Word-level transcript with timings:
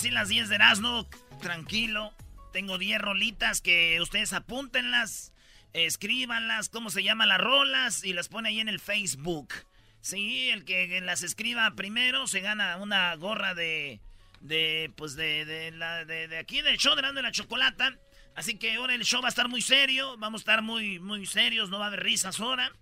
Decir 0.00 0.14
las 0.14 0.30
10 0.30 0.48
de 0.48 0.54
Erasmo. 0.54 1.06
Tranquilo. 1.42 2.14
Tengo 2.54 2.78
10 2.78 3.02
rolitas 3.02 3.60
que 3.60 4.00
ustedes 4.00 4.32
apúntenlas, 4.32 5.34
escríbanlas, 5.74 6.70
cómo 6.70 6.88
se 6.88 7.02
llaman 7.02 7.28
las 7.28 7.38
rolas 7.38 8.02
y 8.02 8.14
las 8.14 8.28
pone 8.28 8.48
ahí 8.48 8.60
en 8.60 8.70
el 8.70 8.80
Facebook. 8.80 9.52
Sí, 10.00 10.48
el 10.48 10.64
que 10.64 11.02
las 11.02 11.22
escriba 11.22 11.70
primero 11.72 12.26
se 12.26 12.40
gana 12.40 12.78
una 12.78 13.14
gorra 13.16 13.54
de. 13.54 14.00
de. 14.40 14.90
pues 14.96 15.16
de. 15.16 15.44
de, 15.44 15.70
la, 15.72 16.06
de, 16.06 16.38
aquí 16.38 16.62
del 16.62 16.78
show 16.78 16.94
de 16.96 17.02
la 17.02 17.30
Chocolata. 17.30 17.94
Así 18.34 18.56
que 18.56 18.76
ahora 18.76 18.94
el 18.94 19.04
show 19.04 19.20
va 19.20 19.28
a 19.28 19.34
estar 19.36 19.48
muy 19.48 19.60
serio. 19.60 20.16
Vamos 20.16 20.40
a 20.40 20.42
estar 20.44 20.62
muy, 20.62 20.98
muy 20.98 21.26
serios. 21.26 21.68
No 21.68 21.78
va 21.78 21.84
a 21.84 21.88
haber 21.88 22.04
risas 22.04 22.40
ahora. 22.40 22.72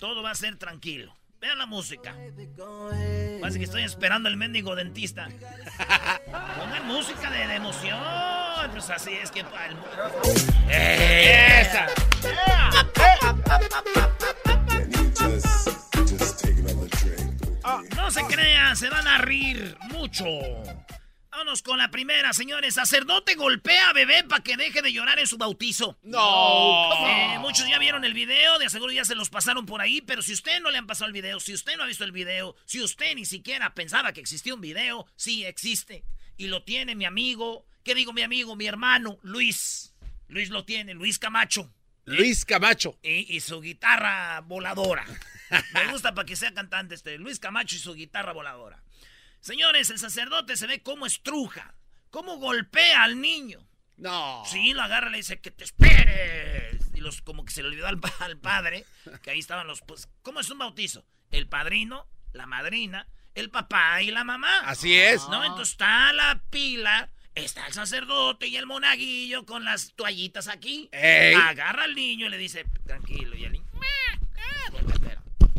Todo 0.00 0.22
va 0.22 0.30
a 0.30 0.34
ser 0.34 0.56
tranquilo. 0.56 1.14
Vean 1.42 1.58
la 1.58 1.66
música. 1.66 2.14
Parece 3.40 3.58
que 3.58 3.64
estoy 3.64 3.82
esperando 3.82 4.28
el 4.28 4.36
mendigo 4.36 4.76
dentista. 4.76 5.26
Pongan 6.56 6.86
música 6.86 7.32
de, 7.32 7.48
de 7.48 7.56
emoción. 7.56 7.98
Pues 8.70 8.88
así 8.90 9.14
es 9.14 9.32
que. 9.32 9.44
¡Eh! 10.70 11.62
¡Esa! 11.62 11.86
No 17.96 18.10
se 18.12 18.22
crean, 18.26 18.76
se 18.76 18.88
van 18.88 19.08
a 19.08 19.18
rir 19.18 19.76
mucho. 19.90 20.24
Vámonos 21.32 21.62
con 21.62 21.78
la 21.78 21.90
primera, 21.90 22.34
señores. 22.34 22.74
Sacerdote 22.74 23.36
golpea 23.36 23.88
a 23.88 23.92
bebé 23.94 24.22
para 24.22 24.42
que 24.42 24.58
deje 24.58 24.82
de 24.82 24.92
llorar 24.92 25.18
en 25.18 25.26
su 25.26 25.38
bautizo. 25.38 25.98
No. 26.02 26.92
Eh, 27.08 27.38
muchos 27.38 27.66
ya 27.66 27.78
vieron 27.78 28.04
el 28.04 28.12
video, 28.12 28.58
de 28.58 28.68
seguro 28.68 28.92
ya 28.92 29.06
se 29.06 29.14
los 29.14 29.30
pasaron 29.30 29.64
por 29.64 29.80
ahí, 29.80 30.02
pero 30.02 30.20
si 30.20 30.34
usted 30.34 30.60
no 30.60 30.70
le 30.70 30.76
han 30.76 30.86
pasado 30.86 31.06
el 31.06 31.14
video, 31.14 31.40
si 31.40 31.54
usted 31.54 31.74
no 31.78 31.84
ha 31.84 31.86
visto 31.86 32.04
el 32.04 32.12
video, 32.12 32.54
si 32.66 32.82
usted 32.82 33.14
ni 33.14 33.24
siquiera 33.24 33.72
pensaba 33.72 34.12
que 34.12 34.20
existía 34.20 34.52
un 34.52 34.60
video, 34.60 35.06
sí 35.16 35.46
existe. 35.46 36.04
Y 36.36 36.48
lo 36.48 36.64
tiene 36.64 36.94
mi 36.94 37.06
amigo, 37.06 37.64
¿qué 37.82 37.94
digo 37.94 38.12
mi 38.12 38.20
amigo? 38.20 38.54
Mi 38.54 38.66
hermano, 38.66 39.18
Luis. 39.22 39.94
Luis 40.28 40.50
lo 40.50 40.66
tiene, 40.66 40.92
Luis 40.92 41.18
Camacho. 41.18 41.72
Luis 42.04 42.44
Camacho. 42.44 42.98
Y, 43.02 43.34
y 43.34 43.40
su 43.40 43.62
guitarra 43.62 44.40
voladora. 44.42 45.06
Me 45.72 45.86
gusta 45.92 46.12
para 46.14 46.26
que 46.26 46.36
sea 46.36 46.52
cantante 46.52 46.94
este. 46.94 47.16
Luis 47.16 47.38
Camacho 47.38 47.76
y 47.76 47.78
su 47.78 47.94
guitarra 47.94 48.32
voladora. 48.32 48.82
Señores, 49.42 49.90
el 49.90 49.98
sacerdote 49.98 50.56
se 50.56 50.66
ve 50.66 50.82
cómo 50.82 51.04
estruja, 51.04 51.74
cómo 52.10 52.36
golpea 52.38 53.02
al 53.02 53.20
niño. 53.20 53.58
No. 53.96 54.42
Sí, 54.46 54.72
lo 54.72 54.82
agarra 54.82 55.08
y 55.08 55.12
le 55.12 55.16
dice 55.18 55.40
que 55.40 55.50
te 55.50 55.64
esperes. 55.64 56.80
Y 56.94 57.00
los 57.00 57.22
como 57.22 57.44
que 57.44 57.52
se 57.52 57.62
le 57.62 57.68
olvidó 57.68 57.88
al, 57.88 57.98
pa- 58.00 58.14
al 58.20 58.38
padre, 58.38 58.86
que 59.22 59.30
ahí 59.30 59.40
estaban 59.40 59.66
los 59.66 59.80
pues, 59.82 60.08
¿cómo 60.22 60.40
es 60.40 60.48
un 60.50 60.58
bautizo? 60.58 61.04
El 61.30 61.48
padrino, 61.48 62.06
la 62.32 62.46
madrina, 62.46 63.08
el 63.34 63.50
papá 63.50 64.00
y 64.00 64.10
la 64.12 64.22
mamá. 64.24 64.60
Así 64.60 64.94
es. 64.96 65.28
No, 65.28 65.42
entonces 65.44 65.72
está 65.72 66.12
la 66.12 66.40
pila, 66.50 67.10
está 67.34 67.66
el 67.66 67.72
sacerdote 67.72 68.46
y 68.46 68.56
el 68.56 68.66
monaguillo 68.66 69.44
con 69.44 69.64
las 69.64 69.92
toallitas 69.94 70.46
aquí. 70.46 70.88
Ey. 70.92 71.34
Agarra 71.34 71.84
al 71.84 71.94
niño 71.96 72.26
y 72.26 72.28
le 72.30 72.38
dice, 72.38 72.64
tranquilo, 72.86 73.36
y 73.36 73.44
el 73.44 73.52
niño. 73.52 73.66
Pero, 74.70 75.00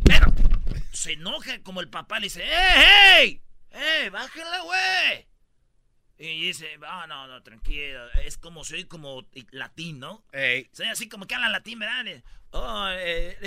pero, 0.06 0.34
se 0.94 1.14
enoja 1.14 1.62
como 1.64 1.82
el 1.82 1.90
papá 1.90 2.20
le 2.20 2.28
dice, 2.28 2.44
¡eh, 2.46 3.18
hey! 3.20 3.42
¡Eh, 3.74 4.10
bájenla, 4.12 4.60
güey! 4.62 5.28
Y 6.18 6.48
dice, 6.48 6.78
ah, 6.88 7.06
no, 7.08 7.28
no, 7.28 7.42
tranquilo. 7.44 8.10
Es 8.14 8.38
como, 8.38 8.64
soy 8.64 8.86
como 8.86 9.26
latino. 9.52 10.24
Ey. 10.32 10.70
Soy 10.72 10.88
así 10.88 11.10
como 11.10 11.26
que 11.26 11.36
habla 11.36 11.50
latín, 11.50 11.80
¿verdad? 11.80 12.24
Oh, 12.52 12.88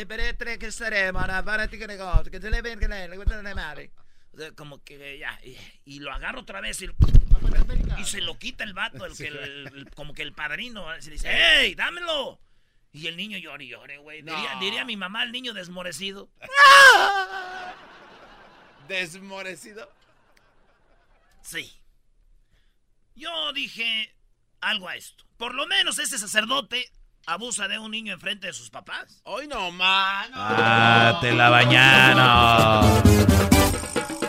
peretre 0.07 0.59
que 0.59 0.73
seré, 0.73 1.13
para, 1.13 1.69
ti 1.69 1.79
que 1.79 1.87
que 1.87 2.41
se 2.41 2.51
le 2.51 2.61
ven, 2.61 2.79
que 2.81 2.89
le, 2.89 3.09
cuesta 3.17 3.41
la 3.41 3.55
madre. 3.55 3.93
O 4.33 4.37
sea, 4.37 4.51
como 4.53 4.83
que 4.83 5.17
ya, 5.19 5.39
y, 5.45 5.57
y 5.85 6.01
lo 6.01 6.13
agarro 6.13 6.41
otra 6.41 6.61
vez 6.61 6.83
y, 6.83 6.91
y 7.99 8.05
se 8.05 8.21
lo 8.21 8.37
quita 8.37 8.65
el 8.65 8.75
vato, 8.75 9.07
el 9.07 9.17
que 9.17 9.29
el- 9.29 9.67
el- 9.69 9.91
como 9.95 10.13
que 10.13 10.23
el 10.23 10.33
padrino, 10.33 10.87
se 11.01 11.13
dice, 11.13 11.31
¡Ey, 11.31 11.75
dámelo! 11.77 12.41
Y 12.93 13.07
el 13.07 13.17
niño 13.17 13.39
llora 13.39 13.63
y 13.63 13.69
llora, 13.69 13.97
güey. 13.99 14.23
Diría, 14.23 14.55
No. 14.55 14.61
diría 14.61 14.85
mi 14.85 14.97
mamá, 14.97 15.23
el 15.23 15.31
niño 15.31 15.55
desmorecido. 15.55 16.29
Desmorecido. 18.89 19.91
Sí. 21.47 21.73
Yo 23.15 23.53
dije 23.53 24.13
algo 24.61 24.89
a 24.89 24.97
esto. 24.97 25.25
Por 25.37 25.55
lo 25.55 25.67
menos 25.69 25.99
ese 26.01 26.19
sacerdote 26.19 26.91
abusa 27.25 27.69
de 27.69 27.79
un 27.79 27.93
niño 27.93 28.15
enfrente 28.15 28.49
de 28.49 28.53
sus 28.53 28.69
papás. 28.69 29.21
Hoy 29.23 29.47
no, 29.47 29.71
mano. 29.71 30.35
Ah, 30.35 31.19
te 31.21 31.33
la 31.33 31.49
bañaron. 31.49 32.19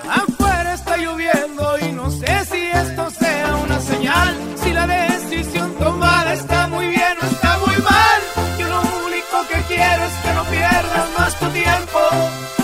Afuera 0.07 0.75
está 0.75 0.97
lloviendo 0.97 1.79
y 1.79 1.91
no 1.91 2.11
sé 2.11 2.45
si 2.45 2.57
esto 2.57 3.09
sea 3.09 3.55
una 3.55 3.79
señal. 3.79 4.37
Si 4.57 4.71
la 4.71 4.85
decisión 4.85 5.75
tomada 5.79 6.33
está 6.33 6.67
muy 6.67 6.87
bien 6.87 7.17
o 7.19 7.25
está 7.25 7.57
muy 7.57 7.77
mal. 7.77 8.21
Yo 8.59 8.67
lo 8.67 8.81
único 9.07 9.47
que 9.51 9.61
quiero 9.63 10.03
es 10.03 10.13
que 10.23 10.33
no 10.33 10.43
pierdas 10.45 11.09
más 11.17 11.39
tu 11.39 11.49
tiempo 11.49 12.56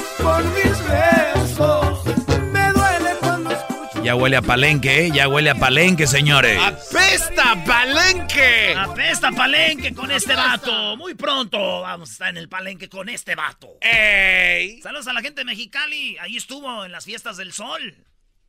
Ya 4.14 4.18
huele 4.18 4.38
a 4.38 4.44
palenque, 4.44 5.08
¿eh? 5.08 5.12
Ya 5.12 5.28
huele 5.28 5.50
a 5.50 5.56
palenque, 5.56 6.06
señores. 6.06 6.60
¡Apesta, 6.62 7.56
palenque! 7.66 8.76
Apesta 8.78 9.32
palenque 9.32 9.92
con 9.96 10.12
este 10.12 10.36
vato. 10.36 10.96
Muy 10.98 11.16
pronto 11.16 11.82
vamos 11.82 12.10
a 12.10 12.12
estar 12.12 12.30
en 12.30 12.38
el 12.38 12.48
palenque 12.48 12.88
con 12.90 13.10
este 13.10 13.34
vato. 13.34 13.76
¡Ey! 13.82 14.80
Saludos 14.84 15.08
a 15.08 15.14
la 15.14 15.22
gente 15.22 15.42
de 15.42 15.46
Mexicali. 15.46 16.16
Ahí 16.20 16.38
estuvo 16.38 16.86
en 16.86 16.92
las 16.92 17.06
fiestas 17.06 17.38
del 17.38 17.54
sol. 17.54 17.96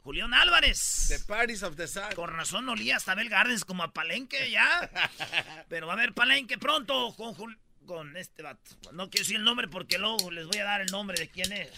Julián 0.03 0.35
Álvarez. 0.35 1.07
The 1.09 1.21
Parties 1.21 1.63
of 1.63 1.77
the 1.77 1.89
Sun. 1.89 2.13
Con 2.15 2.29
razón 2.31 2.69
olía 2.69 2.97
hasta 2.99 3.15
Bell 3.15 3.31
Gardens 3.31 3.65
como 3.65 3.85
a 3.85 3.91
palenque 3.95 4.51
ya. 4.51 4.91
Pero 5.71 5.87
va 5.87 5.95
a 5.95 5.97
haber 5.97 6.13
palenque 6.13 6.59
pronto 6.59 7.15
con, 7.17 7.35
Jul- 7.35 7.57
con 7.87 8.15
este 8.19 8.43
vato. 8.43 8.71
No 8.93 9.09
quiero 9.09 9.23
decir 9.25 9.37
el 9.37 9.45
nombre 9.45 9.67
porque 9.69 9.97
luego 9.97 10.31
les 10.31 10.47
voy 10.47 10.59
a 10.59 10.65
dar 10.65 10.83
el 10.83 10.89
nombre 10.93 11.19
de 11.19 11.31
quién 11.31 11.51
es. 11.55 11.71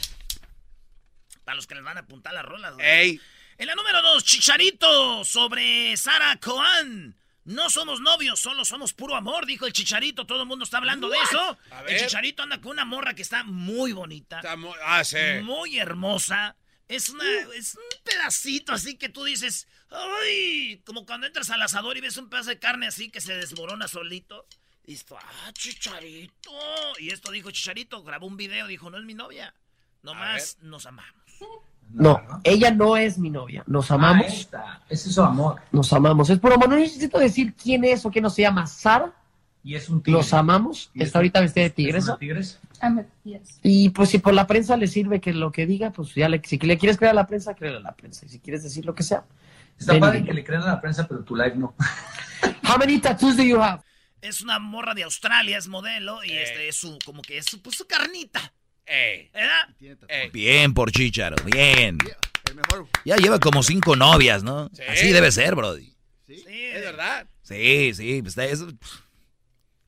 Para 1.44 1.54
los 1.54 1.68
que 1.68 1.76
les 1.76 1.84
van 1.84 1.98
a 1.98 2.00
apuntar 2.00 2.34
las 2.34 2.44
rolas. 2.44 2.74
¡Ey! 2.80 3.20
En 3.58 3.66
la 3.66 3.74
número 3.74 4.02
dos, 4.02 4.22
Chicharito 4.24 5.24
sobre 5.24 5.96
Sara 5.96 6.38
Coan. 6.38 7.16
No 7.44 7.70
somos 7.70 8.00
novios, 8.00 8.40
solo 8.40 8.64
somos 8.64 8.92
puro 8.92 9.14
amor, 9.14 9.46
dijo 9.46 9.66
el 9.66 9.72
Chicharito. 9.72 10.26
Todo 10.26 10.42
el 10.42 10.48
mundo 10.48 10.64
está 10.64 10.78
hablando 10.78 11.08
de 11.08 11.16
eso. 11.18 11.58
El. 11.86 12.00
Chicharito 12.00 12.42
anda 12.42 12.60
con 12.60 12.72
una 12.72 12.84
morra 12.84 13.14
que 13.14 13.22
está 13.22 13.44
muy 13.44 13.92
bonita, 13.92 14.38
Está 14.40 14.56
Ah, 14.84 15.04
sí. 15.04 15.16
muy 15.42 15.78
hermosa. 15.78 16.56
Es, 16.88 17.08
una, 17.08 17.24
es 17.56 17.74
un 17.76 18.02
pedacito 18.04 18.72
así 18.72 18.96
que 18.96 19.08
tú 19.08 19.24
dices, 19.24 19.66
¡ay! 19.90 20.82
Como 20.84 21.06
cuando 21.06 21.26
entras 21.26 21.50
al 21.50 21.62
asador 21.62 21.96
y 21.96 22.00
ves 22.00 22.16
un 22.16 22.28
pedazo 22.28 22.50
de 22.50 22.58
carne 22.58 22.86
así 22.88 23.10
que 23.10 23.20
se 23.20 23.34
desmorona 23.36 23.88
solito. 23.88 24.46
Y 24.84 24.94
esto, 24.94 25.16
¡ah, 25.18 25.52
Chicharito! 25.52 26.52
Y 26.98 27.10
esto 27.10 27.30
dijo 27.32 27.50
Chicharito, 27.50 28.02
grabó 28.02 28.26
un 28.26 28.36
video, 28.36 28.66
dijo, 28.66 28.90
no 28.90 28.98
es 28.98 29.04
mi 29.04 29.14
novia. 29.14 29.54
Nomás 30.02 30.58
nos 30.60 30.84
amamos. 30.86 31.22
No, 31.92 32.20
ella 32.44 32.70
no 32.70 32.96
es 32.96 33.18
mi 33.18 33.30
novia. 33.30 33.64
Nos 33.66 33.90
amamos. 33.90 34.48
Ese 34.88 35.08
es 35.08 35.14
su 35.14 35.22
amor. 35.22 35.60
Nos 35.72 35.92
amamos. 35.92 36.28
Es 36.28 36.38
puro 36.38 36.54
amor. 36.54 36.68
No 36.68 36.76
necesito 36.76 37.18
decir 37.18 37.54
quién 37.54 37.84
es 37.84 38.04
o 38.04 38.10
quién 38.10 38.22
no 38.22 38.30
se 38.30 38.42
llama 38.42 38.66
Sara. 38.66 39.12
Y 39.64 39.74
es 39.74 39.88
un 39.88 40.02
tigre. 40.02 40.18
Los 40.18 40.32
amamos. 40.32 40.90
Y 40.94 41.00
es 41.02 41.06
Está 41.06 41.18
ahorita 41.18 41.40
vestida 41.40 41.62
de 41.62 41.68
¿Es 41.68 41.74
tigresa. 41.74 42.10
una 42.12 42.18
tigresa? 42.18 42.58
Y 43.62 43.88
pues 43.90 44.10
si 44.10 44.18
por 44.18 44.34
la 44.34 44.46
prensa 44.46 44.76
le 44.76 44.86
sirve 44.86 45.20
que 45.20 45.32
lo 45.32 45.50
que 45.50 45.66
diga, 45.66 45.90
pues 45.90 46.14
ya 46.14 46.28
le, 46.28 46.40
si 46.44 46.58
le 46.58 46.78
quieres 46.78 46.98
creer 46.98 47.12
a 47.12 47.14
la 47.14 47.26
prensa, 47.26 47.54
créele 47.54 47.78
a 47.78 47.80
la 47.80 47.92
prensa. 47.92 48.26
Y 48.26 48.28
si 48.28 48.38
quieres 48.38 48.62
decir 48.62 48.84
lo 48.84 48.94
que 48.94 49.02
sea. 49.02 49.24
Está 49.78 49.92
ven 49.92 50.00
padre 50.00 50.24
que 50.24 50.32
le 50.32 50.44
crean 50.44 50.62
a 50.62 50.66
la 50.66 50.80
prensa, 50.80 51.06
pero 51.06 51.24
tu 51.24 51.34
live 51.34 51.56
no. 51.56 51.74
How 52.68 52.78
many 52.78 52.98
tattoos 52.98 53.36
do 53.36 53.42
you 53.42 53.60
have? 53.60 53.82
Es 54.22 54.40
una 54.40 54.58
morra 54.58 54.94
de 54.94 55.04
Australia, 55.04 55.58
es 55.58 55.68
modelo, 55.68 56.24
y 56.24 56.32
este 56.32 56.68
es 56.68 56.76
su, 56.76 56.98
como 57.04 57.22
que 57.22 57.38
es 57.38 57.46
su, 57.46 57.60
pues, 57.60 57.76
su 57.76 57.86
carnita. 57.86 58.52
¡Ey! 58.86 59.30
¡Ey! 60.08 60.30
Bien 60.30 60.72
por 60.74 60.92
Chicharo, 60.92 61.36
bien. 61.44 61.98
El 62.48 62.54
mejor. 62.54 62.88
Ya 63.04 63.16
lleva 63.16 63.40
como 63.40 63.62
cinco 63.62 63.96
novias, 63.96 64.42
¿no? 64.42 64.70
Sí. 64.72 64.82
Así 64.88 65.12
debe 65.12 65.32
ser, 65.32 65.54
Brody. 65.54 65.92
Sí, 66.26 66.44
Es 66.46 66.80
verdad. 66.82 67.26
Sí, 67.42 67.92
sí, 67.94 68.22
pues 68.22 68.36
eso. 68.38 68.68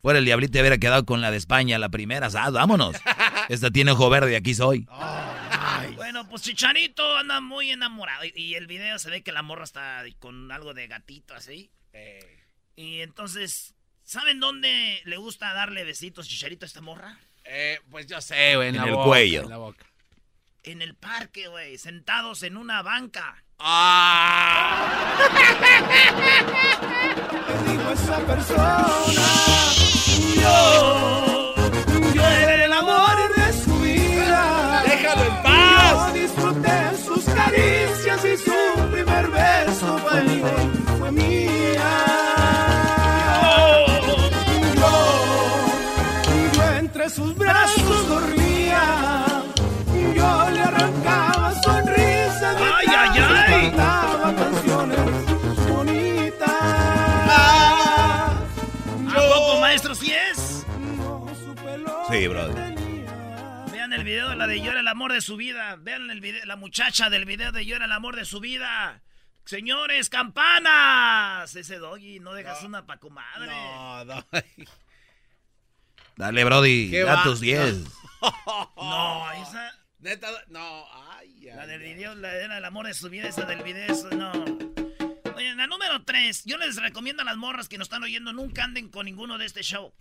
Fuera 0.00 0.20
el 0.20 0.24
diablito 0.24 0.58
hubiera 0.60 0.78
quedado 0.78 1.04
con 1.04 1.20
la 1.20 1.30
de 1.30 1.36
España, 1.36 1.76
la 1.78 1.88
primera, 1.88 2.28
ah, 2.32 2.50
vámonos. 2.50 2.96
Esta 3.48 3.70
tiene 3.70 3.90
ojo 3.92 4.08
verde, 4.10 4.36
aquí 4.36 4.54
soy. 4.54 4.86
Bueno, 4.86 5.96
Bueno, 5.96 6.28
pues 6.28 6.42
Chicharito 6.42 7.16
anda 7.16 7.40
muy 7.40 7.70
enamorado. 7.70 8.24
Y, 8.24 8.32
y 8.34 8.54
el 8.54 8.66
video 8.66 8.98
se 8.98 9.10
ve 9.10 9.22
que 9.22 9.32
la 9.32 9.42
morra 9.42 9.64
está 9.64 10.02
con 10.18 10.50
algo 10.50 10.72
de 10.74 10.86
gatito 10.86 11.34
así. 11.34 11.70
Eh, 11.92 12.44
Y 12.76 13.00
entonces, 13.00 13.74
¿saben 14.04 14.40
dónde 14.40 15.00
le 15.04 15.16
gusta 15.16 15.52
darle 15.52 15.84
besitos 15.84 16.28
Chicharito 16.28 16.64
a 16.64 16.68
esta 16.68 16.80
morra? 16.80 17.18
Eh, 17.48 17.80
pues 17.90 18.06
yo 18.06 18.20
sé, 18.20 18.56
güey. 18.56 18.68
En, 18.68 18.74
En 18.76 18.82
la 18.82 18.88
el 18.88 18.94
boca, 18.94 19.04
cuello. 19.06 19.42
En 19.42 19.50
la 19.50 19.56
boca. 19.56 19.84
En 20.62 20.82
el 20.82 20.94
parque, 20.94 21.48
güey, 21.48 21.78
sentados 21.78 22.42
en 22.42 22.56
una 22.56 22.82
banca. 22.82 23.42
¡Ah! 23.58 25.16
dijo 27.66 27.90
esa 27.92 28.18
persona. 28.26 29.26
Yo, 30.34 31.54
yo 32.14 32.22
era 32.22 32.64
el 32.66 32.72
amor 32.72 33.16
de 33.36 33.52
su 33.64 33.80
vida. 33.80 34.82
¡Déjalo 34.86 35.22
en 35.24 35.36
Yo 35.36 35.42
paz! 35.42 36.14
disfruté 36.14 36.96
sus 37.04 37.24
caricias 37.24 38.24
y 38.24 38.36
su 38.36 38.88
primer 38.92 39.28
beso 39.30 39.98
fue, 39.98 40.22
fue 40.98 41.12
mía. 41.12 41.47
Sí, 62.10 62.26
brother. 62.26 62.74
Vean 63.70 63.92
el 63.92 64.02
video 64.04 64.30
de 64.30 64.36
la 64.36 64.46
de 64.46 64.60
Llora 64.60 64.80
el 64.80 64.88
amor 64.88 65.12
de 65.12 65.20
su 65.20 65.36
vida. 65.36 65.76
Vean 65.76 66.10
el 66.10 66.20
video, 66.20 66.44
la 66.46 66.56
muchacha 66.56 67.10
del 67.10 67.24
video 67.26 67.52
de 67.52 67.66
Llora 67.66 67.84
el 67.84 67.92
amor 67.92 68.16
de 68.16 68.24
su 68.24 68.40
vida. 68.40 69.02
Señores, 69.44 70.08
campanas. 70.08 71.54
Ese 71.54 71.78
doggy, 71.78 72.20
no 72.20 72.32
dejas 72.32 72.62
una 72.62 72.86
pa' 72.86 72.98
comadre. 72.98 73.46
No, 73.46 74.04
no. 74.04 74.26
Dale, 76.16 76.44
Brody, 76.44 76.90
¿Qué 76.90 77.04
da 77.04 77.22
tus 77.22 77.40
10. 77.40 77.84
No, 78.76 79.30
esa. 79.32 79.72
Neta, 80.00 80.28
no. 80.48 80.84
Ay, 81.12 81.50
La 81.54 81.62
ay, 81.62 81.68
del 81.68 81.82
ay. 81.82 81.94
video, 81.94 82.14
la 82.16 82.34
era 82.34 82.58
el 82.58 82.64
amor 82.64 82.86
de 82.86 82.94
su 82.94 83.08
vida, 83.08 83.28
esa 83.28 83.44
del 83.44 83.62
video, 83.62 83.92
eso 83.92 84.10
no. 84.10 84.32
Oye, 85.36 85.54
la 85.54 85.66
número 85.68 86.02
3. 86.04 86.44
Yo 86.44 86.56
les 86.58 86.76
recomiendo 86.76 87.22
a 87.22 87.24
las 87.24 87.36
morras 87.36 87.68
que 87.68 87.78
nos 87.78 87.86
están 87.86 88.02
oyendo, 88.02 88.32
nunca 88.32 88.64
anden 88.64 88.88
con 88.88 89.04
ninguno 89.06 89.38
de 89.38 89.46
este 89.46 89.62
show. 89.62 89.92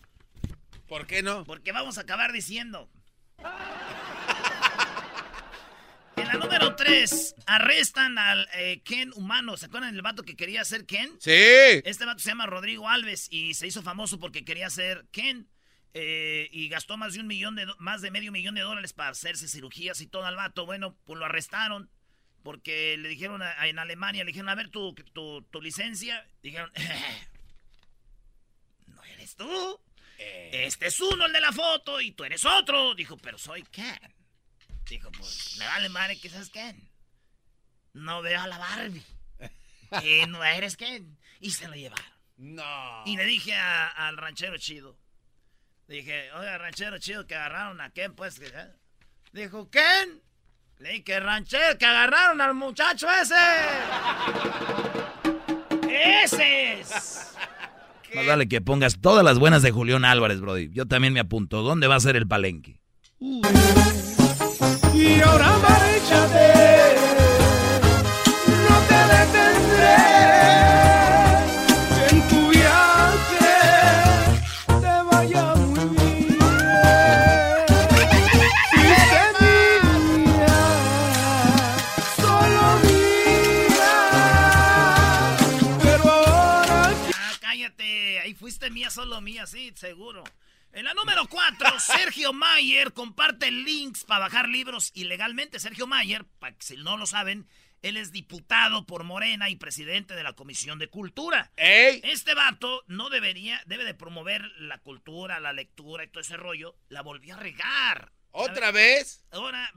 ¿Por 0.88 1.08
qué 1.08 1.24
no? 1.24 1.44
Porque 1.44 1.72
vamos 1.72 1.98
a 1.98 2.02
acabar 2.02 2.32
diciendo. 2.32 2.90
En 6.16 6.28
la 6.28 6.34
número 6.34 6.76
3, 6.76 7.36
arrestan 7.46 8.18
al 8.18 8.48
eh, 8.56 8.82
Ken 8.84 9.12
humano. 9.16 9.56
¿Se 9.58 9.68
acuerdan 9.68 9.94
del 9.94 10.02
vato 10.02 10.24
que 10.24 10.36
quería 10.36 10.66
ser 10.66 10.86
Ken? 10.86 11.10
Sí. 11.20 11.32
Este 11.32 12.06
vato 12.06 12.20
se 12.20 12.30
llama 12.30 12.48
Rodrigo 12.48 12.90
Alves 12.90 13.28
y 13.30 13.54
se 13.54 13.68
hizo 13.68 13.84
famoso 13.84 14.20
porque 14.20 14.44
quería 14.44 14.70
ser 14.70 15.06
Ken. 15.12 15.48
eh, 15.94 16.50
y 16.52 16.70
gastó 16.70 16.98
más 16.98 17.14
de 17.14 17.20
un 17.22 17.28
millón 17.28 17.56
de 17.56 17.66
más 17.80 18.02
de 18.02 18.12
medio 18.12 18.32
millón 18.32 18.56
de 18.56 18.62
dólares 18.62 18.94
para 18.94 19.12
hacerse 19.12 19.48
cirugías 19.48 20.02
y 20.02 20.08
todo 20.08 20.26
al 20.26 20.36
vato. 20.36 20.66
Bueno, 20.66 20.98
pues 21.06 21.20
lo 21.20 21.26
arrestaron 21.26 21.90
porque 22.44 22.98
le 22.98 23.10
dijeron 23.10 23.42
a- 23.42 23.52
a- 23.62 23.68
en 23.68 23.78
Alemania, 23.80 24.24
le 24.24 24.32
dijeron, 24.32 24.50
a 24.50 24.56
ver 24.56 24.70
tu, 24.70 24.94
tu, 25.14 25.44
tu 25.44 25.62
licencia. 25.62 26.28
Dijeron, 26.42 26.72
no 28.88 29.04
eres 29.04 29.36
tú. 29.36 29.80
Este 30.18 30.88
es 30.88 31.00
uno 31.00 31.26
el 31.26 31.34
de 31.34 31.42
la 31.42 31.52
foto 31.52 32.02
y 32.02 32.12
tú 32.12 32.24
eres 32.24 32.44
otro. 32.46 32.96
Dijo, 32.96 33.18
pero 33.18 33.38
soy 33.38 33.64
Ken. 33.64 34.00
Dijo, 34.90 35.12
pues 35.12 35.56
me 35.60 35.66
vale 35.66 35.90
madre 35.90 36.20
que 36.20 36.30
seas 36.30 36.50
Ken. 36.50 36.90
No 37.94 38.22
veo 38.22 38.42
a 38.42 38.48
la 38.48 38.58
Barbie. 38.58 39.04
Y 40.04 40.26
no 40.28 40.44
eres 40.44 40.78
Ken. 40.78 41.18
Y 41.40 41.52
se 41.52 41.68
lo 41.68 41.76
llevaron. 41.76 42.06
No. 42.38 43.04
Y 43.06 43.18
le 43.18 43.26
dije 43.26 43.54
a- 43.56 43.88
al 43.90 44.18
ranchero 44.18 44.58
chido. 44.58 44.98
Dije, 45.88 46.32
oiga, 46.34 46.58
ranchero 46.58 46.98
chido, 47.00 47.26
que 47.28 47.36
agarraron 47.36 47.80
a 47.82 47.92
Ken, 47.92 48.14
pues. 48.16 48.40
que, 48.40 48.48
¿eh?". 48.48 48.74
Dijo, 49.32 49.70
¿Ken? 49.70 50.22
Le 50.80 50.90
dije, 50.92 51.20
ranchero, 51.20 51.78
que 51.78 51.86
agarraron 51.86 52.40
al 52.42 52.54
muchacho 52.54 53.08
ese. 53.10 53.36
¡Ese 55.90 56.80
es! 56.82 57.34
Más 58.18 58.26
vale 58.26 58.48
que 58.48 58.62
pongas 58.62 59.00
todas 59.00 59.24
las 59.24 59.38
buenas 59.38 59.62
de 59.62 59.70
Julián 59.70 60.04
Álvarez, 60.04 60.42
Brody. 60.42 60.72
Yo 60.74 60.88
también 60.88 61.14
me 61.14 61.20
apunto. 61.20 61.62
¿Dónde 61.62 61.86
va 61.86 61.94
a 61.94 62.00
ser 62.00 62.16
el 62.16 62.28
palenque? 62.28 62.80
Y 63.20 63.44
ahora 65.22 65.56
márchate, 65.60 66.47
Sergio 91.88 92.34
Mayer 92.34 92.92
comparte 92.92 93.50
links 93.50 94.04
para 94.04 94.26
bajar 94.26 94.50
libros 94.50 94.92
ilegalmente. 94.94 95.60
Sergio 95.60 95.88
Mayer, 95.88 96.26
para 96.40 96.54
que 96.56 96.66
si 96.66 96.76
no 96.76 96.98
lo 96.98 97.06
saben, 97.06 97.48
él 97.82 97.96
es 97.96 98.12
diputado 98.12 98.86
por 98.86 99.06
Morena 99.06 99.50
y 99.50 99.56
presidente 99.56 100.14
de 100.14 100.24
la 100.24 100.34
Comisión 100.34 100.80
de 100.80 100.90
Cultura. 100.90 101.52
¡Ey! 101.56 102.02
Este 102.04 102.34
vato 102.34 102.84
no 102.88 103.10
debería, 103.10 103.62
debe 103.68 103.86
de 103.86 103.94
promover 103.94 104.42
la 104.58 104.80
cultura, 104.80 105.40
la 105.40 105.54
lectura 105.54 106.04
y 106.04 106.08
todo 106.10 106.22
ese 106.22 106.36
rollo. 106.36 106.76
La 106.90 107.02
volvió 107.02 107.36
a 107.36 107.40
regar. 107.40 108.12
¿Otra 108.32 108.72
vez? 108.72 109.24
Ahora 109.32 109.72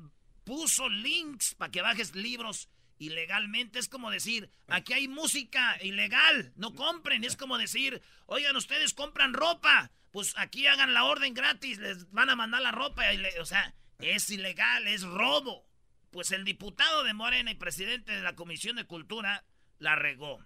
puso 0.45 0.89
links 0.89 1.55
para 1.55 1.71
que 1.71 1.83
bajes 1.83 2.17
libros 2.17 2.69
ilegalmente. 2.99 3.79
Es 3.79 3.89
como 3.89 4.11
decir, 4.11 4.51
aquí 4.67 4.93
hay 4.95 5.06
música 5.06 5.79
ilegal, 5.83 6.53
no 6.56 6.75
compren. 6.75 7.23
Es 7.23 7.37
como 7.37 7.56
decir, 7.56 8.03
oigan, 8.27 8.56
ustedes 8.56 8.95
compran 8.95 9.33
ropa, 9.33 9.93
pues 10.11 10.35
aquí 10.37 10.67
hagan 10.67 10.93
la 10.95 11.05
orden 11.05 11.35
gratis, 11.35 11.79
les 11.79 12.11
van 12.11 12.31
a 12.31 12.37
mandar 12.37 12.61
la 12.62 12.73
ropa. 12.73 13.12
y 13.12 13.19
le- 13.19 13.41
o 13.41 13.45
sea, 13.45 13.75
es 13.99 14.31
ilegal, 14.31 14.87
es 14.87 15.03
robo. 15.03 15.67
Pues 16.11 16.33
el 16.33 16.45
diputado 16.45 17.05
de 17.05 17.15
Morena 17.15 17.51
y 17.51 17.55
presidente 17.55 18.12
de 18.12 18.23
la 18.23 18.35
Comisión 18.35 18.77
de 18.77 18.85
Cultura 18.85 19.45
la 19.79 19.95
regó. 19.95 20.45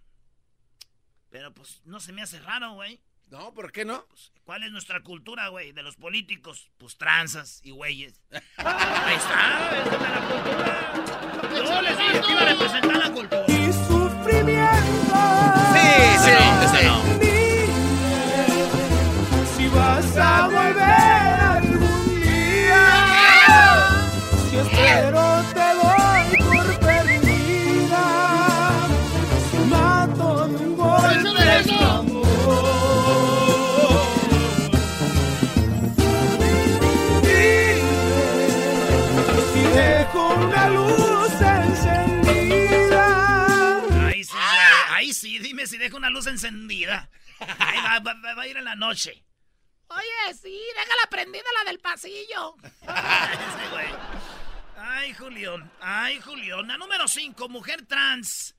Pero 1.31 1.53
pues 1.55 1.81
no 1.85 2.01
se 2.01 2.13
me 2.13 2.23
hace 2.23 2.39
raro, 2.41 2.73
güey. 2.75 3.01
No, 3.31 3.55
¿por 3.55 3.73
qué 3.73 3.85
no? 3.87 4.07
¿Cuál 4.45 4.63
es 4.65 4.71
nuestra 4.71 5.01
cultura, 5.03 5.49
güey? 5.49 5.73
De 5.73 5.83
los 5.83 5.97
políticos. 5.97 6.71
Pues 6.79 6.97
tranzas 6.99 7.61
y 7.65 7.71
güeyes. 7.71 8.21
Ahí 8.59 9.17
está, 9.17 9.79
es 9.79 9.85
de 9.91 9.99
la 9.99 10.29
cultura. 10.29 10.93
Yo 11.65 11.83
les 11.83 11.99
dije 11.99 12.21
que 12.21 12.33
iba 12.33 12.41
a 12.43 12.45
representar 12.45 12.97
la 12.97 13.11
cultura. 13.13 13.45
y 13.49 13.73
sufrimiento. 13.73 15.15
Sí, 15.73 15.89
sí, 16.23 16.31
Ese 16.31 16.79
sí. 16.81 16.87
no. 16.87 17.24
Sí, 45.25 45.39
dime 45.39 45.67
si 45.67 45.79
deja 45.79 45.97
una 45.97 46.11
luz 46.11 46.27
encendida. 46.27 47.09
Ahí 47.59 47.79
va, 47.79 47.99
va- 48.01 48.21
va- 48.21 48.35
va 48.35 48.43
a 48.43 48.47
ir 48.47 48.57
en 48.59 48.65
la 48.67 48.77
noche. 48.77 49.25
Oye, 49.89 50.35
sí, 50.41 50.61
déjala 50.77 51.07
prendida 51.11 51.45
la 51.59 51.71
del 51.71 51.79
pasillo. 51.81 52.57
Ese 52.83 53.69
güey. 53.71 53.87
Ay, 54.77 55.15
Julián. 55.15 55.71
Ay, 55.81 56.21
Julián. 56.21 56.69
La 56.69 56.77
número 56.77 57.09
5, 57.09 57.49
mujer 57.49 57.87
trans. 57.87 58.55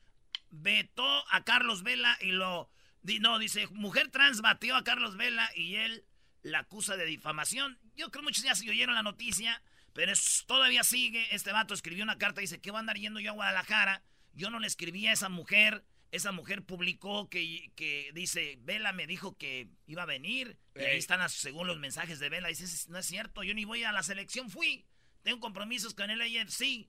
Vetó 0.49 1.23
a 1.31 1.43
Carlos 1.43 1.83
Vela 1.83 2.17
y 2.21 2.31
lo. 2.31 2.71
No, 3.19 3.37
dice, 3.37 3.67
mujer 3.67 4.09
trans 4.09 4.41
batió 4.41 4.75
a 4.75 4.83
Carlos 4.83 5.17
Vela 5.17 5.47
y 5.55 5.75
él 5.75 6.03
la 6.41 6.59
acusa 6.59 6.97
de 6.97 7.05
difamación. 7.05 7.77
Yo 7.95 8.09
creo 8.09 8.21
que 8.23 8.25
muchos 8.29 8.43
ya 8.43 8.55
se 8.55 8.67
oyeron 8.69 8.95
la 8.95 9.03
noticia, 9.03 9.61
pero 9.93 10.11
es- 10.11 10.45
todavía 10.47 10.83
sigue. 10.83 11.27
Este 11.35 11.51
vato 11.51 11.75
escribió 11.75 12.03
una 12.03 12.17
carta 12.17 12.41
y 12.41 12.45
dice, 12.45 12.59
¿qué 12.59 12.71
va 12.71 12.79
a 12.79 12.81
andar 12.81 12.97
yendo 12.97 13.19
yo 13.19 13.31
a 13.31 13.35
Guadalajara? 13.35 14.01
Yo 14.33 14.49
no 14.49 14.59
le 14.59 14.67
escribí 14.67 15.05
a 15.07 15.11
esa 15.13 15.29
mujer. 15.29 15.83
Esa 16.15 16.31
mujer 16.31 16.63
publicó 16.65 17.29
que, 17.29 17.71
que 17.75 18.11
dice, 18.13 18.57
Vela 18.61 18.93
me 18.93 19.05
dijo 19.07 19.37
que 19.37 19.67
iba 19.85 20.03
a 20.03 20.07
venir. 20.07 20.57
Y 20.75 20.79
ahí 20.79 20.97
están, 20.97 21.27
según 21.29 21.67
los 21.67 21.77
mensajes 21.77 22.19
de 22.19 22.29
Vela. 22.29 22.47
Dice, 22.47 22.89
no 22.89 22.97
es 22.99 23.05
cierto, 23.05 23.43
yo 23.43 23.53
ni 23.53 23.65
voy 23.65 23.83
a 23.83 23.91
la 23.91 24.03
selección, 24.03 24.49
fui. 24.49 24.85
Tengo 25.23 25.39
compromisos 25.39 25.93
con 25.93 26.09
el 26.09 26.21
AFC. 26.21 26.87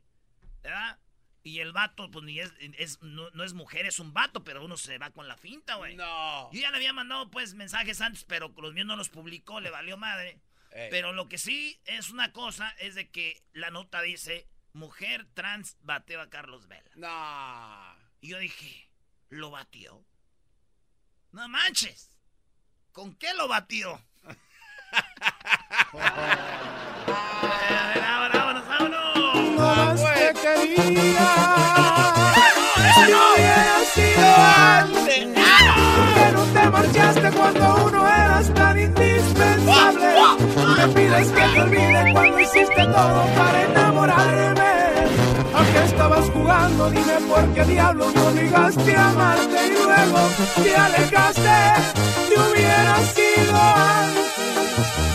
¿verdad? 0.62 0.98
Y 1.42 1.60
el 1.60 1.72
vato, 1.72 2.10
pues 2.10 2.24
ni 2.24 2.40
es, 2.40 2.52
es- 2.58 3.00
no, 3.02 3.30
no 3.30 3.44
es 3.44 3.52
mujer, 3.54 3.86
es 3.86 3.98
un 4.00 4.12
vato, 4.12 4.42
pero 4.42 4.64
uno 4.64 4.76
se 4.76 4.98
va 4.98 5.10
con 5.10 5.28
la 5.28 5.36
finta, 5.36 5.76
güey. 5.76 5.94
No. 5.94 6.50
Yo 6.52 6.60
ya 6.60 6.70
le 6.70 6.76
había 6.76 6.92
mandado, 6.92 7.30
pues, 7.30 7.54
mensajes 7.54 8.00
antes, 8.00 8.24
pero 8.24 8.52
los 8.60 8.74
míos 8.74 8.86
no 8.86 8.96
los 8.96 9.08
publicó, 9.10 9.60
le 9.60 9.70
valió 9.70 9.96
madre. 9.96 10.40
Ey. 10.72 10.88
Pero 10.90 11.12
lo 11.12 11.28
que 11.28 11.38
sí 11.38 11.80
es 11.84 12.10
una 12.10 12.32
cosa, 12.32 12.70
es 12.80 12.94
de 12.96 13.10
que 13.10 13.42
la 13.52 13.70
nota 13.70 14.02
dice, 14.02 14.48
mujer 14.72 15.26
trans 15.34 15.76
bateó 15.80 16.20
a 16.20 16.30
Carlos 16.30 16.66
Vela. 16.66 16.90
No. 16.96 18.06
Y 18.20 18.28
yo 18.30 18.38
dije, 18.38 18.85
¿lo 19.28 19.50
batió? 19.50 20.04
No 21.32 21.48
manches. 21.48 22.10
¿Con 22.92 23.14
qué 23.16 23.34
lo 23.34 23.48
batió? 23.48 24.00
A 27.68 27.88
ver, 27.94 28.02
ahora, 28.04 28.38
vámonos, 28.38 28.66
vámonos. 28.68 29.16
No 29.16 29.74
más 29.76 30.00
te 30.00 30.32
quería. 30.40 31.26
Si 32.94 33.12
hubiera 33.12 33.78
sido 33.94 34.28
antes. 34.66 35.26
No 36.32 36.42
te 36.52 36.70
marchaste 36.70 37.30
cuando 37.32 37.84
uno 37.86 38.08
eras 38.08 38.54
tan 38.54 38.78
indispensable. 38.78 40.14
Me 40.76 40.88
pides 40.94 41.28
que 41.28 41.42
te 41.42 41.60
olvide 41.60 42.12
cuando 42.12 42.40
hiciste 42.40 42.84
todo 42.86 43.34
para 43.36 43.62
enamorarme. 43.62 44.65
Aunque 45.56 45.84
estabas 45.84 46.28
jugando, 46.30 46.90
dime 46.90 47.14
por 47.28 47.54
qué 47.54 47.64
diablos 47.64 48.14
me 48.14 48.20
obligaste 48.20 48.94
a 48.94 49.08
amarte 49.08 49.66
y 49.66 49.70
luego 49.72 50.30
te 50.62 50.76
alejaste. 50.76 51.58
Si 52.28 52.34
hubiera 52.34 53.02
sido 53.14 53.56
antes. 53.56 54.36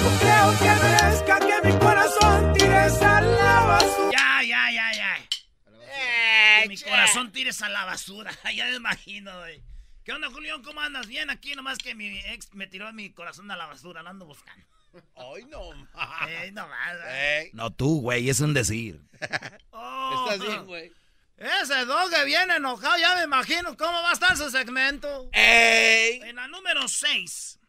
No 0.01 0.09
creo 0.19 0.59
que 0.59 0.83
merezca 0.83 1.39
que 1.39 1.67
mi 1.67 1.79
corazón 1.79 2.53
tires 2.53 3.01
a 3.03 3.21
la 3.21 3.61
basura. 3.65 4.11
Ya, 4.11 4.43
ya, 4.43 4.71
ya, 4.71 4.93
ya. 4.93 5.17
Eh, 5.17 6.61
Que 6.63 6.69
mi 6.69 6.77
corazón 6.79 7.31
tires 7.31 7.61
a 7.61 7.69
la 7.69 7.85
basura. 7.85 8.31
ya 8.55 8.65
me 8.65 8.75
imagino, 8.77 9.37
güey. 9.41 9.61
¿Qué 10.03 10.11
onda, 10.11 10.31
Julián? 10.31 10.63
¿Cómo 10.63 10.81
andas? 10.81 11.05
Bien, 11.05 11.29
aquí 11.29 11.53
nomás 11.53 11.77
que 11.77 11.93
mi 11.93 12.17
ex 12.17 12.51
me 12.55 12.65
tiró 12.65 12.91
mi 12.93 13.13
corazón 13.13 13.51
a 13.51 13.55
la 13.55 13.67
basura. 13.67 14.01
Lo 14.01 14.09
ando 14.09 14.25
buscando. 14.25 14.70
Ay, 15.15 15.45
no 15.45 15.71
más. 15.93 16.29
Ey, 16.29 16.51
no 16.51 16.67
más. 16.67 16.97
güey. 16.97 17.13
Ey, 17.15 17.49
No 17.53 17.71
tú, 17.71 18.01
güey, 18.01 18.29
es 18.29 18.39
un 18.39 18.53
decir. 18.53 19.01
Oh. 19.73 20.27
Estás 20.29 20.47
bien, 20.47 20.65
güey. 20.65 20.91
Ese 21.37 21.85
doge 21.85 22.23
viene 22.25 22.57
enojado, 22.57 22.97
ya 22.99 23.15
me 23.15 23.23
imagino 23.23 23.75
cómo 23.75 23.93
va 24.03 24.11
a 24.11 24.13
estar 24.13 24.37
su 24.37 24.49
segmento. 24.51 25.27
Ey. 25.33 26.21
En 26.23 26.35
la 26.35 26.47
número 26.47 26.87
6, 26.87 27.59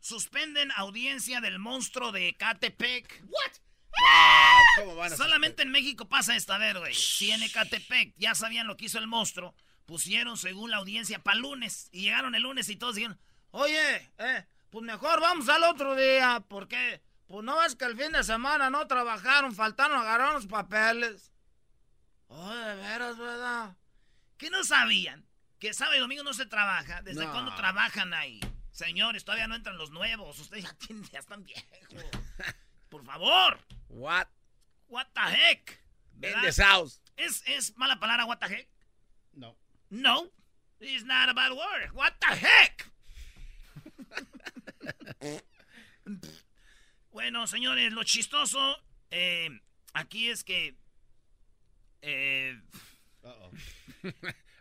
suspenden 0.00 0.70
audiencia 0.76 1.40
del 1.40 1.58
monstruo 1.58 2.12
de 2.12 2.34
Catepec. 2.36 3.22
Ah, 4.06 4.60
¿Cómo 4.78 4.96
van 4.96 5.12
a 5.12 5.16
Solamente 5.16 5.62
en 5.62 5.70
México 5.70 6.06
pasa 6.06 6.36
esta, 6.36 6.58
ver, 6.58 6.78
güey. 6.78 6.94
Si 6.94 7.30
en 7.30 7.42
Ecatepec 7.42 8.12
ya 8.16 8.34
sabían 8.34 8.66
lo 8.66 8.76
que 8.76 8.86
hizo 8.86 8.98
el 8.98 9.06
monstruo, 9.06 9.54
pusieron 9.86 10.36
según 10.36 10.70
la 10.70 10.78
audiencia 10.78 11.18
para 11.20 11.38
lunes. 11.38 11.88
Y 11.92 12.02
llegaron 12.02 12.34
el 12.34 12.42
lunes 12.42 12.68
y 12.68 12.76
todos 12.76 12.96
dijeron, 12.96 13.18
oye, 13.52 14.10
eh, 14.18 14.46
pues 14.74 14.84
mejor 14.84 15.20
vamos 15.20 15.48
al 15.48 15.62
otro 15.62 15.94
día. 15.94 16.40
¿Por 16.48 16.66
qué? 16.66 17.00
Pues 17.28 17.44
no 17.44 17.62
es 17.62 17.76
que 17.76 17.84
el 17.84 17.96
fin 17.96 18.10
de 18.10 18.24
semana 18.24 18.70
no 18.70 18.88
trabajaron, 18.88 19.54
faltaron, 19.54 19.96
agarraron 20.00 20.34
los 20.34 20.46
papeles. 20.48 21.32
Oh, 22.26 22.52
de 22.52 22.74
veras, 22.74 23.16
¿verdad? 23.16 23.76
¿Qué 24.36 24.50
no 24.50 24.64
sabían? 24.64 25.24
Que 25.60 25.72
sábado 25.72 25.96
y 25.96 26.00
domingo 26.00 26.24
no 26.24 26.34
se 26.34 26.44
trabaja. 26.46 27.02
¿Desde 27.02 27.24
No. 27.24 27.30
cuándo 27.30 27.54
trabajan 27.54 28.12
ahí? 28.14 28.40
Señores, 28.72 29.24
todavía 29.24 29.46
no 29.46 29.54
entran 29.54 29.78
los 29.78 29.92
nuevos. 29.92 30.40
Ustedes 30.40 30.64
ya, 30.64 30.74
tienen- 30.74 31.04
ya 31.08 31.20
están 31.20 31.44
viejos. 31.44 31.64
Por 32.88 33.04
favor. 33.04 33.60
What 33.90 34.26
What 34.88 35.06
the 35.14 35.20
heck? 35.20 35.70
in 36.14 36.20
¿Verdad? 36.20 36.42
this 36.42 36.56
house? 36.56 37.00
¿Es, 37.16 37.44
¿Es 37.46 37.76
mala 37.76 38.00
palabra 38.00 38.24
what 38.24 38.38
the 38.38 38.46
heck? 38.46 38.68
No. 39.34 39.56
No. 39.88 40.32
It's 40.80 41.04
not 41.04 41.28
a 41.28 41.32
bad 41.32 41.52
word. 41.52 41.92
What 41.92 42.14
the 42.18 42.34
heck? 42.34 42.90
bueno, 47.10 47.46
señores, 47.46 47.92
lo 47.92 48.02
chistoso 48.04 48.76
eh, 49.10 49.48
aquí 49.92 50.28
es 50.30 50.44
que... 50.44 50.74
eh, 52.02 52.58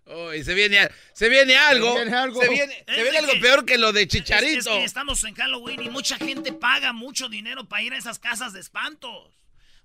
Oh, 0.05 0.33
y 0.33 0.43
se 0.43 0.53
viene, 0.53 0.89
se 1.13 1.29
viene 1.29 1.55
algo. 1.57 1.93
Se 1.93 2.01
viene 2.03 2.17
algo. 2.17 2.41
Se 2.41 2.49
viene, 2.49 2.73
Es 2.87 2.95
se 2.95 3.01
viene 3.03 3.11
de 3.11 3.17
algo 3.19 3.33
que- 3.33 3.39
peor 3.39 3.65
que 3.65 3.77
lo 3.77 3.91
de 3.93 4.01
es- 4.03 4.07
Chicharito. 4.09 4.59
Es, 4.59 4.65
que 4.67 4.83
estamos 4.83 5.23
en 5.23 5.33
Halloween 5.35 5.81
y 5.81 5.89
mucha 5.89 6.17
gente 6.17 6.51
paga 6.53 6.93
mucho 6.93 7.29
dinero 7.29 7.67
para 7.67 7.83
ir 7.83 7.93
a 7.93 7.97
esas 7.97 8.19
casas 8.19 8.53
de 8.53 8.59
espantos. 8.59 9.31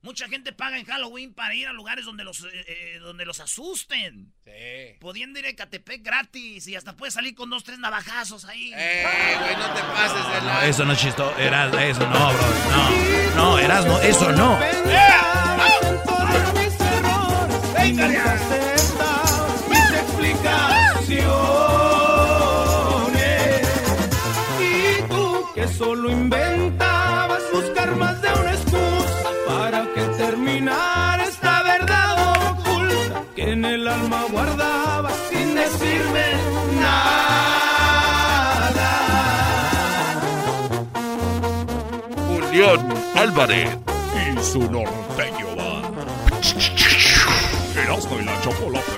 Mucha 0.01 0.29
gente 0.29 0.53
paga 0.53 0.79
en 0.79 0.85
Halloween 0.87 1.35
para 1.35 1.55
ir 1.57 1.67
a 1.67 1.73
lugares 1.73 2.05
donde 2.05 2.23
los, 2.23 2.41
eh, 2.45 2.49
eh, 2.69 2.99
donde 3.01 3.25
los 3.25 3.41
asusten. 3.41 4.33
Sí. 4.45 4.97
Pudiendo 5.01 5.41
ir 5.41 5.47
a 5.49 5.55
Catepec 5.57 6.03
gratis 6.05 6.69
y 6.69 6.77
hasta 6.77 6.95
puedes 6.97 7.15
salir 7.15 7.35
con 7.35 7.51
dos, 7.51 7.65
tres 7.65 7.79
navajazos 7.81 8.45
ahí. 8.45 8.73
Eh, 8.77 9.05
güey, 9.41 9.57
no 9.57 9.75
te 9.75 9.81
pases 9.83 10.29
de 10.33 10.41
No, 10.41 10.47
la. 10.47 10.67
eso 10.67 10.85
no 10.85 10.93
es 10.93 10.99
chistoso. 11.01 11.37
Eras, 11.39 11.75
eso 11.83 12.07
no, 12.09 12.33
bro. 12.33 12.47
No, 12.71 13.35
no, 13.35 13.59
eras, 13.59 13.85
no, 13.87 14.01
eso 14.01 14.33
no. 14.33 14.59
Y 24.61 25.03
tú 25.09 25.47
que 25.55 25.69
solo 25.69 26.11
inventabas 26.11 27.43
buscar 27.53 27.95
más 27.97 28.18
Julián 42.59 42.93
Álvarez. 43.15 43.79
Y 44.17 44.43
su 44.43 44.59
norteño 44.59 45.55
va. 45.57 45.81
Erasmo 47.81 48.19
y 48.19 48.25
la 48.25 48.41
chocolate. 48.43 48.93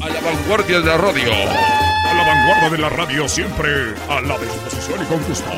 A 0.00 0.08
la 0.08 0.20
vanguardia 0.20 0.78
de 0.78 0.86
la 0.86 0.96
radio. 0.96 1.32
A 1.32 2.14
la 2.14 2.24
vanguardia 2.24 2.70
de 2.70 2.78
la 2.78 2.88
radio 2.88 3.28
siempre 3.28 3.96
a 4.08 4.20
la 4.20 4.38
disposición 4.38 5.02
y 5.02 5.06
con 5.06 5.24
gusto. 5.24 5.50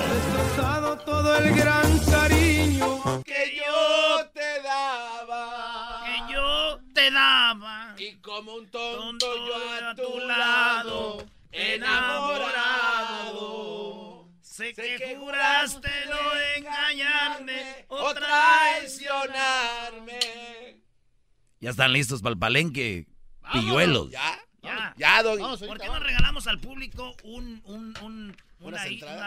Todo 1.05 1.39
el 1.39 1.55
gran 1.55 1.99
cariño 2.01 3.23
Que 3.25 3.57
yo 3.57 4.27
te 4.33 4.63
daba. 4.63 6.05
Que 6.07 6.33
yo 6.33 6.79
te 6.95 7.11
daba. 7.11 7.95
Y 7.99 8.17
como 8.17 8.55
un 8.55 8.71
tonto, 8.71 8.97
Tonto 8.99 9.27
yo 9.47 9.89
a 9.91 9.95
tu 9.95 10.19
lado, 10.21 11.19
enamorado. 11.53 12.98
Sé 14.59 14.75
Sé 14.75 14.83
que 14.83 14.97
que 14.97 15.17
juraste 15.17 15.89
juraste 15.89 16.07
no 16.11 16.19
engañarme 16.57 17.85
o 17.87 18.13
traicionarme. 18.13 20.19
Ya 21.61 21.71
están 21.71 21.93
listos 21.93 22.23
para 22.23 22.33
el 22.33 22.41
palenque. 22.41 23.07
Pilluelos. 23.53 24.11
¿Ya? 24.11 24.37
Ya. 24.63 24.95
Ya, 24.97 25.23
Doggy. 25.23 25.65
¿Por 25.65 25.79
qué 25.79 25.87
no 25.87 26.01
regalamos 26.01 26.49
al 26.49 26.59
público 26.61 27.15
un, 27.23 27.63
un, 27.67 27.97
un- 28.03 28.37
¿Unas 28.59 28.85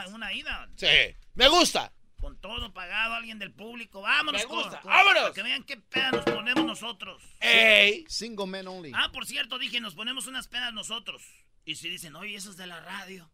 una, 0.09 0.33
ida? 0.33 0.69
Sí. 0.75 0.87
Me 1.35 1.47
gusta. 1.47 1.93
Con 2.19 2.37
todo 2.41 2.73
pagado, 2.73 3.13
alguien 3.13 3.39
del 3.39 3.53
público. 3.53 4.01
Vámonos, 4.01 4.41
Me 4.41 4.45
gusta. 4.47 4.81
con- 4.81 4.91
con- 4.91 4.91
Vámonos. 4.91 5.21
Para 5.21 5.33
que 5.33 5.43
vean 5.43 5.63
qué 5.63 5.77
peda 5.77 6.11
nos 6.11 6.25
ponemos 6.25 6.65
nosotros. 6.65 7.23
Ey. 7.39 8.03
Single 8.09 8.47
men 8.47 8.67
only. 8.67 8.91
Ah, 8.93 9.09
por 9.13 9.25
cierto, 9.25 9.57
dije, 9.57 9.79
nos 9.79 9.95
ponemos 9.95 10.27
unas 10.27 10.49
pedas 10.49 10.73
nosotros. 10.73 11.23
Y 11.63 11.77
si 11.77 11.87
dicen, 11.89 12.17
oye, 12.17 12.35
eso 12.35 12.49
es 12.51 12.57
de 12.57 12.67
la 12.67 12.81
radio. 12.81 13.31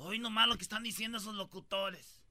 Hoy 0.00 0.20
nomás 0.20 0.46
lo 0.46 0.56
que 0.56 0.62
están 0.62 0.84
diciendo 0.84 1.18
esos 1.18 1.34
locutores. 1.34 2.22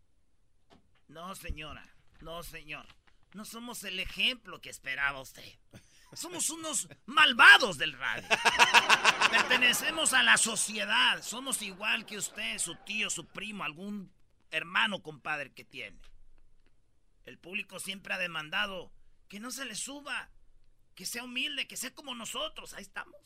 No, 1.10 1.36
señora. 1.36 1.86
No, 2.22 2.42
señor. 2.42 2.88
No 3.34 3.44
somos 3.44 3.84
el 3.84 4.00
ejemplo 4.00 4.62
que 4.62 4.70
esperaba 4.70 5.20
usted. 5.20 5.60
Somos 6.14 6.50
unos 6.50 6.88
malvados 7.06 7.78
del 7.78 7.92
radio. 7.92 8.26
Pertenecemos 9.30 10.14
a 10.14 10.24
la 10.24 10.38
sociedad. 10.38 11.22
Somos 11.22 11.62
igual 11.62 12.06
que 12.06 12.18
usted, 12.18 12.58
su 12.58 12.76
tío, 12.86 13.10
su 13.10 13.28
primo, 13.28 13.66
algún 13.66 14.14
hermano, 14.50 15.04
compadre 15.04 15.52
que 15.52 15.66
tiene. 15.66 16.00
El 17.26 17.38
público 17.38 17.82
siempre 17.82 18.14
ha 18.14 18.18
demandado 18.18 18.94
que 19.28 19.42
no 19.42 19.52
se 19.52 19.66
le 19.66 19.76
suba, 19.76 20.30
que 20.96 21.06
sea 21.06 21.26
humilde, 21.26 21.68
que 21.68 21.76
sea 21.76 21.94
como 21.94 22.16
nosotros. 22.16 22.74
Ahí 22.74 22.84
estamos. 22.84 23.20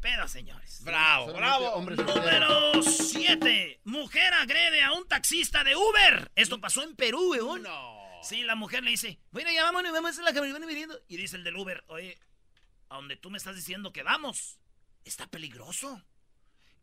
Peda, 0.00 0.28
señores. 0.28 0.82
Bravo, 0.84 1.26
Solamente 1.26 1.58
bravo. 1.60 1.76
hombres. 1.76 1.98
Número 1.98 2.82
7. 2.82 3.80
Mujer 3.84 4.32
agrede 4.34 4.82
a 4.82 4.92
un 4.92 5.06
taxista 5.08 5.64
de 5.64 5.74
Uber. 5.76 6.30
Esto 6.36 6.60
pasó 6.60 6.82
en 6.82 6.94
Perú, 6.94 7.30
weón. 7.32 7.62
No. 7.62 7.98
Sí, 8.22 8.42
la 8.42 8.54
mujer 8.54 8.82
le 8.84 8.90
dice, 8.90 9.18
bueno, 9.30 9.50
ya 9.50 9.62
vámonos, 9.64 9.92
vamos 9.92 10.18
a 10.18 10.22
la 10.22 10.32
camioneta 10.32 10.66
viniendo. 10.66 10.98
Y 11.08 11.16
dice 11.16 11.36
el 11.36 11.44
del 11.44 11.56
Uber, 11.56 11.84
oye, 11.88 12.18
a 12.88 12.96
donde 12.96 13.16
tú 13.16 13.30
me 13.30 13.38
estás 13.38 13.56
diciendo 13.56 13.92
que 13.92 14.02
vamos, 14.02 14.58
está 15.04 15.26
peligroso. 15.26 16.02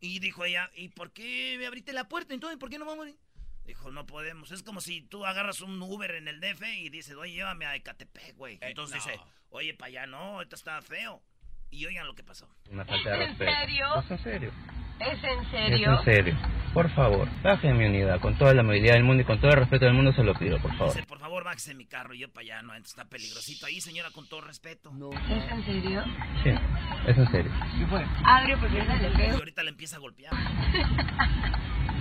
Y 0.00 0.18
dijo 0.18 0.44
ella, 0.44 0.70
¿y 0.74 0.88
por 0.88 1.12
qué 1.12 1.56
me 1.58 1.66
abriste 1.66 1.92
la 1.92 2.08
puerta? 2.08 2.34
Entonces, 2.34 2.58
¿por 2.58 2.68
qué 2.70 2.78
no 2.78 2.84
vamos? 2.84 3.08
Dijo, 3.64 3.90
no 3.90 4.06
podemos. 4.06 4.50
Es 4.50 4.62
como 4.62 4.80
si 4.80 5.02
tú 5.02 5.26
agarras 5.26 5.60
un 5.60 5.80
Uber 5.82 6.12
en 6.12 6.28
el 6.28 6.40
DF 6.40 6.62
y 6.76 6.88
dices, 6.90 7.16
oye, 7.16 7.32
llévame 7.34 7.66
a 7.66 7.74
Ecatepec, 7.76 8.36
güey. 8.36 8.58
Entonces 8.60 9.04
no. 9.04 9.10
dice, 9.10 9.20
oye, 9.50 9.74
para 9.74 9.88
allá 9.88 10.06
no, 10.06 10.40
esto 10.42 10.54
está 10.54 10.80
feo. 10.82 11.22
Y 11.70 11.84
oigan 11.86 12.06
lo 12.06 12.14
que 12.14 12.22
pasó. 12.22 12.48
Una 12.70 12.84
falta 12.84 13.10
de 13.10 13.16
¿Es 13.16 13.22
en 13.22 13.28
respeto. 13.38 13.52
serio? 13.60 13.86
¿Es 13.98 14.10
en 14.10 14.18
serio? 14.22 14.52
¿Es 14.98 15.24
en 15.24 15.40
Es 15.40 15.50
serio? 15.50 15.92
en 15.98 16.04
serio. 16.04 16.34
Por 16.72 16.90
favor, 16.94 17.28
bajen 17.42 17.76
mi 17.76 17.84
unidad 17.86 18.20
con 18.20 18.36
toda 18.38 18.54
la 18.54 18.62
movilidad 18.62 18.94
del 18.94 19.04
mundo 19.04 19.22
y 19.22 19.26
con 19.26 19.38
todo 19.40 19.50
el 19.50 19.58
respeto 19.58 19.84
del 19.86 19.94
mundo 19.94 20.12
se 20.12 20.22
lo 20.22 20.34
pido, 20.34 20.58
por 20.60 20.70
favor. 20.76 20.94
Dice, 20.94 21.06
por 21.06 21.18
favor, 21.18 21.44
bájese 21.44 21.74
mi 21.74 21.86
carro. 21.86 22.14
Y 22.14 22.20
yo 22.20 22.30
para 22.32 22.42
allá, 22.44 22.62
no, 22.62 22.74
entonces 22.74 22.96
está 22.98 23.04
peligrosito 23.08 23.66
ahí, 23.66 23.80
señora, 23.80 24.10
con 24.10 24.26
todo 24.28 24.40
respeto. 24.42 24.90
¿Es 25.28 25.52
en 25.52 25.64
serio? 25.64 26.04
Sí, 26.42 26.50
es 27.08 27.16
en 27.18 27.30
serio. 27.30 27.52
Abre 28.24 28.56
porque 28.58 28.78
es 28.78 28.88
de 29.00 29.08
Y 29.08 29.16
feo. 29.16 29.34
ahorita 29.36 29.62
le 29.62 29.70
empieza 29.70 29.96
a 29.96 30.00
golpear. 30.00 30.32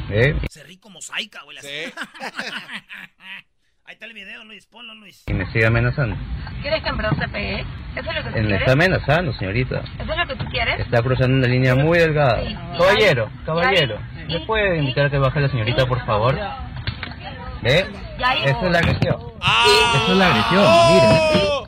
¿Eh? 0.09 0.35
Se 0.49 0.63
ríe 0.63 0.79
como 0.79 1.01
Saika, 1.01 1.43
güey. 1.43 1.57
Sí. 1.61 1.67
Ahí 3.87 3.93
está 3.93 4.07
el 4.07 4.13
video, 4.13 4.43
Luis. 4.45 4.65
Ponlo, 4.65 4.95
Luis. 4.95 5.23
Y 5.27 5.33
me 5.33 5.45
sigue 5.51 5.67
amenazando. 5.67 6.15
¿Quieres 6.63 6.81
que 6.81 6.89
en 6.89 6.97
verdad 6.97 7.17
te 7.19 7.27
pegue? 7.27 7.59
¿Eso 7.59 7.99
es 7.99 8.05
lo 8.05 8.13
que 8.13 8.21
tú 8.21 8.25
me 8.25 8.31
quieres? 8.31 8.59
está 8.61 8.71
amenazando, 8.71 9.33
señorita. 9.33 9.79
¿Eso 9.99 10.11
es 10.11 10.17
lo 10.17 10.27
que 10.27 10.35
tú 10.37 10.45
quieres? 10.49 10.79
Está 10.79 11.03
cruzando 11.03 11.37
una 11.37 11.47
línea 11.47 11.75
muy 11.75 11.99
delgada. 11.99 12.41
Sí. 12.47 12.55
Caballero, 12.55 13.29
caballero. 13.45 13.99
¿Y 14.27 14.31
¿Le 14.31 14.37
ahí? 14.39 14.45
puede 14.47 14.79
invitar 14.79 15.05
a 15.05 15.09
que 15.11 15.19
baje 15.19 15.39
la 15.39 15.49
señorita, 15.49 15.85
por 15.85 16.03
favor? 16.03 16.35
¿Ve? 17.61 17.85
¿Y 18.17 18.23
ahí? 18.23 18.39
Esa 18.45 18.65
es 18.65 18.71
la 18.71 18.79
agresión. 18.79 19.17
¡Ah! 19.39 19.93
Esa 19.95 20.11
es 20.11 20.17
la 20.17 20.27
agresión, 20.29 20.65
miren. 20.89 21.65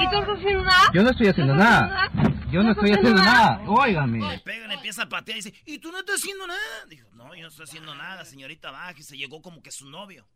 ¿Y, 0.00 0.10
tú 0.10 0.20
no 0.22 0.32
haciendo 0.32 0.64
nada? 0.64 0.90
Yo 0.94 1.02
no 1.02 1.10
estoy 1.10 1.28
haciendo 1.28 1.54
nada. 1.54 2.10
Yo 2.50 2.62
no 2.62 2.70
estoy 2.72 2.92
haciendo 2.92 3.22
nada. 3.22 3.60
Óigame. 3.66 4.26
Le 4.26 4.38
pega, 4.38 4.66
le 4.66 4.74
empieza 4.74 5.02
a 5.02 5.08
patear 5.10 5.36
y 5.36 5.42
dice, 5.42 5.62
¿y 5.66 5.78
tú 5.80 5.92
no 5.92 5.98
estás 5.98 6.16
haciendo 6.16 6.46
nada? 6.46 6.86
Dijo, 6.88 7.08
no, 7.12 7.34
yo 7.34 7.42
no 7.42 7.48
estoy 7.48 7.64
haciendo 7.64 7.94
nada, 7.94 8.24
señorita, 8.24 8.70
baja. 8.70 8.94
Y 8.96 9.02
se 9.02 9.18
llegó 9.18 9.42
como 9.42 9.62
que 9.62 9.70
su 9.70 9.90
novio. 9.90 10.26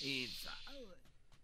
Y, 0.00 0.26
güey, 0.26 0.98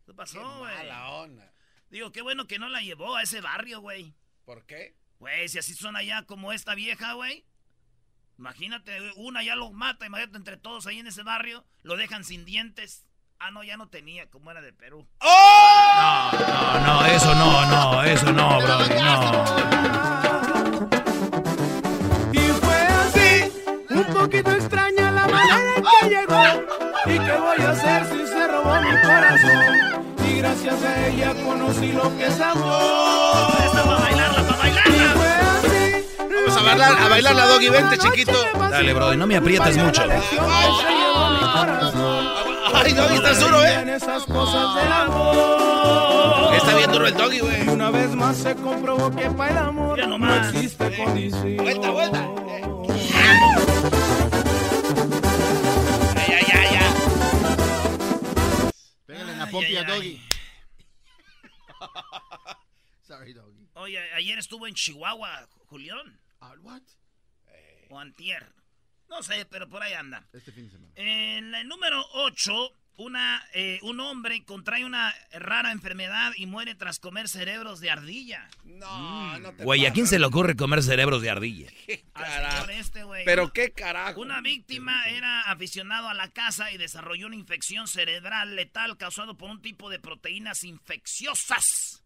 ¿qué 0.07 0.15
pasó, 0.15 0.59
güey? 0.59 0.75
Mala 0.75 1.11
onda. 1.11 1.53
Digo, 1.91 2.13
qué 2.13 2.23
bueno 2.23 2.47
que 2.47 2.59
no 2.59 2.69
la 2.69 2.81
llevó 2.83 3.17
a 3.17 3.23
ese 3.23 3.41
barrio, 3.41 3.81
güey. 3.81 4.15
¿Por 4.45 4.65
qué? 4.67 4.97
Güey, 5.19 5.49
si 5.49 5.59
así 5.59 5.75
son 5.75 5.97
allá 5.97 6.25
como 6.25 6.53
esta 6.53 6.75
vieja, 6.75 7.15
güey. 7.15 7.45
Imagínate, 8.39 8.99
una 9.17 9.43
ya 9.43 9.55
lo 9.55 9.71
mata, 9.71 10.07
imagínate 10.07 10.39
entre 10.39 10.57
todos 10.57 10.87
ahí 10.87 10.99
en 10.99 11.07
ese 11.07 11.23
barrio, 11.23 11.67
lo 11.83 11.97
dejan 11.97 12.25
sin 12.25 12.47
dientes. 12.47 13.07
Ah, 13.39 13.51
no, 13.51 13.63
ya 13.63 13.77
no 13.77 13.89
tenía, 13.89 14.31
como 14.31 14.51
era 14.51 14.63
de 14.63 14.73
Perú. 14.73 15.07
No, 15.23 16.33
no, 16.33 16.81
no, 16.87 17.07
eso 17.07 17.35
no, 17.35 17.67
no, 17.67 18.03
eso 18.03 18.33
no, 18.33 18.61
Brody, 18.61 18.95
no. 18.95 19.45
Y 22.33 22.49
fue 22.61 22.77
así, 22.77 23.53
un 23.91 24.05
poquito 24.15 24.53
extraña 24.53 25.11
la 25.11 25.27
manera 25.27 25.75
en 25.77 25.83
que 25.83 26.09
llegó. 26.09 26.80
¿Y 27.41 27.43
voy 27.43 27.67
a 27.67 27.71
hacer 27.71 28.05
si 28.07 28.27
se 28.27 28.47
robó 28.49 28.75
mi 28.83 28.91
corazón? 29.01 30.05
Y 30.29 30.39
gracias 30.39 30.83
a 30.83 31.07
ella 31.09 31.35
conocí 31.45 31.93
lo 31.93 32.17
que 32.19 32.27
es 32.27 32.41
amor. 32.41 33.53
Esta 33.65 33.83
para 33.85 33.99
bailarla, 34.01 34.43
para 34.47 34.69
Y 34.69 34.73
bailarla. 34.75 35.13
fue 35.15 35.29
así. 35.71 36.05
Vamos 36.19 36.57
a 36.57 36.63
bailar, 36.63 36.93
a 37.01 37.09
bailar 37.09 37.35
la 37.37 37.47
doggy, 37.47 37.69
vente, 37.71 37.99
chiquito. 37.99 38.33
Dale, 38.71 38.93
Brody, 38.93 39.17
no 39.17 39.27
me 39.27 39.37
aprietes 39.37 39.77
mucho. 39.79 40.03
Ay, 42.75 42.93
doggy, 42.93 43.15
estás 43.17 43.41
duro, 43.41 43.65
En 43.65 43.89
eh. 43.89 43.95
esas 43.97 44.25
cosas 44.25 44.75
del 44.77 44.93
amor. 44.93 46.55
Está 46.57 46.75
bien 46.77 46.93
duro 46.93 47.07
el 47.07 47.15
doggy, 47.15 47.37
Y 47.37 47.41
güey. 47.41 47.69
una 47.69 47.91
vez 47.91 48.15
más 48.15 48.37
se 48.37 48.55
comprobó 48.55 49.11
que 49.15 49.31
para 49.31 49.51
el 49.51 49.59
amor 49.59 49.99
no 50.09 50.35
existe 50.37 50.97
condición. 50.97 51.57
Vuelta, 51.57 51.91
vuelta. 51.91 52.29
Pompi 59.51 59.77
a 59.77 59.85
Doggy. 59.85 60.21
Sorry, 63.03 63.33
Doggy. 63.33 63.69
Oye, 63.75 63.99
ayer 64.15 64.39
estuvo 64.39 64.67
en 64.67 64.75
Chihuahua, 64.75 65.49
Julián. 65.67 66.21
What? 66.63 66.83
O 67.91 67.99
antier. 67.99 68.53
No 69.09 69.23
sé, 69.23 69.45
pero 69.47 69.69
por 69.69 69.83
ahí 69.83 69.93
anda. 69.93 70.29
Este 70.33 70.53
fin 70.53 70.67
de 70.67 70.71
semana. 70.71 70.93
En 70.95 71.55
el 71.55 71.67
número 71.67 72.05
8, 72.13 72.53
una, 72.97 73.43
eh, 73.55 73.79
un 73.83 74.01
hombre 74.01 74.45
contrae 74.45 74.85
una 74.85 75.15
rara 75.33 75.73
enfermedad 75.73 76.33
y 76.37 76.47
muere 76.47 76.75
tras 76.75 76.99
comer 76.99 77.29
cerebros 77.29 77.81
de 77.81 77.91
ardilla. 77.91 78.49
No, 78.65 79.39
no 79.39 79.53
te 79.53 79.65
Güey, 79.65 79.87
¿a 79.87 79.93
quién 79.93 80.07
se 80.07 80.19
le 80.19 80.27
ocurre 80.27 80.57
comer 80.57 80.83
cerebros 80.83 81.23
de 81.23 81.31
ardilla? 81.31 81.71
¿Qué 81.87 82.05
carajo? 82.13 82.69
este, 82.71 83.05
güey. 83.05 83.25
Pero 83.25 83.53
qué 83.53 83.73
carajo. 83.73 84.21
Una 84.21 84.41
víctima 84.41 85.09
era 85.09 85.43
aficionado 85.43 86.09
a 86.09 86.15
la 86.15 86.29
caza 86.29 86.71
y 86.73 86.79
desarrolló 86.79 87.27
una 87.27 87.37
infección 87.37 87.89
cerebral 87.89 88.55
letal 88.57 88.97
causado 88.97 89.37
por 89.37 89.51
un 89.51 89.63
tipo 89.63 89.89
de 89.91 89.99
proteínas 89.99 90.65
infecciosas. 90.65 92.05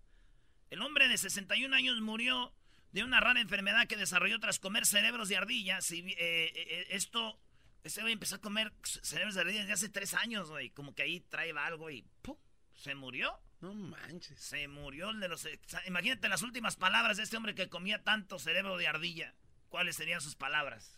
El 0.70 0.82
hombre 0.82 1.08
de 1.08 1.18
61 1.18 1.74
años 1.74 2.00
murió 2.00 2.52
de 2.94 3.02
una 3.02 3.18
rara 3.18 3.40
enfermedad 3.40 3.88
que 3.88 3.96
desarrolló 3.96 4.38
tras 4.38 4.60
comer 4.60 4.86
cerebros 4.86 5.28
de 5.28 5.36
ardilla. 5.36 5.80
Si, 5.80 6.00
eh, 6.00 6.16
eh, 6.18 6.86
esto, 6.90 7.40
este 7.84 8.00
güey 8.00 8.14
empezó 8.14 8.36
a 8.36 8.40
comer 8.40 8.72
cerebros 8.82 9.34
de 9.34 9.42
ardilla 9.42 9.60
desde 9.60 9.74
hace 9.74 9.88
tres 9.90 10.14
años, 10.14 10.48
güey. 10.48 10.70
Como 10.70 10.94
que 10.94 11.02
ahí 11.02 11.20
trae 11.20 11.52
algo 11.52 11.90
y 11.90 12.02
¡pum! 12.22 12.36
se 12.74 12.94
murió. 12.94 13.38
No 13.60 13.74
manches. 13.74 14.40
Se 14.40 14.66
murió 14.68 15.10
el 15.10 15.20
de 15.20 15.28
los... 15.28 15.46
Imagínate 15.86 16.28
las 16.28 16.42
últimas 16.42 16.76
palabras 16.76 17.18
de 17.18 17.22
este 17.22 17.36
hombre 17.36 17.54
que 17.54 17.68
comía 17.68 18.02
tanto 18.02 18.38
cerebro 18.38 18.76
de 18.78 18.88
ardilla. 18.88 19.34
¿Cuáles 19.68 19.96
serían 19.96 20.20
sus 20.20 20.34
palabras? 20.34 20.96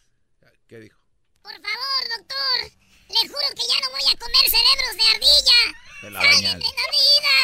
¿Qué 0.68 0.78
dijo? 0.78 1.00
Por 1.42 1.52
favor, 1.52 2.08
doctor. 2.18 2.70
Le 3.08 3.28
juro 3.28 3.48
que 3.54 3.66
ya 3.68 3.80
no 3.80 3.90
voy 3.90 4.02
a 4.12 4.16
comer 4.18 4.50
cerebros 4.50 4.96
de 4.96 5.02
ardilla. 5.14 5.60
Te 6.00 6.10
la 6.10 6.20
Sálvenme 6.20 6.64
la 6.64 6.86
vida. 6.90 7.34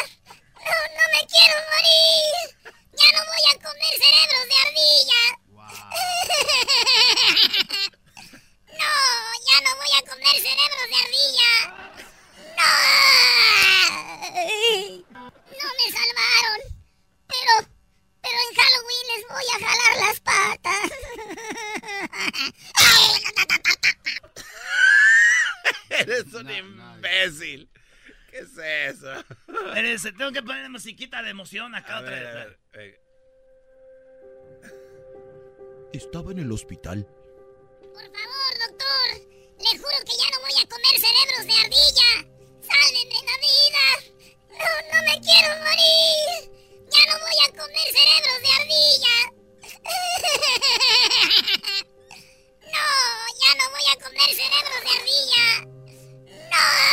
No, 0.55 0.77
no 0.97 1.05
me 1.13 1.23
quiero 1.27 1.57
morir. 1.73 2.35
Ya 2.95 3.09
no 3.13 3.21
voy 3.27 3.45
a 3.51 3.55
comer 3.63 3.95
cerebros 3.99 4.45
de 4.49 4.57
ardilla. 4.67 5.23
No, 8.79 8.95
ya 9.49 9.57
no 9.65 9.71
voy 9.77 9.93
a 9.99 10.03
comer 10.11 10.37
cerebros 10.37 10.87
de 10.89 10.97
ardilla. 11.05 11.53
No. 12.59 12.71
No 15.63 15.67
me 15.79 15.87
salvaron. 15.91 16.59
Pero, 17.29 17.53
pero 18.23 18.37
en 18.49 18.53
Halloween 18.57 19.07
les 19.17 19.23
voy 19.29 19.47
a 19.55 19.57
jalar 19.67 19.95
las 20.09 20.19
patas. 20.21 20.91
Eres 25.91 26.33
un 26.35 26.51
imbécil. 26.51 27.69
¿Qué 28.31 28.39
es 28.39 28.57
eso? 28.97 29.25
Tengo 30.17 30.33
que 30.33 30.43
poner 30.43 30.69
musiquita 30.71 31.23
de 31.23 31.31
emoción 31.31 31.75
acá 31.75 31.99
A 31.99 32.01
otra 32.01 32.11
ver, 32.13 32.25
vez. 32.25 32.35
a 32.73 32.77
ver. 32.79 33.03
Estaba 35.93 36.33
en 36.33 36.39
el 36.39 36.51
hospital. 36.51 37.07
Por 37.93 38.03
favor, 38.05 38.52
doctor. 38.73 39.09
Le 39.59 39.79
juro 39.79 39.99
que 40.05 40.17
ya 40.17 40.31
no 40.33 40.41
voy 40.41 40.55
a 40.61 40.67
comer 40.67 41.01
cerebros 41.01 41.47
de 41.47 41.55
ardilla. 41.61 42.11
Sálvenme 42.63 43.21
la 43.29 43.37
vida. 43.49 43.85
No, 44.51 44.69
no 44.93 44.99
me 45.05 45.21
quiero 45.21 45.51
morir. 45.63 46.51
Ya 46.91 47.03
no 47.07 47.19
voy 47.21 47.39
a 47.45 47.49
comer 47.51 47.89
cerebros 47.93 48.39
de 48.43 48.49
ardilla. 48.61 49.17
No, 52.73 52.79
ya 53.45 53.55
no 53.57 53.65
voy 53.71 53.87
a 53.87 53.97
comer 54.03 54.31
cerebros 54.35 54.81
de 54.83 54.91
ardilla. 54.99 55.47
No. 56.51 56.92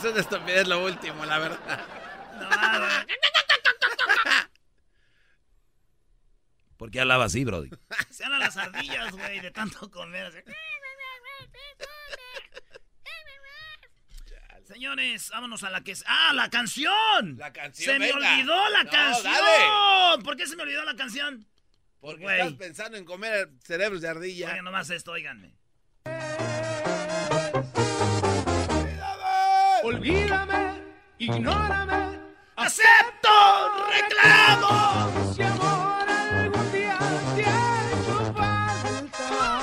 Es 0.00 0.04
una 0.06 0.20
estupidez 0.20 0.66
lo 0.66 0.82
último, 0.84 1.24
la 1.26 1.38
verdad. 1.38 1.86
¿Por 6.76 6.90
qué 6.90 7.00
hablaba 7.00 7.26
así, 7.26 7.44
Brody? 7.44 7.68
Se 8.10 8.24
hablan 8.24 8.40
las 8.40 8.56
ardillas, 8.56 9.12
güey, 9.12 9.40
de 9.40 9.50
tanto 9.50 9.90
comer. 9.90 10.26
así. 10.26 10.38
Señores, 14.64 15.30
vámonos 15.30 15.62
a 15.64 15.70
la 15.70 15.82
que 15.82 15.92
es. 15.92 16.04
¡Ah, 16.06 16.32
la 16.32 16.48
canción! 16.48 17.36
La 17.36 17.52
canción, 17.52 17.94
¡Se 17.94 17.98
me 17.98 18.12
olvidó 18.12 18.68
la 18.70 18.84
No, 18.84 18.90
canción! 18.90 19.24
dale. 19.32 20.22
¿Por 20.22 20.36
qué 20.36 20.46
se 20.46 20.54
me 20.56 20.62
olvidó 20.62 20.84
la 20.84 20.94
canción? 20.94 21.44
Porque 22.00 22.22
Güey. 22.22 22.40
estás 22.40 22.54
pensando 22.54 22.96
en 22.96 23.04
comer 23.04 23.50
cerebros 23.64 24.00
de 24.00 24.08
ardilla. 24.08 24.48
Oigan 24.48 24.64
nomás 24.64 24.88
esto, 24.90 25.10
oiganme. 25.12 25.58
Olvídame, 30.00 30.80
ignórame. 31.18 32.18
¡Acepto 32.56 33.28
reclamo! 33.92 35.34
Si 35.34 35.42
amor 35.42 36.08
algún 36.08 36.72
día 36.72 36.98
te 37.36 37.44
ha 37.44 37.90
hecho 37.92 38.32
falta, 38.32 39.60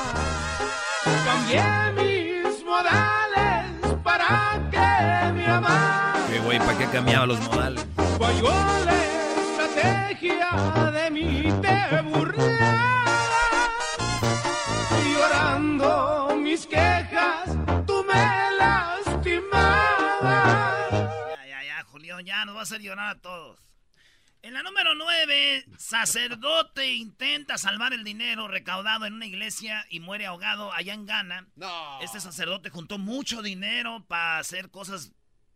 cambié 1.25 1.65
mis 1.97 2.63
modales 2.63 3.95
para 4.03 4.61
que 4.69 5.33
me 5.33 5.43
jamás. 5.43 6.29
Qué 6.29 6.39
güey, 6.41 6.59
¿para 6.59 6.77
qué 6.77 6.85
cambiaba 6.85 7.25
los 7.25 7.39
modales? 7.39 7.87
Falló 8.19 8.53
la 8.85 8.95
estrategia 9.41 10.91
de 10.91 11.09
mí 11.09 11.51
te 11.63 12.01
burlabas. 12.03 12.56
Va 22.57 22.61
a 22.61 22.63
hacer 22.63 22.81
llorar 22.81 23.09
a 23.09 23.21
todos. 23.21 23.59
En 24.41 24.55
la 24.55 24.63
número 24.63 24.95
9, 24.95 25.65
sacerdote 25.77 26.91
intenta 26.91 27.59
salvar 27.59 27.93
el 27.93 28.03
dinero 28.03 28.47
recaudado 28.47 29.05
en 29.05 29.13
una 29.13 29.27
iglesia 29.27 29.85
y 29.91 29.99
muere 29.99 30.25
ahogado 30.25 30.73
allá 30.73 30.95
en 30.95 31.05
Ghana. 31.05 31.47
No. 31.55 32.01
Este 32.01 32.19
sacerdote 32.19 32.71
juntó 32.71 32.97
mucho 32.97 33.43
dinero 33.43 34.03
para 34.07 34.39
hacer 34.39 34.71
cosas 34.71 35.11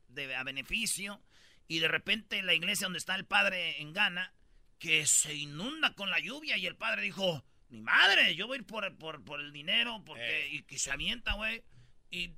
de, 0.09 0.35
a 0.35 0.43
beneficio 0.43 1.19
y 1.67 1.79
de 1.79 1.87
repente 1.87 2.43
la 2.43 2.53
iglesia 2.53 2.85
donde 2.85 2.99
está 2.99 3.15
el 3.15 3.25
padre 3.25 3.81
en 3.81 3.93
Ghana, 3.93 4.31
que 4.77 5.07
se 5.07 5.33
inunda 5.33 5.95
con 5.95 6.11
la 6.11 6.19
lluvia 6.19 6.55
y 6.57 6.67
el 6.67 6.75
padre 6.75 7.01
dijo, 7.01 7.43
mi 7.69 7.81
madre, 7.81 8.35
yo 8.35 8.45
voy 8.45 8.57
a 8.57 8.59
ir 8.59 8.67
por, 8.67 8.95
por, 8.99 9.23
por 9.23 9.39
el 9.39 9.51
dinero 9.51 10.03
porque, 10.05 10.49
y 10.51 10.61
que 10.61 10.77
se 10.77 10.91
avienta, 10.91 11.33
güey, 11.33 11.63
y 12.11 12.35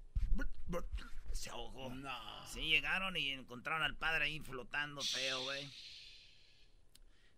se 1.36 1.50
ahogó. 1.50 1.89
No. 1.89 2.12
Sí, 2.52 2.62
llegaron 2.62 3.15
y 3.17 3.32
encontraron 3.32 3.84
al 3.84 3.96
padre 3.96 4.26
ahí 4.26 4.39
flotando 4.39 5.02
feo, 5.02 5.43
güey. 5.43 5.69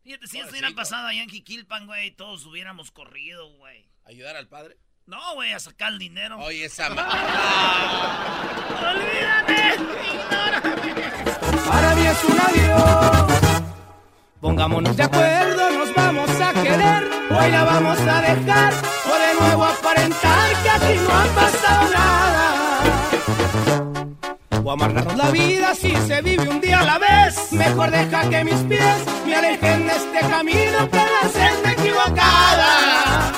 Fíjate, 0.04 0.28
si 0.28 0.38
esto 0.38 0.52
hubiera 0.52 0.70
pasado 0.72 1.08
allá 1.08 1.24
en 1.24 1.30
Jiquilpan, 1.30 1.88
güey, 1.88 2.12
todos 2.12 2.46
hubiéramos 2.46 2.92
corrido, 2.92 3.50
güey. 3.58 3.88
¿Ayudar 4.06 4.36
al 4.36 4.48
padre? 4.48 4.78
No, 5.08 5.36
güey, 5.36 5.52
a 5.52 5.60
sacar 5.60 5.94
el 5.94 6.00
dinero. 6.00 6.38
Oye, 6.40 6.66
esa 6.66 6.90
ma... 6.96 7.08
¡Olvídate! 8.92 9.78
Para 11.68 11.96
mí 11.96 12.06
es 12.06 12.24
un 12.24 12.40
adiós. 12.40 13.42
Pongámonos 14.40 14.96
de 14.96 15.04
acuerdo, 15.04 15.72
nos 15.72 15.94
vamos 15.96 16.30
a 16.30 16.54
querer. 16.54 17.04
Hoy 17.32 17.52
la 17.52 17.64
vamos 17.64 18.00
a 18.00 18.22
dejar. 18.22 18.74
O 18.74 19.18
de 19.18 19.34
nuevo 19.40 19.66
aparentar 19.66 20.64
que 20.64 20.70
aquí 20.70 21.00
no 21.00 21.10
ha 21.10 21.26
pasado 21.36 21.92
nada. 21.92 22.45
O 24.64 24.72
amargarnos 24.72 25.16
la 25.16 25.30
vida 25.30 25.76
si 25.76 25.96
se 25.96 26.22
vive 26.22 26.50
un 26.50 26.60
día 26.60 26.80
a 26.80 26.84
la 26.84 26.98
vez. 26.98 27.52
Mejor 27.52 27.92
deja 27.92 28.30
que 28.30 28.44
mis 28.44 28.60
pies 28.64 29.06
me 29.26 29.36
alejen 29.36 29.88
de 29.88 29.96
este 29.96 30.20
camino 30.22 30.90
que 30.90 30.98
la 30.98 31.30
senda 31.30 31.72
equivocada. 31.72 33.32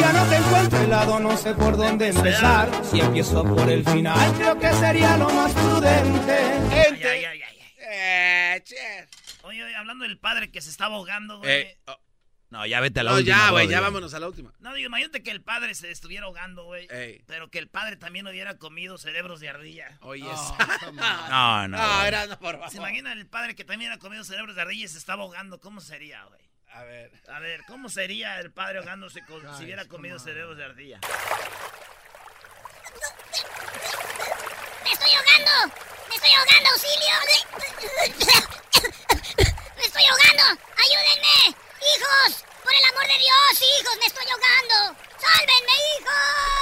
Ya 0.00 0.12
no 0.12 0.24
te 0.26 0.36
encuentro 0.36 0.78
helado, 0.80 1.20
no 1.20 1.36
sé 1.36 1.54
por 1.54 1.76
dónde 1.76 2.08
empezar. 2.08 2.70
Si 2.90 3.00
empiezo 3.00 3.44
por 3.44 3.68
el 3.68 3.84
final, 3.84 4.32
creo 4.34 4.58
que 4.58 4.72
sería 4.74 5.16
lo 5.16 5.28
más 5.30 5.52
prudente. 5.52 6.36
Ay, 6.70 7.02
ay, 7.04 7.24
ay, 7.24 7.42
ay. 7.42 7.56
Eh, 7.78 8.62
che. 8.64 9.08
Oye, 9.42 9.62
oye, 9.62 9.76
hablando 9.76 10.04
del 10.04 10.18
padre 10.18 10.50
que 10.50 10.60
se 10.60 10.70
estaba 10.70 10.96
ahogando, 10.96 11.38
güey. 11.38 11.50
Eh, 11.50 11.78
oh, 11.86 11.96
No, 12.48 12.64
ya 12.64 12.78
vete 12.80 13.00
a 13.00 13.02
la 13.02 13.10
no, 13.10 13.16
última. 13.18 13.36
ya, 13.36 13.50
güey, 13.50 13.66
ya 13.68 13.80
vámonos 13.80 14.14
a 14.14 14.20
la 14.20 14.28
última. 14.28 14.52
No, 14.60 14.72
digo, 14.72 14.86
imagínate 14.86 15.22
que 15.22 15.32
el 15.32 15.42
padre 15.42 15.74
se 15.74 15.90
estuviera 15.90 16.26
ahogando, 16.26 16.64
güey. 16.64 16.86
Ey. 16.90 17.24
Pero 17.26 17.50
que 17.50 17.58
el 17.58 17.68
padre 17.68 17.96
también 17.96 18.26
hubiera 18.28 18.56
comido 18.56 18.98
cerebros 18.98 19.40
de 19.40 19.48
ardilla. 19.48 19.98
Oye, 20.00 20.24
Oh. 20.26 20.56
No, 20.92 21.66
no. 21.68 21.76
No, 21.76 21.94
güey. 21.96 22.06
era 22.08 22.26
no, 22.26 22.38
por 22.38 22.54
favor. 22.54 22.70
¿Se 22.70 22.76
imagina 22.78 23.12
el 23.12 23.26
padre 23.26 23.54
que 23.56 23.64
también 23.64 23.90
hubiera 23.90 23.98
comido 24.00 24.22
cerebros 24.22 24.54
de 24.54 24.62
ardilla 24.62 24.84
y 24.84 24.88
se 24.88 24.98
estaba 24.98 25.24
ahogando? 25.24 25.58
¿Cómo 25.60 25.80
sería, 25.80 26.22
güey? 26.24 26.40
A 26.72 26.82
ver. 26.84 27.10
A 27.32 27.40
ver, 27.40 27.62
¿cómo 27.66 27.88
sería 27.88 28.38
el 28.38 28.52
padre 28.52 28.78
ahogándose 28.78 29.24
con- 29.24 29.40
Guys, 29.42 29.56
si 29.56 29.64
hubiera 29.64 29.86
comido 29.86 30.18
cerebros 30.20 30.56
de 30.56 30.64
ardilla? 30.64 31.00
¡Me 34.84 34.92
estoy 34.92 35.10
ahogando! 35.12 35.74
¡Me 36.08 36.14
estoy 36.14 36.30
ahogando, 36.32 36.70
auxilio! 36.70 37.14
¡Me 39.76 39.82
estoy 39.82 40.02
ahogando! 40.04 40.62
¡Ayúdenme! 40.76 41.56
¡Hijos! 41.94 42.44
¡Por 42.64 42.74
el 42.74 42.84
amor 42.84 43.06
de 43.06 43.18
Dios, 43.18 43.62
hijos! 43.80 43.96
¡Me 44.00 44.06
estoy 44.06 44.26
ahogando! 44.30 44.96
¡Sálvenme, 45.20 45.72
hijos! 45.92 46.56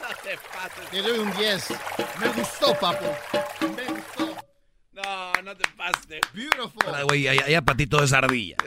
No 0.00 0.08
te 0.22 0.38
pases. 0.52 0.92
Le 0.92 1.02
doy 1.02 1.18
un 1.18 1.36
10. 1.36 1.68
Me 2.20 2.28
gustó, 2.28 2.78
papu. 2.78 3.06
Me 3.74 3.84
gustó. 3.84 4.36
No, 4.92 5.32
no 5.42 5.56
te 5.56 5.68
pases. 5.70 6.20
Beautiful. 6.34 6.84
Ahora, 6.84 7.02
güey, 7.04 7.28
allá, 7.28 7.44
allá 7.46 7.62
para 7.62 7.76
ti 7.76 7.86
todo 7.86 8.04
es 8.04 8.12
ardilla. 8.12 8.56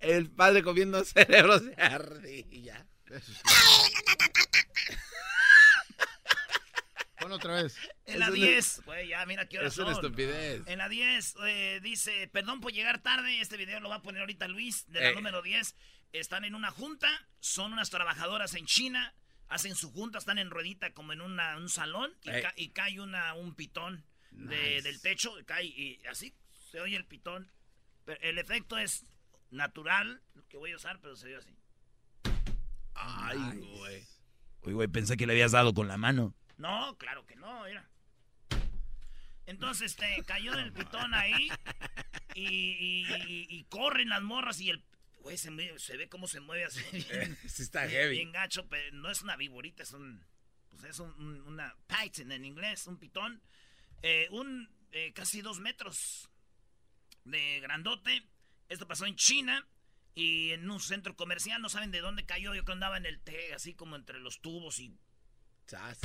El 0.00 0.30
padre 0.30 0.62
comiendo 0.62 1.04
cerebros 1.04 1.64
de 1.64 1.74
ardilla. 1.82 2.86
Otra 7.32 7.62
vez. 7.62 7.76
En 8.06 8.20
la 8.20 8.26
Es 8.26 8.32
una- 8.32 8.46
10, 8.46 8.82
güey, 8.84 9.08
ya 9.08 9.26
mira 9.26 9.48
qué 9.48 9.58
horas 9.58 9.72
Es 9.72 9.78
una 9.78 9.92
estupidez. 9.92 10.62
En 10.66 10.78
la 10.78 10.88
10 10.88 11.34
eh, 11.46 11.80
dice, 11.82 12.28
perdón 12.32 12.60
por 12.60 12.72
llegar 12.72 13.02
tarde, 13.02 13.40
este 13.40 13.56
video 13.56 13.80
lo 13.80 13.88
va 13.88 13.96
a 13.96 14.02
poner 14.02 14.20
ahorita 14.20 14.46
Luis, 14.48 14.86
de 14.88 15.00
la 15.00 15.10
Eh. 15.10 15.14
número 15.14 15.42
10. 15.42 15.74
Están 16.12 16.44
en 16.44 16.54
una 16.54 16.70
junta, 16.70 17.08
son 17.40 17.72
unas 17.72 17.90
trabajadoras 17.90 18.54
en 18.54 18.64
China, 18.66 19.14
hacen 19.48 19.74
su 19.74 19.90
junta, 19.92 20.18
están 20.18 20.38
en 20.38 20.50
ruedita 20.50 20.92
como 20.92 21.12
en 21.12 21.20
una- 21.20 21.56
un 21.56 21.68
salón 21.68 22.12
y, 22.22 22.30
Eh. 22.30 22.42
ca- 22.42 22.54
y 22.56 22.68
cae 22.70 23.00
una, 23.00 23.34
un 23.34 23.54
pitón 23.54 24.04
de- 24.30 24.56
Nice. 24.76 24.82
del 24.82 25.00
techo, 25.00 25.34
cae 25.46 25.64
y 25.66 26.00
así 26.08 26.32
se 26.70 26.80
oye 26.80 26.96
el 26.96 27.04
pitón. 27.06 27.50
Pero 28.04 28.20
el 28.22 28.38
efecto 28.38 28.78
es 28.78 29.04
natural, 29.50 30.22
que 30.48 30.56
voy 30.58 30.72
a 30.72 30.76
usar, 30.76 31.00
pero 31.00 31.16
se 31.16 31.28
dio 31.28 31.38
así. 31.38 31.56
Ay, 32.94 33.38
güey. 33.58 34.06
Uy, 34.62 34.72
güey, 34.72 34.88
pensé 34.88 35.16
que 35.16 35.26
le 35.26 35.32
habías 35.32 35.52
dado 35.52 35.74
con 35.74 35.86
la 35.88 35.96
mano. 35.96 36.34
No, 36.56 36.96
claro 36.98 37.26
que 37.26 37.36
no, 37.36 37.64
mira. 37.64 37.88
Entonces, 39.46 39.92
este, 39.92 40.22
cayó 40.24 40.54
el 40.54 40.72
pitón 40.72 41.14
ahí 41.14 41.48
y, 42.34 42.42
y- 42.44 43.06
y- 43.28 43.46
y 43.48 43.64
corren 43.64 44.08
las 44.08 44.22
morras 44.22 44.60
y 44.60 44.70
el... 44.70 44.82
Güey, 45.20 45.36
se, 45.38 45.78
se 45.78 45.96
ve 45.96 46.08
cómo 46.08 46.26
se 46.26 46.40
mueve 46.40 46.64
así. 46.64 46.80
Bien, 46.92 47.36
Sí 47.48 47.62
está 47.62 47.88
heavy. 47.88 48.16
bien 48.16 48.32
gacho, 48.32 48.66
pero 48.68 48.92
no 48.96 49.10
es 49.10 49.22
una 49.22 49.36
viborita, 49.36 49.82
es 49.82 49.92
un... 49.92 50.24
Pues 50.70 50.84
es 50.84 50.98
un- 50.98 51.12
un- 51.20 51.40
una 51.42 51.76
python 51.86 52.32
en 52.32 52.44
inglés, 52.44 52.86
un 52.86 52.98
pitón. 52.98 53.40
Eh, 54.02 54.28
un 54.30 54.68
eh, 54.92 55.12
casi 55.12 55.42
dos 55.42 55.60
metros 55.60 56.28
de 57.24 57.60
grandote. 57.60 58.26
Esto 58.68 58.86
pasó 58.88 59.06
en 59.06 59.14
China 59.16 59.66
y 60.14 60.50
en 60.50 60.68
un 60.70 60.80
centro 60.80 61.14
comercial. 61.16 61.62
No 61.62 61.68
saben 61.68 61.90
de 61.92 62.00
dónde 62.00 62.26
cayó. 62.26 62.54
Yo 62.54 62.64
que 62.64 62.72
andaba 62.72 62.96
en 62.96 63.06
el 63.06 63.20
té, 63.20 63.54
así 63.54 63.74
como 63.74 63.94
entre 63.96 64.18
los 64.18 64.40
tubos 64.40 64.80
y 64.80 64.96
Chas. 65.66 65.98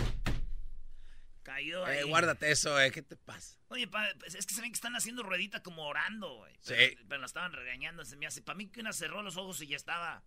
Cayó 1.43 1.87
Eh, 1.87 1.99
ahí. 1.99 2.03
guárdate 2.09 2.51
eso, 2.51 2.79
eh. 2.79 2.91
¿Qué 2.91 3.01
te 3.01 3.15
pasa? 3.17 3.57
Oye, 3.69 3.87
pa- 3.87 4.07
pues, 4.19 4.35
es 4.35 4.45
que 4.45 4.53
se 4.53 4.61
ven 4.61 4.71
que 4.71 4.75
están 4.75 4.95
haciendo 4.95 5.23
ruedita 5.23 5.61
como 5.63 5.85
orando, 5.87 6.35
güey. 6.37 6.53
Sí. 6.61 6.73
Pero, 6.75 7.01
pero 7.07 7.19
la 7.21 7.25
estaban 7.25 7.53
regañando, 7.53 8.03
se 8.05 8.15
me 8.17 8.27
hace. 8.27 8.41
Para 8.41 8.57
mí 8.57 8.67
que 8.69 8.81
una 8.81 8.93
cerró 8.93 9.21
los 9.23 9.37
ojos 9.37 9.61
y 9.61 9.67
ya 9.67 9.75
estaba 9.75 10.23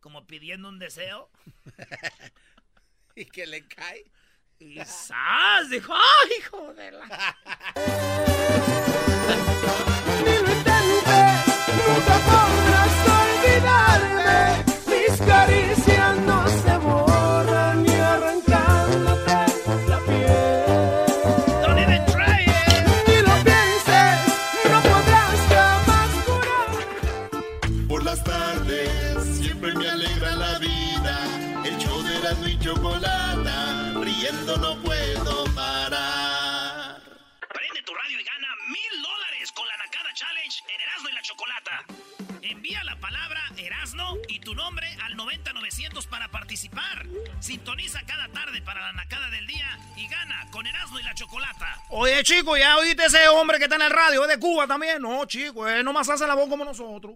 como 0.00 0.26
pidiendo 0.26 0.68
un 0.68 0.78
deseo. 0.78 1.30
¿Y 3.16 3.24
que 3.26 3.46
le 3.46 3.66
cae? 3.68 4.10
Y 4.58 4.78
¡zas! 4.84 5.68
Dijo, 5.70 5.92
¡ay, 5.94 6.30
hijo 6.38 6.72
de 6.74 6.92
la... 6.92 7.36
Ni 10.24 10.32
lo 10.38 10.52
intenté, 10.52 11.22
nunca 11.76 12.16
podrás 12.28 12.94
olvidarme. 13.20 14.64
Mis 14.86 15.18
caricias 15.20 15.81
la 41.22 41.28
Chocolata. 41.28 41.84
Envía 42.42 42.82
la 42.82 42.98
palabra 42.98 43.40
Erasno 43.56 44.16
y 44.28 44.40
tu 44.40 44.54
nombre 44.56 44.88
al 45.04 45.16
90900 45.16 46.06
para 46.08 46.28
participar. 46.28 47.06
Sintoniza 47.38 48.02
cada 48.06 48.28
tarde 48.28 48.60
para 48.62 48.80
la 48.80 48.92
Nakada 48.92 49.30
del 49.30 49.46
día 49.46 49.78
y 49.96 50.08
gana 50.08 50.48
con 50.50 50.66
Erasmo 50.66 50.98
y 50.98 51.04
la 51.04 51.14
Chocolata. 51.14 51.80
Oye, 51.90 52.24
chico, 52.24 52.56
ya 52.56 52.76
oíste 52.76 53.04
ese 53.04 53.28
hombre 53.28 53.58
que 53.58 53.64
está 53.64 53.76
en 53.76 53.82
el 53.82 53.90
radio, 53.90 54.22
es 54.22 54.28
de 54.28 54.38
Cuba 54.38 54.66
también. 54.66 55.00
No, 55.00 55.24
chico, 55.26 55.68
él 55.68 55.84
nomás 55.84 56.08
hace 56.08 56.26
la 56.26 56.34
voz 56.34 56.48
como 56.48 56.64
nosotros. 56.64 57.14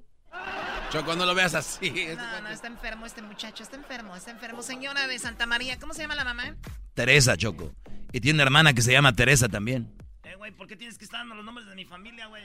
Choco, 0.90 1.16
no 1.16 1.26
lo 1.26 1.34
veas 1.34 1.54
así. 1.54 1.90
No, 2.16 2.42
no, 2.42 2.48
está 2.50 2.68
enfermo 2.68 3.06
este 3.06 3.22
muchacho, 3.22 3.64
está 3.64 3.76
enfermo, 3.76 4.14
está 4.14 4.30
enfermo. 4.30 4.62
Señora 4.62 5.08
de 5.08 5.18
Santa 5.18 5.46
María, 5.46 5.80
¿cómo 5.80 5.94
se 5.94 6.02
llama 6.02 6.14
la 6.14 6.24
mamá? 6.24 6.54
Teresa, 6.94 7.36
Choco. 7.36 7.72
Y 8.12 8.20
tiene 8.20 8.36
una 8.36 8.44
hermana 8.44 8.72
que 8.72 8.82
se 8.82 8.92
llama 8.92 9.12
Teresa 9.14 9.48
también. 9.48 9.92
Eh, 10.22 10.36
güey, 10.36 10.52
¿por 10.52 10.68
qué 10.68 10.76
tienes 10.76 10.96
que 10.96 11.04
estar 11.04 11.20
dando 11.20 11.34
los 11.34 11.44
nombres 11.44 11.66
de 11.66 11.74
mi 11.74 11.84
familia, 11.84 12.26
güey? 12.26 12.44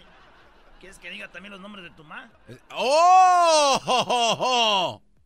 ¿Quieres 0.82 0.98
que 0.98 1.12
diga 1.12 1.28
también 1.28 1.52
los 1.52 1.62
nombres 1.62 1.84
de 1.84 1.91
tu 1.91 2.04
mamá? 2.04 2.32
¡Oh! 2.76 3.80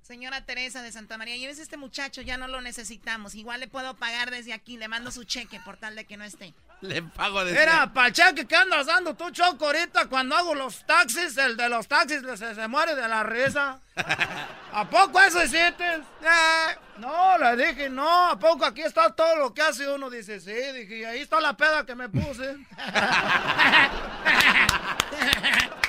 Señora 0.06 0.46
Teresa 0.46 0.84
de 0.84 0.91
Santa 0.91 1.18
María, 1.18 1.36
llévese 1.36 1.63
este 1.63 1.78
muchacho, 1.78 2.22
ya 2.22 2.38
no 2.38 2.48
lo 2.48 2.62
necesitamos. 2.62 3.34
Igual 3.34 3.60
le 3.60 3.68
puedo 3.68 3.96
pagar 3.96 4.30
desde 4.30 4.54
aquí, 4.54 4.78
le 4.78 4.88
mando 4.88 5.10
su 5.10 5.24
cheque 5.24 5.60
por 5.65 5.78
tal 5.78 5.96
de 5.96 6.06
que 6.06 6.15
no 6.15 6.24
esté. 6.24 6.54
Le 6.82 7.02
pago 7.02 7.44
de 7.44 7.54
Mira, 7.54 7.91
para 7.91 8.10
el 8.10 8.13
cheque 8.13 8.46
que 8.46 8.56
andas 8.56 8.86
dando 8.86 9.15
tú, 9.15 9.32
Choco, 9.32 9.65
ahorita 9.65 10.06
cuando 10.06 10.36
hago 10.36 10.54
los 10.54 10.86
taxis, 10.86 11.36
el 11.39 11.58
de 11.58 11.70
los 11.70 11.88
taxis 11.88 12.22
se, 12.38 12.54
se 12.54 12.68
muere 12.68 12.94
de 12.94 13.08
la 13.08 13.24
risa. 13.24 13.80
¿A 14.72 14.88
poco 14.88 15.20
eso 15.22 15.44
hiciste? 15.44 15.96
Eh, 15.96 16.78
no, 17.00 17.39
le 17.39 17.65
dije, 17.65 17.89
no, 17.89 18.30
¿a 18.30 18.38
poco 18.38 18.63
aquí 18.63 18.84
está 18.84 19.10
todo 19.10 19.36
lo 19.38 19.56
que 19.56 19.63
hace 19.63 19.89
uno? 19.89 20.12
Dice, 20.12 20.39
sí, 20.39 20.52
dije, 20.52 21.00
y 21.00 21.04
ahí 21.04 21.22
está 21.22 21.41
la 21.41 21.58
peda 21.58 21.84
que 21.84 21.96
me 21.96 22.10
puse. 22.10 22.58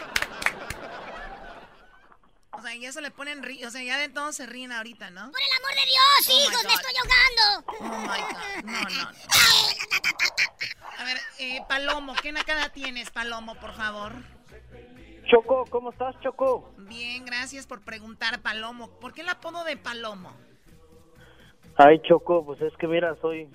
O 2.67 2.69
sea, 2.69 2.75
y 2.75 2.85
eso 2.85 3.01
le 3.01 3.13
ponen 3.13 3.45
ri 3.45 3.63
o 3.65 3.71
sea, 3.71 3.81
ya 3.81 3.97
de 3.97 4.09
todo 4.09 4.33
se 4.33 4.45
ríen 4.45 4.73
ahorita, 4.73 5.11
¿no? 5.11 5.31
Por 5.31 5.41
el 5.41 5.53
amor 5.57 5.71
de 5.71 5.87
Dios, 5.87 6.29
Oh, 6.29 6.51
hijos, 6.51 6.65
me 6.65 6.73
estoy 6.73 6.95
ahogando. 6.99 7.45
Oh 7.79 7.99
my 8.01 8.21
God. 8.23 8.65
No, 8.65 8.83
no. 8.83 8.89
no. 9.05 9.09
A 10.99 11.05
ver, 11.05 11.17
eh, 11.39 11.61
Palomo, 11.69 12.17
¿qué 12.21 12.33
nacada 12.33 12.71
tienes, 12.71 13.13
Palomo, 13.13 13.55
por 13.55 13.73
favor? 13.75 14.15
Choco, 15.31 15.65
¿cómo 15.71 15.91
estás, 15.91 16.19
Choco? 16.23 16.75
Bien, 16.77 17.25
gracias 17.25 17.69
por 17.69 17.83
preguntar, 17.83 18.43
Palomo. 18.43 18.91
¿Por 18.99 19.13
qué 19.13 19.21
el 19.21 19.29
apodo 19.29 19.63
de 19.63 19.77
Palomo? 19.77 20.37
Ay, 21.77 22.01
Choco, 22.03 22.45
pues 22.45 22.61
es 22.63 22.77
que 22.79 22.89
mira, 22.89 23.17
soy... 23.21 23.49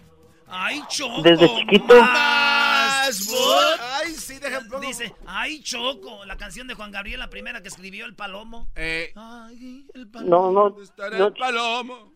¡Ay, 0.51 0.81
Choco! 0.89 1.21
Desde 1.21 1.47
chiquito. 1.55 1.95
Más. 1.95 3.33
Ay, 3.79 4.11
sí, 4.13 4.37
déjame 4.39 4.67
pongo- 4.69 4.81
Dice, 4.87 5.13
¡ay, 5.25 5.61
Choco! 5.63 6.25
La 6.25 6.37
canción 6.37 6.67
de 6.67 6.73
Juan 6.75 6.91
Gabriel, 6.91 7.19
la 7.19 7.29
primera 7.29 7.61
que 7.61 7.69
escribió 7.69 8.05
el 8.05 8.15
Palomo. 8.15 8.67
Eh, 8.75 9.11
Ay, 9.15 9.87
el 9.93 10.09
No, 10.11 10.51
no, 10.51 10.69
¿dónde 10.69 10.83
estará 10.83 11.17
no, 11.17 11.27
el 11.27 11.33
palomo? 11.33 12.13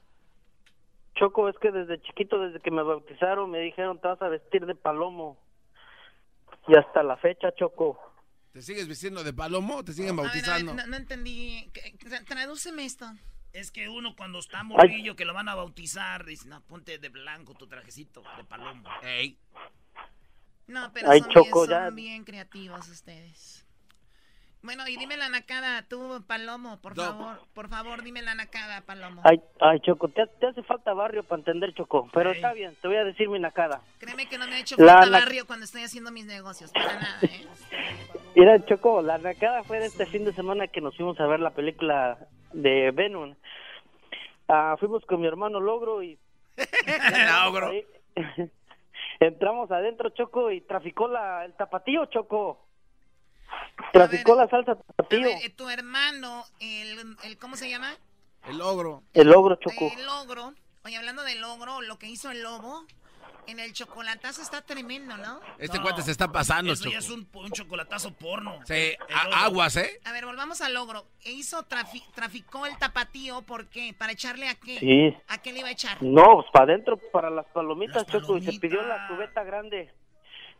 Choco, 1.16 1.48
es 1.48 1.56
que 1.62 1.72
desde 1.72 2.02
chiquito, 2.02 2.38
desde 2.40 2.60
que 2.60 2.72
me 2.72 2.84
bautizaron, 2.84 3.50
me 3.50 3.60
dijeron, 3.60 4.00
te 4.02 4.08
vas 4.10 4.22
a 4.22 4.28
vestir 4.28 4.66
de 4.66 4.76
palomo. 4.76 5.38
Y 6.68 6.76
hasta 6.78 7.04
la 7.04 7.16
fecha, 7.18 7.54
Choco. 7.56 7.98
¿Te 8.52 8.62
sigues 8.62 8.88
vistiendo 8.88 9.24
de 9.24 9.32
palomo 9.34 9.78
o 9.78 9.84
te 9.84 9.94
siguen 9.94 10.18
A 10.20 10.24
ver, 10.24 10.32
a 10.32 10.34
ver, 10.34 10.42
bautizando? 10.44 10.74
no, 10.74 10.88
no 10.88 10.96
entendí. 10.98 11.70
¿Qué- 11.74 11.94
tra- 12.00 12.26
Tradúceme 12.26 12.84
esto. 12.86 13.06
Es 13.56 13.72
que 13.72 13.88
uno 13.88 14.18
cuando 14.18 14.40
está 14.40 14.64
morrillo, 14.64 15.16
que 15.16 15.24
lo 15.24 15.34
van 15.34 15.48
a 15.48 15.56
bautizar, 15.56 16.26
dice, 16.26 16.46
no, 16.50 16.60
ponte 16.60 16.98
de 16.98 17.08
blanco 17.08 17.54
tu 17.54 17.68
trajecito 17.68 18.22
de 18.36 18.44
palomo. 18.44 18.90
Ey. 19.02 19.38
No, 20.68 20.92
pero 20.92 21.10
Ay, 21.10 21.22
son, 21.22 21.30
Choco, 21.30 21.66
bien, 21.66 21.80
son 21.86 21.96
bien 21.96 22.24
creativos 22.26 22.90
ustedes. 22.90 23.66
Bueno, 24.62 24.86
y 24.90 24.98
dime 24.98 25.16
la 25.16 25.30
nacada, 25.30 25.84
tú, 25.84 26.22
Palomo, 26.28 26.82
por 26.82 26.98
No. 26.98 27.04
favor. 27.04 27.42
Por 27.54 27.70
favor, 27.70 28.04
dime 28.04 28.24
la 28.24 28.36
nacada, 28.36 28.82
Palomo. 28.82 29.22
Ay, 29.24 29.40
ay, 29.62 29.80
Choco, 29.80 30.10
te, 30.10 30.28
te 30.28 30.48
hace 30.48 30.62
falta 30.64 30.92
barrio 30.94 31.24
para 31.24 31.40
entender, 31.40 31.74
Choco. 31.76 32.10
Pero 32.12 32.32
está 32.32 32.52
bien, 32.52 32.76
te 32.82 32.90
voy 32.90 32.98
a 32.98 33.06
decir 33.06 33.30
mi 33.30 33.40
nacada. 33.40 33.80
Créeme 34.00 34.28
que 34.28 34.38
no 34.38 34.48
me 34.48 34.56
ha 34.56 34.60
hecho 34.60 34.76
La 34.80 34.98
falta 34.98 35.20
barrio 35.20 35.48
cuando 35.48 35.64
estoy 35.64 35.84
haciendo 35.84 36.12
mis 36.12 36.26
negocios, 36.26 36.74
para 36.74 36.96
nada, 36.96 37.20
¿eh? 37.22 37.48
Mira, 38.36 38.66
Choco, 38.66 39.02
la 39.02 39.18
nacada 39.18 39.64
fue 39.64 39.80
de 39.80 39.86
este 39.86 40.06
fin 40.08 40.26
de 40.26 40.34
semana 40.34 40.68
que 40.68 40.82
nos 40.82 40.94
fuimos 40.98 41.18
a 41.22 41.26
ver 41.26 41.40
la 41.40 41.52
película 41.52 42.18
de 42.56 42.92
Venom. 42.92 43.36
Ah, 44.48 44.76
fuimos 44.80 45.06
con 45.06 45.22
mi 45.22 45.28
hermano 45.28 45.60
Logro 45.60 46.02
y... 46.04 46.18
Logro. 47.44 47.72
Entramos 49.20 49.72
adentro, 49.72 50.10
Choco, 50.10 50.52
y 50.52 50.62
traficó 50.62 51.08
la, 51.08 51.46
el 51.46 51.54
tapatío, 51.54 52.06
Choco. 52.06 52.66
Traficó 53.92 54.36
la 54.36 54.48
salsa 54.48 54.76
tapatío. 54.76 55.22
ver, 55.22 55.38
eh, 55.44 55.50
tu 55.50 55.70
hermano, 55.70 56.44
el, 56.60 57.16
el, 57.24 57.38
¿cómo 57.38 57.56
se 57.56 57.70
llama? 57.70 57.96
El 58.48 58.62
ogro. 58.62 59.04
El 59.14 59.30
Logro, 59.30 59.56
Choco. 59.56 59.92
El 59.98 60.06
logro. 60.06 60.54
Oye, 60.84 60.98
hablando 60.98 61.24
del 61.24 61.42
logro, 61.42 61.82
lo 61.82 61.98
que 61.98 62.08
hizo 62.08 62.30
el 62.30 62.44
lobo 62.44 62.86
en 63.48 63.60
el 63.60 63.74
chocolatazo 63.74 64.42
está 64.42 64.62
tremendo, 64.62 65.16
¿no? 65.18 65.40
Este 65.58 65.78
No, 65.78 65.84
cuate 65.84 66.02
se 66.02 66.12
está 66.12 66.32
pasando, 66.32 66.74
Eso 66.74 66.84
Choco. 66.86 66.94
ya 66.94 67.00
es 67.00 67.10
un, 67.10 67.28
un 67.34 67.52
chocolatazo 67.52 68.14
porno. 68.14 68.60
Sí, 68.66 68.94
aguas, 69.36 69.76
¿eh? 69.78 70.00
A 70.06 70.12
ver, 70.12 70.26
volvamos 70.26 70.62
al 70.62 70.74
logro. 70.74 71.06
E 71.24 71.32
hizo 71.32 71.64
trafi- 71.68 72.04
traficó 72.14 72.66
el 72.66 72.78
tapatío, 72.78 73.42
¿por 73.44 73.68
qué? 73.68 73.94
¿Para 73.98 74.12
echarle 74.14 74.48
a 74.50 74.56
qué? 74.56 74.80
Sí. 74.80 75.18
¿A 75.28 75.42
qué 75.42 75.54
le 75.54 75.60
iba 75.60 75.68
a 75.70 75.72
echar? 75.72 76.02
No, 76.02 76.36
pues 76.36 76.48
para 76.52 76.66
adentro, 76.66 76.98
para 77.12 77.30
las 77.30 77.46
palomitas, 77.48 77.96
Las 77.96 78.08
Choco, 78.08 78.38
y 78.38 78.42
se 78.44 78.60
pidió 78.60 78.82
la 78.82 79.08
cubeta 79.08 79.44
grande. 79.44 79.94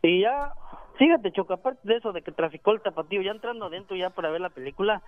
Y 0.02 0.20
ya, 0.22 0.52
fíjate, 0.98 1.32
Choco, 1.32 1.54
aparte 1.54 1.80
de 1.84 1.96
eso, 1.96 2.12
de 2.12 2.22
que 2.22 2.30
traficó 2.32 2.72
el 2.72 2.80
tapatío, 2.82 3.22
ya 3.22 3.30
entrando 3.32 3.66
adentro 3.66 3.96
ya 3.96 4.10
para 4.10 4.30
ver 4.30 4.40
la 4.40 4.50
película, 4.50 5.02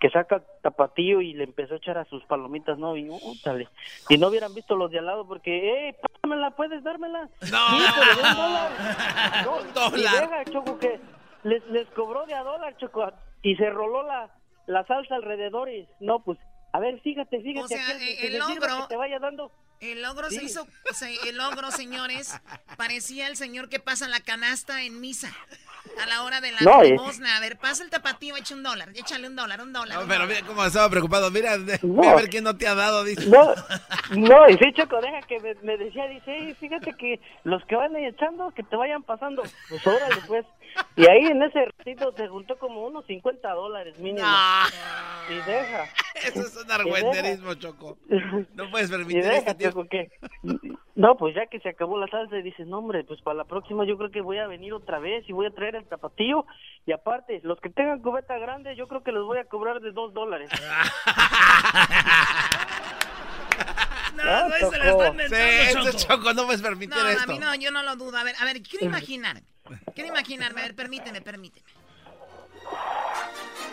que 0.00 0.10
saca 0.10 0.42
tapatío 0.62 1.20
y 1.20 1.34
le 1.34 1.44
empezó 1.44 1.74
a 1.74 1.76
echar 1.76 1.98
a 1.98 2.06
sus 2.06 2.24
palomitas, 2.24 2.78
¿no? 2.78 2.96
Y, 2.96 3.08
útale. 3.10 3.68
y 4.08 4.16
no 4.16 4.28
hubieran 4.28 4.54
visto 4.54 4.74
los 4.74 4.90
de 4.90 4.98
al 4.98 5.06
lado 5.06 5.28
porque, 5.28 5.88
¡eh, 5.90 5.96
pásamela, 6.00 6.50
puedes 6.52 6.82
dármela! 6.82 7.28
No. 7.52 7.68
Sí, 7.78 7.84
pero 7.94 8.14
de 8.16 8.28
un 8.28 8.36
dólar. 8.36 8.70
No, 9.44 9.56
Un 9.58 9.68
y 9.68 10.02
dólar. 10.02 10.20
deja, 10.30 10.44
Choco, 10.46 10.78
que 10.78 11.00
les, 11.44 11.64
les 11.66 11.86
cobró 11.90 12.24
de 12.26 12.34
a 12.34 12.42
dólar, 12.42 12.76
Choco, 12.78 13.12
y 13.42 13.54
se 13.56 13.68
roló 13.70 14.02
la, 14.02 14.30
la 14.66 14.84
salsa 14.86 15.16
alrededor 15.16 15.68
y, 15.68 15.86
no, 16.00 16.20
pues, 16.20 16.38
a 16.72 16.78
ver, 16.78 17.00
fíjate, 17.00 17.40
fíjate, 17.40 17.64
O 17.64 17.68
sea, 17.68 17.90
eh, 17.98 18.26
el 18.26 18.32
sirva 18.42 18.48
logro- 18.68 18.82
que 18.82 18.88
te 18.88 18.96
vaya 18.96 19.18
dando... 19.18 19.50
El 19.80 20.02
logro 20.02 20.28
se 20.28 20.44
hizo, 20.44 20.66
o 20.90 20.92
sea, 20.94 21.08
el 21.26 21.38
logro, 21.38 21.70
señores, 21.70 22.38
parecía 22.76 23.28
el 23.28 23.36
señor 23.36 23.70
que 23.70 23.80
pasa 23.80 24.08
la 24.08 24.20
canasta 24.20 24.82
en 24.82 25.00
misa 25.00 25.34
a 26.02 26.06
la 26.06 26.22
hora 26.22 26.42
de 26.42 26.52
la 26.52 26.60
No, 26.60 26.82
limosna. 26.82 27.38
A 27.38 27.40
ver, 27.40 27.56
pasa 27.58 27.82
el 27.82 27.88
tapatío, 27.88 28.36
echa 28.36 28.54
un 28.54 28.62
dólar, 28.62 28.90
échale 28.94 29.26
un 29.26 29.36
dólar, 29.36 29.62
un 29.62 29.72
dólar. 29.72 29.96
No, 29.96 30.02
un 30.02 30.08
pero 30.08 30.20
dólar. 30.24 30.36
mira 30.36 30.46
cómo 30.46 30.66
estaba 30.66 30.90
preocupado. 30.90 31.30
Mira, 31.30 31.56
No. 31.82 32.02
a 32.10 32.14
ver 32.16 32.28
quién 32.28 32.44
no 32.44 32.58
te 32.58 32.68
ha 32.68 32.74
dado, 32.74 33.04
dice. 33.04 33.26
No, 33.26 33.54
no, 34.10 34.50
y 34.50 34.58
sí, 34.58 34.70
Choco, 34.74 35.00
deja 35.00 35.22
que 35.22 35.40
me, 35.40 35.54
me 35.62 35.78
decía, 35.78 36.06
dice, 36.08 36.30
"Ey, 36.30 36.54
fíjate 36.60 36.92
que 36.98 37.18
los 37.44 37.64
que 37.64 37.74
van 37.74 37.96
ahí 37.96 38.04
echando, 38.04 38.50
que 38.50 38.62
te 38.62 38.76
vayan 38.76 39.02
pasando. 39.02 39.42
Pues 39.70 39.86
órale, 39.86 40.16
pues. 40.26 40.44
Y 40.96 41.06
ahí 41.06 41.26
en 41.26 41.42
ese 41.42 41.64
ratito 41.64 42.12
se 42.16 42.28
juntó 42.28 42.58
como 42.58 42.84
unos 42.86 43.06
50 43.06 43.48
dólares 43.52 43.98
mínimo. 43.98 44.26
Y 45.30 45.34
deja. 45.50 45.84
Eso 46.26 46.40
es 46.40 46.56
un 46.56 46.70
argüenderismo, 46.70 47.54
Choco. 47.54 47.96
No 48.54 48.70
puedes 48.70 48.88
Y 48.88 48.92
permitir 48.92 49.24
deja, 49.24 49.50
este. 49.52 49.64
Choco, 49.64 49.86
que... 49.88 50.10
No, 50.94 51.16
pues 51.16 51.34
ya 51.34 51.46
que 51.46 51.60
se 51.60 51.70
acabó 51.70 51.98
la 51.98 52.08
salsa, 52.08 52.36
y 52.36 52.42
dices, 52.42 52.66
no, 52.66 52.78
hombre, 52.78 53.04
pues 53.04 53.22
para 53.22 53.38
la 53.38 53.44
próxima 53.44 53.86
yo 53.86 53.96
creo 53.96 54.10
que 54.10 54.20
voy 54.20 54.38
a 54.38 54.46
venir 54.46 54.74
otra 54.74 54.98
vez 54.98 55.24
y 55.28 55.32
voy 55.32 55.46
a 55.46 55.50
traer 55.50 55.76
el 55.76 55.86
tapatío. 55.86 56.44
Y 56.86 56.92
aparte, 56.92 57.40
los 57.44 57.58
que 57.60 57.70
tengan 57.70 58.00
cubeta 58.02 58.36
grande, 58.38 58.76
yo 58.76 58.86
creo 58.88 59.02
que 59.02 59.12
los 59.12 59.26
voy 59.26 59.38
a 59.38 59.44
cobrar 59.44 59.80
de 59.80 59.92
dos 59.92 60.12
dólares. 60.12 60.50
No, 64.16 64.22
Ah, 64.26 64.48
no, 64.48 64.70
se 64.70 64.78
la 64.78 64.90
Choco. 64.90 65.04
está 65.04 65.28
Sí, 65.28 65.72
Choco. 65.74 65.90
Choco, 65.96 66.34
no 66.34 66.44
puedes 66.44 66.60
permitir 66.60 66.94
No, 66.96 67.04
a 67.04 67.12
esto. 67.12 67.32
mí 67.32 67.38
no, 67.38 67.54
yo 67.54 67.70
no 67.70 67.82
lo 67.82 67.96
dudo. 67.96 68.16
A 68.18 68.24
ver, 68.24 68.34
a 68.40 68.44
ver, 68.44 68.60
quiero 68.62 68.86
imaginar. 68.86 69.40
Quiero 69.94 70.08
imaginarme, 70.10 70.60
a 70.60 70.64
ver, 70.64 70.74
permíteme, 70.74 71.20
permíteme. 71.20 71.66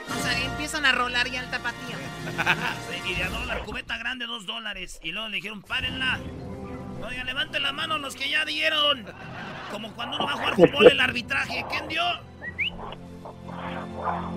O 0.10 0.22
sea, 0.24 0.46
empiezan 0.46 0.86
a 0.86 0.92
rolar 0.92 1.28
ya 1.30 1.42
el 1.42 1.50
tapatío. 1.50 1.98
Sí, 2.90 3.12
y 3.12 3.16
de 3.16 3.24
a 3.24 3.30
dólar, 3.30 3.64
cubeta 3.64 3.98
grande, 3.98 4.26
dos 4.26 4.46
dólares. 4.46 5.00
Y 5.04 5.12
luego 5.12 5.30
le 5.30 5.38
dijeron, 5.38 5.62
párenla. 5.62 6.20
Oigan, 7.06 7.26
levanten 7.26 7.62
la 7.64 7.72
mano 7.72 7.98
los 7.98 8.16
que 8.16 8.30
ya 8.30 8.44
dieron. 8.46 9.06
Como 9.72 9.94
cuando 9.94 10.18
uno 10.18 10.26
va 10.26 10.34
a 10.34 10.36
jugar 10.38 10.56
fútbol, 10.56 10.88
el 10.88 11.00
arbitraje. 11.00 11.66
¿Quién 11.70 11.88
dio? 11.88 12.02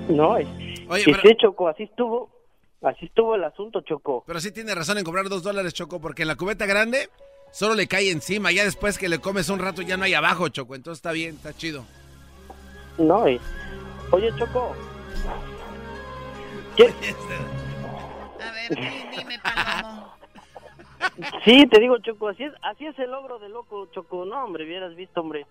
No, 0.09 0.41
y, 0.41 0.87
Oye, 0.89 1.03
y 1.07 1.13
pero- 1.13 1.23
sí, 1.23 1.37
Choco, 1.41 1.69
así 1.69 1.85
estuvo. 1.85 2.31
Así 2.83 3.07
estuvo 3.07 3.35
el 3.35 3.45
asunto, 3.45 3.83
Choco. 3.83 4.25
Pero 4.27 4.41
sí 4.41 4.53
tiene 4.53 4.75
razón 4.75 4.97
en 4.99 5.05
cobrar 5.05 5.29
dos 5.29 5.43
dólares, 5.43 5.75
Choco, 5.75 6.01
porque 6.01 6.23
en 6.23 6.29
la 6.29 6.37
cubeta 6.37 6.65
grande 6.67 7.11
solo 7.53 7.75
le 7.75 7.87
cae 7.87 8.11
encima. 8.11 8.53
Ya 8.53 8.65
después 8.65 8.99
que 8.99 9.09
le 9.09 9.19
comes 9.19 9.49
un 9.49 9.59
rato 9.59 9.83
ya 9.83 9.97
no 9.97 10.05
hay 10.05 10.15
abajo, 10.15 10.49
Choco. 10.49 10.75
Entonces 10.75 10.99
está 10.99 11.13
bien, 11.13 11.35
está 11.37 11.53
chido. 11.55 11.85
No, 12.99 13.29
y... 13.29 13.41
Oye, 14.13 14.31
Choco. 14.39 14.75
¿qué- 16.77 16.95
A 18.43 18.53
ver, 18.53 18.71
di- 18.71 19.17
dime, 19.19 19.39
Palomo. 19.39 20.15
Sí, 21.45 21.67
te 21.67 21.81
digo, 21.81 21.99
Choco, 21.99 22.29
así 22.29 22.45
es, 22.45 22.53
así 22.63 22.87
es 22.87 22.99
el 22.99 23.11
logro 23.11 23.39
de 23.39 23.49
loco, 23.49 23.87
Choco. 23.93 24.25
No, 24.25 24.45
hombre, 24.45 24.65
hubieras 24.65 24.95
visto, 24.97 25.21
hombre. 25.21 25.47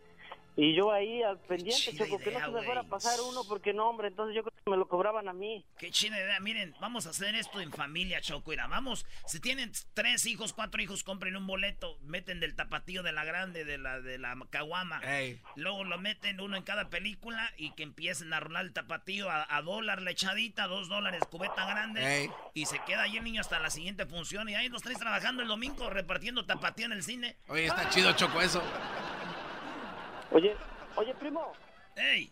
Y 0.56 0.76
yo 0.76 0.92
ahí 0.92 1.24
al 1.24 1.40
pendiente, 1.40 1.96
Choco, 1.96 2.18
que 2.18 2.32
no 2.32 2.38
idea, 2.40 2.46
se 2.46 2.52
me 2.52 2.64
fuera 2.64 2.82
a 2.82 2.84
pasar 2.84 3.20
uno, 3.22 3.44
porque 3.48 3.74
no, 3.74 3.90
hombre, 3.90 4.10
entonces 4.10 4.36
yo 4.36 4.44
creo 4.44 4.54
que 4.54 4.70
me 4.70 4.78
lo 4.78 4.88
cobraban 4.88 5.30
a 5.30 5.34
mí. 5.34 5.66
Qué 5.78 5.90
chida 5.90 6.18
idea. 6.18 6.40
Miren, 6.42 6.76
vamos 6.82 7.08
a 7.08 7.12
hacer 7.12 7.36
esto 7.36 7.62
en 7.62 7.72
familia, 7.72 8.20
Choco. 8.20 8.52
Mira, 8.52 8.68
vamos. 8.68 9.06
Si 9.26 9.40
tienen 9.40 9.72
tres 9.94 10.26
hijos, 10.26 10.52
cuatro 10.54 10.82
hijos, 10.82 11.04
compren 11.04 11.38
un 11.38 11.48
boleto. 11.48 11.98
Meten 12.02 12.40
del 12.42 12.56
tapatío 12.56 13.04
de 13.04 13.14
la 13.14 13.24
grande, 13.24 13.64
de 13.64 13.78
la 13.78 14.02
de 14.02 14.18
la 14.18 14.36
caguama. 14.50 15.02
Luego 15.56 15.86
lo 15.86 15.98
meten 15.98 16.42
uno 16.42 16.58
en 16.58 16.64
cada 16.64 16.90
película 16.90 17.50
y 17.58 17.72
que 17.72 17.84
empiecen 17.84 18.34
a 18.34 18.40
rolar 18.40 18.66
el 18.66 18.74
tapatío 18.74 19.30
a, 19.30 19.48
a 19.56 19.62
dólar 19.62 20.02
la 20.02 20.12
echadita, 20.12 20.68
dos 20.68 20.90
dólares 20.90 21.22
cubeta 21.30 21.66
grande. 21.66 22.30
Y 22.54 22.66
se 22.66 22.80
queda 22.80 23.04
ahí 23.04 23.18
el 23.18 23.24
niño 23.24 23.42
hasta 23.42 23.60
la 23.60 23.70
siguiente 23.70 24.06
función. 24.06 24.50
Y 24.50 24.56
ahí 24.56 24.68
los 24.68 24.82
tres 24.82 25.00
trabajando 25.00 25.42
el 25.42 25.48
domingo 25.48 25.90
repartiendo 25.90 26.46
tapatío 26.46 26.88
en 26.88 26.92
el 26.92 27.04
cine. 27.04 27.38
Oye, 27.48 27.68
está 27.68 27.90
chido, 27.90 28.12
Choco, 28.14 28.42
eso. 28.42 28.62
Oye, 30.32 30.56
oye, 30.96 31.14
primo, 31.16 31.52
¡Ey! 31.96 32.32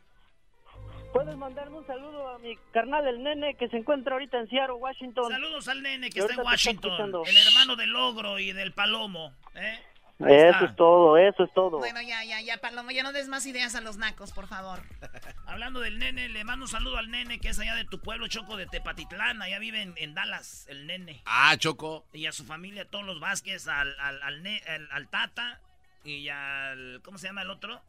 Puedes 1.14 1.36
mandarme 1.38 1.78
un 1.78 1.88
saludo 1.88 2.30
a 2.30 2.40
mi 2.40 2.56
carnal, 2.74 3.08
el 3.08 3.24
nene, 3.24 3.56
que 3.56 3.70
se 3.70 3.78
encuentra 3.78 4.14
ahorita 4.14 4.38
en 4.40 4.48
Seattle, 4.50 4.74
Washington. 4.76 5.32
Saludos 5.32 5.68
al 5.68 5.82
nene 5.82 6.10
que 6.10 6.20
está 6.20 6.34
en 6.34 6.42
Washington. 6.42 7.24
El 7.26 7.38
hermano 7.48 7.76
del 7.76 7.96
ogro 7.96 8.38
y 8.40 8.52
del 8.52 8.74
palomo. 8.74 9.34
¿eh? 9.56 9.80
Ahí 10.20 10.34
Eso 10.34 10.50
está. 10.50 10.66
es 10.66 10.76
todo, 10.76 11.18
eso 11.18 11.44
es 11.44 11.54
todo. 11.54 11.78
Bueno, 11.78 12.02
ya, 12.02 12.24
ya, 12.24 12.42
ya, 12.42 12.58
Paloma, 12.58 12.92
ya 12.92 13.04
no 13.04 13.14
des 13.14 13.28
más 13.30 13.46
ideas 13.46 13.74
a 13.76 13.82
los 13.82 13.98
nacos, 13.98 14.32
por 14.34 14.48
favor. 14.48 14.80
Hablando 15.48 15.80
del 15.80 15.98
nene, 15.98 16.28
le 16.30 16.44
mando 16.44 16.66
un 16.66 16.70
saludo 16.70 16.98
al 16.98 17.10
nene 17.10 17.40
que 17.40 17.50
es 17.50 17.60
allá 17.60 17.76
de 17.76 17.86
tu 17.86 18.00
pueblo, 18.00 18.28
Choco, 18.28 18.58
de 18.58 18.68
Tepatitlán. 18.68 19.42
Allá 19.42 19.60
vive 19.60 19.82
en, 19.82 19.94
en 19.98 20.14
Dallas, 20.14 20.68
el 20.70 20.88
nene. 20.88 21.22
Ah, 21.26 21.56
Choco. 21.58 22.06
Y 22.14 22.26
a 22.26 22.32
su 22.32 22.44
familia, 22.46 22.84
a 22.84 22.86
todos 22.86 23.06
los 23.06 23.20
Vázquez, 23.20 23.68
al, 23.68 23.96
al, 24.00 24.22
al- 24.22 24.88
al 24.92 25.08
Tata 25.10 25.62
y 26.04 26.30
al... 26.30 27.02
¿Cómo 27.04 27.18
se 27.18 27.28
llama 27.28 27.42
el 27.42 27.50
otro? 27.50 27.82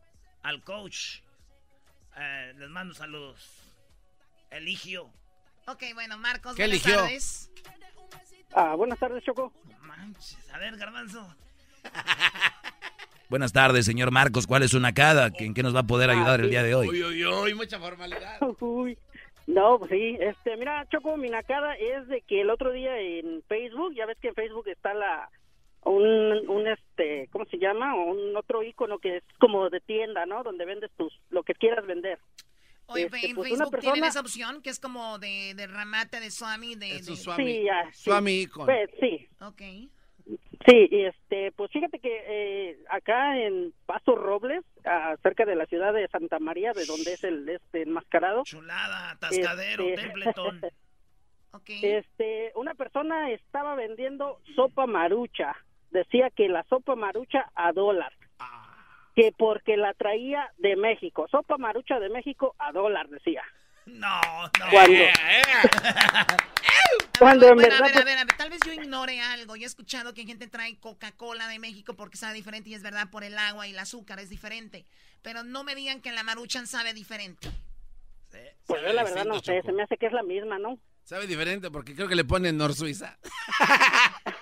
Al 0.42 0.62
coach. 0.62 1.20
Eh, 2.16 2.54
les 2.56 2.68
mando 2.68 2.94
saludos. 2.94 3.48
Eligio. 4.50 5.10
Ok, 5.66 5.82
bueno, 5.94 6.18
Marcos, 6.18 6.56
¿Qué 6.56 6.62
buenas 6.62 6.84
eligió? 6.84 7.02
tardes. 7.02 7.50
Ah, 8.54 8.74
buenas 8.74 8.98
tardes, 8.98 9.22
Choco. 9.24 9.52
Manches, 9.82 10.38
a 10.52 10.58
ver, 10.58 10.76
Garbanzo. 10.76 11.34
Buenas 13.28 13.52
tardes, 13.52 13.84
señor 13.84 14.10
Marcos. 14.10 14.46
¿Cuál 14.46 14.62
es 14.62 14.70
su 14.70 14.80
nacada? 14.80 15.30
¿En 15.38 15.52
qué 15.52 15.62
nos 15.62 15.76
va 15.76 15.80
a 15.80 15.86
poder 15.86 16.08
ayudar 16.08 16.40
el 16.40 16.48
día 16.48 16.62
de 16.62 16.74
hoy? 16.74 16.88
Uy, 16.88 17.02
uy, 17.02 17.26
uy, 17.26 17.54
mucha 17.54 17.78
formalidad. 17.78 18.40
Uy. 18.60 18.96
No, 19.46 19.78
pues 19.78 19.90
sí, 19.90 20.16
este, 20.18 20.56
mira, 20.56 20.86
Choco, 20.90 21.16
mi 21.18 21.28
nacada 21.28 21.74
es 21.74 22.08
de 22.08 22.22
que 22.22 22.40
el 22.40 22.48
otro 22.50 22.72
día 22.72 22.98
en 22.98 23.42
Facebook, 23.46 23.94
ya 23.94 24.06
ves 24.06 24.16
que 24.20 24.28
en 24.28 24.34
Facebook 24.34 24.66
está 24.68 24.94
la, 24.94 25.30
un, 25.88 26.48
un 26.48 26.66
este, 26.68 27.28
¿cómo 27.32 27.44
se 27.46 27.58
llama? 27.58 27.94
Un 27.94 28.36
otro 28.36 28.62
icono 28.62 28.98
que 28.98 29.18
es 29.18 29.24
como 29.38 29.68
de 29.70 29.80
tienda, 29.80 30.26
¿no? 30.26 30.42
Donde 30.42 30.64
vendes 30.64 30.90
tus, 30.96 31.12
lo 31.30 31.42
que 31.42 31.54
quieras 31.54 31.86
vender. 31.86 32.18
Oye, 32.86 33.04
Este, 33.04 33.26
en 33.30 33.34
pues, 33.36 33.52
una 33.52 33.64
Facebook 33.64 33.80
tienen 33.80 34.00
persona- 34.00 34.08
esa 34.08 34.20
opción 34.20 34.62
que 34.62 34.70
es 34.70 34.80
como 34.80 35.18
de, 35.18 35.52
de 35.54 35.66
ramate 35.66 36.20
de 36.20 36.30
Swami. 36.30 36.74
De, 36.74 36.86
de- 36.86 37.02
Sí, 37.02 37.62
ya, 37.64 37.90
sí. 37.92 38.04
Swami 38.04 38.40
icon. 38.42 38.64
Pues, 38.66 38.90
sí. 39.00 39.28
Ok. 39.40 39.62
Sí, 40.66 40.88
y 40.90 41.04
este, 41.04 41.52
pues 41.52 41.70
fíjate 41.70 42.00
que 42.00 42.10
eh, 42.26 42.78
acá 42.90 43.38
en 43.38 43.72
Paso 43.86 44.14
Robles, 44.14 44.62
cerca 45.22 45.44
de 45.46 45.54
la 45.56 45.64
ciudad 45.66 45.92
de 45.94 46.06
Santa 46.08 46.38
María, 46.38 46.72
de 46.72 46.84
donde 46.84 47.14
es 47.14 47.24
el 47.24 47.48
este 47.48 47.82
enmascarado. 47.82 48.42
Chulada, 48.44 49.10
atascadero, 49.12 49.84
Este- 49.84 50.02
templetón. 50.02 50.60
Este, 51.66 52.52
una 52.54 52.74
persona 52.74 53.30
estaba 53.32 53.74
vendiendo 53.74 54.40
sopa 54.54 54.86
marucha. 54.86 55.56
Decía 55.90 56.30
que 56.30 56.48
la 56.48 56.64
sopa 56.64 56.94
marucha 56.96 57.50
a 57.54 57.72
dólar. 57.72 58.12
Que 59.14 59.32
porque 59.36 59.76
la 59.76 59.94
traía 59.94 60.52
de 60.58 60.76
México. 60.76 61.26
Sopa 61.30 61.56
marucha 61.58 61.98
de 61.98 62.08
México 62.08 62.54
a 62.58 62.70
dólar, 62.72 63.08
decía. 63.08 63.42
No, 63.86 64.20
no. 64.60 64.70
Cuando- 64.70 64.98
Cuando 67.18 67.48
en 67.48 67.54
Bueno, 67.56 67.68
verdad, 67.70 67.82
a 67.82 67.86
ver, 67.88 67.98
a 68.02 68.04
ver, 68.04 68.18
a 68.18 68.24
ver, 68.24 68.36
tal 68.36 68.50
vez 68.50 68.60
yo 68.64 68.72
ignore 68.72 69.20
algo. 69.20 69.56
Yo 69.56 69.64
he 69.64 69.66
escuchado 69.66 70.14
que 70.14 70.24
gente 70.24 70.46
trae 70.46 70.78
Coca-Cola 70.78 71.48
de 71.48 71.58
México 71.58 71.94
porque 71.94 72.16
sabe 72.16 72.34
diferente 72.34 72.70
y 72.70 72.74
es 72.74 72.82
verdad 72.82 73.10
por 73.10 73.24
el 73.24 73.36
agua 73.38 73.66
y 73.66 73.70
el 73.72 73.78
azúcar 73.78 74.20
es 74.20 74.28
diferente. 74.30 74.84
Pero 75.22 75.42
no 75.42 75.64
me 75.64 75.74
digan 75.74 76.00
que 76.00 76.12
la 76.12 76.22
maruchan 76.22 76.66
sabe 76.68 76.94
diferente. 76.94 77.48
Pues 78.66 78.82
yo 78.82 78.92
la 78.92 79.02
verdad 79.04 79.24
no 79.24 79.40
sé, 79.40 79.62
se 79.62 79.72
me 79.72 79.82
hace 79.82 79.96
que 79.96 80.06
es 80.06 80.12
la 80.12 80.22
misma, 80.22 80.58
¿no? 80.58 80.78
Sabe 81.02 81.26
diferente 81.26 81.70
porque 81.70 81.94
creo 81.94 82.06
que 82.06 82.14
le 82.14 82.24
ponen 82.24 82.56
Nor 82.58 82.74
Suiza. 82.74 83.18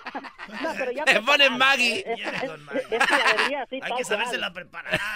No, 0.47 0.73
pero 0.77 0.91
ya 0.91 1.03
Le 1.05 1.13
ponen 1.21 1.25
preparada, 1.25 1.57
Maggie. 1.57 1.99
Es, 1.99 2.19
es- 2.19 2.43
es- 2.43 2.91
es 2.91 3.07
que 3.07 3.49
la 3.49 3.61
así 3.63 3.79
Hay 3.81 3.91
que 3.97 4.03
saberse 4.05 4.37
la 4.37 4.53
preparar. 4.53 4.99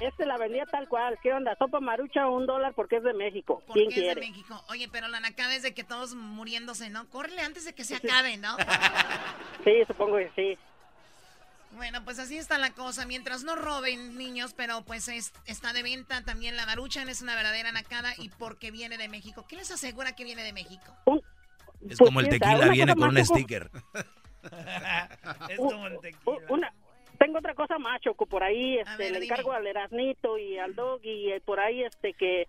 Este 0.00 0.26
la 0.26 0.36
vendía 0.36 0.66
tal 0.66 0.88
cual. 0.88 1.18
¿Qué 1.22 1.32
onda? 1.32 1.56
Sopa 1.58 1.80
marucha 1.80 2.28
un 2.28 2.46
dólar 2.46 2.74
porque 2.74 2.96
es 2.96 3.02
de 3.02 3.14
México. 3.14 3.62
Porque 3.66 3.86
¿Quién 3.86 3.90
es 3.90 3.96
de 3.96 4.02
quiere? 4.02 4.20
México. 4.20 4.62
Oye, 4.68 4.88
pero 4.92 5.08
la 5.08 5.20
nacada 5.20 5.54
es 5.54 5.62
de 5.62 5.72
que 5.72 5.84
todos 5.84 6.14
muriéndose, 6.14 6.90
¿no? 6.90 7.08
Córrele 7.08 7.40
antes 7.40 7.64
de 7.64 7.74
que 7.74 7.84
se 7.84 7.96
acabe, 7.96 8.36
¿no? 8.36 8.56
Sí, 9.64 9.72
supongo 9.86 10.16
que 10.18 10.30
sí. 10.36 10.58
Bueno, 11.72 12.04
pues 12.04 12.18
así 12.18 12.36
está 12.38 12.56
la 12.58 12.70
cosa. 12.72 13.04
Mientras 13.06 13.42
no 13.42 13.56
roben 13.56 14.16
niños, 14.16 14.54
pero 14.54 14.82
pues 14.84 15.08
es- 15.08 15.32
está 15.46 15.72
de 15.72 15.82
venta 15.82 16.22
también 16.22 16.56
la 16.56 16.66
maruchan, 16.66 17.08
es 17.08 17.22
una 17.22 17.34
verdadera 17.34 17.72
nacada 17.72 18.12
y 18.18 18.28
porque 18.28 18.70
viene 18.70 18.98
de 18.98 19.08
México. 19.08 19.46
¿Qué 19.48 19.56
les 19.56 19.70
asegura 19.70 20.14
que 20.14 20.24
viene 20.24 20.42
de 20.44 20.52
México? 20.52 20.94
Es 21.82 21.98
Pues, 21.98 21.98
como 21.98 22.20
el 22.20 22.28
tequila, 22.28 22.68
viene 22.68 22.94
con 22.94 23.08
un 23.16 23.24
sticker. 23.24 23.70
es 25.48 25.58
como 25.58 25.86
el 25.86 25.98
tequila. 26.00 26.38
una, 26.48 26.72
tengo 27.18 27.38
otra 27.38 27.54
cosa 27.54 27.78
más, 27.78 28.00
Choco, 28.00 28.26
por 28.26 28.42
ahí 28.42 28.78
este, 28.78 28.96
ver, 28.96 29.12
le 29.12 29.20
dime. 29.20 29.32
encargo 29.32 29.52
al 29.52 29.66
Erasnito 29.66 30.38
y 30.38 30.58
al 30.58 30.74
Dog 30.74 31.00
y 31.04 31.32
eh, 31.32 31.40
por 31.44 31.60
ahí 31.60 31.82
este 31.82 32.12
que, 32.14 32.46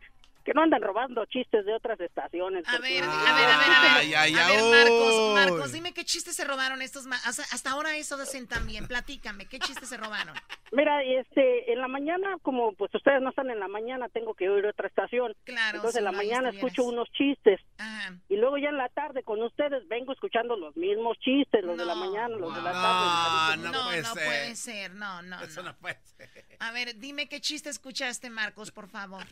que 0.47 0.53
no 0.53 0.61
andan 0.63 0.81
robando 0.81 1.25
chistes 1.25 1.65
de 1.65 1.73
otras 1.73 1.99
estaciones. 1.99 2.65
A 2.69 2.77
ver, 2.79 3.03
a 3.03 3.07
ver, 3.07 3.27
a 3.27 3.33
ver, 3.35 3.49
a 3.49 3.57
ver. 3.59 3.69
Ay, 3.97 4.13
ay, 4.13 4.33
a 4.33 4.47
ver, 4.47 4.63
Marcos. 4.63 5.33
Marcos, 5.33 5.71
dime 5.73 5.93
qué 5.93 6.05
chistes 6.05 6.37
se 6.37 6.45
robaron 6.45 6.81
estos. 6.81 7.05
ma- 7.05 7.19
Hasta, 7.25 7.43
hasta 7.51 7.71
ahora 7.71 7.97
eso 7.97 8.15
hacen 8.15 8.47
también. 8.47 8.87
Platícame, 8.87 9.45
¿qué 9.47 9.59
chistes 9.59 9.89
se 9.89 9.97
robaron? 9.97 10.33
Mira, 10.71 11.03
este, 11.03 11.69
en 11.73 11.79
la 11.81 11.89
mañana, 11.89 12.37
como 12.43 12.71
pues 12.75 12.95
ustedes 12.95 13.21
no 13.21 13.31
están 13.31 13.49
en 13.49 13.59
la 13.59 13.67
mañana, 13.67 14.07
tengo 14.07 14.35
que 14.35 14.47
oír 14.49 14.65
otra 14.67 14.87
estación. 14.87 15.35
Claro, 15.43 15.75
Entonces 15.79 15.95
si 15.95 15.97
en 15.99 16.05
la 16.05 16.11
no, 16.11 16.17
mañana 16.17 16.49
estuvieras. 16.49 16.71
escucho 16.71 16.83
unos 16.87 17.11
chistes. 17.11 17.59
Ajá. 17.77 18.13
Y 18.29 18.37
luego 18.37 18.57
ya 18.57 18.69
en 18.69 18.77
la 18.77 18.87
tarde 18.87 19.23
con 19.23 19.41
ustedes 19.43 19.85
vengo 19.89 20.13
escuchando 20.13 20.55
los 20.55 20.77
mismos 20.77 21.17
chistes, 21.19 21.61
los 21.61 21.77
de 21.77 21.83
la 21.85 21.95
mañana, 21.95 22.29
los 22.37 22.55
de 22.55 22.61
la 22.61 22.71
tarde. 22.71 23.63
No, 23.63 23.71
No, 23.73 23.83
puede 23.83 24.01
no 24.01 24.13
ser. 24.13 24.25
puede 24.25 24.55
ser, 24.55 24.91
no, 24.95 25.21
no, 25.23 25.41
Eso 25.41 25.61
no. 25.61 25.71
no 25.71 25.77
puede 25.77 25.99
ser. 26.05 26.29
A 26.59 26.71
ver, 26.71 26.95
dime 26.97 27.27
qué 27.27 27.41
chiste 27.41 27.69
escuchaste, 27.69 28.29
Marcos, 28.29 28.71
por 28.71 28.87
favor. 28.87 29.25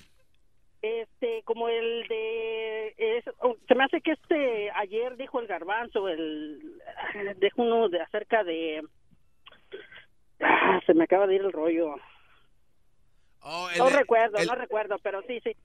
Este, 0.87 1.41
como 1.45 1.67
el 1.67 2.07
de, 2.07 2.93
es- 2.97 3.25
oh, 3.39 3.55
se 3.67 3.73
me 3.75 3.85
hace 3.85 4.01
que 4.01 4.11
este, 4.11 4.69
ayer 4.71 5.17
dijo 5.17 5.39
el 5.39 5.47
garbanzo, 5.47 6.07
el, 6.07 6.79
dijo 7.41 7.63
uno 7.63 7.89
de 7.89 8.01
acerca 8.01 8.43
de, 8.43 8.83
ah, 10.41 10.79
se 10.85 10.93
me 10.93 11.05
acaba 11.05 11.25
de 11.25 11.35
ir 11.35 11.41
el 11.41 11.51
rollo. 11.51 11.95
Oh, 13.41 13.67
el 13.71 13.79
No 13.79 13.89
recuerdo, 13.89 14.37
el- 14.37 14.47
no 14.47 14.53
recuerdo, 14.55 14.97
pero 14.99 15.21
sí, 15.23 15.39
sí. 15.43 15.55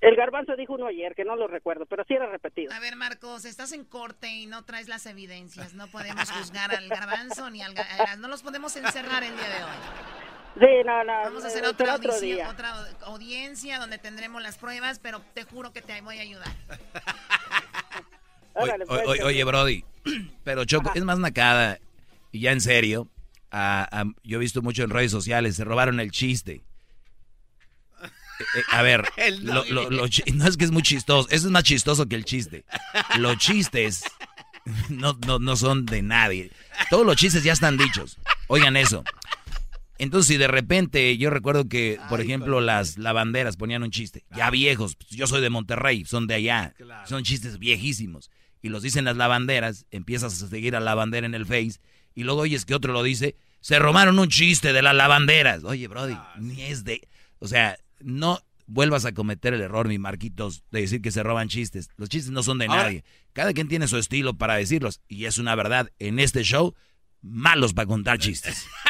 El 0.00 0.16
garbanzo 0.16 0.56
dijo 0.56 0.72
uno 0.72 0.86
ayer, 0.86 1.14
que 1.14 1.24
no 1.26 1.36
lo 1.36 1.46
recuerdo, 1.46 1.84
pero 1.86 2.04
sí 2.08 2.14
era 2.14 2.26
repetido. 2.26 2.72
A 2.72 2.80
ver, 2.80 2.96
Marcos, 2.96 3.44
estás 3.44 3.72
en 3.72 3.84
corte 3.84 4.28
y 4.28 4.46
no 4.46 4.64
traes 4.64 4.88
las 4.88 5.04
evidencias. 5.04 5.74
No 5.74 5.86
podemos 5.88 6.30
juzgar 6.32 6.74
al 6.74 6.88
garbanzo 6.88 7.50
ni 7.50 7.60
al... 7.62 7.74
No 8.18 8.28
los 8.28 8.42
podemos 8.42 8.74
encerrar 8.76 9.22
el 9.22 9.36
día 9.36 9.48
de 9.48 9.62
hoy. 9.64 10.29
Sí, 10.58 10.66
no, 10.84 11.04
no. 11.04 11.12
Vamos 11.12 11.44
a 11.44 11.46
hacer 11.46 11.64
eh, 11.64 11.68
otra, 11.68 11.94
otro 11.94 12.12
audición- 12.12 12.36
día. 12.36 12.48
otra 12.50 12.74
audiencia 13.02 13.78
donde 13.78 13.98
tendremos 13.98 14.42
las 14.42 14.58
pruebas, 14.58 14.98
pero 14.98 15.20
te 15.34 15.44
juro 15.44 15.72
que 15.72 15.80
te 15.82 16.00
voy 16.02 16.18
a 16.18 16.22
ayudar. 16.22 16.48
Oye, 18.54 18.72
pues, 18.86 19.00
oye, 19.06 19.16
Choco. 19.18 19.26
oye, 19.28 19.44
Brody, 19.44 19.84
pero 20.44 20.64
Choco, 20.64 20.90
es 20.94 21.04
más 21.04 21.18
nacada, 21.18 21.78
y 22.32 22.40
ya 22.40 22.52
en 22.52 22.60
serio, 22.60 23.08
a- 23.50 23.88
a- 24.00 24.04
yo 24.24 24.36
he 24.36 24.40
visto 24.40 24.60
mucho 24.60 24.82
en 24.82 24.90
redes 24.90 25.10
sociales, 25.12 25.56
se 25.56 25.64
robaron 25.64 26.00
el 26.00 26.10
chiste. 26.10 26.60
Eh, 28.02 28.06
eh, 28.56 28.62
a 28.72 28.82
ver, 28.82 29.04
El 29.16 29.44
lo- 29.44 29.64
lo- 29.66 29.88
lo 29.90 30.08
chi- 30.08 30.24
no 30.32 30.46
es 30.46 30.56
que 30.56 30.64
es 30.64 30.72
muy 30.72 30.82
chistoso, 30.82 31.28
eso 31.30 31.46
es 31.46 31.52
más 31.52 31.62
chistoso 31.62 32.06
que 32.06 32.16
el 32.16 32.24
chiste. 32.24 32.64
Los 33.18 33.38
chistes 33.38 34.02
no, 34.88 35.16
no, 35.26 35.38
no 35.38 35.56
son 35.56 35.86
de 35.86 36.02
nadie. 36.02 36.50
Todos 36.90 37.06
los 37.06 37.16
chistes 37.16 37.44
ya 37.44 37.52
están 37.52 37.76
dichos. 37.76 38.18
Oigan 38.48 38.76
eso. 38.76 39.04
Entonces, 40.00 40.28
si 40.28 40.36
de 40.38 40.48
repente, 40.48 41.16
yo 41.18 41.30
recuerdo 41.30 41.68
que, 41.68 41.98
por 42.08 42.20
ejemplo, 42.20 42.60
las 42.60 42.96
lavanderas 42.98 43.56
ponían 43.56 43.82
un 43.82 43.90
chiste, 43.90 44.24
ya 44.34 44.50
viejos, 44.50 44.96
pues, 44.96 45.10
yo 45.10 45.26
soy 45.26 45.40
de 45.42 45.50
Monterrey, 45.50 46.04
son 46.06 46.26
de 46.26 46.34
allá, 46.34 46.74
Claro. 46.76 47.06
son 47.06 47.22
chistes 47.22 47.58
viejísimos, 47.58 48.30
y 48.62 48.70
los 48.70 48.82
dicen 48.82 49.04
las 49.04 49.16
lavanderas, 49.16 49.86
empiezas 49.90 50.42
a 50.42 50.48
seguir 50.48 50.74
a 50.74 50.80
la 50.80 50.86
lavandera 50.86 51.26
en 51.26 51.34
el 51.34 51.44
Face, 51.46 51.80
y 52.14 52.24
luego 52.24 52.40
oyes 52.40 52.64
que 52.64 52.74
otro 52.74 52.92
lo 52.92 53.02
dice, 53.02 53.36
se 53.60 53.78
robaron 53.78 54.18
un 54.18 54.28
chiste 54.28 54.72
de 54.72 54.80
las 54.82 54.94
lavanderas. 54.96 55.64
Oye, 55.64 55.86
Brody, 55.86 56.16
ni 56.38 56.62
es 56.62 56.82
de... 56.84 57.06
O 57.38 57.46
sea, 57.46 57.78
no 58.00 58.40
vuelvas 58.66 59.04
a 59.04 59.12
cometer 59.12 59.52
el 59.52 59.60
error, 59.60 59.86
mi 59.86 59.98
Marquitos, 59.98 60.62
de 60.70 60.80
decir 60.80 61.02
que 61.02 61.10
se 61.10 61.22
roban 61.22 61.48
chistes. 61.48 61.90
Los 61.98 62.08
chistes 62.08 62.32
no 62.32 62.42
son 62.42 62.56
de 62.58 62.66
Ahora- 62.66 62.84
nadie. 62.84 63.04
Cada 63.34 63.52
quien 63.52 63.68
tiene 63.68 63.86
su 63.86 63.98
estilo 63.98 64.38
para 64.38 64.54
decirlos, 64.54 65.00
y 65.08 65.26
es 65.26 65.36
una 65.38 65.54
verdad, 65.54 65.90
en 65.98 66.18
este 66.18 66.42
show, 66.42 66.74
malos 67.22 67.74
para 67.74 67.86
contar 67.86 68.18
chistes. 68.18 68.66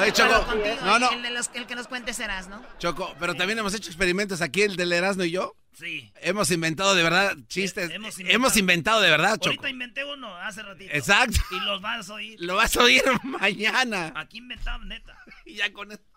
Oye, 0.00 0.12
Choco, 0.12 0.46
contigo. 0.46 0.76
no, 0.84 0.98
no. 0.98 1.10
El, 1.12 1.22
de 1.22 1.30
los- 1.30 1.50
el 1.54 1.66
que 1.66 1.74
nos 1.74 1.86
cuente 1.88 2.12
serás, 2.14 2.48
¿no? 2.48 2.62
Choco, 2.78 3.14
pero 3.20 3.34
también 3.34 3.58
hemos 3.58 3.74
hecho 3.74 3.88
experimentos 3.90 4.40
aquí, 4.40 4.62
el 4.62 4.76
del 4.76 4.92
Erasmo 4.92 5.24
y 5.24 5.30
yo. 5.30 5.54
Sí. 5.72 6.12
Hemos 6.20 6.50
inventado 6.50 6.94
de 6.94 7.02
verdad 7.02 7.36
chistes. 7.48 7.90
Hemos 7.90 8.18
hemos, 8.18 8.56
inventado. 8.56 9.00
de 9.00 9.08
verdad, 9.10 9.34
Choco. 9.36 9.48
Ahorita 9.48 9.68
inventé 9.70 10.04
uno 10.04 10.34
hace 10.36 10.62
ratito. 10.62 10.90
Exacto. 10.92 11.38
Y 11.52 11.60
los 11.60 11.80
vas 11.80 12.10
a 12.10 12.14
oír. 12.14 12.36
Lo 12.40 12.56
vas 12.56 12.76
a 12.76 12.82
oír 12.82 13.02
mañana. 13.22 14.12
Aquí 14.16 14.38
inventamos, 14.38 14.86
neta. 14.86 15.16
Y 15.46 15.54
ya 15.54 15.72
con 15.72 15.90
eso. 15.92 16.00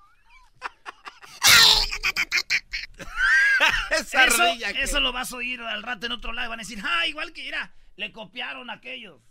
Esa 3.91 4.25
Eso, 4.25 4.43
que- 4.73 4.81
eso 4.83 4.99
lo 4.99 5.13
vas 5.13 5.31
a 5.31 5.37
oír 5.37 5.61
al 5.61 5.83
rato 5.83 6.05
en 6.07 6.11
otro 6.11 6.33
lado. 6.33 6.49
Van 6.49 6.59
a 6.59 6.63
decir, 6.63 6.79
ah, 6.83 7.07
igual 7.07 7.31
que 7.33 7.43
mira, 7.43 7.73
le 7.95 8.11
copiaron 8.11 8.69
a 8.69 8.73
aquellos. 8.73 9.21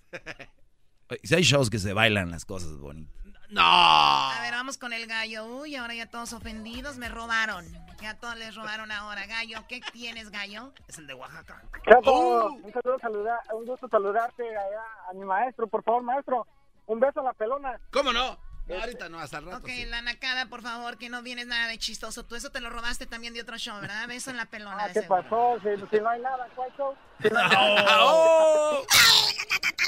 Si 1.24 1.34
hay 1.34 1.42
shows 1.42 1.68
que 1.68 1.78
se 1.78 1.92
bailan 1.92 2.30
las 2.30 2.44
cosas 2.44 2.76
bonitas. 2.78 3.21
No. 3.52 3.62
A 3.62 4.38
ver, 4.40 4.52
vamos 4.52 4.78
con 4.78 4.92
el 4.94 5.06
gallo. 5.06 5.44
Uy, 5.44 5.76
ahora 5.76 5.94
ya 5.94 6.06
todos 6.06 6.32
ofendidos, 6.32 6.96
me 6.96 7.08
robaron. 7.10 7.66
Ya 8.00 8.18
todos 8.18 8.36
les 8.36 8.54
robaron 8.54 8.90
ahora. 8.90 9.26
Gallo, 9.26 9.58
¿qué 9.68 9.80
tienes, 9.92 10.30
gallo? 10.30 10.72
Es 10.88 10.96
el 10.98 11.06
de 11.06 11.14
Oaxaca. 11.14 11.62
Chato, 11.88 12.46
un 12.46 12.72
saludo, 12.72 13.30
un 13.54 13.66
gusto 13.66 13.88
saludarte 13.88 14.42
allá 14.48 14.82
a 15.10 15.12
mi 15.12 15.24
maestro, 15.24 15.66
por 15.66 15.84
favor, 15.84 16.02
maestro. 16.02 16.46
Un 16.86 16.98
beso 16.98 17.20
a 17.20 17.24
la 17.24 17.32
pelona. 17.34 17.78
¿Cómo 17.92 18.12
no? 18.12 18.38
No, 18.66 18.80
ahorita 18.80 19.08
no, 19.08 19.18
hasta 19.18 19.38
el 19.38 19.44
rato. 19.46 19.58
Ok, 19.58 19.66
sí. 19.68 19.84
la 19.86 20.00
nacada, 20.02 20.46
por 20.46 20.62
favor, 20.62 20.96
que 20.96 21.08
no 21.10 21.20
vienes 21.22 21.46
nada 21.46 21.66
de 21.66 21.78
chistoso. 21.78 22.24
Tú 22.24 22.36
eso 22.36 22.50
te 22.50 22.60
lo 22.60 22.70
robaste 22.70 23.06
también 23.06 23.34
de 23.34 23.42
otro 23.42 23.58
show, 23.58 23.78
¿verdad? 23.80 24.08
Beso 24.08 24.30
en 24.30 24.36
la 24.38 24.46
pelona. 24.46 24.78
Ah, 24.84 24.86
¿Qué 24.88 25.02
seguro. 25.02 25.22
pasó? 25.22 25.58
Si, 25.62 25.86
si 25.94 26.00
no 26.00 26.08
hay 26.08 26.20
nada, 26.22 26.48
¿cuál 26.54 26.72
show? 26.76 26.94
Si 27.20 27.28
no, 27.28 27.38
hay 27.38 27.76
Oh. 28.00 28.82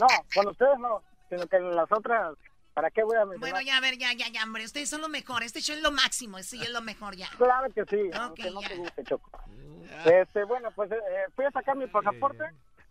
no, 0.01 0.07
con 0.35 0.49
ustedes 0.49 0.79
no, 0.81 1.03
sino 1.31 1.47
que 1.47 1.57
en 1.57 1.75
las 1.75 1.91
otras, 1.91 2.35
¿para 2.75 2.91
qué 2.91 3.03
voy 3.03 3.16
a 3.16 3.25
mencionar? 3.25 3.39
Bueno, 3.53 3.61
ya, 3.66 3.77
a 3.77 3.81
ver, 3.81 3.97
ya, 3.97 4.12
ya, 4.12 4.29
ya, 4.29 4.43
hombre. 4.45 4.64
Ustedes 4.64 4.91
son 4.91 5.01
lo 5.01 5.09
mejor. 5.09 5.43
Este 5.43 5.61
show 5.61 5.75
es 5.77 5.83
lo 5.83 5.93
máximo. 5.93 6.39
Sí, 6.43 6.61
es 6.62 6.70
lo 6.70 6.83
mejor 6.83 7.16
ya. 7.16 7.29
Claro 7.39 7.72
que 7.72 7.85
sí, 7.85 8.09
Ok, 8.09 8.14
aunque 8.16 8.51
no 8.51 8.61
ya. 8.62 8.68
te 8.68 8.77
guste, 8.77 9.05
Choco. 9.05 9.31
Este, 10.05 10.45
bueno, 10.45 10.70
pues 10.72 10.91
eh, 10.91 10.97
fui 11.37 11.45
a 11.45 11.51
sacar 11.53 11.77
mi 11.77 11.87
pasaporte, 11.87 12.43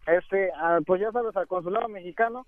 este, 0.08 0.50
ah, 0.58 0.80
pues 0.86 1.02
ya 1.02 1.12
sabes, 1.12 1.36
al 1.36 1.48
consulado 1.48 1.88
mexicano. 1.90 2.48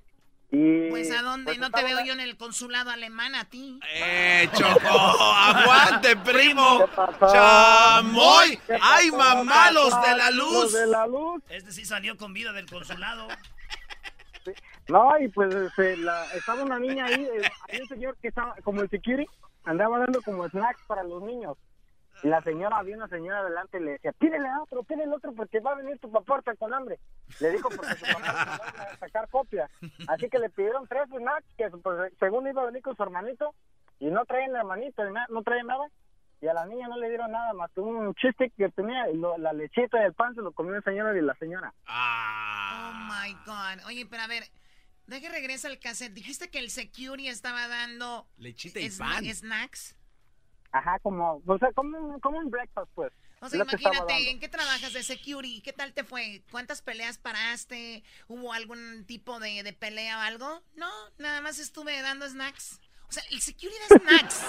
Y, 0.52 0.90
Pues 0.92 1.12
a 1.12 1.24
dónde? 1.24 1.46
pues, 1.46 1.58
no 1.58 1.72
te 1.72 1.84
veo 1.84 2.06
yo 2.06 2.14
en 2.14 2.20
el 2.20 2.38
consulado 2.38 2.92
alemán 2.92 3.34
a 3.36 3.46
ti. 3.46 3.80
¡Eh, 3.96 4.48
Choco! 4.54 4.88
¡Aguante, 4.88 6.16
primo! 6.24 6.86
¡Chamoy! 7.32 8.58
¿Qué 8.68 8.78
¡Ay, 8.82 9.10
pasó? 9.12 9.18
mamá, 9.18 9.66
¿Qué 9.68 9.74
los 9.74 9.90
pasó? 9.90 10.08
de 10.12 10.18
la 10.18 10.30
luz! 10.32 10.54
Los 10.54 10.74
de 10.74 10.88
la 10.88 11.08
luz. 11.08 11.44
Este 11.50 11.72
sí 11.72 11.84
salió 11.84 12.16
con 12.16 12.32
vida 12.34 12.54
del 12.54 12.68
consulado. 12.70 13.28
No, 14.88 15.18
y 15.20 15.28
pues 15.30 15.54
este, 15.54 15.98
la- 15.98 16.26
estaba 16.34 16.64
una 16.64 16.78
niña 16.80 17.06
ahí, 17.06 17.24
eh, 17.26 17.42
hay 17.70 17.82
un 17.82 17.88
señor 17.88 18.16
que 18.18 18.28
estaba 18.28 18.56
como 18.64 18.82
el 18.82 18.90
security, 18.90 19.30
andaba 19.64 19.98
dando 20.00 20.22
como 20.22 20.48
snacks 20.48 20.82
para 20.88 21.04
los 21.04 21.24
niños. 21.24 21.58
Y 22.24 22.28
la 22.30 22.42
señora, 22.42 22.78
había 22.78 22.96
una 22.96 23.08
señora 23.10 23.40
adelante 23.40 23.78
y 23.78 23.84
le 23.84 23.92
decía, 23.92 24.12
pídele 24.14 24.48
a 24.48 24.62
otro, 24.62 24.84
pídele 24.84 25.14
otro 25.14 25.34
porque 25.34 25.60
va 25.60 25.72
a 25.72 25.76
venir 25.76 26.00
tu 26.00 26.10
papá 26.12 26.36
ahorita 26.36 26.56
con 26.56 26.74
hambre. 26.74 26.98
Le 27.42 27.52
dijo 27.52 27.70
porque 27.70 27.94
su 27.96 28.06
papá 28.14 28.58
va 28.58 28.86
a 28.94 28.98
sacar 28.98 29.28
copia. 29.30 29.70
Así 30.08 30.30
que 30.30 30.40
le 30.40 30.50
pidieron 30.50 30.88
tres 30.88 31.08
snacks 31.10 31.46
que 31.58 31.70
pues, 31.72 32.14
según 32.20 32.48
iba 32.48 32.62
a 32.62 32.66
venir 32.68 32.82
con 32.82 32.96
su 32.96 33.04
hermanito 33.04 33.54
y 34.00 34.06
no 34.08 34.24
traen 34.26 34.52
el 34.52 34.56
hermanito, 34.58 35.04
no 35.30 35.42
traen 35.44 35.68
nada. 35.68 35.86
Y 36.42 36.48
a 36.48 36.54
la 36.54 36.66
niña 36.66 36.88
no 36.88 36.98
le 36.98 37.10
dieron 37.10 37.32
nada 37.32 37.54
más 37.54 37.70
que 37.72 37.82
un 37.82 38.14
chiste 38.16 38.52
que 38.56 38.70
tenía 38.70 39.10
y 39.10 39.18
lo- 39.18 39.38
la 39.38 39.52
lechita 39.52 40.00
y 40.02 40.06
el 40.06 40.14
pan 40.14 40.34
se 40.36 40.42
lo 40.42 40.52
comió 40.54 40.76
el 40.76 40.84
señor 40.84 41.18
y 41.18 41.22
la 41.22 41.34
señora. 41.36 41.74
Oh 41.90 42.92
my 42.94 43.34
God. 43.46 43.86
Oye, 43.88 44.06
pero 44.10 44.24
a 44.24 44.28
ver, 44.28 44.44
deje 45.08 45.30
regresa 45.30 45.68
al 45.68 45.80
cassette. 45.80 46.14
Dijiste 46.14 46.50
que 46.50 46.60
el 46.60 46.70
security 46.70 47.28
estaba 47.28 47.68
dando 47.68 48.28
Lechita 48.38 48.80
y 48.80 48.90
pan. 48.90 49.26
snacks. 49.34 49.96
Ajá, 50.72 51.00
como, 51.00 51.42
o 51.46 51.58
sea, 51.58 51.72
como, 51.74 51.98
un- 51.98 52.20
como 52.20 52.38
un 52.40 52.50
breakfast, 52.50 52.90
pues. 52.96 53.12
O 53.42 53.50
sea, 53.50 53.62
imagínate. 53.62 54.30
¿en 54.30 54.40
qué 54.40 54.48
trabajas 54.50 54.94
de 54.94 55.04
security? 55.04 55.62
¿Qué 55.62 55.72
tal 55.74 55.94
te 55.94 56.04
fue? 56.04 56.42
¿Cuántas 56.52 56.82
peleas 56.82 57.18
paraste? 57.18 58.04
¿Hubo 58.28 58.52
algún 58.54 59.06
tipo 59.06 59.40
de, 59.40 59.62
de 59.64 59.74
pelea 59.74 60.18
o 60.18 60.22
algo? 60.22 60.62
No, 60.76 60.90
nada 61.18 61.42
más 61.42 61.60
estuve 61.60 62.02
dando 62.02 62.28
snacks. 62.28 62.80
O 63.08 63.12
sea, 63.12 63.24
el 63.32 63.40
security 63.42 63.78
da 63.90 64.00
snacks. 64.00 64.42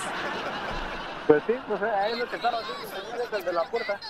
Pues 1.26 1.42
sí, 1.46 1.52
pues 1.66 1.82
ahí 1.82 2.12
es 2.12 2.18
lo 2.18 2.28
que 2.30 2.36
estaba 2.36 2.59
haciendo 2.59 2.88
señor, 2.88 3.20
es 3.20 3.32
el 3.32 3.44
de 3.44 3.52
la 3.52 3.70
puerta. 3.70 4.00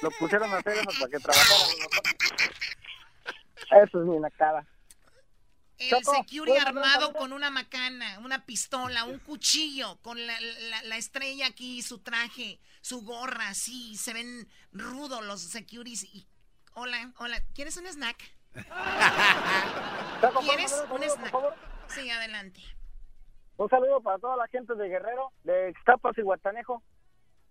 Lo 0.00 0.10
pusieron 0.12 0.52
a 0.54 0.56
hacer 0.58 0.78
eso 0.78 0.90
para 0.98 1.10
que 1.10 1.18
trabajara. 1.18 1.64
Eso 3.84 4.00
es 4.02 4.06
mi 4.06 4.18
nacada. 4.18 4.66
El 5.78 5.90
Choco, 5.90 6.14
security 6.14 6.52
¿puedo 6.52 6.68
hablar 6.68 6.84
armado 6.84 7.12
con 7.12 7.32
una 7.32 7.50
macana, 7.50 8.18
una 8.20 8.44
pistola, 8.46 9.04
un 9.04 9.18
cuchillo, 9.18 9.96
con 10.02 10.24
la, 10.26 10.38
la- 10.40 10.82
la 10.84 10.96
estrella 10.96 11.46
aquí, 11.46 11.82
su 11.82 11.98
traje, 11.98 12.60
su 12.80 13.02
gorra, 13.02 13.48
así, 13.48 13.96
se 13.96 14.12
ven 14.12 14.48
rudos 14.72 15.24
los 15.24 15.40
securities. 15.42 16.04
Y, 16.04 16.26
hola, 16.74 17.12
hola, 17.18 17.42
¿quieres 17.54 17.76
un 17.78 17.86
snack? 17.86 18.16
Choco, 20.20 20.34
¿puedo 20.34 20.40
¿Quieres 20.48 20.84
un 20.90 21.02
snack? 21.02 21.30
favor? 21.30 21.54
Sí, 21.88 22.08
adelante. 22.10 22.60
Un 23.56 23.68
saludo 23.68 24.00
para 24.00 24.18
toda 24.18 24.36
la 24.36 24.46
gente 24.48 24.74
de 24.74 24.88
Guerrero, 24.88 25.32
de 25.44 25.70
Ixtapas 25.70 26.16
y 26.18 26.22
Guatanejo, 26.22 26.82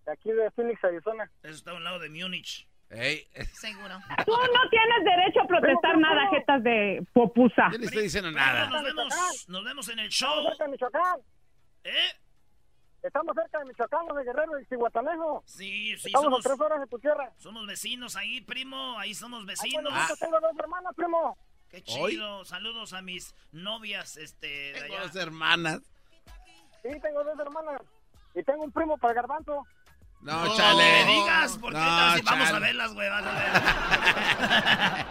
de 0.06 0.12
aquí 0.14 0.32
de 0.32 0.50
Phoenix, 0.52 0.84
Arizona. 0.84 1.30
Eso 1.44 1.56
está 1.56 1.72
a 1.72 1.76
un 1.76 1.84
lado 1.84 2.00
de 2.00 2.10
Múnich. 2.10 2.68
Ey, 2.94 3.26
Seguro. 3.54 3.96
Tú 4.26 4.32
no 4.32 4.70
tienes 4.70 5.04
derecho 5.06 5.42
a 5.42 5.48
protestar 5.48 5.98
nada, 5.98 6.30
jetas 6.30 6.62
de 6.64 7.06
popusa. 7.14 7.70
yo 7.72 7.78
no 7.78 7.86
estoy 7.86 8.04
diciendo 8.04 8.32
nada. 8.32 8.68
Nos 8.70 8.84
vemos, 8.84 9.46
nos 9.48 9.64
vemos 9.64 9.90
en 9.90 10.00
el 10.00 10.10
show. 10.10 10.30
Estamos 10.30 10.50
cerca 10.58 10.66
de 10.66 10.72
Michoacán. 10.72 11.20
¿Eh? 11.86 12.12
Estamos 13.02 13.34
cerca 13.36 13.60
de 13.60 13.66
Michoacán, 13.66 14.06
los 14.08 14.18
de 14.18 14.24
Guerrero 14.26 14.52
y 14.60 14.76
Guatanejo. 14.76 15.42
Sí, 15.46 15.96
sí, 15.98 16.08
Estamos 16.08 16.26
somos, 16.26 16.46
a 16.46 16.50
tres 16.50 16.60
horas 16.62 16.80
de 16.82 16.88
tu 16.88 17.00
tierra. 17.00 17.32
somos 17.38 17.66
vecinos 17.66 18.16
ahí, 18.18 18.42
primo. 18.42 19.00
Ahí 19.00 19.14
somos 19.14 19.44
Ah, 19.44 19.48
vecinos. 19.48 19.84
bueno, 19.92 20.08
yo 20.10 20.16
tengo 20.18 20.40
dos 20.42 20.52
hermanas, 20.60 20.94
primo. 20.96 21.38
Qué 21.70 21.84
¿Hoy? 21.98 22.12
chido. 22.12 22.44
Saludos 22.44 22.92
a 22.92 23.02
mis 23.02 23.34
novias, 23.54 24.18
este, 24.18 24.48
de 24.74 24.82
allá. 24.84 25.02
dos 25.04 25.16
hermanas. 25.16 25.80
Sí, 26.84 26.90
tengo 27.02 27.24
dos 27.24 27.40
hermanas. 27.40 27.82
Y 28.36 28.44
tengo 28.44 28.64
un 28.66 28.72
primo 28.74 28.98
para 28.98 29.12
el 29.12 29.16
garbanzo. 29.16 29.66
No, 30.22 30.46
No 30.46 30.56
chale. 30.56 31.06
me 31.06 31.12
digas, 31.14 31.58
porque 31.60 31.80
No, 31.80 31.84
sí 32.18 32.22
vamos 32.26 32.50
a 32.50 32.60
verlas, 32.60 32.94
güey. 32.94 33.10
vas 33.10 33.26
a 33.26 33.32
ver. 34.96 35.06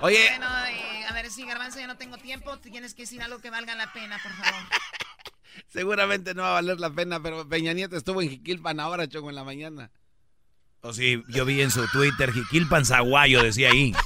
Oye, 0.00 0.28
Bueno, 0.30 0.66
eh, 0.66 1.04
a 1.08 1.12
ver, 1.12 1.30
sí, 1.30 1.44
Garbanzo, 1.44 1.78
ya 1.78 1.86
no 1.86 1.96
tengo 1.96 2.18
tiempo. 2.18 2.58
Tienes 2.58 2.94
que 2.94 3.02
decir 3.02 3.22
algo 3.22 3.40
que 3.40 3.50
valga 3.50 3.74
la 3.74 3.92
pena, 3.92 4.18
por 4.22 4.32
favor. 4.32 4.60
seguramente 5.68 6.34
no 6.34 6.42
va 6.42 6.50
a 6.50 6.54
valer 6.54 6.80
la 6.80 6.90
pena, 6.90 7.22
pero 7.22 7.48
Peña 7.48 7.72
Nieto 7.72 7.96
estuvo 7.96 8.20
en 8.22 8.30
Jiquilpan 8.30 8.80
ahora, 8.80 9.08
Choco, 9.08 9.30
en 9.30 9.36
la 9.36 9.44
mañana. 9.44 9.90
O 10.80 10.92
sí, 10.92 11.22
yo 11.28 11.44
vi 11.44 11.62
en 11.62 11.70
su 11.70 11.86
Twitter, 11.88 12.32
Jiquilpan 12.32 12.84
Zaguayo, 12.84 13.42
decía 13.42 13.70
ahí. 13.70 13.94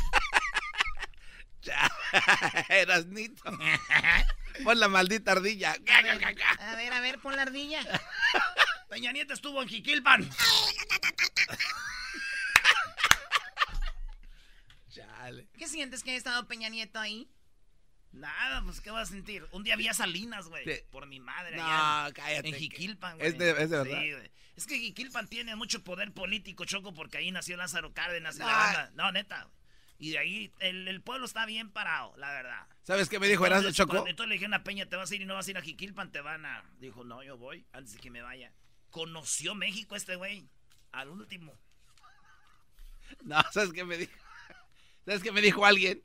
Eras 2.68 3.06
nito. 3.06 3.42
Pon 4.64 4.80
la 4.80 4.88
maldita 4.88 5.32
ardilla. 5.32 5.72
A 5.72 6.76
ver, 6.76 6.92
a 6.92 7.00
ver, 7.00 7.18
pon 7.18 7.36
la 7.36 7.42
ardilla. 7.42 7.80
Peña 8.88 9.12
Nieto 9.12 9.34
estuvo 9.34 9.62
en 9.62 9.68
Jiquilpan. 9.68 10.28
Chale. 15.26 15.48
¿Qué 15.58 15.66
sientes 15.68 16.02
que 16.02 16.10
haya 16.10 16.18
estado 16.18 16.46
Peña 16.46 16.68
Nieto 16.68 16.98
ahí? 17.00 17.28
Nada, 18.12 18.62
pues, 18.62 18.80
¿qué 18.80 18.90
vas 18.90 19.08
a 19.08 19.12
sentir? 19.12 19.46
Un 19.50 19.62
día 19.64 19.74
había 19.74 19.92
Salinas, 19.92 20.48
güey. 20.48 20.64
Sí. 20.64 20.80
Por 20.90 21.06
mi 21.06 21.18
madre. 21.20 21.56
No, 21.56 21.64
allá 21.66 22.06
en- 22.08 22.14
cállate, 22.14 22.48
En 22.48 22.54
Jiquilpan, 22.54 23.16
güey. 23.18 23.28
es 23.28 23.38
de- 23.38 23.50
es 23.50 23.70
de 23.70 23.76
verdad. 23.78 24.00
Sí, 24.00 24.12
güey. 24.12 24.30
Es 24.56 24.66
que 24.66 24.78
Jiquilpan 24.78 25.28
tiene 25.28 25.54
mucho 25.56 25.82
poder 25.84 26.12
político, 26.14 26.64
Choco, 26.64 26.94
porque 26.94 27.18
ahí 27.18 27.30
nació 27.30 27.56
Lázaro 27.56 27.92
Cárdenas. 27.92 28.36
y 28.36 28.38
la 28.38 28.46
Ah. 28.48 28.72
banda. 28.72 28.90
No, 28.94 29.12
neta. 29.12 29.42
güey. 29.42 29.56
Y 29.98 30.10
de 30.10 30.18
ahí 30.18 30.52
el, 30.60 30.86
el 30.88 31.02
pueblo 31.02 31.26
está 31.26 31.44
bien 31.46 31.70
parado, 31.70 32.14
la 32.18 32.30
verdad. 32.30 32.66
¿Sabes 32.84 33.08
qué 33.08 33.18
me 33.18 33.26
dijo 33.28 33.44
Erasmo 33.46 33.70
Choco? 33.72 33.90
cuando- 33.92 34.08
Entonces 34.10 34.28
le 34.28 34.34
dijeron 34.34 34.54
a 34.54 34.62
Peña, 34.62 34.86
¿te 34.86 34.96
vas 34.96 35.10
a 35.10 35.14
ir 35.14 35.22
y 35.22 35.24
no 35.26 35.34
vas 35.34 35.48
a 35.48 35.50
ir 35.50 35.58
a 35.58 35.62
Jiquilpan? 35.62 36.12
Te 36.12 36.20
van 36.20 36.44
a... 36.46 36.62
Dijo, 36.78 37.02
no, 37.04 37.22
yo 37.22 37.36
voy 37.36 37.66
antes 37.72 37.94
de 37.94 37.98
que 38.00 38.10
me 38.10 38.22
vaya. 38.22 38.52
Conoció 38.90 39.54
México 39.54 39.96
este 39.96 40.16
güey. 40.16 40.48
Al 40.92 41.08
último. 41.10 41.52
No, 43.24 43.40
¿sabes 43.52 43.72
qué 43.72 43.84
me 43.84 43.96
dijo? 43.98 44.12
¿Sabes 45.06 45.22
qué 45.22 45.30
me 45.30 45.40
dijo 45.40 45.64
alguien? 45.64 46.02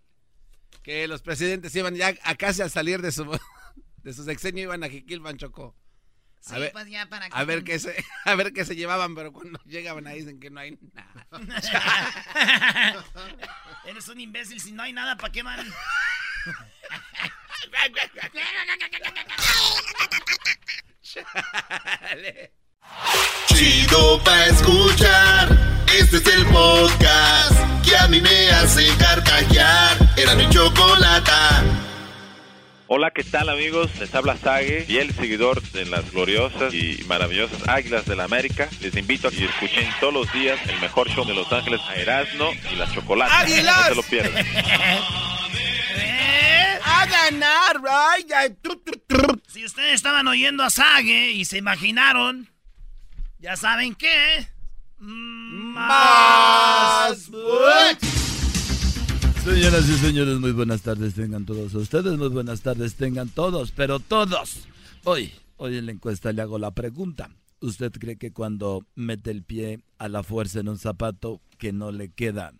Que 0.83 1.07
los 1.07 1.23
presidentes 1.23 1.75
iban 1.75 1.95
ya 1.95 2.13
a 2.23 2.35
casi 2.35 2.61
al 2.61 2.69
salir 2.69 3.01
de 3.01 3.11
su, 3.11 3.25
de 4.03 4.13
su 4.13 4.23
sexenio 4.23 4.63
iban 4.63 4.83
a 4.83 4.89
Jiquilpan, 4.89 5.37
Choco. 5.37 5.75
Sí, 6.39 6.55
A 6.55 6.59
ver, 6.59 6.71
pues 6.71 6.87
ya 6.87 7.07
para 7.07 7.25
a 7.27 7.43
ver 7.43 7.63
qué 7.63 7.77
se, 7.77 8.03
a 8.25 8.35
ver 8.35 8.53
qué 8.53 8.63
se 8.65 8.75
llevaban, 8.75 9.13
pero 9.15 9.31
cuando 9.33 9.59
llegaban 9.65 10.07
ahí 10.07 10.19
dicen 10.19 10.39
que 10.39 10.49
no 10.49 10.59
hay 10.59 10.77
nada. 10.93 11.27
Eres 13.85 14.07
un 14.07 14.19
imbécil. 14.19 14.59
Si 14.59 14.71
no 14.71 14.83
hay 14.83 14.93
nada, 14.93 15.17
¿para 15.17 15.31
qué 15.31 15.43
van? 15.43 15.67
Chale. 21.01 22.53
Chido 23.47 24.23
pa' 24.23 24.45
escuchar. 24.45 25.85
Este 25.87 26.17
es 26.17 26.27
el 26.27 26.45
podcast 26.47 27.80
a 28.01 28.07
mí 28.07 28.19
me 28.19 28.49
hace 28.49 28.87
carcajear. 28.97 29.97
Era 30.17 30.35
mi 30.35 30.49
chocolata. 30.49 31.63
Hola, 32.87 33.11
¿qué 33.11 33.23
tal 33.23 33.47
amigos? 33.47 33.89
Les 33.99 34.13
habla 34.13 34.35
Sage, 34.35 34.83
fiel 34.85 35.13
seguidor 35.13 35.61
de 35.71 35.85
las 35.85 36.11
gloriosas 36.11 36.73
y 36.73 37.05
maravillosas 37.07 37.69
Águilas 37.69 38.05
del 38.05 38.17
la 38.17 38.25
América. 38.25 38.67
Les 38.81 38.95
invito 38.97 39.29
a 39.29 39.31
que 39.31 39.45
escuchen 39.45 39.87
todos 40.01 40.13
los 40.13 40.33
días 40.33 40.59
el 40.67 40.77
mejor 40.81 41.09
show 41.09 41.25
de 41.25 41.33
Los 41.33 41.51
Ángeles, 41.53 41.79
a 41.87 41.95
Erasmo 41.95 42.51
y 42.71 42.75
la 42.75 42.91
Chocolata. 42.91 43.39
¡Águilas! 43.39 43.77
No 43.77 43.87
se 43.87 43.95
lo 43.95 44.03
pierdan. 44.03 44.45
¡A 46.83 47.05
ganar! 47.05 47.81
¡Ay. 47.89 48.25
Si 49.47 49.63
ustedes 49.63 49.93
estaban 49.93 50.27
oyendo 50.27 50.63
a 50.63 50.69
Sage 50.69 51.31
y 51.31 51.45
se 51.45 51.59
imaginaron, 51.59 52.49
ya 53.39 53.55
saben 53.55 53.95
qué. 53.95 54.49
Más. 55.73 57.31
Señoras 59.43 59.89
y 59.89 59.97
señores, 59.97 60.39
muy 60.39 60.51
buenas 60.51 60.81
tardes 60.81 61.13
tengan 61.13 61.45
todos 61.45 61.73
ustedes, 61.73 62.17
muy 62.17 62.27
buenas 62.29 62.61
tardes 62.61 62.95
tengan 62.95 63.29
todos, 63.29 63.71
pero 63.71 63.99
todos. 63.99 64.67
Hoy, 65.03 65.31
Hoy 65.63 65.77
en 65.77 65.85
la 65.85 65.91
encuesta 65.91 66.33
le 66.33 66.41
hago 66.41 66.57
la 66.57 66.71
pregunta. 66.71 67.29
¿Usted 67.59 67.91
cree 67.91 68.17
que 68.17 68.33
cuando 68.33 68.87
mete 68.95 69.29
el 69.29 69.43
pie 69.43 69.83
a 69.99 70.09
la 70.09 70.23
fuerza 70.23 70.59
en 70.59 70.69
un 70.69 70.79
zapato 70.79 71.39
que 71.59 71.71
no 71.71 71.91
le 71.91 72.09
queda, 72.09 72.53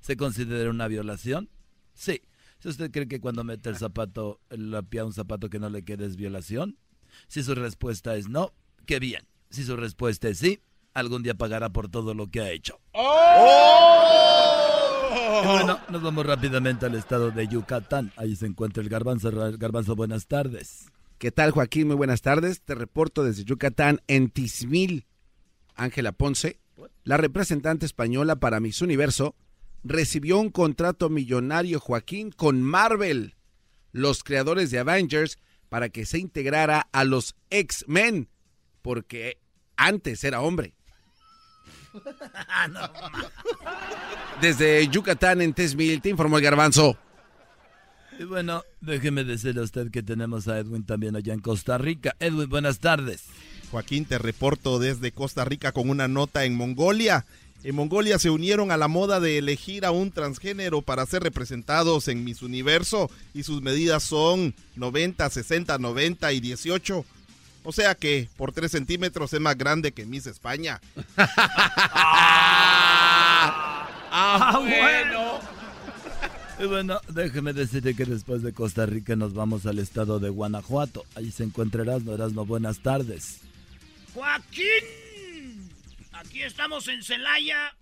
se 0.00 0.16
considera 0.16 0.68
una 0.68 0.88
violación? 0.88 1.48
Sí. 1.94 2.20
Si 2.58 2.68
usted 2.68 2.90
cree 2.90 3.06
que 3.06 3.20
cuando 3.20 3.44
mete 3.44 3.68
el 3.68 3.76
zapato, 3.76 4.40
el 4.50 4.76
pie 4.90 5.00
a 5.00 5.04
un 5.04 5.12
zapato 5.12 5.48
que 5.48 5.60
no 5.60 5.70
le 5.70 5.84
queda 5.84 6.04
es 6.04 6.16
violación, 6.16 6.78
si 7.28 7.44
su 7.44 7.54
respuesta 7.54 8.16
es 8.16 8.28
no, 8.28 8.52
qué 8.86 8.98
bien. 8.98 9.22
Si 9.50 9.62
su 9.62 9.76
respuesta 9.76 10.28
es 10.28 10.38
sí, 10.38 10.58
algún 10.94 11.22
día 11.22 11.34
pagará 11.34 11.70
por 11.70 11.88
todo 11.88 12.14
lo 12.14 12.28
que 12.28 12.40
ha 12.40 12.50
hecho. 12.50 12.78
Y 15.42 15.46
bueno, 15.46 15.80
nos 15.88 16.02
vamos 16.02 16.26
rápidamente 16.26 16.86
al 16.86 16.94
estado 16.94 17.30
de 17.30 17.48
Yucatán. 17.48 18.12
Ahí 18.16 18.36
se 18.36 18.46
encuentra 18.46 18.82
el 18.82 18.88
garbanzo. 18.88 19.30
Garbanzo, 19.58 19.96
buenas 19.96 20.26
tardes. 20.26 20.86
¿Qué 21.18 21.30
tal, 21.30 21.50
Joaquín? 21.52 21.86
Muy 21.88 21.96
buenas 21.96 22.22
tardes. 22.22 22.62
Te 22.62 22.74
reporto 22.74 23.24
desde 23.24 23.44
Yucatán, 23.44 24.00
en 24.08 24.28
Tizmil. 24.30 25.06
Ángela 25.74 26.12
Ponce, 26.12 26.58
la 27.04 27.16
representante 27.16 27.86
española 27.86 28.36
para 28.36 28.60
Miss 28.60 28.82
Universo, 28.82 29.34
recibió 29.84 30.38
un 30.38 30.50
contrato 30.50 31.08
millonario, 31.08 31.80
Joaquín, 31.80 32.30
con 32.30 32.62
Marvel, 32.62 33.36
los 33.92 34.22
creadores 34.22 34.70
de 34.70 34.78
Avengers, 34.78 35.38
para 35.68 35.88
que 35.88 36.04
se 36.04 36.18
integrara 36.18 36.88
a 36.92 37.04
los 37.04 37.34
X-Men, 37.50 38.28
porque 38.82 39.38
antes 39.76 40.22
era 40.24 40.42
hombre. 40.42 40.74
Desde 44.40 44.88
Yucatán, 44.88 45.42
en 45.42 45.52
Tizmil, 45.52 46.00
te 46.00 46.08
informó 46.08 46.38
el 46.38 46.44
garbanzo. 46.44 46.96
Y 48.18 48.24
bueno, 48.24 48.62
déjeme 48.80 49.24
decirle 49.24 49.60
a 49.60 49.64
usted 49.64 49.90
que 49.90 50.02
tenemos 50.02 50.48
a 50.48 50.58
Edwin 50.58 50.84
también 50.84 51.16
allá 51.16 51.32
en 51.32 51.40
Costa 51.40 51.78
Rica. 51.78 52.14
Edwin, 52.20 52.48
buenas 52.48 52.78
tardes. 52.78 53.24
Joaquín, 53.70 54.04
te 54.04 54.18
reporto 54.18 54.78
desde 54.78 55.12
Costa 55.12 55.44
Rica 55.44 55.72
con 55.72 55.88
una 55.88 56.08
nota 56.08 56.44
en 56.44 56.54
Mongolia. 56.54 57.24
En 57.64 57.76
Mongolia 57.76 58.18
se 58.18 58.28
unieron 58.28 58.70
a 58.70 58.76
la 58.76 58.88
moda 58.88 59.20
de 59.20 59.38
elegir 59.38 59.86
a 59.86 59.92
un 59.92 60.10
transgénero 60.10 60.82
para 60.82 61.06
ser 61.06 61.22
representados 61.22 62.08
en 62.08 62.24
Miss 62.24 62.42
Universo 62.42 63.08
y 63.34 63.44
sus 63.44 63.62
medidas 63.62 64.02
son 64.02 64.54
90, 64.76 65.30
60, 65.30 65.78
90 65.78 66.32
y 66.32 66.40
18. 66.40 67.04
O 67.64 67.72
sea 67.72 67.94
que 67.94 68.28
por 68.36 68.52
3 68.52 68.70
centímetros 68.70 69.32
es 69.32 69.40
más 69.40 69.56
grande 69.56 69.92
que 69.92 70.06
Miss 70.06 70.26
España. 70.26 70.80
Ah, 74.14 74.58
bueno. 74.60 75.40
Y 76.58 76.66
bueno, 76.66 77.00
déjeme 77.08 77.54
decirle 77.54 77.96
que 77.96 78.04
después 78.04 78.42
de 78.42 78.52
Costa 78.52 78.84
Rica 78.84 79.16
nos 79.16 79.32
vamos 79.32 79.64
al 79.64 79.78
estado 79.78 80.20
de 80.20 80.28
Guanajuato. 80.28 81.04
Ahí 81.16 81.32
se 81.32 81.44
encuentra 81.44 81.82
Erasmo. 81.82 82.12
Erasmo, 82.12 82.44
buenas 82.44 82.80
tardes. 82.80 83.40
Joaquín, 84.12 85.70
aquí 86.12 86.42
estamos 86.42 86.86
en 86.88 87.02
Celaya 87.02 87.74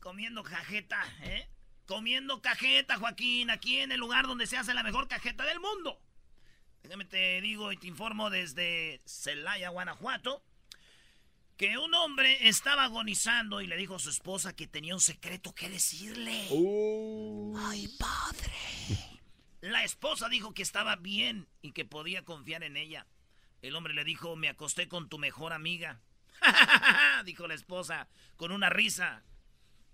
comiendo 0.00 0.42
cajeta, 0.42 1.00
¿eh? 1.22 1.46
Comiendo 1.86 2.42
cajeta, 2.42 2.98
Joaquín, 2.98 3.50
aquí 3.50 3.78
en 3.78 3.92
el 3.92 4.00
lugar 4.00 4.26
donde 4.26 4.46
se 4.46 4.56
hace 4.56 4.74
la 4.74 4.82
mejor 4.82 5.06
cajeta 5.06 5.44
del 5.44 5.60
mundo. 5.60 5.98
Déjame 6.88 7.04
te 7.04 7.38
digo 7.42 7.70
y 7.70 7.76
te 7.76 7.86
informo 7.86 8.30
desde 8.30 9.02
Celaya, 9.04 9.68
Guanajuato, 9.68 10.42
que 11.58 11.76
un 11.76 11.92
hombre 11.92 12.48
estaba 12.48 12.84
agonizando 12.84 13.60
y 13.60 13.66
le 13.66 13.76
dijo 13.76 13.96
a 13.96 13.98
su 13.98 14.08
esposa 14.08 14.56
que 14.56 14.66
tenía 14.66 14.94
un 14.94 15.00
secreto 15.02 15.54
que 15.54 15.68
decirle. 15.68 16.48
Ay, 17.58 17.88
padre. 17.98 18.54
La 19.60 19.84
esposa 19.84 20.30
dijo 20.30 20.54
que 20.54 20.62
estaba 20.62 20.96
bien 20.96 21.46
y 21.60 21.72
que 21.72 21.84
podía 21.84 22.24
confiar 22.24 22.62
en 22.62 22.78
ella. 22.78 23.06
El 23.60 23.76
hombre 23.76 23.92
le 23.92 24.04
dijo, 24.04 24.34
me 24.34 24.48
acosté 24.48 24.88
con 24.88 25.10
tu 25.10 25.18
mejor 25.18 25.52
amiga. 25.52 26.00
dijo 27.26 27.46
la 27.46 27.54
esposa, 27.54 28.08
con 28.36 28.50
una 28.50 28.70
risa. 28.70 29.24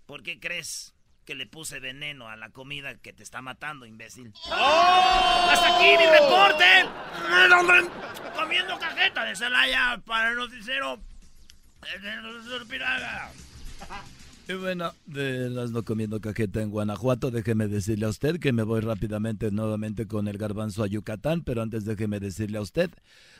¿Por 0.05 0.23
qué 0.23 0.39
crees 0.39 0.94
que 1.25 1.35
le 1.35 1.47
puse 1.47 1.79
veneno 1.79 2.29
a 2.29 2.35
la 2.35 2.49
comida 2.49 2.95
que 2.95 3.11
te 3.11 3.23
está 3.23 3.41
matando, 3.41 3.85
imbécil? 3.85 4.31
¡Hasta 4.45 5.75
aquí 5.75 5.97
mi 5.97 6.05
reporte! 6.05 6.63
El 7.45 7.51
hombre 7.51 7.81
comiendo 8.35 8.77
cajeta 8.79 9.25
de 9.25 9.35
Celaya 9.35 10.01
para 10.05 10.29
el 10.29 10.37
noticiero. 10.37 10.99
Y 14.47 14.53
bueno, 14.53 14.93
de 15.07 15.47
Erasmo 15.47 15.83
comiendo 15.83 16.21
cajeta 16.21 16.61
en 16.61 16.69
Guanajuato, 16.69 17.31
déjeme 17.31 17.67
decirle 17.67 18.05
a 18.05 18.09
usted 18.09 18.39
que 18.39 18.53
me 18.53 18.61
voy 18.61 18.81
rápidamente 18.81 19.49
nuevamente 19.49 20.07
con 20.07 20.27
el 20.27 20.37
garbanzo 20.37 20.83
a 20.83 20.87
Yucatán, 20.87 21.43
pero 21.43 21.63
antes 21.63 21.85
déjeme 21.85 22.19
decirle 22.19 22.59
a 22.59 22.61
usted, 22.61 22.91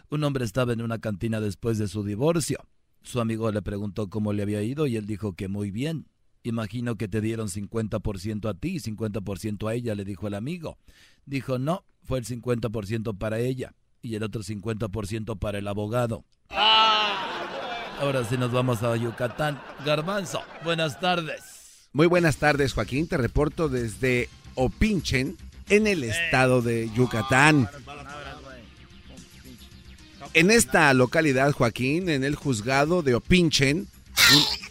un 0.09 0.23
hombre 0.23 0.45
estaba 0.45 0.73
en 0.73 0.81
una 0.81 0.99
cantina 0.99 1.39
después 1.39 1.77
de 1.77 1.87
su 1.87 2.03
divorcio. 2.03 2.65
Su 3.03 3.21
amigo 3.21 3.51
le 3.51 3.61
preguntó 3.61 4.09
cómo 4.09 4.33
le 4.33 4.41
había 4.41 4.63
ido 4.63 4.87
y 4.87 4.95
él 4.97 5.05
dijo 5.05 5.33
que 5.35 5.47
muy 5.47 5.69
bien. 5.69 6.07
Imagino 6.45 6.95
que 6.95 7.07
te 7.07 7.21
dieron 7.21 7.47
50% 7.47 8.47
a 8.47 8.53
ti 8.53 8.75
y 8.75 8.79
50% 8.79 9.67
a 9.67 9.73
ella, 9.73 9.95
le 9.95 10.05
dijo 10.05 10.27
el 10.27 10.35
amigo. 10.35 10.77
Dijo, 11.25 11.57
no, 11.57 11.83
fue 12.03 12.19
el 12.19 12.25
50% 12.25 13.17
para 13.17 13.39
ella 13.39 13.73
y 14.03 14.13
el 14.13 14.21
otro 14.21 14.43
50% 14.43 15.39
para 15.39 15.57
el 15.57 15.67
abogado. 15.67 16.23
Ahora 17.99 18.23
sí 18.29 18.37
nos 18.37 18.51
vamos 18.51 18.83
a 18.83 18.95
Yucatán. 18.95 19.59
Garbanzo, 19.83 20.43
buenas 20.63 20.99
tardes. 20.99 21.89
Muy 21.93 22.05
buenas 22.05 22.37
tardes, 22.37 22.73
Joaquín. 22.73 23.07
Te 23.07 23.17
reporto 23.17 23.67
desde 23.67 24.29
Opinchen, 24.53 25.37
en 25.69 25.87
el 25.87 26.03
estado 26.03 26.61
de 26.61 26.91
Yucatán. 26.93 27.67
En 30.35 30.51
esta 30.51 30.93
localidad, 30.93 31.53
Joaquín, 31.53 32.07
en 32.09 32.23
el 32.23 32.35
juzgado 32.35 33.01
de 33.01 33.15
Opinchen, 33.15 33.77
un, 33.77 34.64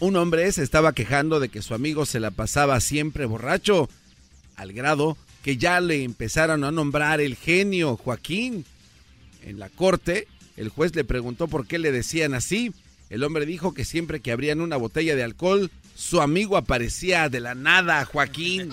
un 0.00 0.16
hombre 0.16 0.50
se 0.52 0.62
estaba 0.62 0.92
quejando 0.92 1.40
de 1.40 1.48
que 1.48 1.62
su 1.62 1.74
amigo 1.74 2.06
se 2.06 2.20
la 2.20 2.30
pasaba 2.30 2.80
siempre 2.80 3.26
borracho, 3.26 3.88
al 4.56 4.72
grado 4.72 5.16
que 5.42 5.56
ya 5.56 5.80
le 5.80 6.04
empezaron 6.04 6.64
a 6.64 6.70
nombrar 6.70 7.20
el 7.20 7.36
genio, 7.36 7.96
Joaquín. 7.96 8.64
En 9.42 9.58
la 9.58 9.68
corte, 9.68 10.26
el 10.56 10.70
juez 10.70 10.94
le 10.96 11.04
preguntó 11.04 11.48
por 11.48 11.66
qué 11.66 11.78
le 11.78 11.92
decían 11.92 12.32
así. 12.32 12.72
El 13.10 13.22
hombre 13.22 13.44
dijo 13.44 13.74
que 13.74 13.84
siempre 13.84 14.20
que 14.20 14.32
abrían 14.32 14.62
una 14.62 14.76
botella 14.76 15.14
de 15.14 15.22
alcohol, 15.22 15.70
su 15.94 16.22
amigo 16.22 16.56
aparecía 16.56 17.28
de 17.28 17.40
la 17.40 17.54
nada, 17.54 18.04
Joaquín. 18.06 18.70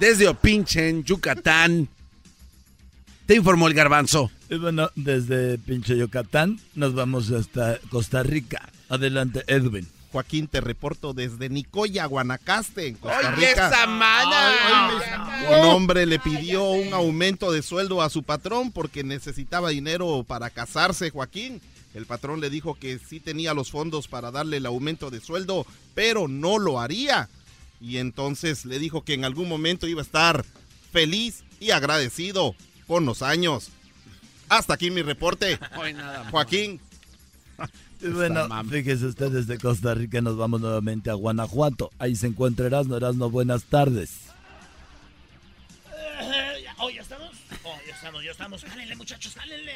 Desde 0.00 0.28
Opinchen, 0.28 1.04
Yucatán. 1.04 1.88
Te 3.26 3.36
informó 3.36 3.68
el 3.68 3.74
garbanzo. 3.74 4.30
Y 4.48 4.56
bueno, 4.58 4.90
desde 4.94 5.58
pinche 5.58 5.96
Yucatán 5.96 6.60
nos 6.74 6.94
vamos 6.94 7.30
hasta 7.30 7.78
Costa 7.90 8.22
Rica. 8.22 8.68
Adelante, 8.88 9.42
Edwin. 9.48 9.88
Joaquín, 10.12 10.46
te 10.46 10.60
reporto 10.60 11.12
desde 11.12 11.48
Nicoya, 11.48 12.06
Guanacaste, 12.06 12.86
en 12.86 12.94
Costa 12.94 13.34
Oye, 13.34 13.48
Rica. 13.48 13.68
esa 13.68 13.86
mana. 13.86 14.90
Un 15.50 15.66
hombre 15.66 16.06
le 16.06 16.18
pidió 16.18 16.64
un 16.70 16.94
aumento 16.94 17.50
de 17.50 17.60
sueldo 17.60 18.00
a 18.00 18.08
su 18.08 18.22
patrón 18.22 18.70
porque 18.70 19.04
necesitaba 19.04 19.70
dinero 19.70 20.24
para 20.26 20.48
casarse, 20.50 21.10
Joaquín. 21.10 21.60
El 21.92 22.06
patrón 22.06 22.40
le 22.40 22.50
dijo 22.50 22.74
que 22.74 22.98
sí 22.98 23.20
tenía 23.20 23.52
los 23.52 23.70
fondos 23.70 24.06
para 24.06 24.30
darle 24.30 24.58
el 24.58 24.66
aumento 24.66 25.10
de 25.10 25.20
sueldo, 25.20 25.66
pero 25.94 26.28
no 26.28 26.58
lo 26.58 26.80
haría. 26.80 27.28
Y 27.80 27.96
entonces 27.98 28.64
le 28.64 28.78
dijo 28.78 29.02
que 29.02 29.14
en 29.14 29.24
algún 29.24 29.48
momento 29.48 29.86
iba 29.86 30.00
a 30.00 30.04
estar 30.04 30.44
feliz 30.92 31.42
y 31.58 31.72
agradecido 31.72 32.54
con 32.86 33.04
los 33.04 33.22
años. 33.22 33.70
Hasta 34.48 34.74
aquí 34.74 34.90
mi 34.90 35.02
reporte. 35.02 35.58
Joaquín. 36.30 36.80
Y 38.00 38.08
bueno, 38.08 38.46
fíjese 38.68 39.06
usted 39.06 39.30
desde 39.30 39.58
Costa 39.58 39.94
Rica 39.94 40.20
nos 40.20 40.36
vamos 40.36 40.60
nuevamente 40.60 41.08
a 41.10 41.14
Guanajuato. 41.14 41.90
Ahí 41.98 42.14
se 42.14 42.26
encuentra 42.26 42.66
Erasmo. 42.66 42.96
Erasmo, 42.96 43.30
buenas 43.30 43.64
tardes. 43.64 44.10
Eh, 46.20 46.62
ya- 46.64 46.74
Oh, 46.78 46.90
ya 46.90 47.00
estamos. 47.00 47.30
Oh, 47.64 47.74
ya 47.88 47.94
estamos, 47.94 48.24
ya 48.24 48.30
estamos. 48.32 48.64
Jálenle, 48.64 48.96
muchachos, 48.96 49.34
jálenle. 49.34 49.72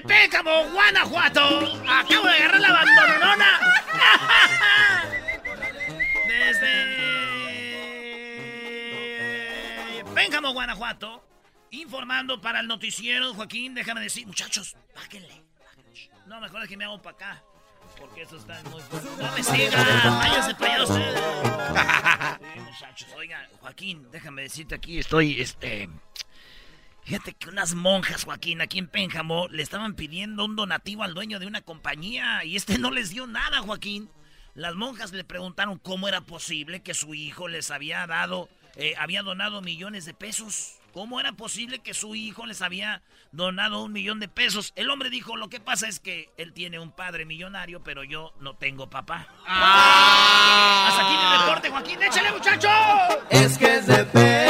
Pécamo, 0.00 0.64
Guanajuato. 0.70 1.80
Acabo 1.88 2.26
de 2.26 2.32
agarrar 2.32 2.60
la 2.60 2.72
bandonona. 2.72 3.60
Desde 6.28 6.96
Pénjamo, 10.14 10.52
Guanajuato. 10.52 11.22
Informando 11.70 12.40
para 12.40 12.60
el 12.60 12.68
noticiero, 12.68 13.34
Joaquín, 13.34 13.74
déjame 13.74 14.00
decir, 14.00 14.26
muchachos, 14.26 14.76
báquenle. 14.94 15.44
No, 16.26 16.40
mejor 16.40 16.62
es 16.62 16.68
que 16.68 16.76
me 16.76 16.84
hago 16.84 17.00
para 17.02 17.16
acá. 17.16 17.42
Porque 17.98 18.22
eso 18.22 18.36
está 18.36 18.62
muy. 18.64 18.82
No 19.18 19.32
me 19.32 19.42
sigan, 19.42 20.18
váyanse 20.18 20.54
para 20.54 20.74
allá 20.74 22.40
muchachos, 22.56 23.08
oiga, 23.16 23.48
Joaquín, 23.60 24.10
déjame 24.10 24.42
decirte 24.42 24.74
aquí, 24.74 24.98
estoy, 24.98 25.40
este... 25.40 25.88
Fíjate 27.06 27.34
que 27.34 27.48
unas 27.48 27.76
monjas, 27.76 28.24
Joaquín, 28.24 28.60
aquí 28.60 28.80
en 28.80 28.88
Pénjamo, 28.88 29.46
le 29.46 29.62
estaban 29.62 29.94
pidiendo 29.94 30.44
un 30.44 30.56
donativo 30.56 31.04
al 31.04 31.14
dueño 31.14 31.38
de 31.38 31.46
una 31.46 31.60
compañía 31.60 32.42
y 32.42 32.56
este 32.56 32.78
no 32.78 32.90
les 32.90 33.10
dio 33.10 33.28
nada, 33.28 33.60
Joaquín. 33.60 34.10
Las 34.54 34.74
monjas 34.74 35.12
le 35.12 35.22
preguntaron 35.22 35.78
cómo 35.78 36.08
era 36.08 36.22
posible 36.22 36.82
que 36.82 36.94
su 36.94 37.14
hijo 37.14 37.46
les 37.46 37.70
había 37.70 38.04
dado, 38.08 38.48
eh, 38.74 38.94
había 38.98 39.22
donado 39.22 39.62
millones 39.62 40.04
de 40.04 40.14
pesos. 40.14 40.80
¿Cómo 40.92 41.20
era 41.20 41.30
posible 41.30 41.78
que 41.78 41.94
su 41.94 42.16
hijo 42.16 42.44
les 42.44 42.60
había 42.60 43.02
donado 43.30 43.84
un 43.84 43.92
millón 43.92 44.18
de 44.18 44.26
pesos? 44.26 44.72
El 44.74 44.90
hombre 44.90 45.08
dijo, 45.08 45.36
lo 45.36 45.48
que 45.48 45.60
pasa 45.60 45.86
es 45.86 46.00
que 46.00 46.30
él 46.36 46.52
tiene 46.54 46.80
un 46.80 46.90
padre 46.90 47.24
millonario, 47.24 47.84
pero 47.84 48.02
yo 48.02 48.32
no 48.40 48.56
tengo 48.56 48.90
papá. 48.90 49.28
Ah. 49.46 50.88
Hasta 50.88 51.06
aquí 51.06 51.14
mi 51.14 51.44
reporte, 51.44 51.70
Joaquín. 51.70 52.02
¡Échale, 52.02 52.32
muchacho! 52.32 52.68
Es 53.30 53.56
que 53.58 53.76
es 53.76 53.86
de 53.86 54.45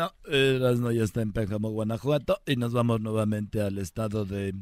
bueno, 0.00 0.14
Erasmo 0.24 0.90
ya 0.92 1.04
está 1.04 1.20
en 1.20 1.32
Pénjamo, 1.32 1.70
Guanajuato, 1.70 2.40
y 2.46 2.56
nos 2.56 2.72
vamos 2.72 3.00
nuevamente 3.00 3.60
al 3.60 3.76
estado 3.78 4.24
de, 4.24 4.54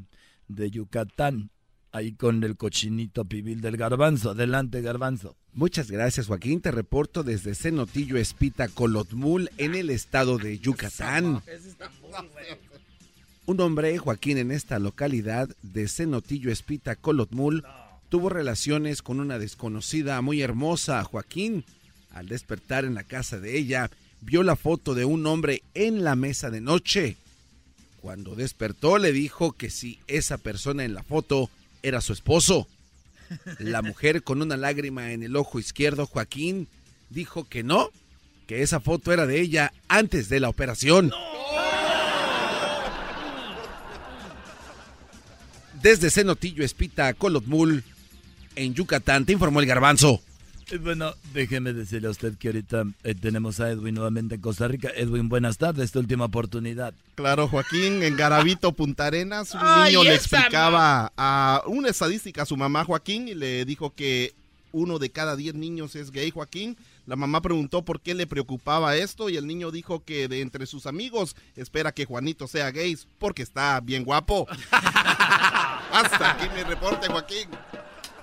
de 0.48 0.70
Yucatán, 0.70 1.50
ahí 1.92 2.12
con 2.12 2.42
el 2.42 2.56
cochinito 2.56 3.24
pibil 3.24 3.60
del 3.60 3.76
garbanzo. 3.76 4.30
Adelante, 4.30 4.82
garbanzo. 4.82 5.36
Muchas 5.52 5.90
gracias, 5.90 6.26
Joaquín. 6.26 6.60
Te 6.60 6.70
reporto 6.70 7.22
desde 7.22 7.54
Cenotillo 7.54 8.16
Espita, 8.16 8.68
Colotmul, 8.68 9.50
en 9.58 9.74
el 9.74 9.90
estado 9.90 10.38
de 10.38 10.58
Yucatán. 10.58 11.42
Un 13.46 13.60
hombre, 13.60 13.96
Joaquín, 13.98 14.38
en 14.38 14.50
esta 14.50 14.78
localidad 14.78 15.48
de 15.62 15.88
Cenotillo 15.88 16.50
Espita, 16.50 16.96
Colotmul, 16.96 17.64
tuvo 18.08 18.28
relaciones 18.28 19.02
con 19.02 19.20
una 19.20 19.38
desconocida 19.38 20.20
muy 20.20 20.42
hermosa, 20.42 21.02
Joaquín. 21.04 21.64
Al 22.10 22.26
despertar 22.26 22.84
en 22.84 22.94
la 22.94 23.04
casa 23.04 23.38
de 23.38 23.56
ella, 23.56 23.90
vio 24.20 24.42
la 24.42 24.56
foto 24.56 24.94
de 24.94 25.04
un 25.04 25.26
hombre 25.26 25.62
en 25.74 26.04
la 26.04 26.16
mesa 26.16 26.50
de 26.50 26.60
noche. 26.60 27.16
Cuando 28.00 28.34
despertó, 28.34 28.98
le 28.98 29.12
dijo 29.12 29.52
que 29.52 29.70
si 29.70 29.98
esa 30.06 30.38
persona 30.38 30.84
en 30.84 30.94
la 30.94 31.02
foto 31.02 31.50
era 31.82 32.00
su 32.00 32.12
esposo. 32.12 32.68
La 33.58 33.82
mujer 33.82 34.22
con 34.22 34.40
una 34.40 34.56
lágrima 34.56 35.12
en 35.12 35.22
el 35.22 35.36
ojo 35.36 35.58
izquierdo, 35.58 36.06
Joaquín, 36.06 36.68
dijo 37.10 37.44
que 37.44 37.62
no, 37.62 37.90
que 38.46 38.62
esa 38.62 38.80
foto 38.80 39.12
era 39.12 39.26
de 39.26 39.40
ella 39.40 39.72
antes 39.88 40.28
de 40.28 40.40
la 40.40 40.48
operación. 40.48 41.12
Desde 45.82 46.10
Cenotillo 46.10 46.64
Espita, 46.64 47.12
Colotmul, 47.14 47.84
en 48.56 48.74
Yucatán, 48.74 49.24
te 49.26 49.32
informó 49.32 49.60
el 49.60 49.66
garbanzo. 49.66 50.20
Y 50.70 50.76
bueno, 50.76 51.14
déjeme 51.32 51.72
decirle 51.72 52.08
a 52.08 52.10
usted 52.10 52.36
que 52.36 52.48
ahorita 52.48 52.84
eh, 53.02 53.14
tenemos 53.14 53.58
a 53.58 53.70
Edwin 53.70 53.94
nuevamente 53.94 54.34
en 54.34 54.40
Costa 54.42 54.68
Rica. 54.68 54.90
Edwin, 54.94 55.28
buenas 55.28 55.56
tardes, 55.56 55.86
esta 55.86 55.98
última 55.98 56.26
oportunidad. 56.26 56.92
Claro, 57.14 57.48
Joaquín, 57.48 58.02
en 58.02 58.16
Garavito, 58.16 58.72
Punta 58.72 59.06
Arenas, 59.06 59.54
un 59.54 59.60
Ay, 59.62 59.92
niño 59.92 60.04
le 60.04 60.14
explicaba 60.14 61.10
a 61.16 61.62
una 61.66 61.88
estadística 61.88 62.42
a 62.42 62.46
su 62.46 62.56
mamá, 62.56 62.84
Joaquín, 62.84 63.28
y 63.28 63.34
le 63.34 63.64
dijo 63.64 63.94
que 63.94 64.34
uno 64.72 64.98
de 64.98 65.10
cada 65.10 65.36
diez 65.36 65.54
niños 65.54 65.96
es 65.96 66.10
gay, 66.10 66.30
Joaquín. 66.30 66.76
La 67.06 67.16
mamá 67.16 67.40
preguntó 67.40 67.82
por 67.82 68.02
qué 68.02 68.14
le 68.14 68.26
preocupaba 68.26 68.94
esto 68.96 69.30
y 69.30 69.38
el 69.38 69.46
niño 69.46 69.70
dijo 69.70 70.04
que 70.04 70.28
de 70.28 70.42
entre 70.42 70.66
sus 70.66 70.84
amigos 70.84 71.36
espera 71.56 71.92
que 71.92 72.04
Juanito 72.04 72.46
sea 72.46 72.70
gay 72.70 72.98
porque 73.18 73.42
está 73.42 73.80
bien 73.80 74.04
guapo. 74.04 74.46
Hasta 75.90 76.32
aquí 76.32 76.46
mi 76.54 76.62
reporte, 76.62 77.08
Joaquín. 77.08 77.48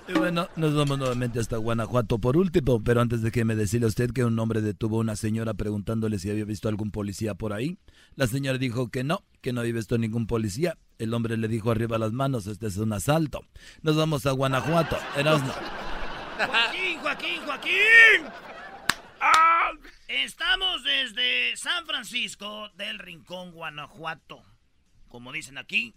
Y 0.08 0.12
bueno, 0.12 0.48
nos 0.54 0.74
vamos 0.74 0.98
nuevamente 0.98 1.40
hasta 1.40 1.56
Guanajuato 1.56 2.18
por 2.18 2.36
último, 2.36 2.82
pero 2.82 3.00
antes 3.00 3.22
de 3.22 3.32
que 3.32 3.44
me 3.44 3.56
decirle 3.56 3.86
a 3.86 3.88
usted 3.88 4.12
que 4.12 4.24
un 4.24 4.38
hombre 4.38 4.60
detuvo 4.60 4.98
a 4.98 5.00
una 5.00 5.16
señora 5.16 5.54
preguntándole 5.54 6.18
si 6.20 6.30
había 6.30 6.44
visto 6.44 6.68
algún 6.68 6.92
policía 6.92 7.34
por 7.34 7.52
ahí. 7.52 7.78
La 8.14 8.28
señora 8.28 8.56
dijo 8.58 8.88
que 8.88 9.02
no, 9.02 9.24
que 9.42 9.52
no 9.52 9.60
había 9.62 9.72
visto 9.72 9.98
ningún 9.98 10.28
policía. 10.28 10.78
El 10.98 11.12
hombre 11.12 11.36
le 11.36 11.48
dijo 11.48 11.72
arriba 11.72 11.98
las 11.98 12.12
manos, 12.12 12.46
este 12.46 12.68
es 12.68 12.76
un 12.76 12.92
asalto. 12.92 13.40
Nos 13.82 13.96
vamos 13.96 14.26
a 14.26 14.30
Guanajuato. 14.30 14.96
Erasmo. 15.16 15.52
Joaquín, 16.38 16.98
Joaquín, 17.00 17.42
Joaquín. 17.44 18.30
Ah, 19.20 19.72
Estamos 20.08 20.84
desde 20.84 21.56
San 21.56 21.84
Francisco 21.84 22.70
del 22.76 23.00
Rincón, 23.00 23.50
Guanajuato. 23.50 24.40
Como 25.08 25.32
dicen 25.32 25.58
aquí, 25.58 25.96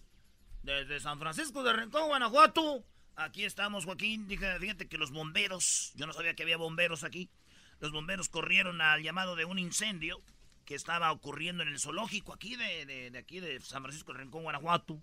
desde 0.64 1.00
San 1.00 1.20
Francisco 1.20 1.62
del 1.62 1.78
Rincón, 1.78 2.08
Guanajuato. 2.08 2.84
Aquí 3.20 3.44
estamos, 3.44 3.86
Joaquín. 3.86 4.28
Dije, 4.28 4.58
Fíjate 4.60 4.88
que 4.88 4.98
los 4.98 5.12
bomberos, 5.12 5.92
yo 5.96 6.08
no 6.08 6.14
sabía 6.14 6.34
que 6.36 6.44
había 6.44 6.58
bomberos 6.58 7.04
aquí. 7.04 7.30
Los 7.80 7.92
bomberos 7.92 8.30
corrieron 8.30 8.82
al 8.82 9.02
llamado 9.04 9.36
de 9.36 9.46
un 9.46 9.60
incendio 9.60 10.22
que 10.66 10.76
estaba 10.76 11.12
ocurriendo 11.12 11.64
en 11.64 11.70
el 11.70 11.80
zoológico 11.80 12.34
aquí 12.34 12.56
de, 12.56 12.86
de- 12.86 13.12
de 13.12 13.18
aquí 13.20 13.40
de 13.40 13.60
San 13.62 13.82
Francisco 13.82 14.14
del 14.14 14.22
Rincón, 14.22 14.44
Guanajuato. 14.44 15.02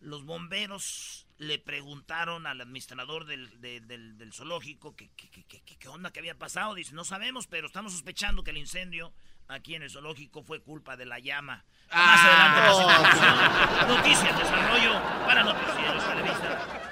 Los 0.00 0.24
bomberos 0.24 1.26
le 1.38 1.58
preguntaron 1.58 2.46
al 2.46 2.60
administrador 2.60 3.24
del, 3.26 3.60
de- 3.60 3.80
del- 3.80 4.16
del 4.18 4.32
zoológico 4.32 4.96
que, 4.96 5.10
que- 5.10 5.28
que- 5.30 5.44
que- 5.44 5.60
que- 5.62 5.76
qué 5.76 5.88
onda 5.88 6.10
que 6.10 6.20
había 6.20 6.38
pasado. 6.38 6.74
Dice, 6.74 6.94
no 6.94 7.04
sabemos, 7.04 7.46
pero 7.46 7.66
estamos 7.66 7.92
sospechando 7.92 8.42
que 8.44 8.50
el 8.50 8.58
incendio 8.58 9.12
aquí 9.48 9.74
en 9.74 9.82
el 9.82 9.90
zoológico 9.90 10.42
fue 10.42 10.62
culpa 10.62 10.96
de 10.96 11.04
la 11.06 11.18
llama. 11.18 11.64
Más 11.92 12.20
adelante, 12.20 12.60
presentación. 12.96 13.88
Noticias, 13.88 14.38
desarrollo 14.38 14.92
para 15.26 15.42
Noticieros 15.44 16.04
Televisa. 16.08 16.91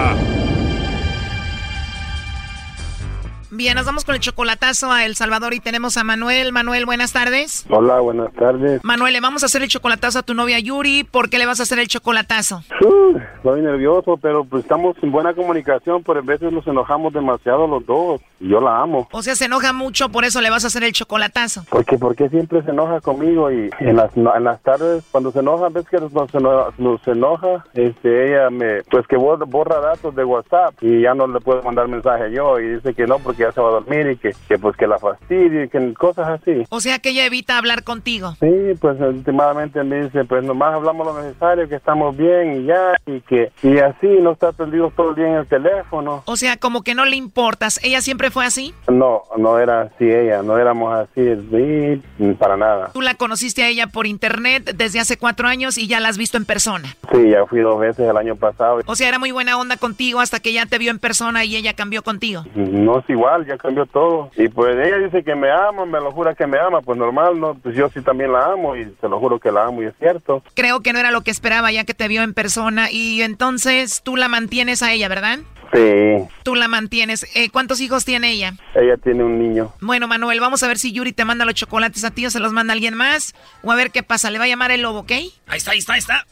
Bien, 3.61 3.75
nos 3.75 3.85
vamos 3.85 4.05
con 4.05 4.15
el 4.15 4.21
chocolatazo 4.21 4.91
a 4.91 5.05
El 5.05 5.15
Salvador 5.15 5.53
y 5.53 5.59
tenemos 5.59 5.95
a 5.95 6.03
Manuel. 6.03 6.51
Manuel, 6.51 6.87
buenas 6.87 7.13
tardes. 7.13 7.63
Hola, 7.69 7.99
buenas 7.99 8.33
tardes. 8.33 8.83
Manuel, 8.83 9.13
le 9.13 9.21
vamos 9.21 9.43
a 9.43 9.45
hacer 9.45 9.61
el 9.61 9.67
chocolatazo 9.69 10.17
a 10.17 10.23
tu 10.23 10.33
novia 10.33 10.57
Yuri. 10.57 11.03
¿Por 11.03 11.29
qué 11.29 11.37
le 11.37 11.45
vas 11.45 11.59
a 11.59 11.63
hacer 11.63 11.77
el 11.77 11.87
chocolatazo? 11.87 12.63
Uh, 12.83 13.17
estoy 13.35 13.61
nervioso, 13.61 14.17
pero 14.17 14.45
pues 14.45 14.63
estamos 14.63 14.95
en 15.03 15.11
buena 15.11 15.35
comunicación, 15.35 16.01
pero 16.01 16.21
a 16.21 16.23
veces 16.23 16.51
nos 16.51 16.65
enojamos 16.65 17.13
demasiado 17.13 17.67
los 17.67 17.85
dos. 17.85 18.19
Y 18.39 18.49
yo 18.49 18.59
la 18.59 18.79
amo. 18.81 19.07
O 19.11 19.21
sea, 19.21 19.35
se 19.35 19.45
enoja 19.45 19.71
mucho, 19.73 20.09
por 20.09 20.25
eso 20.25 20.41
le 20.41 20.49
vas 20.49 20.63
a 20.63 20.67
hacer 20.67 20.83
el 20.83 20.93
chocolatazo. 20.93 21.63
Porque, 21.69 21.99
porque 21.99 22.27
siempre 22.29 22.63
se 22.63 22.71
enoja 22.71 22.99
conmigo 22.99 23.51
y 23.51 23.69
en 23.79 23.95
las, 23.95 24.17
en 24.17 24.43
las 24.43 24.59
tardes, 24.63 25.03
cuando 25.11 25.31
se 25.31 25.37
enoja, 25.41 25.69
ves 25.69 25.85
que 25.87 25.97
nos, 25.99 26.11
eno- 26.33 26.73
nos 26.79 27.07
enoja, 27.07 27.63
este, 27.75 28.29
ella 28.33 28.49
me, 28.49 28.81
pues 28.89 29.05
que 29.05 29.17
borra, 29.17 29.45
borra 29.45 29.79
datos 29.79 30.15
de 30.15 30.23
WhatsApp 30.25 30.73
y 30.81 31.03
ya 31.03 31.13
no 31.13 31.27
le 31.27 31.39
puedo 31.39 31.61
mandar 31.61 31.87
mensaje 31.87 32.31
yo 32.31 32.59
y 32.59 32.77
dice 32.77 32.95
que 32.95 33.05
no 33.05 33.19
porque 33.19 33.45
ya 33.51 33.53
se 33.53 33.61
va 33.61 33.69
a 33.69 33.71
dormir 33.71 34.11
y 34.11 34.17
que, 34.17 34.35
que 34.47 34.57
pues 34.57 34.75
que 34.75 34.87
la 34.87 34.99
fastidie 34.99 35.65
y 35.65 35.69
que 35.69 35.93
cosas 35.93 36.29
así. 36.29 36.63
O 36.69 36.79
sea, 36.79 36.99
que 36.99 37.09
ella 37.09 37.25
evita 37.25 37.57
hablar 37.57 37.83
contigo. 37.83 38.35
Sí, 38.39 38.75
pues 38.79 38.99
últimamente 38.99 39.83
me 39.83 40.03
dice, 40.03 40.25
pues 40.25 40.43
nomás 40.43 40.73
hablamos 40.73 41.07
lo 41.07 41.21
necesario, 41.21 41.67
que 41.67 41.75
estamos 41.75 42.15
bien 42.15 42.61
y 42.61 42.65
ya, 42.65 42.95
y 43.05 43.21
que 43.21 43.51
y 43.63 43.77
así 43.79 44.07
no 44.21 44.31
está 44.31 44.51
perdido 44.51 44.91
todo 44.95 45.11
el 45.11 45.15
día 45.15 45.27
en 45.27 45.35
el 45.35 45.47
teléfono. 45.47 46.23
O 46.25 46.35
sea, 46.35 46.57
como 46.57 46.83
que 46.83 46.95
no 46.95 47.05
le 47.05 47.15
importas. 47.15 47.79
¿Ella 47.83 48.01
siempre 48.01 48.31
fue 48.31 48.45
así? 48.45 48.73
No, 48.87 49.23
no 49.37 49.59
era 49.59 49.81
así 49.81 50.05
ella, 50.09 50.41
no 50.43 50.57
éramos 50.57 50.93
así, 50.93 51.21
sí, 51.51 52.33
para 52.39 52.57
nada. 52.57 52.91
Tú 52.93 53.01
la 53.01 53.15
conociste 53.15 53.63
a 53.63 53.67
ella 53.67 53.87
por 53.87 54.07
internet 54.07 54.75
desde 54.75 54.99
hace 54.99 55.17
cuatro 55.17 55.47
años 55.47 55.77
y 55.77 55.87
ya 55.87 55.99
la 55.99 56.09
has 56.09 56.17
visto 56.17 56.37
en 56.37 56.45
persona. 56.45 56.95
Sí, 57.11 57.29
ya 57.29 57.45
fui 57.45 57.59
dos 57.61 57.79
veces 57.79 58.09
el 58.09 58.17
año 58.17 58.35
pasado. 58.35 58.81
O 58.85 58.95
sea, 58.95 59.07
era 59.07 59.19
muy 59.19 59.31
buena 59.31 59.57
onda 59.57 59.77
contigo 59.77 60.19
hasta 60.19 60.39
que 60.39 60.53
ya 60.53 60.65
te 60.65 60.77
vio 60.77 60.91
en 60.91 60.99
persona 60.99 61.45
y 61.45 61.55
ella 61.55 61.73
cambió 61.73 62.03
contigo. 62.03 62.43
No 62.55 62.99
es 62.99 63.09
igual, 63.09 63.40
ya 63.47 63.57
cambió 63.57 63.85
todo. 63.85 64.29
Y 64.37 64.47
pues 64.49 64.75
ella 64.77 64.97
dice 64.97 65.23
que 65.23 65.35
me 65.35 65.49
ama, 65.51 65.85
me 65.85 65.99
lo 65.99 66.11
jura 66.11 66.33
que 66.35 66.47
me 66.47 66.57
ama, 66.59 66.81
pues 66.81 66.97
normal, 66.97 67.39
no, 67.39 67.55
pues 67.55 67.75
yo 67.75 67.89
sí 67.89 68.01
también 68.01 68.31
la 68.31 68.45
amo 68.51 68.75
y 68.75 68.85
se 68.99 69.07
lo 69.09 69.19
juro 69.19 69.39
que 69.39 69.51
la 69.51 69.65
amo 69.65 69.81
y 69.83 69.85
es 69.87 69.93
cierto. 69.99 70.43
Creo 70.55 70.81
que 70.81 70.93
no 70.93 70.99
era 70.99 71.11
lo 71.11 71.21
que 71.21 71.31
esperaba 71.31 71.71
ya 71.71 71.83
que 71.83 71.93
te 71.93 72.07
vio 72.07 72.21
en 72.23 72.33
persona 72.33 72.91
y 72.91 73.21
entonces 73.21 74.01
tú 74.03 74.15
la 74.17 74.27
mantienes 74.27 74.83
a 74.83 74.91
ella, 74.91 75.07
¿verdad? 75.07 75.39
Sí, 75.73 76.27
Tú 76.43 76.55
la 76.55 76.67
mantienes. 76.67 77.25
Eh, 77.33 77.49
¿Cuántos 77.49 77.79
hijos 77.79 78.03
tiene 78.03 78.31
ella? 78.31 78.53
ella 78.75 78.97
tiene 78.97 79.23
un 79.23 79.39
niño. 79.39 79.71
Bueno, 79.79 80.05
Manuel, 80.05 80.41
vamos 80.41 80.61
a 80.63 80.67
ver 80.67 80.77
si 80.77 80.91
Yuri 80.91 81.13
te 81.13 81.23
manda 81.23 81.45
los 81.45 81.53
chocolates 81.55 82.03
a 82.03 82.11
ti 82.11 82.25
o 82.25 82.29
se 82.29 82.41
los 82.41 82.51
manda 82.51 82.73
alguien 82.73 82.93
más. 82.93 83.33
O 83.63 83.71
a 83.71 83.75
ver 83.75 83.89
qué 83.91 84.03
pasa. 84.03 84.29
Le 84.31 84.37
va 84.37 84.43
a 84.43 84.47
llamar 84.49 84.71
el 84.71 84.81
lobo, 84.81 84.99
¿ok? 84.99 85.11
Ahí 85.11 85.31
está, 85.53 85.71
ahí 85.71 85.77
está, 85.77 85.93
ahí 85.93 85.99
está. 85.99 86.25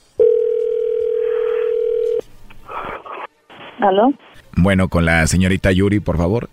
¿Aló? 3.82 4.14
Bueno, 4.58 4.90
con 4.90 5.06
la 5.06 5.26
señorita 5.28 5.72
Yuri, 5.72 6.02
por 6.02 6.18
favor. 6.18 6.50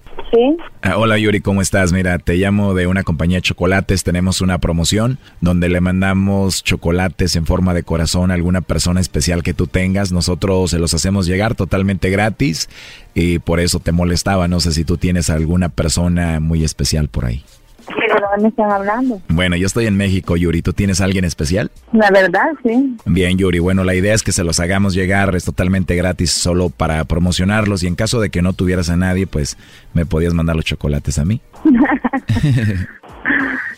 Ah, 0.82 0.98
hola 0.98 1.18
Yuri, 1.18 1.40
¿cómo 1.40 1.62
estás? 1.62 1.92
Mira, 1.92 2.18
te 2.18 2.34
llamo 2.34 2.74
de 2.74 2.86
una 2.86 3.02
compañía 3.02 3.38
de 3.38 3.42
chocolates. 3.42 4.04
Tenemos 4.04 4.40
una 4.40 4.58
promoción 4.58 5.18
donde 5.40 5.68
le 5.68 5.80
mandamos 5.80 6.62
chocolates 6.62 7.36
en 7.36 7.46
forma 7.46 7.74
de 7.74 7.82
corazón 7.82 8.30
a 8.30 8.34
alguna 8.34 8.60
persona 8.60 9.00
especial 9.00 9.42
que 9.42 9.54
tú 9.54 9.66
tengas. 9.66 10.12
Nosotros 10.12 10.70
se 10.70 10.78
los 10.78 10.94
hacemos 10.94 11.26
llegar 11.26 11.54
totalmente 11.54 12.10
gratis 12.10 12.68
y 13.14 13.38
por 13.38 13.60
eso 13.60 13.80
te 13.80 13.92
molestaba. 13.92 14.48
No 14.48 14.60
sé 14.60 14.72
si 14.72 14.84
tú 14.84 14.96
tienes 14.96 15.30
alguna 15.30 15.68
persona 15.68 16.40
muy 16.40 16.64
especial 16.64 17.08
por 17.08 17.24
ahí. 17.24 17.44
¿De 17.88 18.20
dónde 18.34 18.48
están 18.48 18.70
hablando? 18.70 19.20
Bueno, 19.28 19.56
yo 19.56 19.66
estoy 19.66 19.86
en 19.86 19.96
México, 19.96 20.36
Yuri. 20.36 20.62
¿Tú 20.62 20.72
tienes 20.72 21.00
alguien 21.00 21.24
especial? 21.24 21.70
La 21.92 22.10
verdad, 22.10 22.48
sí. 22.64 22.96
Bien, 23.04 23.38
Yuri. 23.38 23.58
Bueno, 23.58 23.84
la 23.84 23.94
idea 23.94 24.14
es 24.14 24.22
que 24.22 24.32
se 24.32 24.44
los 24.44 24.60
hagamos 24.60 24.94
llegar. 24.94 25.34
Es 25.36 25.44
totalmente 25.44 25.94
gratis 25.94 26.30
solo 26.32 26.70
para 26.70 27.04
promocionarlos. 27.04 27.82
Y 27.82 27.86
en 27.86 27.94
caso 27.94 28.20
de 28.20 28.30
que 28.30 28.42
no 28.42 28.52
tuvieras 28.52 28.90
a 28.90 28.96
nadie, 28.96 29.26
pues 29.26 29.56
me 29.94 30.04
podías 30.06 30.34
mandar 30.34 30.56
los 30.56 30.64
chocolates 30.64 31.18
a 31.18 31.24
mí. 31.24 31.40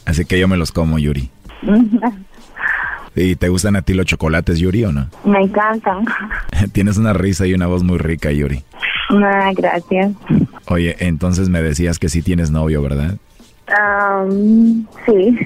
Así 0.05 0.25
que 0.25 0.39
yo 0.39 0.49
me 0.49 0.57
los 0.57 0.73
como, 0.73 0.99
Yuri. 0.99 1.31
¿Y 3.15 3.35
te 3.37 3.49
gustan 3.49 3.75
a 3.77 3.83
ti 3.83 3.95
los 3.95 4.07
chocolates, 4.07 4.59
Yuri, 4.59 4.85
o 4.85 4.93
no? 4.93 5.09
me 5.25 5.41
encantan. 5.43 6.05
Tienes 6.73 6.99
una 6.99 7.13
risa 7.13 7.47
y 7.47 7.55
una 7.55 7.67
voz 7.67 7.83
muy 7.83 7.99
rica, 7.99 8.31
Yuri. 8.31 8.63
Ah, 9.11 9.51
gracias. 9.57 10.13
Oye, 10.67 10.95
entonces 11.01 11.49
me 11.49 11.63
decías 11.63 11.99
que 11.99 12.09
sí 12.09 12.23
tienes 12.23 12.51
novio, 12.51 12.81
¿verdad? 12.83 13.17
Am, 13.77 14.87
sí. 15.07 15.39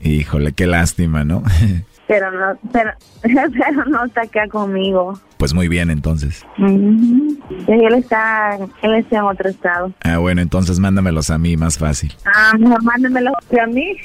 Híjole, 0.00 0.52
qué 0.52 0.66
lástima, 0.66 1.24
¿no? 1.24 1.42
pero 2.08 2.30
no, 2.32 2.58
pero, 2.72 2.90
pero 3.22 3.84
no 3.84 4.04
está 4.06 4.22
acá 4.22 4.48
conmigo. 4.48 5.20
Pues 5.36 5.54
muy 5.54 5.68
bien, 5.68 5.90
entonces. 5.90 6.44
Y 6.58 7.72
Él 7.72 7.94
está, 7.94 8.56
él 8.82 8.94
está 8.94 9.18
en 9.18 9.22
otro 9.24 9.48
estado. 9.48 9.92
Ah, 10.02 10.18
bueno, 10.18 10.40
entonces 10.40 10.80
mándamelos 10.80 11.30
a 11.30 11.38
mí, 11.38 11.56
más 11.56 11.78
fácil. 11.78 12.12
Ah, 12.24 12.54
mejor 12.58 12.82
mándemelo 12.82 13.30
a 13.30 13.66
mí. 13.66 13.96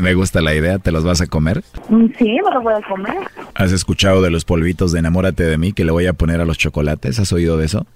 Me 0.00 0.14
gusta 0.14 0.40
la 0.40 0.54
idea, 0.54 0.78
¿te 0.78 0.90
los 0.90 1.04
vas 1.04 1.20
a 1.20 1.26
comer? 1.28 1.62
Mm, 1.88 2.06
Sí, 2.18 2.24
me 2.44 2.50
lo 2.52 2.60
voy 2.62 2.74
a 2.74 2.80
comer. 2.88 3.14
¿Has 3.54 3.70
escuchado 3.70 4.20
de 4.22 4.30
los 4.30 4.44
polvitos 4.44 4.90
de 4.90 4.98
enamórate 4.98 5.44
de 5.44 5.58
mí 5.58 5.72
que 5.72 5.84
le 5.84 5.92
voy 5.92 6.06
a 6.06 6.12
poner 6.14 6.40
a 6.40 6.44
los 6.44 6.58
chocolates? 6.58 7.20
¿Has 7.20 7.32
oído 7.32 7.56
de 7.56 7.66
eso? 7.66 7.86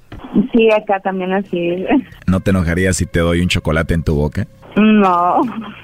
Sí, 0.52 0.70
acá 0.70 1.00
también 1.00 1.32
así. 1.32 1.84
¿No 2.26 2.40
te 2.40 2.50
enojarías 2.50 2.96
si 2.96 3.06
te 3.06 3.20
doy 3.20 3.40
un 3.40 3.48
chocolate 3.48 3.94
en 3.94 4.02
tu 4.04 4.14
boca? 4.14 4.46
No. 4.78 5.40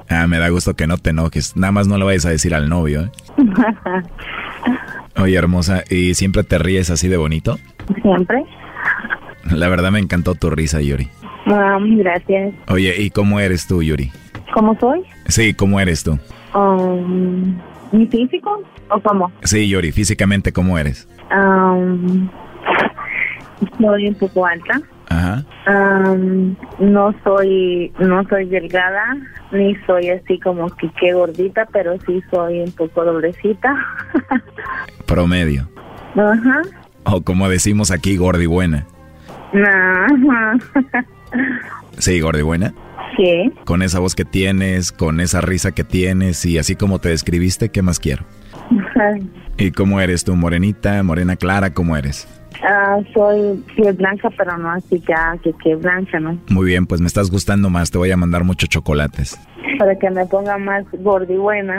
Ah, 0.08 0.26
me 0.28 0.38
da 0.38 0.48
gusto 0.50 0.74
que 0.74 0.86
no 0.86 0.98
te 0.98 1.10
enojes. 1.10 1.56
Nada 1.56 1.72
más 1.72 1.88
no 1.88 1.98
le 1.98 2.04
vayas 2.04 2.26
a 2.26 2.30
decir 2.30 2.54
al 2.54 2.68
novio, 2.68 3.02
¿eh? 3.02 3.10
Oye, 5.16 5.36
hermosa, 5.36 5.82
¿y 5.90 6.14
siempre 6.14 6.44
te 6.44 6.58
ríes 6.58 6.90
así 6.90 7.08
de 7.08 7.16
bonito? 7.16 7.58
Siempre. 8.02 8.44
La 9.50 9.68
verdad 9.68 9.90
me 9.90 9.98
encantó 9.98 10.34
tu 10.34 10.50
risa, 10.50 10.80
Yuri. 10.80 11.08
Ah, 11.46 11.78
gracias. 11.80 12.54
Oye, 12.68 12.94
¿y 13.02 13.10
cómo 13.10 13.40
eres 13.40 13.66
tú, 13.66 13.82
Yuri? 13.82 14.10
¿Cómo 14.54 14.76
soy? 14.78 15.02
Sí, 15.26 15.54
¿cómo 15.54 15.80
eres 15.80 16.04
tú? 16.04 16.18
Um, 16.54 17.58
¿Mi 17.92 18.06
físico 18.06 18.62
o 18.90 19.00
cómo? 19.00 19.30
Sí, 19.42 19.68
Yuri, 19.68 19.92
físicamente, 19.92 20.52
¿cómo 20.52 20.78
eres? 20.78 21.08
Um, 21.36 22.28
soy 23.80 24.08
un 24.08 24.14
poco 24.14 24.46
alta. 24.46 24.80
Ajá. 25.14 25.44
Um, 25.68 26.56
no 26.80 27.14
soy 27.22 27.92
no 28.00 28.24
soy 28.28 28.46
delgada 28.46 29.16
ni 29.52 29.76
soy 29.86 30.10
así 30.10 30.40
como 30.40 30.68
que 30.70 30.90
qué 31.00 31.12
gordita, 31.12 31.66
pero 31.72 31.96
sí 32.00 32.20
soy 32.30 32.60
un 32.60 32.72
poco 32.72 33.04
doblecita. 33.04 33.76
Promedio. 35.06 35.68
Ajá. 36.16 36.62
O 37.04 37.20
como 37.22 37.48
decimos 37.48 37.90
aquí, 37.92 38.16
gordi 38.16 38.46
buena. 38.46 38.86
Ajá. 39.52 40.56
Sí, 41.98 42.20
gordi 42.20 42.42
buena. 42.42 42.74
Sí. 43.16 43.52
Con 43.64 43.82
esa 43.82 44.00
voz 44.00 44.16
que 44.16 44.24
tienes, 44.24 44.90
con 44.90 45.20
esa 45.20 45.40
risa 45.40 45.70
que 45.72 45.84
tienes 45.84 46.44
y 46.44 46.58
así 46.58 46.74
como 46.74 46.98
te 46.98 47.10
describiste, 47.10 47.68
¿qué 47.68 47.82
más 47.82 48.00
quiero? 48.00 48.24
¿Y 49.56 49.70
cómo 49.70 50.00
eres 50.00 50.24
tú? 50.24 50.34
¿Morenita, 50.34 51.00
morena 51.04 51.36
clara? 51.36 51.72
¿Cómo 51.72 51.96
eres? 51.96 52.26
Ah, 52.66 52.98
soy 53.12 53.62
blanca, 53.92 54.30
pero 54.36 54.56
no 54.56 54.70
así 54.70 55.02
ya 55.06 55.36
que 55.42 55.52
que 55.62 55.74
blanca, 55.76 56.18
¿no? 56.18 56.38
Muy 56.48 56.66
bien, 56.66 56.86
pues 56.86 57.00
me 57.00 57.06
estás 57.06 57.30
gustando 57.30 57.68
más. 57.68 57.90
Te 57.90 57.98
voy 57.98 58.10
a 58.10 58.16
mandar 58.16 58.42
muchos 58.44 58.70
chocolates. 58.70 59.38
Para 59.78 59.98
que 59.98 60.08
me 60.10 60.24
ponga 60.26 60.56
más 60.56 60.84
gordi 60.92 61.36
buena. 61.36 61.76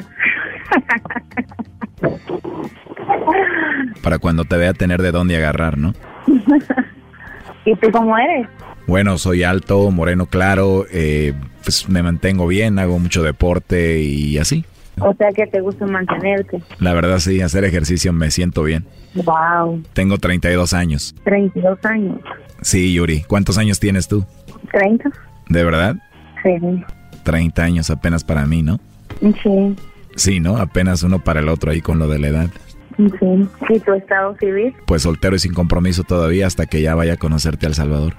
Para 4.03 4.19
cuando 4.19 4.45
te 4.45 4.57
vea 4.57 4.73
tener 4.73 5.01
de 5.01 5.11
dónde 5.11 5.37
agarrar, 5.37 5.77
¿no? 5.77 5.93
¿Y 7.65 7.75
tú 7.77 7.89
cómo 7.91 8.15
eres? 8.17 8.47
Bueno, 8.85 9.17
soy 9.17 9.43
alto, 9.43 9.89
moreno 9.89 10.27
claro, 10.27 10.85
eh, 10.91 11.33
pues 11.63 11.89
me 11.89 12.03
mantengo 12.03 12.45
bien, 12.45 12.77
hago 12.77 12.99
mucho 12.99 13.23
deporte 13.23 13.99
y 14.01 14.37
así. 14.37 14.65
O 14.99 15.13
sea 15.15 15.31
que 15.31 15.45
te 15.47 15.59
gusta 15.61 15.85
mantenerte. 15.85 16.61
La 16.79 16.93
verdad 16.93 17.19
sí, 17.19 17.41
hacer 17.41 17.63
ejercicio 17.65 18.13
me 18.13 18.31
siento 18.31 18.63
bien. 18.63 18.85
Wow. 19.15 19.81
Tengo 19.93 20.17
32 20.17 20.73
años. 20.73 21.15
32 21.23 21.79
años. 21.85 22.19
Sí, 22.61 22.93
Yuri, 22.93 23.23
¿cuántos 23.23 23.57
años 23.57 23.79
tienes 23.79 24.07
tú? 24.07 24.25
30. 24.71 25.09
¿De 25.49 25.63
verdad? 25.63 25.95
Sí. 26.43 26.83
30 27.23 27.63
años 27.63 27.89
apenas 27.89 28.23
para 28.23 28.45
mí, 28.45 28.61
¿no? 28.61 28.79
Sí. 29.19 29.75
Sí, 30.15 30.39
¿no? 30.39 30.57
Apenas 30.57 31.03
uno 31.03 31.19
para 31.19 31.41
el 31.41 31.49
otro 31.49 31.71
ahí 31.71 31.81
con 31.81 31.99
lo 31.99 32.07
de 32.07 32.19
la 32.19 32.27
edad. 32.27 32.49
Sí. 32.97 33.49
¿Y 33.69 33.79
tu 33.79 33.93
estado 33.93 34.35
civil? 34.37 34.73
Pues 34.87 35.01
soltero 35.01 35.35
y 35.35 35.39
sin 35.39 35.53
compromiso 35.53 36.03
todavía 36.03 36.47
hasta 36.47 36.65
que 36.65 36.81
ya 36.81 36.95
vaya 36.95 37.13
a 37.13 37.17
conocerte 37.17 37.65
al 37.65 37.75
Salvador. 37.75 38.13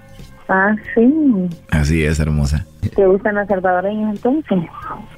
Ah, 0.49 0.75
sí. 0.95 1.49
Así 1.71 2.05
es, 2.05 2.21
hermosa. 2.21 2.67
¿Te 2.95 3.07
gustan 3.07 3.35
las 3.35 3.49
salvadoreñas 3.49 4.17
entonces? 4.17 4.59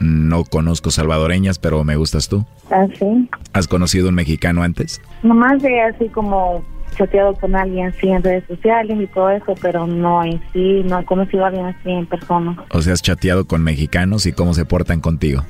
No 0.01 0.45
conozco 0.45 0.91
salvadoreñas, 0.91 1.59
pero 1.59 1.85
me 1.85 1.97
gustas 1.97 2.29
tú. 2.29 2.47
Ah, 2.71 2.87
sí. 2.99 3.29
¿Has 3.53 3.69
conocido 3.69 4.09
un 4.09 4.15
mexicano 4.15 4.63
antes? 4.63 5.03
Nomás 5.23 5.61
de 5.63 5.81
así 5.83 6.09
como 6.09 6.65
chateado 6.97 7.35
con 7.35 7.55
alguien 7.55 7.89
así 7.89 8.09
en 8.09 8.23
redes 8.23 8.45
sociales 8.49 8.99
y 9.01 9.07
todo 9.09 9.31
eso, 9.31 9.55
pero 9.61 9.87
no 9.87 10.25
en 10.25 10.41
sí, 10.53 10.83
no 10.85 10.99
he 10.99 11.05
conocido 11.05 11.45
a 11.45 11.49
alguien 11.49 11.67
así 11.67 11.91
en 11.91 12.07
persona. 12.07 12.57
O 12.71 12.81
sea, 12.81 12.95
has 12.95 13.03
chateado 13.03 13.47
con 13.47 13.63
mexicanos 13.63 14.27
y 14.27 14.33
cómo 14.33 14.55
se 14.55 14.65
portan 14.65 15.01
contigo. 15.01 15.45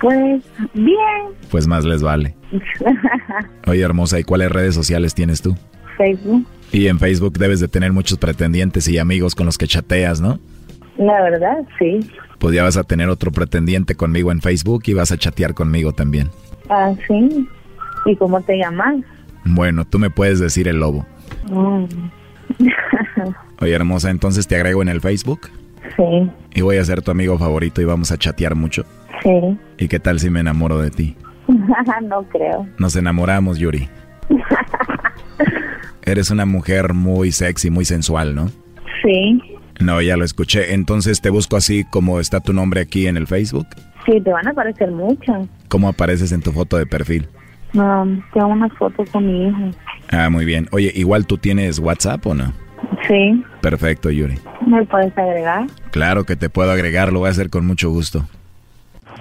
Pues, 0.00 0.42
bien. 0.72 0.96
Pues 1.50 1.66
más 1.66 1.84
les 1.84 2.02
vale. 2.02 2.34
Oye, 3.66 3.82
hermosa, 3.82 4.18
¿y 4.18 4.24
cuáles 4.24 4.50
redes 4.50 4.74
sociales 4.74 5.14
tienes 5.14 5.42
tú? 5.42 5.56
Facebook. 5.96 6.46
Y 6.72 6.86
en 6.86 6.98
Facebook 6.98 7.38
debes 7.38 7.60
de 7.60 7.68
tener 7.68 7.92
muchos 7.92 8.18
pretendientes 8.18 8.86
y 8.88 8.98
amigos 8.98 9.34
con 9.34 9.46
los 9.46 9.58
que 9.58 9.66
chateas, 9.66 10.20
¿no? 10.20 10.38
La 10.98 11.22
verdad, 11.22 11.58
sí. 11.78 12.00
Pues 12.38 12.54
ya 12.54 12.62
vas 12.62 12.76
a 12.76 12.84
tener 12.84 13.08
otro 13.08 13.32
pretendiente 13.32 13.94
conmigo 13.94 14.30
en 14.32 14.40
Facebook 14.40 14.82
y 14.86 14.94
vas 14.94 15.12
a 15.12 15.18
chatear 15.18 15.54
conmigo 15.54 15.92
también. 15.92 16.30
Ah, 16.68 16.92
sí. 17.06 17.48
¿Y 18.06 18.16
cómo 18.16 18.40
te 18.40 18.56
llamas? 18.56 18.96
Bueno, 19.44 19.84
tú 19.84 19.98
me 19.98 20.10
puedes 20.10 20.38
decir 20.38 20.68
el 20.68 20.78
lobo. 20.78 21.06
Mm. 21.50 21.84
Oye, 23.60 23.74
hermosa, 23.74 24.10
entonces 24.10 24.46
te 24.46 24.56
agrego 24.56 24.82
en 24.82 24.88
el 24.88 25.00
Facebook 25.00 25.50
sí, 25.96 26.30
y 26.54 26.60
voy 26.62 26.76
a 26.76 26.84
ser 26.84 27.02
tu 27.02 27.10
amigo 27.10 27.38
favorito 27.38 27.80
y 27.80 27.84
vamos 27.84 28.10
a 28.12 28.18
chatear 28.18 28.54
mucho. 28.54 28.84
sí. 29.22 29.58
¿Y 29.78 29.88
qué 29.88 29.98
tal 29.98 30.20
si 30.20 30.30
me 30.30 30.40
enamoro 30.40 30.78
de 30.78 30.90
ti? 30.90 31.16
no 32.02 32.22
creo. 32.24 32.66
Nos 32.78 32.96
enamoramos, 32.96 33.58
Yuri. 33.58 33.88
Eres 36.10 36.30
una 36.32 36.44
mujer 36.44 36.92
muy 36.92 37.30
sexy, 37.30 37.70
muy 37.70 37.84
sensual, 37.84 38.34
¿no? 38.34 38.50
Sí, 39.04 39.40
No, 39.78 40.02
ya 40.02 40.16
lo 40.16 40.24
escuché. 40.24 40.74
Entonces 40.74 41.20
te 41.20 41.30
busco 41.30 41.56
así 41.56 41.84
como 41.84 42.18
está 42.18 42.40
tu 42.40 42.52
nombre 42.52 42.80
aquí 42.80 43.06
en 43.06 43.16
el 43.16 43.28
Facebook. 43.28 43.68
sí, 44.04 44.20
te 44.20 44.30
van 44.32 44.46
a 44.48 44.50
aparecer 44.50 44.90
muchas. 44.90 45.46
¿Cómo 45.68 45.88
apareces 45.88 46.32
en 46.32 46.42
tu 46.42 46.50
foto 46.50 46.76
de 46.76 46.84
perfil? 46.86 47.28
No, 47.72 48.04
tengo 48.34 48.48
unas 48.48 48.72
fotos 48.72 49.08
con 49.10 49.24
mi 49.24 49.46
hijo. 49.46 49.70
Ah, 50.10 50.28
muy 50.30 50.44
bien. 50.44 50.66
Oye, 50.72 50.90
igual 50.96 51.26
tú 51.26 51.38
tienes 51.38 51.78
WhatsApp 51.78 52.26
o 52.26 52.34
no? 52.34 52.52
Sí, 53.06 53.44
Perfecto, 53.62 54.10
Yuri. 54.10 54.34
¿me 54.66 54.84
puedes 54.86 55.16
agregar? 55.16 55.66
Claro 55.92 56.24
que 56.24 56.34
te 56.34 56.50
puedo 56.50 56.72
agregar, 56.72 57.12
lo 57.12 57.20
voy 57.20 57.28
a 57.28 57.30
hacer 57.30 57.50
con 57.50 57.64
mucho 57.66 57.88
gusto. 57.90 58.28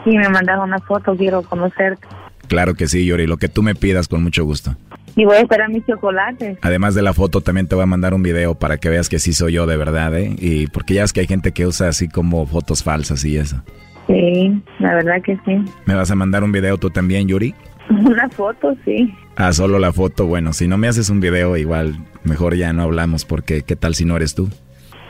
Sí, 0.04 0.18
me 0.18 0.28
mandas 0.30 0.60
una 0.64 0.80
foto, 0.80 1.16
quiero 1.16 1.44
conocerte. 1.44 2.08
Claro 2.48 2.74
que 2.74 2.88
sí, 2.88 3.06
Yuri, 3.06 3.28
lo 3.28 3.38
que 3.38 3.48
tú 3.50 3.62
me 3.62 3.76
pidas 3.76 4.08
con 4.08 4.24
mucho 4.24 4.44
gusto. 4.44 4.76
Y 5.16 5.26
voy 5.26 5.38
a 5.38 5.42
esperar 5.42 5.70
mis 5.70 5.86
chocolates. 5.86 6.58
Además 6.62 6.96
de 6.96 7.02
la 7.02 7.14
foto, 7.14 7.42
también 7.42 7.68
te 7.68 7.76
voy 7.76 7.84
a 7.84 7.88
mandar 7.88 8.14
un 8.14 8.24
video 8.24 8.56
para 8.56 8.78
que 8.78 8.90
veas 8.90 9.10
que 9.10 9.20
sí 9.20 9.34
soy 9.34 9.54
yo 9.54 9.66
de 9.66 9.78
verdad, 9.78 10.18
¿eh? 10.18 10.36
Y 10.38 10.68
porque 10.68 10.96
ya 10.96 11.04
es 11.04 11.14
que 11.14 11.22
hay 11.22 11.28
gente 11.28 11.52
que 11.52 11.68
usa 11.68 11.90
así 11.90 12.08
como 12.08 12.46
fotos 12.46 12.84
falsas 12.84 13.24
y 13.26 13.38
eso. 13.38 13.62
Sí, 14.08 14.62
la 14.80 14.96
verdad 14.96 15.22
que 15.24 15.38
sí. 15.46 15.64
¿Me 15.86 15.94
vas 15.94 16.10
a 16.10 16.16
mandar 16.16 16.44
un 16.44 16.52
video 16.52 16.78
tú 16.78 16.90
también, 16.90 17.28
Yuri? 17.28 17.54
Una 17.90 18.30
foto, 18.30 18.76
sí. 18.86 19.14
Ah, 19.36 19.54
solo 19.54 19.80
la 19.80 19.94
foto. 19.94 20.26
Bueno, 20.26 20.54
si 20.54 20.68
no 20.68 20.78
me 20.78 20.88
haces 20.88 21.10
un 21.10 21.20
video, 21.20 21.58
igual 21.58 21.98
mejor 22.24 22.56
ya 22.56 22.74
no 22.74 22.84
hablamos 22.84 23.26
porque 23.26 23.62
¿qué 23.64 23.76
tal 23.76 23.96
si 23.96 24.06
no 24.06 24.16
eres 24.16 24.36
tú? 24.36 24.50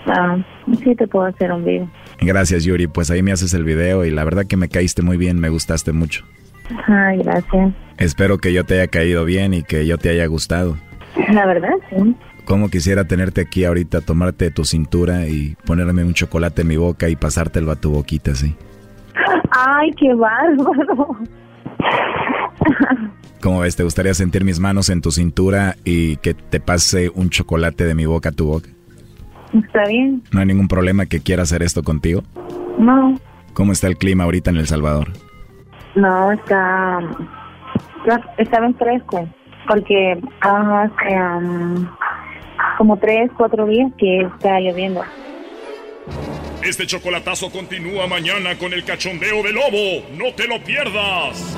Ah, 0.05 0.37
sí 0.83 0.95
te 0.95 1.07
puedo 1.07 1.25
hacer 1.25 1.51
un 1.51 1.65
video. 1.65 1.89
Gracias, 2.21 2.63
Yuri. 2.63 2.87
Pues 2.87 3.11
ahí 3.11 3.21
me 3.21 3.31
haces 3.31 3.53
el 3.53 3.63
video 3.63 4.05
y 4.05 4.11
la 4.11 4.23
verdad 4.23 4.45
que 4.45 4.57
me 4.57 4.69
caíste 4.69 5.01
muy 5.01 5.17
bien, 5.17 5.39
me 5.39 5.49
gustaste 5.49 5.91
mucho. 5.91 6.23
Ay, 6.87 7.19
gracias. 7.23 7.73
Espero 7.99 8.37
que 8.39 8.51
yo 8.53 8.63
te 8.65 8.75
haya 8.75 8.87
caído 8.87 9.25
bien 9.25 9.53
y 9.53 9.61
que 9.63 9.85
yo 9.85 9.97
te 9.97 10.09
haya 10.09 10.25
gustado. 10.25 10.77
La 11.31 11.45
verdad, 11.45 11.69
sí. 11.89 12.15
¿Cómo 12.45 12.69
quisiera 12.69 13.03
tenerte 13.05 13.41
aquí 13.41 13.65
ahorita, 13.65 14.01
tomarte 14.01 14.49
tu 14.49 14.65
cintura 14.65 15.27
y 15.27 15.55
ponerme 15.65 16.03
un 16.03 16.13
chocolate 16.15 16.63
en 16.63 16.67
mi 16.69 16.77
boca 16.77 17.07
y 17.09 17.15
pasártelo 17.15 17.71
a 17.71 17.75
tu 17.75 17.91
boquita, 17.91 18.33
sí? 18.33 18.55
Ay, 19.51 19.91
qué 19.99 20.13
bárbaro. 20.15 21.17
¿Cómo 23.41 23.59
ves? 23.59 23.75
¿Te 23.75 23.83
gustaría 23.83 24.13
sentir 24.13 24.43
mis 24.43 24.59
manos 24.59 24.89
en 24.89 25.01
tu 25.01 25.11
cintura 25.11 25.75
y 25.85 26.17
que 26.17 26.33
te 26.33 26.59
pase 26.59 27.09
un 27.13 27.29
chocolate 27.29 27.85
de 27.85 27.95
mi 27.95 28.05
boca 28.05 28.29
a 28.29 28.31
tu 28.31 28.47
boca? 28.47 28.69
Está 29.53 29.85
bien. 29.87 30.23
¿No 30.31 30.39
hay 30.39 30.45
ningún 30.45 30.67
problema 30.67 31.05
que 31.05 31.19
quiera 31.21 31.43
hacer 31.43 31.63
esto 31.63 31.83
contigo? 31.83 32.23
No, 32.77 33.15
¿Cómo 33.53 33.73
está 33.73 33.87
el 33.87 33.97
clima 33.97 34.23
ahorita 34.23 34.49
en 34.51 34.57
El 34.57 34.67
Salvador? 34.67 35.09
no, 35.95 36.31
está, 36.31 36.99
está, 37.99 38.21
está 38.37 38.59
bien 38.59 38.75
fresco. 38.75 39.27
Porque 39.67 40.19
hace 40.41 41.15
um, 41.15 41.87
como 42.77 42.97
tres, 42.97 43.29
cuatro 43.37 43.65
días 43.67 43.91
que 43.97 44.21
está 44.21 44.59
lloviendo. 44.59 45.03
Este 46.63 46.85
chocolatazo 46.85 47.51
continúa 47.51 48.07
mañana 48.07 48.57
con 48.57 48.73
el 48.73 48.83
cachondeo 48.83 49.43
de 49.43 49.53
lobo. 49.53 50.05
No 50.17 50.33
te 50.35 50.47
lo 50.47 50.61
pierdas. 50.63 51.57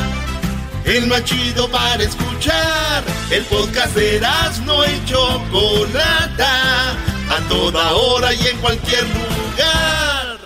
El 0.85 1.07
más 1.07 1.23
chido 1.23 1.69
para 1.69 2.03
escuchar. 2.03 3.03
El 3.29 3.43
podcast 3.45 3.95
de 3.95 4.17
Erasmo 4.17 4.83
y 4.85 5.05
Chocolata. 5.05 6.91
A 6.91 7.39
toda 7.47 7.93
hora 7.93 8.33
y 8.33 8.47
en 8.47 8.57
cualquier 8.57 9.03
lugar. 9.03 10.37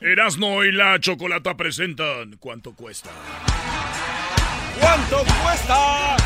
Erasno 0.00 0.64
y 0.64 0.72
la 0.72 0.98
chocolata 0.98 1.56
presentan 1.56 2.36
¿Cuánto 2.40 2.72
cuesta? 2.72 3.10
¿Cuánto 4.80 5.18
cuesta? 5.42 6.16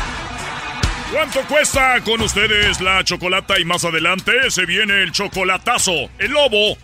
¿Cuánto 1.11 1.41
cuesta 1.41 2.01
con 2.03 2.21
ustedes 2.21 2.81
la 2.81 3.03
chocolata? 3.03 3.59
Y 3.59 3.65
más 3.65 3.83
adelante 3.85 4.49
se 4.49 4.65
viene 4.65 5.03
el 5.03 5.11
chocolatazo. 5.11 6.09
El 6.17 6.31
lobo 6.31 6.77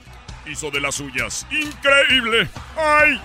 hizo 0.46 0.70
de 0.70 0.82
las 0.82 0.96
suyas. 0.96 1.48
¡Increíble! 1.50 2.50
¡Ay! 2.78 3.20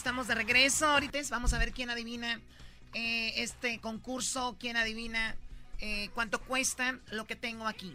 Estamos 0.00 0.28
de 0.28 0.34
regreso. 0.34 0.86
Ahorita 0.86 1.18
vamos 1.28 1.52
a 1.52 1.58
ver 1.58 1.72
quién 1.72 1.90
adivina 1.90 2.40
eh, 2.94 3.34
este 3.36 3.80
concurso, 3.80 4.56
quién 4.58 4.78
adivina 4.78 5.36
eh, 5.78 6.08
cuánto 6.14 6.40
cuesta 6.40 6.98
lo 7.10 7.26
que 7.26 7.36
tengo 7.36 7.66
aquí. 7.66 7.94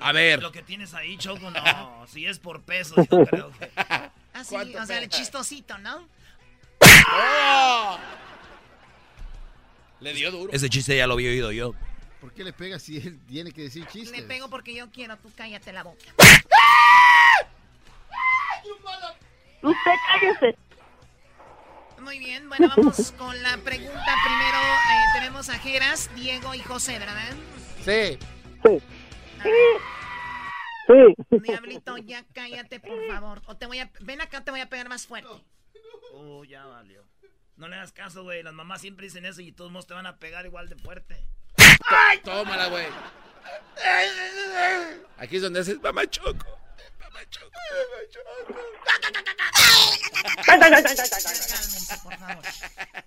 A 0.00 0.12
ver. 0.12 0.42
Lo 0.42 0.52
que 0.52 0.62
tienes 0.62 0.94
ahí, 0.94 1.18
Choco, 1.18 1.50
no. 1.50 2.06
si 2.08 2.24
es 2.24 2.38
por 2.38 2.62
peso, 2.62 2.94
yo 2.96 3.26
creo 3.26 3.52
que. 3.58 3.70
Así, 4.32 4.54
¿Cuánto 4.54 4.82
o 4.82 4.86
sea, 4.86 4.98
el 4.98 5.10
chistosito, 5.10 5.76
¿no? 5.76 6.08
Le 10.00 10.14
dio 10.14 10.30
duro. 10.30 10.50
Ese 10.50 10.70
chiste 10.70 10.96
ya 10.96 11.06
lo 11.06 11.12
había 11.12 11.28
oído 11.28 11.52
yo. 11.52 11.74
¿Por 12.22 12.32
qué 12.32 12.42
le 12.42 12.54
pega 12.54 12.78
si 12.78 12.96
él 12.96 13.20
tiene 13.28 13.52
que 13.52 13.64
decir 13.64 13.86
chistes? 13.88 14.18
Le 14.18 14.22
pego 14.22 14.48
porque 14.48 14.74
yo 14.74 14.90
quiero, 14.90 15.18
tú 15.18 15.30
cállate 15.36 15.74
la 15.74 15.82
boca. 15.82 16.06
Usted 19.60 19.92
cállese. 20.08 20.64
Muy 22.04 22.18
bien, 22.18 22.48
bueno, 22.50 22.70
vamos 22.76 23.12
con 23.12 23.42
la 23.42 23.56
pregunta. 23.56 24.14
Primero 24.26 24.58
eh, 24.58 25.04
tenemos 25.14 25.48
a 25.48 25.54
Geras, 25.54 26.14
Diego 26.14 26.54
y 26.54 26.58
José, 26.60 26.98
¿verdad? 26.98 27.32
Sí. 27.82 28.18
Sí. 30.86 31.38
Diablito, 31.42 31.96
ya 31.96 32.22
cállate, 32.34 32.78
por 32.78 33.06
favor. 33.08 33.40
O 33.46 33.56
te 33.56 33.64
voy 33.64 33.78
a... 33.78 33.90
Ven 34.00 34.20
acá, 34.20 34.44
te 34.44 34.50
voy 34.50 34.60
a 34.60 34.68
pegar 34.68 34.90
más 34.90 35.06
fuerte. 35.06 35.30
Oh, 36.12 36.44
ya 36.44 36.66
valió. 36.66 37.02
No 37.56 37.68
le 37.68 37.76
hagas 37.76 37.92
caso, 37.92 38.22
güey. 38.22 38.42
Las 38.42 38.52
mamás 38.52 38.82
siempre 38.82 39.06
dicen 39.06 39.24
eso 39.24 39.40
y 39.40 39.52
todos 39.52 39.72
modos 39.72 39.86
te 39.86 39.94
van 39.94 40.06
a 40.06 40.18
pegar 40.18 40.44
igual 40.44 40.68
de 40.68 40.76
fuerte. 40.76 41.26
Tómala, 42.22 42.66
güey. 42.66 42.86
Aquí 45.18 45.36
es 45.36 45.42
donde 45.42 45.60
haces 45.60 45.80
mamá 45.80 46.06
choco. 46.08 46.46
Mamá 47.00 47.20
choco. 47.30 47.50
Cálmense, 50.44 51.96
por 52.02 52.16
favor. 52.16 52.44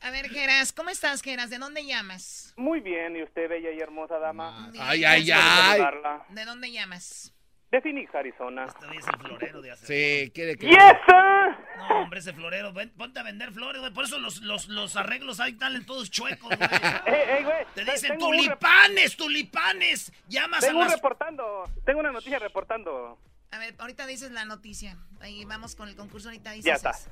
A 0.01 0.11
ver, 0.11 0.29
Geras, 0.29 0.71
¿cómo 0.71 0.89
estás, 0.89 1.21
Geras? 1.21 1.49
¿De 1.49 1.57
dónde 1.57 1.85
llamas? 1.85 2.53
Muy 2.55 2.79
bien, 2.79 3.15
¿y 3.15 3.23
usted, 3.23 3.49
bella 3.49 3.71
y 3.71 3.79
hermosa 3.79 4.19
dama? 4.19 4.71
Ay, 4.79 5.03
ay, 5.03 5.31
ay. 5.31 5.71
saludarla. 5.71 6.25
¿De 6.29 6.45
dónde 6.45 6.71
llamas? 6.71 7.33
De 7.71 7.81
Phoenix, 7.81 8.15
Arizona. 8.15 8.63
Este 8.65 8.85
es 8.97 9.05
el 9.07 9.19
florero 9.19 9.61
de 9.61 9.71
hacer. 9.71 9.87
Sí, 10.25 10.31
quiere 10.31 10.55
que. 10.57 10.67
¡Yes, 10.67 10.77
sir! 11.05 11.57
No, 11.77 11.99
hombre, 12.01 12.19
ese 12.19 12.31
florero. 12.33 12.71
ven, 12.71 12.89
ponte 12.91 13.19
a 13.19 13.23
vender 13.23 13.51
flores, 13.51 13.81
güey. 13.81 13.93
Por 13.93 14.05
eso 14.05 14.19
los, 14.19 14.41
los, 14.41 14.69
los 14.69 14.95
arreglos 14.95 15.41
ahí 15.41 15.51
están 15.51 15.85
todos 15.85 16.09
chuecos, 16.09 16.47
güey. 16.55 16.69
Ey, 17.05 17.37
ey, 17.37 17.43
güey, 17.43 17.65
Te 17.75 17.83
dicen 17.83 18.13
un 18.13 18.19
tulipanes, 18.19 19.17
tulipanes. 19.17 20.13
Llamas 20.29 20.61
Tengo 20.61 20.79
a 20.79 20.81
un 20.83 20.87
las... 20.87 20.95
reportando. 20.95 21.63
Tengo 21.85 21.99
una 21.99 22.11
noticia 22.13 22.39
reportando. 22.39 23.19
A 23.51 23.59
ver, 23.59 23.75
ahorita 23.79 24.05
dices 24.07 24.31
la 24.31 24.45
noticia. 24.45 24.97
Ahí 25.19 25.43
vamos 25.43 25.75
con 25.75 25.89
el 25.89 25.95
concurso, 25.97 26.29
ahorita 26.29 26.51
dices 26.51 26.65
Ya 26.65 26.75
está. 26.75 26.91
eso. 26.91 27.09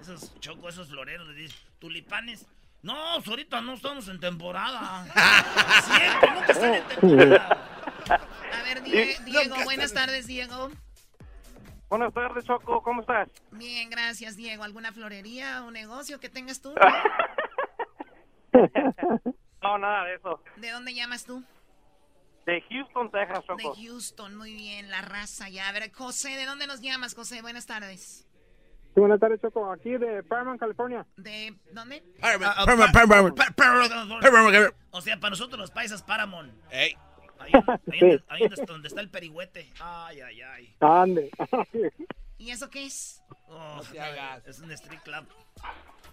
Esos 0.00 0.38
choco, 0.40 0.68
esos 0.68 0.88
floreros, 0.88 1.26
le 1.28 1.34
dicen 1.34 1.58
tulipanes. 1.80 2.46
No, 2.82 2.94
ahorita 2.94 3.60
no 3.60 3.74
estamos 3.74 4.06
en 4.08 4.20
temporada. 4.20 5.04
Siempre, 5.82 6.30
nunca 6.30 6.52
están 6.52 6.74
en 6.74 6.84
temporada. 6.84 7.66
A 8.10 8.62
ver, 8.64 8.82
Die- 8.82 9.16
Diego, 9.24 9.56
buenas 9.64 9.92
tardes, 9.92 10.26
Diego. 10.26 10.70
Buenas 11.88 12.12
tardes, 12.14 12.44
Choco. 12.44 12.82
¿Cómo 12.82 13.00
estás? 13.00 13.28
Bien, 13.52 13.90
gracias, 13.90 14.36
Diego. 14.36 14.62
¿Alguna 14.64 14.92
florería 14.92 15.64
o 15.64 15.70
negocio 15.70 16.20
que 16.20 16.28
tengas 16.28 16.60
tú? 16.60 16.72
No, 19.62 19.78
nada 19.78 20.04
de 20.04 20.14
eso. 20.14 20.42
¿De 20.56 20.70
dónde 20.70 20.94
llamas 20.94 21.24
tú? 21.24 21.42
De 22.46 22.62
Houston, 22.70 23.10
Texas, 23.10 23.44
De 23.56 23.62
Choco. 23.62 23.74
Houston, 23.76 24.34
muy 24.36 24.54
bien, 24.54 24.90
la 24.90 25.02
raza 25.02 25.48
ya. 25.48 25.68
A 25.68 25.72
ver, 25.72 25.92
José, 25.92 26.30
¿de 26.36 26.46
dónde 26.46 26.66
nos 26.66 26.80
llamas, 26.80 27.14
José? 27.14 27.42
Buenas 27.42 27.66
tardes. 27.66 28.26
Sí, 28.94 28.98
buenas 29.00 29.20
tardes, 29.20 29.40
Choco. 29.40 29.70
Aquí 29.70 29.90
de 29.90 30.22
Paramount, 30.24 30.58
California. 30.58 31.06
¿De 31.16 31.54
dónde? 31.72 32.02
Ah, 32.22 32.32
Paramount, 32.64 32.92
Paramount, 32.92 33.36
Pa- 33.36 33.50
Paramount. 33.54 34.22
Paramount. 34.22 34.74
O 34.90 35.00
sea, 35.00 35.16
para 35.18 35.30
nosotros 35.30 35.60
los 35.60 35.70
paisas, 35.70 36.02
Paramount. 36.02 36.52
Ey. 36.72 36.96
Ahí, 37.40 37.50
ahí, 37.92 38.20
ahí 38.28 38.48
donde- 38.66 38.88
está 38.88 39.00
el 39.00 39.08
perihuete. 39.10 39.68
Ay, 39.80 40.20
ay, 40.20 40.42
ay. 40.42 40.74
Ande. 40.80 41.30
¿Y 42.38 42.50
eso 42.50 42.70
qué 42.70 42.86
es? 42.86 43.20
Oh, 43.48 43.82
te 43.90 43.98
hagas. 44.00 44.46
Es 44.46 44.58
un 44.60 44.70
street 44.72 45.00
club. 45.02 45.26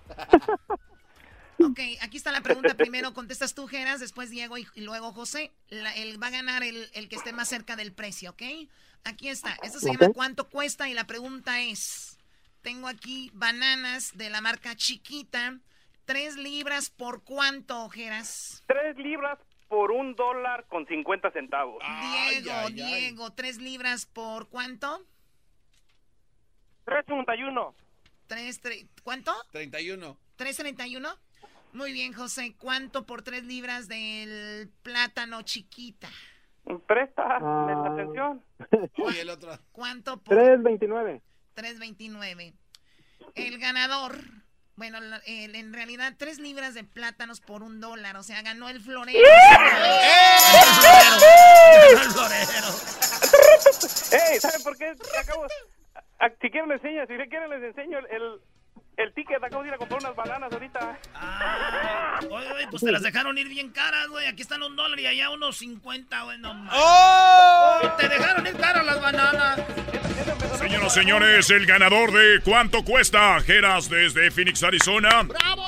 Ok, 1.59 1.79
aquí 2.01 2.17
está 2.17 2.31
la 2.31 2.41
pregunta. 2.41 2.75
Primero 2.75 3.15
contestas 3.15 3.55
tú, 3.55 3.65
Geras, 3.67 3.99
después 3.99 4.29
Diego 4.29 4.59
y, 4.59 4.67
y 4.75 4.81
luego 4.81 5.11
José. 5.11 5.51
La- 5.69 5.95
el, 5.95 6.21
va 6.21 6.27
a 6.27 6.31
ganar 6.31 6.61
el, 6.61 6.87
el 6.93 7.09
que 7.09 7.15
esté 7.15 7.33
más 7.33 7.49
cerca 7.49 7.75
del 7.75 7.91
precio, 7.93 8.29
¿ok? 8.31 8.43
Aquí 9.05 9.27
está. 9.29 9.57
Esto 9.63 9.79
se 9.79 9.91
llama 9.91 10.13
¿Cuánto 10.13 10.47
cuesta? 10.49 10.87
Y 10.87 10.93
la 10.93 11.07
pregunta 11.07 11.59
es, 11.61 12.19
tengo 12.61 12.87
aquí 12.87 13.31
bananas 13.33 14.15
de 14.15 14.29
la 14.29 14.39
marca 14.39 14.75
Chiquita. 14.75 15.57
¿Tres 16.05 16.35
libras 16.35 16.91
por 16.91 17.23
cuánto, 17.23 17.89
Geras? 17.89 18.63
Tres 18.67 18.95
libras 18.97 19.39
por 19.67 19.91
un 19.91 20.15
dólar 20.15 20.65
con 20.67 20.85
50 20.87 21.31
centavos. 21.31 21.83
Diego, 21.83 22.51
ay, 22.51 22.65
ay. 22.65 22.73
Diego, 22.73 23.31
¿tres 23.33 23.57
libras 23.59 24.05
por 24.05 24.47
cuánto? 24.49 25.05
3.31. 26.85 27.73
Tres, 28.27 28.61
tre- 28.61 28.87
¿Cuánto? 29.03 29.33
31. 29.51 30.17
¿3.31? 30.37 31.17
Muy 31.73 31.91
bien, 31.91 32.13
José. 32.13 32.55
¿Cuánto 32.57 33.05
por 33.05 33.21
tres 33.23 33.43
libras 33.43 33.87
del 33.87 34.69
plátano 34.83 35.41
chiquita? 35.41 36.09
Presta 36.85 37.23
Ah. 37.41 37.91
atención. 37.93 38.43
Y 39.13 39.17
el 39.17 39.29
otro. 39.29 39.57
¿Cuánto 39.71 40.17
por 40.17 40.35
3.29. 40.35 41.21
3.29? 41.55 42.53
El 43.35 43.57
ganador, 43.59 44.17
bueno, 44.77 44.99
en 45.25 45.73
realidad 45.73 46.13
tres 46.17 46.39
libras 46.39 46.75
de 46.75 46.83
plátanos 46.83 47.41
por 47.41 47.63
un 47.63 47.81
dólar, 47.81 48.15
o 48.15 48.23
sea, 48.23 48.41
ganó 48.43 48.69
el 48.69 48.79
florero. 48.79 49.19
Ganó 51.91 52.01
el 52.03 52.11
florero. 52.11 52.67
¡Ey! 54.11 54.39
¿Saben 54.39 54.63
por 54.63 54.77
qué? 54.77 54.93
Acabo... 55.19 55.47
Si 56.41 56.49
quieren 56.49 56.69
les 56.69 56.83
enseño, 56.83 57.01
si 57.07 57.29
quieren 57.29 57.49
les 57.49 57.63
enseño 57.63 57.99
el, 57.99 58.39
el, 58.97 59.13
ticket. 59.13 59.43
Acabo 59.43 59.63
de 59.63 59.69
ir 59.69 59.73
a 59.75 59.77
comprar 59.77 59.99
unas 60.01 60.15
bananas 60.15 60.51
ahorita. 60.51 60.99
Ah, 61.15 62.19
oye, 62.29 62.51
oye, 62.51 62.67
pues 62.69 62.83
te 62.83 62.91
las 62.91 63.01
dejaron 63.01 63.37
ir 63.37 63.47
bien 63.47 63.69
caras, 63.71 64.07
güey. 64.07 64.27
Aquí 64.27 64.41
están 64.41 64.63
un 64.63 64.75
dólar 64.75 64.99
y 64.99 65.07
allá 65.07 65.29
unos 65.29 65.57
50, 65.57 66.23
güey. 66.23 66.37
No. 66.39 66.67
¡Oh! 66.71 67.79
Te 67.97 68.09
dejaron 68.09 68.45
ir 68.47 68.57
caras 68.57 68.85
las 68.85 69.01
bananas. 69.01 69.61
Señoras 70.57 70.97
y 70.97 70.99
señores, 70.99 71.49
el 71.51 71.65
ganador 71.65 72.11
de 72.11 72.41
¿Cuánto 72.43 72.83
cuesta? 72.83 73.39
Geras 73.41 73.89
desde 73.89 74.31
Phoenix, 74.31 74.63
Arizona. 74.63 75.23
¡Bravo! 75.23 75.65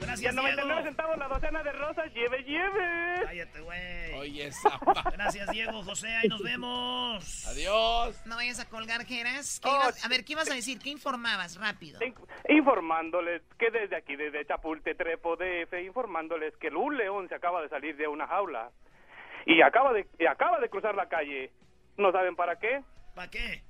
Gracias, 0.00 0.22
Y 0.22 0.26
a 0.26 0.32
99 0.32 0.64
Diego. 0.64 0.82
centavos 0.88 1.18
la 1.18 1.28
docena 1.28 1.62
de 1.62 1.72
rosas. 1.72 2.04
¡Lleve, 2.14 2.42
lleve! 2.44 3.24
Cállate, 3.24 3.60
güey. 3.60 3.89
Oye, 4.20 4.50
Gracias, 5.16 5.50
Diego, 5.50 5.82
José. 5.82 6.08
Ahí 6.08 6.28
nos 6.28 6.42
vemos. 6.42 7.46
Adiós. 7.46 8.20
No 8.26 8.36
vayas 8.36 8.60
a 8.60 8.68
colgar, 8.68 9.06
Geras. 9.06 9.60
¿Qué 9.62 9.68
Oh, 9.70 9.80
a 10.04 10.08
ver, 10.08 10.26
¿qué 10.26 10.34
ibas 10.34 10.50
a 10.50 10.54
decir? 10.54 10.78
¿Qué 10.78 10.90
informabas? 10.90 11.56
Rápido. 11.56 11.98
Informándoles 12.46 13.40
que 13.58 13.70
desde 13.70 13.96
aquí, 13.96 14.16
desde 14.16 14.44
Chapultepec, 14.46 15.22
DF, 15.22 15.72
informándoles 15.86 16.54
que 16.58 16.68
un 16.68 16.98
león 16.98 17.28
se 17.30 17.34
acaba 17.34 17.62
de 17.62 17.70
salir 17.70 17.96
de 17.96 18.08
una 18.08 18.26
jaula 18.26 18.70
y 19.46 19.62
acaba 19.62 19.94
de, 19.94 20.06
y 20.18 20.26
acaba 20.26 20.60
de 20.60 20.68
cruzar 20.68 20.94
la 20.94 21.08
calle. 21.08 21.50
¿No 21.96 22.12
saben 22.12 22.36
para 22.36 22.56
qué? 22.56 22.82
¿Para 23.14 23.30
qué? 23.30 23.62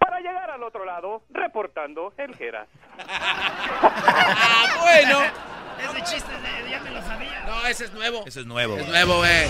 Para 0.00 0.18
llegar 0.18 0.50
al 0.50 0.62
otro 0.64 0.84
lado, 0.84 1.22
reportando 1.30 2.12
el 2.16 2.34
Geras. 2.34 2.68
Ah, 3.06 4.80
bueno. 4.82 5.53
Ese 5.78 6.14
chiste 6.14 6.32
de- 6.32 6.70
ya 6.70 6.80
me 6.80 6.90
lo 6.90 7.00
sabía. 7.02 7.44
No, 7.46 7.66
ese 7.66 7.84
es 7.86 7.92
nuevo. 7.92 8.24
Ese 8.26 8.40
es 8.40 8.46
nuevo. 8.46 8.76
Es 8.78 8.86
nuevo, 8.88 9.18
güey. 9.18 9.48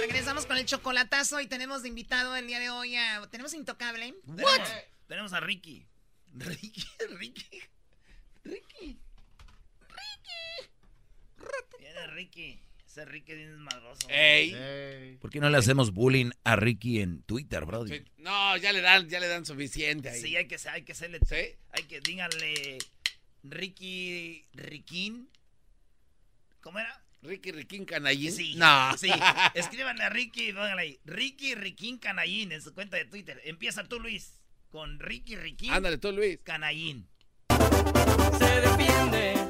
Regresamos 0.00 0.46
con 0.46 0.56
el 0.56 0.66
chocolatazo 0.66 1.40
y 1.40 1.46
tenemos 1.46 1.82
de 1.82 1.88
invitado 1.88 2.36
el 2.36 2.46
día 2.46 2.58
de 2.58 2.70
hoy 2.70 2.96
a... 2.96 3.20
¿Tenemos 3.30 3.54
Intocable? 3.54 4.14
What? 4.26 4.60
Tenemos 5.06 5.32
a 5.32 5.40
Ricky. 5.40 5.86
Ricky, 6.34 6.84
Ricky. 7.18 7.62
Ricky. 8.44 8.98
Viene 11.80 12.06
Ricky. 12.08 12.62
Ese 12.86 13.04
Ricky 13.04 13.32
es 13.32 13.50
madroso. 13.58 14.08
¿Por 15.20 15.30
qué 15.30 15.40
no 15.40 15.50
le 15.50 15.56
hacemos 15.58 15.92
bullying 15.92 16.30
a 16.44 16.56
Ricky 16.56 17.00
en 17.00 17.22
Twitter, 17.22 17.64
Brody? 17.64 18.04
No, 18.18 18.56
ya 18.56 18.72
le 18.72 18.80
dan, 18.80 19.08
ya 19.08 19.20
le 19.20 19.28
dan 19.28 19.44
suficiente 19.46 20.08
ahí. 20.10 20.20
Sí, 20.20 20.36
hay 20.36 20.46
que, 20.48 20.56
hay 20.70 20.82
que 20.82 20.92
hacerle. 20.92 21.20
Hay 21.70 21.82
que, 21.84 22.00
díganle. 22.00 22.78
Ricky. 23.42 24.44
Riquín. 24.52 25.28
¿Cómo 26.60 26.78
era? 26.78 27.02
Ricky 27.22 27.52
Riquín 27.52 27.84
Canallín. 27.84 28.32
Sí. 28.32 28.54
No. 28.56 28.96
Sí. 28.96 29.10
Escríbanle 29.54 30.04
a 30.04 30.08
Ricky 30.08 30.50
y 30.50 30.52
pónganle 30.52 30.82
ahí. 30.82 31.00
Ricky 31.04 31.54
Riquín 31.54 31.98
Canallín 31.98 32.52
en 32.52 32.62
su 32.62 32.74
cuenta 32.74 32.96
de 32.96 33.04
Twitter. 33.04 33.40
Empieza 33.44 33.84
tú, 33.84 33.98
Luis. 33.98 34.34
Con 34.70 35.00
Ricky 35.00 35.36
Riquín. 35.36 35.72
Ándale 35.72 35.98
tú, 35.98 36.12
Luis. 36.12 36.38
Canallín. 36.44 37.08
Se 38.38 38.60
defiende 38.60 39.47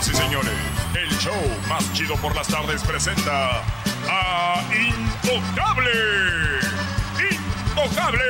Señoras 0.00 0.08
y 0.08 0.28
señores, 0.28 0.52
el 0.94 1.18
show 1.18 1.34
más 1.68 1.92
chido 1.92 2.14
por 2.16 2.32
las 2.36 2.46
tardes 2.46 2.82
presenta 2.84 3.62
a 4.08 4.62
Intocable. 4.72 5.90
Intocable. 7.18 8.24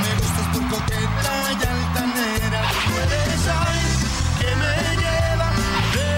Me 0.00 0.14
gustas 0.18 0.46
por 0.54 0.62
coqueta 0.68 1.52
y 1.52 1.54
altanera. 1.54 2.62
Eres 3.04 3.44
que 4.40 4.50
me 4.56 4.74
lleva. 4.96 5.48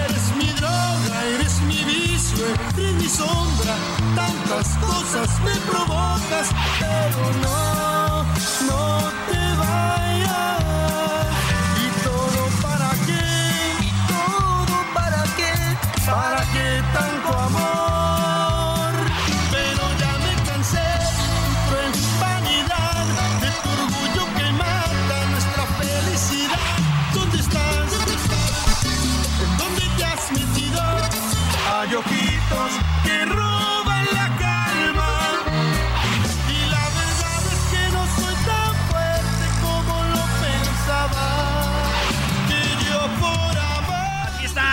Eres 0.05 0.35
mi 0.37 0.49
droga, 0.53 1.23
eres 1.35 1.59
mi 1.63 1.83
vicio, 1.83 2.45
eres 2.77 2.93
mi 2.93 3.09
sombra. 3.09 3.75
Tantas 4.15 4.77
cosas 4.77 5.39
me 5.41 5.55
provocas, 5.69 6.47
pero 6.79 7.33
no, 7.41 8.23
no 8.67 9.11
te 9.29 9.38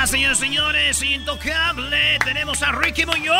está, 0.07 0.16
señores 0.16 0.38
y 0.38 0.44
señores. 0.44 1.02
Intocable. 1.02 2.18
Tenemos 2.24 2.62
a 2.62 2.72
Ricky 2.72 3.07
Muñoz. 3.07 3.34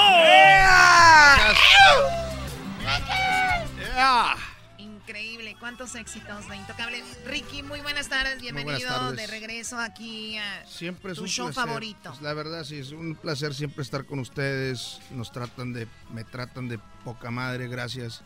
Increíble, 4.79 5.57
cuántos 5.59 5.95
éxitos 5.95 6.49
de 6.49 6.57
Intocable. 6.57 7.03
Ricky, 7.27 7.63
muy 7.63 7.81
buenas 7.81 8.09
tardes, 8.09 8.41
bienvenido 8.41 8.77
buenas 8.79 8.95
tardes. 9.01 9.17
de 9.17 9.27
regreso 9.27 9.79
aquí 9.79 10.37
a 10.37 10.65
Siempre 10.67 11.13
es 11.13 11.19
tu 11.19 11.25
un 11.25 11.29
show 11.29 11.47
placer. 11.47 11.65
favorito. 11.65 12.11
Pues 12.11 12.23
la 12.23 12.35
verdad 12.35 12.65
sí, 12.65 12.79
es 12.79 12.91
un 12.91 13.15
placer 13.15 13.55
siempre 13.55 13.83
estar 13.83 14.05
con 14.05 14.19
ustedes. 14.19 15.01
Nos 15.11 15.31
tratan 15.33 15.73
de, 15.73 15.87
me 16.13 16.25
tratan 16.25 16.69
de 16.69 16.79
poca 17.05 17.31
madre, 17.31 17.69
gracias. 17.69 18.23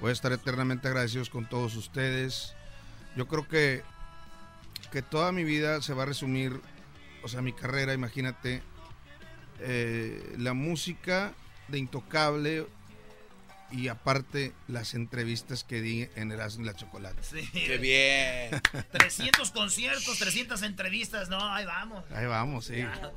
Voy 0.00 0.10
a 0.10 0.12
estar 0.12 0.32
eternamente 0.32 0.88
agradecidos 0.88 1.30
con 1.30 1.46
todos 1.46 1.74
ustedes. 1.74 2.54
Yo 3.16 3.26
creo 3.26 3.48
que, 3.48 3.82
que 4.92 5.02
toda 5.02 5.32
mi 5.32 5.42
vida 5.42 5.80
se 5.82 5.94
va 5.94 6.04
a 6.04 6.06
resumir, 6.06 6.60
o 7.26 7.28
sea, 7.28 7.42
mi 7.42 7.52
carrera, 7.52 7.92
imagínate, 7.92 8.62
eh, 9.58 10.34
la 10.38 10.54
música 10.54 11.34
de 11.66 11.78
Intocable 11.78 12.66
y 13.72 13.88
aparte 13.88 14.52
las 14.68 14.94
entrevistas 14.94 15.64
que 15.64 15.80
di 15.80 16.08
en 16.14 16.30
Erasmo 16.30 16.62
y 16.62 16.66
la 16.66 16.76
Chocolate. 16.76 17.20
Sí. 17.22 17.48
Qué 17.52 17.78
bien. 17.78 18.62
300 18.92 19.50
conciertos, 19.50 20.16
300 20.20 20.62
entrevistas. 20.62 21.28
No, 21.28 21.52
ahí 21.52 21.66
vamos. 21.66 22.04
Ahí 22.12 22.26
vamos, 22.26 22.66
sí. 22.66 22.76
Ya. 22.76 23.10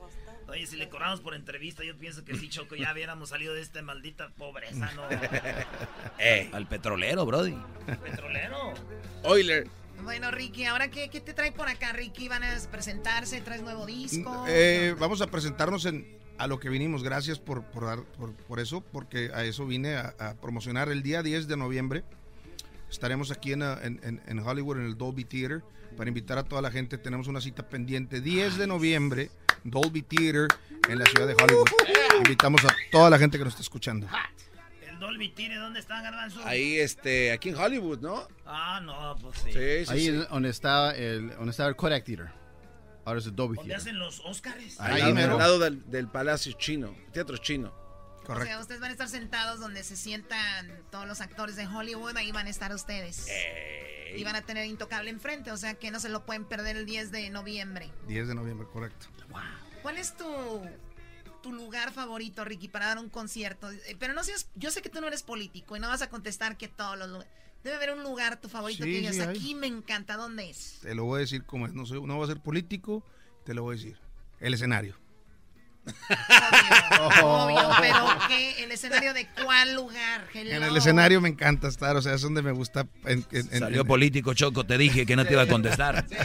Oye, 0.48 0.66
si 0.66 0.76
le 0.78 0.90
cobramos 0.90 1.22
por 1.22 1.36
entrevista, 1.36 1.84
yo 1.84 1.96
pienso 1.96 2.26
que 2.26 2.36
sí, 2.36 2.50
Choco, 2.50 2.76
ya 2.76 2.92
hubiéramos 2.92 3.30
salido 3.30 3.54
de 3.54 3.62
esta 3.62 3.84
maldita 3.84 4.30
pobreza, 4.30 4.92
¿no? 4.96 5.04
Eh, 6.18 6.50
al 6.52 6.68
petrolero, 6.68 7.28
Brody. 7.28 7.56
Petrolero. 8.04 8.74
Oiler. 9.22 9.68
Bueno, 10.04 10.32
Ricky, 10.32 10.66
¿ahora 10.66 10.90
qué, 10.90 11.10
qué 11.10 11.20
te 11.22 11.34
trae 11.34 11.52
por 11.52 11.68
acá, 11.68 11.92
Ricky? 11.94 12.28
¿Van 12.28 12.44
a 12.44 12.50
presentarse? 12.72 13.42
¿Traes 13.42 13.62
nuevo 13.62 13.86
disco? 13.86 14.46
Eh, 14.48 14.96
vamos 15.00 15.22
a 15.22 15.28
presentarnos 15.28 15.86
en, 15.86 16.18
a 16.38 16.48
lo 16.48 16.60
que 16.60 16.70
vinimos. 16.70 17.04
Gracias 17.04 17.40
por, 17.40 17.64
por, 17.64 17.86
dar- 17.86 18.04
por, 18.18 18.34
por 18.34 18.60
eso, 18.60 18.82
porque 18.82 19.30
a 19.34 19.44
eso 19.44 19.66
vine 19.66 19.96
a, 19.96 20.16
a 20.20 20.34
promocionar 20.36 20.90
el 20.90 21.04
día 21.04 21.22
10 21.22 21.48
de 21.48 21.58
noviembre. 21.58 22.04
Estaremos 22.90 23.30
aquí 23.32 23.54
en, 23.54 23.62
en- 23.62 24.00
en- 24.04 24.22
en 24.26 24.40
Hollywood, 24.40 24.78
en 24.80 24.86
el 24.86 24.98
Dolby 24.98 25.26
Theater, 25.26 25.64
para 25.96 26.08
invitar 26.08 26.38
a 26.38 26.44
toda 26.44 26.62
la 26.62 26.72
gente. 26.72 26.98
Tenemos 26.98 27.28
una 27.28 27.42
cita 27.42 27.68
pendiente. 27.70 28.22
10 28.22 28.58
de 28.58 28.68
noviembre, 28.68 29.30
Dolby 29.64 30.02
Theater, 30.02 30.48
en 30.88 30.98
la 31.00 31.06
ciudad 31.06 31.28
de 31.28 31.34
Hollywood. 31.36 31.68
Invitamos 32.18 32.64
a 32.66 32.76
toda 32.92 33.10
la 33.10 33.20
gente 33.20 33.38
que 33.38 33.44
nos 33.44 33.54
está 33.54 33.62
escuchando. 33.62 34.08
Dolby 35.00 35.30
Tire, 35.30 35.56
¿dónde 35.56 35.80
está, 35.80 36.02
Garbanzo? 36.02 36.42
Ahí, 36.46 36.78
este, 36.80 37.32
aquí 37.32 37.50
en 37.50 37.56
Hollywood, 37.56 38.00
¿no? 38.00 38.28
Ah, 38.46 38.80
no, 38.84 39.16
pues 39.22 39.40
sí. 39.40 39.52
Sí, 39.54 39.86
sí, 39.86 39.92
Ahí 39.92 40.06
sí. 40.08 40.12
donde 40.30 40.50
está 40.50 40.92
el, 40.92 41.30
donde 41.32 41.52
está 41.52 41.68
el 41.68 41.76
Kodak 41.76 42.04
Theater. 42.06 42.30
Ahora 43.06 43.20
es 43.20 43.26
el 43.26 43.36
Dolby 43.36 43.56
¿Dónde 43.56 43.70
Theater. 43.70 43.82
hacen 43.82 44.00
los 44.00 44.20
Oscars? 44.20 44.80
Ahí, 44.80 45.02
al 45.02 45.16
lado 45.38 45.60
del, 45.60 45.90
del 45.90 46.08
Palacio 46.08 46.52
Chino, 46.54 46.96
Teatro 47.12 47.38
Chino. 47.38 47.74
O 48.28 48.44
sea, 48.44 48.60
ustedes 48.60 48.80
van 48.80 48.90
a 48.90 48.92
estar 48.92 49.10
sentados 49.10 49.60
donde 49.60 49.84
se 49.84 49.96
sientan 49.96 50.84
todos 50.92 51.08
los 51.08 51.20
actores 51.20 51.56
de 51.56 51.66
Hollywood, 51.66 52.16
ahí 52.16 52.32
van 52.32 52.46
a 52.46 52.52
estar 52.52 52.72
ustedes. 52.74 53.28
Y 54.16 54.24
van 54.24 54.36
a 54.36 54.42
tener 54.42 54.66
Intocable 54.66 55.10
enfrente, 55.10 55.52
o 55.52 55.58
sea 55.58 55.74
que 55.74 55.90
no 55.90 56.00
se 56.00 56.10
lo 56.10 56.26
pueden 56.26 56.46
perder 56.46 56.78
el 56.78 56.86
10 56.86 57.12
de 57.12 57.30
noviembre. 57.32 57.92
10 58.08 58.28
de 58.28 58.36
noviembre, 58.36 58.68
correcto. 58.72 59.08
¿Cuál 59.82 59.98
es 59.98 60.16
tu, 60.16 60.26
tu 61.42 61.52
lugar 61.54 61.92
favorito, 61.92 62.44
Ricky, 62.46 62.68
para 62.68 62.88
dar 62.88 62.98
un 63.00 63.10
concierto? 63.10 63.72
Eh, 63.72 63.96
Pero 64.00 64.14
no 64.14 64.24
seas, 64.24 64.48
yo 64.56 64.72
sé 64.72 64.82
que 64.82 64.90
tú 64.90 65.02
no 65.02 65.08
eres 65.08 65.24
político 65.24 65.76
y 65.76 65.80
no 65.80 65.88
vas 65.88 66.02
a 66.02 66.10
contestar 66.10 66.58
que 66.58 66.68
todos 66.68 66.98
los 66.98 67.10
lugares. 67.10 67.32
Debe 67.64 67.76
haber 67.76 67.92
un 67.94 68.04
lugar 68.04 68.40
tu 68.40 68.48
favorito 68.48 68.84
Sí, 68.86 68.92
que 68.92 68.98
digas, 69.00 69.16
sí, 69.16 69.22
aquí 69.22 69.56
me 69.56 69.68
encanta, 69.68 70.16
¿dónde 70.16 70.50
es? 70.50 70.80
Te 70.82 70.96
lo 70.96 71.04
voy 71.06 71.18
a 71.18 71.20
decir 71.22 71.44
como 71.44 71.66
es. 71.68 71.74
No, 71.74 71.86
soy, 71.86 72.02
no 72.02 72.16
voy 72.16 72.24
a 72.24 72.28
ser 72.34 72.42
político, 72.42 73.04
te 73.46 73.54
lo 73.54 73.64
voy 73.64 73.76
a 73.76 73.78
decir. 73.78 73.98
El 74.40 74.54
escenario. 74.54 74.96
Obvio, 77.22 77.70
pero 77.82 78.06
¿qué? 78.28 78.64
¿El 78.64 78.72
escenario 78.72 79.14
de 79.14 79.28
cuál 79.44 79.76
lugar? 79.76 80.28
Hello. 80.34 80.52
En 80.56 80.64
el 80.64 80.78
escenario 80.78 81.20
me 81.22 81.30
encanta 81.30 81.68
estar, 81.68 81.96
o 81.96 82.02
sea, 82.02 82.14
es 82.14 82.22
donde 82.22 82.42
me 82.42 82.52
gusta. 82.52 82.88
en- 83.06 83.26
en- 83.32 83.60
Salió 83.60 83.82
en- 83.82 83.88
político, 83.88 84.34
Choco, 84.34 84.66
te 84.66 84.78
dije 84.78 85.06
que 85.06 85.16
no 85.16 85.26
te 85.26 85.34
iba 85.34 85.42
a 85.44 85.48
contestar. 85.48 86.06
Sí, 86.08 86.16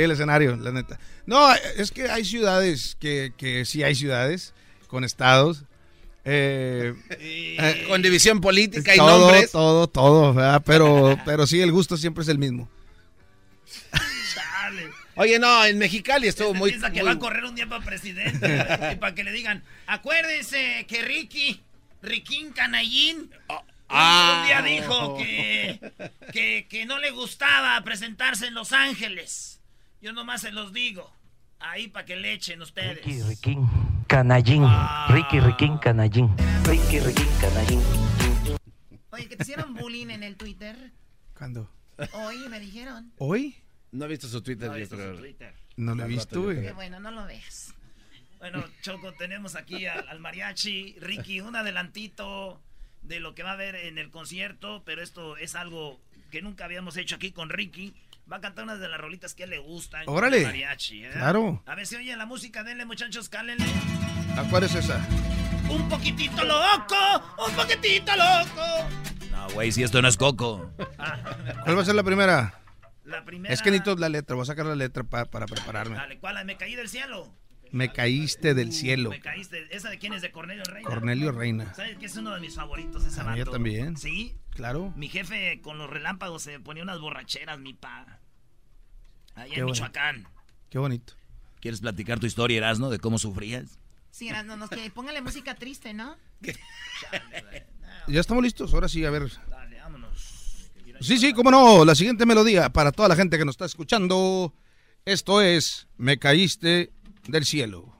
el 0.00 0.10
escenario, 0.12 0.56
la 0.56 0.72
neta. 0.72 0.98
No, 1.26 1.52
es 1.54 1.90
que 1.90 2.08
hay 2.10 2.24
ciudades 2.24 2.96
que, 2.98 3.32
que 3.36 3.64
sí 3.64 3.82
hay 3.82 3.94
ciudades 3.94 4.54
con 4.88 5.04
estados. 5.04 5.64
eh, 6.24 6.94
eh, 7.10 7.84
Con 7.88 8.00
división 8.02 8.40
política 8.40 8.94
y 8.94 8.98
todo, 8.98 9.18
nombres. 9.28 9.50
todo, 9.52 9.86
todo, 9.88 10.34
¿verdad? 10.34 10.62
Pero, 10.64 11.18
pero 11.24 11.46
sí, 11.46 11.60
el 11.60 11.72
gusto 11.72 11.96
siempre 11.96 12.22
es 12.22 12.28
el 12.28 12.38
mismo. 12.38 12.68
Oye, 15.14 15.38
no, 15.38 15.64
en 15.66 15.76
Mexicali 15.76 16.26
estuvo 16.26 16.54
muy... 16.54 16.70
Piensa 16.70 16.90
que 16.90 17.00
muy- 17.00 17.06
va 17.06 17.12
a 17.12 17.18
correr 17.18 17.44
un 17.44 17.54
día 17.54 17.68
para 17.68 17.84
presidente 17.84 18.46
y 18.92 18.96
para 18.96 19.14
que 19.14 19.24
le 19.24 19.32
digan, 19.32 19.62
acuérdense 19.86 20.86
que 20.88 21.02
Ricky, 21.02 21.60
Riquín 22.00 22.52
Canallín, 22.52 23.18
un- 23.50 23.56
ah. 23.90 24.38
un 24.40 24.46
día 24.46 24.62
dijo 24.62 25.18
que, 25.18 25.80
que, 26.32 26.66
que 26.68 26.86
no 26.86 26.98
le 26.98 27.10
gustaba 27.10 27.78
presentarse 27.84 28.46
en 28.46 28.54
Los 28.54 28.72
Ángeles. 28.72 29.60
Yo 30.02 30.12
nomás 30.12 30.40
se 30.40 30.50
los 30.50 30.72
digo, 30.72 31.08
ahí 31.60 31.86
para 31.86 32.04
que 32.04 32.16
le 32.16 32.32
echen 32.32 32.60
ustedes. 32.60 32.96
Ricky 33.04 33.22
Riquín 33.22 33.68
Canallín. 34.08 34.64
Ricky 35.10 35.38
Riquín 35.38 35.78
Canallín. 35.78 36.28
Ricky 36.64 36.98
Riquín 36.98 37.28
Canallín. 37.40 37.80
Oye, 39.10 39.28
que 39.28 39.36
te 39.36 39.44
hicieron 39.44 39.74
bullying 39.74 40.08
en 40.10 40.24
el 40.24 40.36
Twitter. 40.36 40.90
¿Cuándo? 41.38 41.70
Hoy 42.14 42.48
me 42.48 42.58
dijeron. 42.58 43.12
¿Hoy? 43.18 43.54
No 43.92 44.06
he 44.06 44.08
visto 44.08 44.26
su 44.26 44.42
Twitter, 44.42 44.68
No 44.70 44.74
he 44.74 44.78
yo 44.78 44.80
visto 44.80 44.96
creo. 44.96 45.14
su 45.14 45.20
Twitter. 45.20 45.54
No 45.76 45.94
lo 45.94 46.04
he 46.04 46.08
visto, 46.08 46.42
güey. 46.42 46.62
Qué 46.62 46.72
bueno, 46.72 46.98
no 46.98 47.12
lo 47.12 47.24
veas. 47.24 47.72
Bueno, 48.40 48.64
Choco, 48.80 49.12
tenemos 49.12 49.54
aquí 49.54 49.86
al, 49.86 50.08
al 50.08 50.18
mariachi, 50.18 50.96
Ricky, 50.98 51.40
un 51.40 51.54
adelantito 51.54 52.60
de 53.02 53.20
lo 53.20 53.36
que 53.36 53.44
va 53.44 53.50
a 53.50 53.54
haber 53.54 53.76
en 53.76 53.98
el 53.98 54.10
concierto, 54.10 54.82
pero 54.84 55.00
esto 55.00 55.36
es 55.36 55.54
algo 55.54 56.00
que 56.32 56.42
nunca 56.42 56.64
habíamos 56.64 56.96
hecho 56.96 57.14
aquí 57.14 57.30
con 57.30 57.50
Ricky. 57.50 57.94
Va 58.30 58.36
a 58.36 58.40
cantar 58.40 58.64
unas 58.64 58.78
de 58.80 58.88
las 58.88 59.00
rolitas 59.00 59.34
que 59.34 59.46
le 59.46 59.58
gustan. 59.58 60.04
Órale. 60.06 60.42
mariachi, 60.44 61.04
¿eh? 61.04 61.10
Claro. 61.12 61.62
A 61.66 61.74
ver 61.74 61.86
si 61.86 61.96
oyen 61.96 62.18
la 62.18 62.26
música, 62.26 62.62
denle 62.62 62.84
muchachos, 62.86 63.28
cálenle. 63.28 63.64
¿A 64.36 64.42
cuál 64.48 64.62
es 64.64 64.74
esa? 64.74 65.04
Un 65.68 65.88
poquitito 65.88 66.42
loco, 66.44 66.96
un 67.46 67.54
poquitito 67.54 68.12
loco. 68.16 68.88
No, 69.30 69.48
güey, 69.50 69.72
si 69.72 69.82
esto 69.82 70.00
no 70.00 70.08
es 70.08 70.16
Coco. 70.16 70.70
¿Cuál 71.64 71.76
va 71.78 71.82
a 71.82 71.84
ser 71.84 71.94
la 71.94 72.02
primera? 72.02 72.58
La 73.04 73.24
primera. 73.24 73.52
Es 73.52 73.60
que 73.62 73.70
necesito 73.70 73.96
la 73.96 74.08
letra, 74.08 74.36
voy 74.36 74.42
a 74.44 74.46
sacar 74.46 74.64
la 74.66 74.76
letra 74.76 75.02
pa- 75.02 75.24
para 75.26 75.46
prepararme. 75.46 75.96
Dale, 75.96 76.18
¿cuál? 76.18 76.42
Me 76.44 76.56
caí 76.56 76.74
del 76.76 76.88
cielo. 76.88 77.28
Me 77.72 77.90
caíste 77.90 78.54
del 78.54 78.72
cielo. 78.72 79.10
Me 79.10 79.20
caíste. 79.20 79.66
¿Esa 79.74 79.88
de 79.90 79.98
quién 79.98 80.12
es? 80.12 80.22
De 80.22 80.30
Cornelio 80.30 80.62
Reina. 80.64 80.88
Cornelio 80.88 81.32
Reina. 81.32 81.74
¿Sabes 81.74 81.96
que 81.96 82.06
es 82.06 82.16
uno 82.16 82.34
de 82.34 82.40
mis 82.40 82.54
favoritos 82.54 83.04
ese 83.04 83.20
A 83.20 83.24
mí 83.24 83.38
vato? 83.38 83.50
también. 83.50 83.96
¿Sí? 83.96 84.36
Claro. 84.50 84.92
Mi 84.94 85.08
jefe 85.08 85.60
con 85.62 85.78
los 85.78 85.88
relámpagos 85.88 86.42
se 86.42 86.60
ponía 86.60 86.82
unas 86.82 87.00
borracheras, 87.00 87.58
mi 87.58 87.72
pa. 87.72 88.20
Allá 89.34 89.54
en. 89.56 89.64
Michoacán. 89.64 90.28
Qué 90.68 90.78
bonito. 90.78 91.14
¿Quieres 91.60 91.80
platicar 91.80 92.20
tu 92.20 92.26
historia, 92.26 92.58
Erasno, 92.58 92.90
de 92.90 92.98
cómo 92.98 93.18
sufrías? 93.18 93.78
Sí, 94.10 94.28
no, 94.30 94.56
no, 94.56 94.68
que 94.68 94.90
póngale 94.90 95.22
música 95.22 95.54
triste, 95.54 95.94
¿no? 95.94 96.16
Ya 98.08 98.20
estamos 98.20 98.42
listos, 98.42 98.74
ahora 98.74 98.88
sí, 98.88 99.04
a 99.04 99.10
ver. 99.10 99.30
Dale, 99.48 99.78
vámonos. 99.78 100.70
Sí, 101.00 101.16
sí, 101.18 101.32
cómo 101.32 101.50
no. 101.50 101.84
La 101.84 101.94
siguiente 101.94 102.26
melodía 102.26 102.70
para 102.70 102.92
toda 102.92 103.08
la 103.08 103.16
gente 103.16 103.38
que 103.38 103.44
nos 103.44 103.54
está 103.54 103.64
escuchando. 103.64 104.52
Esto 105.04 105.40
es 105.40 105.88
Me 105.96 106.18
caíste 106.18 106.92
del 107.28 107.44
cielo. 107.44 107.92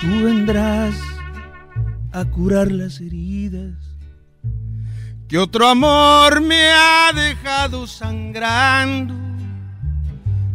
Tú 0.00 0.24
vendrás 0.24 0.94
a 2.12 2.24
curar 2.24 2.72
las 2.72 3.00
heridas 3.00 3.74
Que 5.28 5.36
otro 5.38 5.68
amor 5.68 6.40
me 6.40 6.70
ha 6.70 7.12
dejado 7.14 7.86
sangrando. 7.86 9.14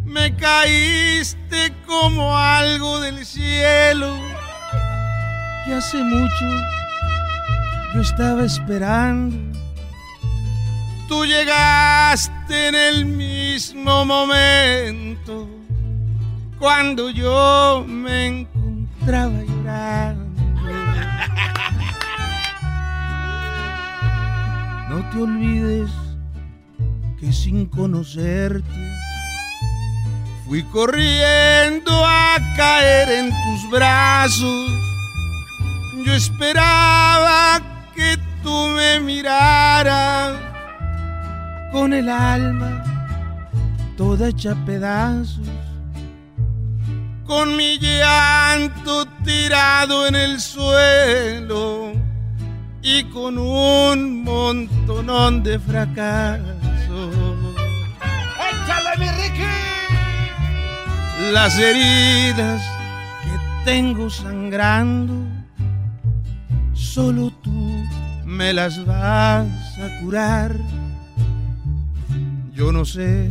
Me 0.04 0.36
caíste 0.36 1.72
como 1.86 2.36
algo 2.36 3.00
del 3.00 3.24
cielo. 3.24 4.18
Que 5.66 5.74
hace 5.74 6.02
mucho 6.02 6.46
yo 7.94 8.00
estaba 8.00 8.44
esperando. 8.44 9.58
Tú 11.08 11.24
llegaste 11.24 12.68
en 12.68 12.74
el 12.74 13.04
mismo 13.04 14.04
momento 14.04 15.48
cuando 16.58 17.10
yo 17.10 17.84
me 17.86 18.26
encontraba 18.26 19.42
llorando. 19.42 20.24
No 24.88 25.10
te 25.10 25.20
olvides 25.20 25.90
que 27.18 27.32
sin 27.32 27.66
conocerte 27.66 28.96
Fui 30.46 30.62
corriendo 30.62 31.90
a 32.06 32.36
caer 32.56 33.08
en 33.08 33.30
tus 33.30 33.68
brazos. 33.68 34.85
Yo 36.06 36.14
esperaba 36.14 37.60
que 37.92 38.16
tú 38.40 38.68
me 38.76 39.00
miraras 39.00 40.38
con 41.72 41.92
el 41.92 42.08
alma 42.08 42.84
toda 43.96 44.28
hecha 44.28 44.54
pedazos. 44.64 45.48
con 47.26 47.56
mi 47.56 47.76
llanto 47.80 49.04
tirado 49.24 50.06
en 50.06 50.14
el 50.14 50.40
suelo 50.40 51.92
y 52.82 53.02
con 53.10 53.36
un 53.36 54.22
montonón 54.22 55.42
de 55.42 55.58
fracasos. 55.58 57.16
¡Échale, 58.48 58.90
mi 59.00 59.08
Ricky! 59.08 59.42
Las 61.32 61.58
heridas 61.58 62.62
que 63.24 63.64
tengo 63.64 64.08
sangrando, 64.08 65.25
solo 66.96 67.30
tú 67.42 67.84
me 68.24 68.54
las 68.54 68.82
vas 68.86 69.78
a 69.78 70.00
curar. 70.00 70.56
Yo 72.54 72.72
no 72.72 72.86
sé 72.86 73.30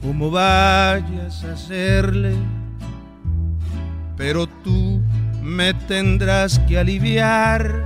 cómo 0.00 0.30
vayas 0.30 1.44
a 1.44 1.52
hacerle, 1.52 2.34
pero 4.16 4.46
tú 4.64 5.02
me 5.42 5.74
tendrás 5.74 6.58
que 6.60 6.78
aliviar. 6.78 7.84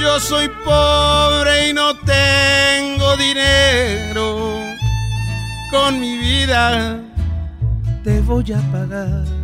Yo 0.00 0.18
soy 0.20 0.48
pobre 0.64 1.68
y 1.68 1.74
no 1.74 1.98
tengo 1.98 3.14
dinero. 3.18 4.58
Con 5.70 6.00
mi 6.00 6.16
vida 6.16 6.98
te 8.04 8.22
voy 8.22 8.50
a 8.54 8.60
pagar. 8.72 9.43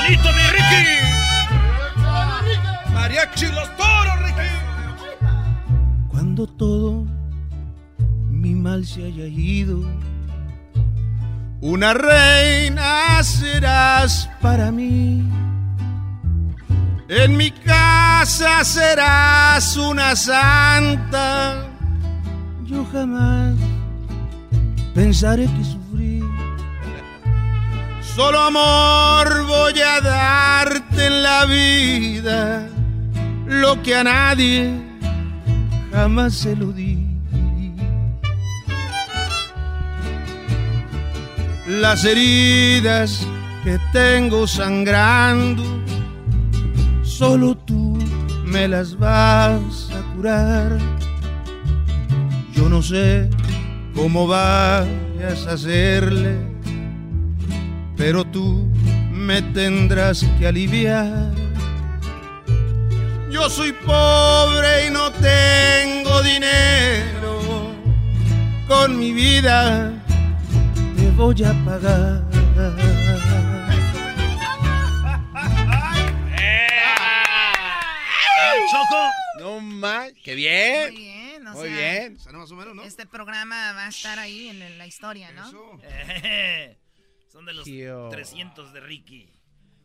Bonito, 0.00 0.28
mi 0.32 0.46
Ricky! 0.56 0.84
Mariachi 2.94 3.46
los 3.46 3.68
toros, 3.76 4.16
Ricky. 4.24 4.50
Cuando 6.08 6.46
todo 6.46 7.06
mi 8.30 8.54
mal 8.54 8.84
se 8.86 9.04
haya 9.04 9.26
ido, 9.26 9.80
una 11.60 11.94
reina 11.94 13.22
serás 13.22 14.28
para 14.40 14.70
mí. 14.70 15.28
En 17.08 17.36
mi 17.36 17.50
casa 17.50 18.64
serás 18.64 19.76
una 19.76 20.14
santa. 20.14 21.66
Yo 22.64 22.86
jamás 22.92 23.56
pensaré 24.94 25.46
que 25.46 25.64
sufrí. 25.64 26.22
Solo 28.14 28.40
amor 28.40 29.46
voy 29.46 29.80
a 29.80 30.00
darte 30.00 31.06
en 31.06 31.22
la 31.22 31.46
vida, 31.46 32.68
lo 33.46 33.80
que 33.82 33.94
a 33.94 34.04
nadie 34.04 34.72
jamás 35.92 36.34
se 36.34 36.56
lo 36.56 36.72
di. 36.72 37.06
Las 41.66 42.04
heridas 42.04 43.26
que 43.62 43.78
tengo 43.92 44.46
sangrando, 44.46 45.62
solo 47.02 47.56
tú 47.56 47.96
me 48.44 48.66
las 48.66 48.98
vas 48.98 49.90
a 49.92 50.16
curar. 50.16 50.78
Yo 52.52 52.68
no 52.68 52.82
sé 52.82 53.30
como 53.94 54.26
vayas 54.26 55.46
a 55.46 55.52
hacerle, 55.52 56.38
pero 58.00 58.24
tú 58.24 58.66
me 59.12 59.42
tendrás 59.42 60.24
que 60.38 60.46
aliviar. 60.46 61.34
Yo 63.30 63.50
soy 63.50 63.72
pobre 63.72 64.86
y 64.86 64.90
no 64.90 65.12
tengo 65.12 66.22
dinero, 66.22 67.74
con 68.66 68.98
mi 68.98 69.12
vida 69.12 69.92
te 70.96 71.10
voy 71.10 71.44
a 71.44 71.52
pagar. 71.66 72.22
Choco. 78.70 79.10
No 79.40 79.60
más, 79.60 80.10
qué 80.24 80.34
bien. 80.34 80.94
Muy 80.94 81.02
bien, 81.02 81.46
o 81.48 81.52
Muy 81.52 81.68
sea, 81.68 81.76
bien. 81.76 82.16
Este 82.86 83.04
programa 83.04 83.74
va 83.74 83.86
a 83.86 83.88
estar 83.88 84.18
ahí 84.18 84.48
en 84.48 84.78
la 84.78 84.86
historia, 84.86 85.32
¿no? 85.32 85.50
Eh, 85.82 86.78
Son 87.30 87.44
de 87.46 87.54
los 87.54 87.64
Tío. 87.64 88.08
300 88.10 88.72
de 88.72 88.80
Ricky. 88.80 89.30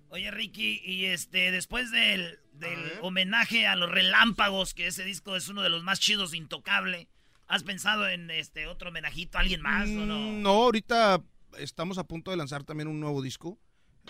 Oye, 0.09 0.31
Ricky, 0.31 0.81
y 0.83 1.05
este, 1.05 1.51
después 1.51 1.91
del, 1.91 2.39
del 2.53 2.79
homenaje 3.01 3.67
a 3.67 3.75
los 3.75 3.89
relámpagos, 3.89 4.73
que 4.73 4.87
ese 4.87 5.03
disco 5.03 5.35
es 5.35 5.49
uno 5.49 5.61
de 5.61 5.69
los 5.69 5.83
más 5.83 5.99
chidos, 5.99 6.33
intocable, 6.33 7.07
¿has 7.47 7.63
pensado 7.63 8.07
en 8.07 8.31
este 8.31 8.67
otro 8.67 8.89
homenajito 8.89 9.37
a 9.37 9.41
alguien 9.41 9.61
más 9.61 9.87
o 9.89 10.05
no? 10.05 10.17
Mm, 10.17 10.41
No, 10.41 10.49
ahorita 10.51 11.21
estamos 11.57 11.97
a 11.97 12.03
punto 12.05 12.31
de 12.31 12.37
lanzar 12.37 12.63
también 12.63 12.87
un 12.87 12.99
nuevo 12.99 13.21
disco. 13.21 13.59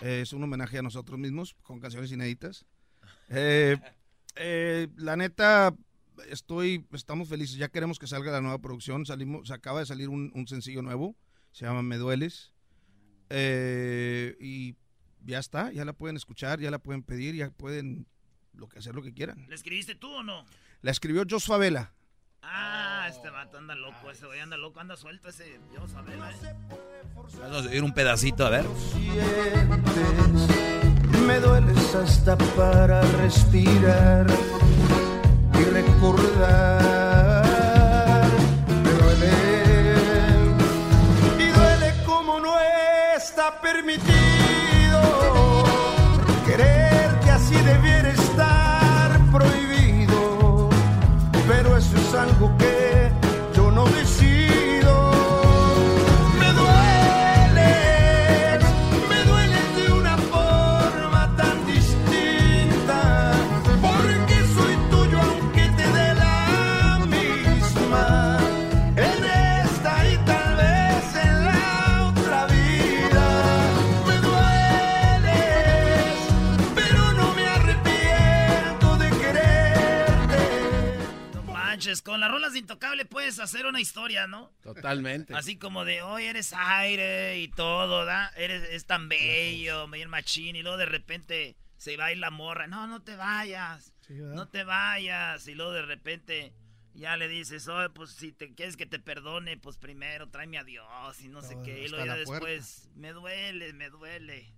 Eh, 0.02 0.20
es 0.22 0.32
un 0.32 0.42
homenaje 0.44 0.78
a 0.78 0.82
nosotros 0.82 1.18
mismos 1.18 1.56
con 1.62 1.80
canciones 1.80 2.10
inéditas. 2.12 2.64
Eh, 3.28 3.76
eh, 4.36 4.86
la 4.96 5.16
neta, 5.16 5.74
estoy, 6.28 6.86
estamos 6.92 7.28
felices. 7.28 7.56
Ya 7.56 7.68
queremos 7.68 7.98
que 7.98 8.06
salga 8.06 8.30
la 8.30 8.40
nueva 8.40 8.58
producción. 8.60 9.04
Salimos, 9.04 9.48
se 9.48 9.54
acaba 9.54 9.80
de 9.80 9.86
salir 9.86 10.08
un, 10.08 10.30
un 10.34 10.46
sencillo 10.46 10.80
nuevo. 10.82 11.16
Se 11.50 11.64
llama 11.64 11.82
Me 11.82 11.96
Dueles. 11.96 12.52
Eh, 13.30 14.36
y 14.40 14.76
ya 15.24 15.38
está, 15.38 15.72
ya 15.72 15.84
la 15.84 15.92
pueden 15.92 16.16
escuchar, 16.16 16.60
ya 16.60 16.70
la 16.70 16.78
pueden 16.78 17.02
pedir, 17.02 17.34
ya 17.34 17.50
pueden 17.50 18.06
lo 18.54 18.68
que 18.68 18.78
hacer 18.78 18.94
lo 18.94 19.02
que 19.02 19.12
quieran. 19.12 19.46
¿Le 19.48 19.54
escribiste 19.54 19.94
tú 19.94 20.10
o 20.10 20.22
no? 20.22 20.44
La 20.82 20.90
escribió 20.90 21.24
Jos 21.28 21.44
Favela. 21.44 21.92
Ah, 22.42 23.06
este 23.08 23.28
vato 23.30 23.58
anda 23.58 23.74
loco, 23.74 24.10
ese 24.10 24.26
güey 24.26 24.38
anda 24.40 24.56
loco, 24.56 24.78
anda 24.78 24.96
suelto 24.96 25.28
ese, 25.28 25.58
Dios, 25.70 25.94
a 25.94 26.02
ver, 26.02 26.18
eh. 26.18 26.54
Vamos 27.40 27.66
a 27.66 27.68
oír 27.68 27.82
un 27.82 27.92
pedacito, 27.92 28.46
a 28.46 28.50
ver. 28.50 28.64
Me 31.26 31.40
dueles 31.40 31.94
hasta 31.94 32.38
para 32.38 33.00
respirar 33.02 34.26
y 35.54 35.64
recordar. 35.64 37.45
Está 43.28 43.60
permitido 43.60 45.00
querer 46.46 47.10
que 47.24 47.30
así 47.30 47.56
debiera 47.56 48.10
estar 48.10 49.20
prohibido. 49.32 50.68
Pero 51.48 51.76
eso 51.76 51.96
es 51.96 52.14
algo 52.14 52.56
que 52.56 53.10
yo 53.56 53.72
no 53.72 53.84
decido. 53.86 54.35
Puedes 83.36 83.54
hacer 83.54 83.66
una 83.66 83.80
historia, 83.80 84.26
¿no? 84.26 84.52
Totalmente. 84.62 85.34
Así 85.34 85.56
como 85.58 85.84
de, 85.84 86.02
hoy 86.02 86.24
eres 86.24 86.52
aire 86.54 87.38
y 87.38 87.48
todo, 87.48 88.04
¿da? 88.04 88.28
Eres, 88.36 88.62
es 88.70 88.86
tan 88.86 89.08
bello, 89.08 89.86
medio 89.88 90.08
machín, 90.08 90.56
y 90.56 90.62
luego 90.62 90.78
de 90.78 90.86
repente 90.86 91.56
se 91.76 91.96
va 91.96 92.06
a 92.06 92.12
ir 92.12 92.18
la 92.18 92.30
morra. 92.30 92.66
No, 92.66 92.86
no 92.86 93.02
te 93.02 93.16
vayas, 93.16 93.92
no 94.08 94.48
te 94.48 94.64
vayas. 94.64 95.46
Y 95.48 95.54
luego 95.54 95.72
de 95.72 95.82
repente 95.82 96.52
ya 96.94 97.16
le 97.16 97.28
dices, 97.28 97.68
oye, 97.68 97.90
pues 97.90 98.10
si 98.10 98.32
te 98.32 98.54
quieres 98.54 98.76
que 98.76 98.86
te 98.86 98.98
perdone, 98.98 99.56
pues 99.56 99.76
primero 99.76 100.28
tráeme 100.28 100.58
a 100.58 100.64
Dios 100.64 101.20
y 101.20 101.28
no 101.28 101.42
sé 101.42 101.56
qué. 101.64 101.84
Y 101.84 101.88
luego 101.88 102.06
ya 102.06 102.14
puerta. 102.24 102.32
después, 102.32 102.88
me 102.94 103.12
duele, 103.12 103.72
me 103.72 103.90
duele. 103.90 104.52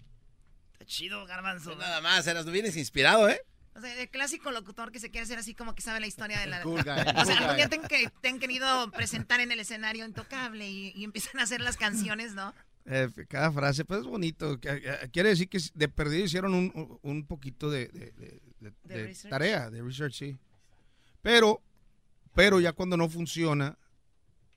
Está 0.73 0.85
chido, 0.85 1.27
garbanzo. 1.27 1.71
Pues 1.71 1.79
nada 1.79 2.01
más, 2.01 2.27
eras, 2.27 2.47
vienes 2.47 2.77
inspirado, 2.77 3.29
¿eh? 3.29 3.41
O 3.79 3.81
sea, 3.81 4.01
el 4.03 4.09
clásico 4.11 4.51
locutor 4.51 4.93
que 4.93 4.99
se 5.01 5.11
quiere 5.11 5.25
hacer 5.25 5.39
así 5.39 5.55
como 5.55 5.75
que 5.75 5.83
sabe 5.83 6.01
la 6.01 6.07
historia 6.07 6.41
de 6.41 6.47
la... 6.47 6.63
Cool 6.63 6.83
guy, 6.83 6.91
o 7.17 7.25
sea, 7.25 7.39
algún 7.39 7.57
día 7.57 7.69
te 7.69 7.77
han, 7.77 7.83
que, 7.89 8.11
te 8.21 8.29
han 8.29 8.39
querido 8.39 8.91
presentar 8.91 9.41
en 9.41 9.53
el 9.53 9.61
escenario 9.61 10.05
intocable 10.05 10.69
y, 10.69 10.93
y 10.95 11.05
empiezan 11.05 11.41
a 11.41 11.45
hacer 11.45 11.61
las 11.61 11.77
canciones, 11.77 12.35
¿no? 12.35 12.53
Eh, 12.87 13.09
cada 13.29 13.53
frase, 13.53 13.85
pues 13.85 14.01
es 14.01 14.07
bonito. 14.07 14.59
eh, 14.63 15.09
Quiere 15.13 15.29
decir 15.29 15.49
que 15.49 15.61
de 15.75 15.89
perdido 15.89 16.25
hicieron 16.25 16.55
un, 16.55 16.99
un 17.03 17.27
poquito 17.27 17.71
de, 17.71 18.41
tarea, 19.29 19.71
de 19.71 19.83
research, 19.83 20.15
sí. 20.15 20.39
Pero, 21.23 21.63
pero 22.35 22.61
ya 22.61 22.73
cuando 22.73 22.97
no 22.97 23.09
funciona, 23.09 23.79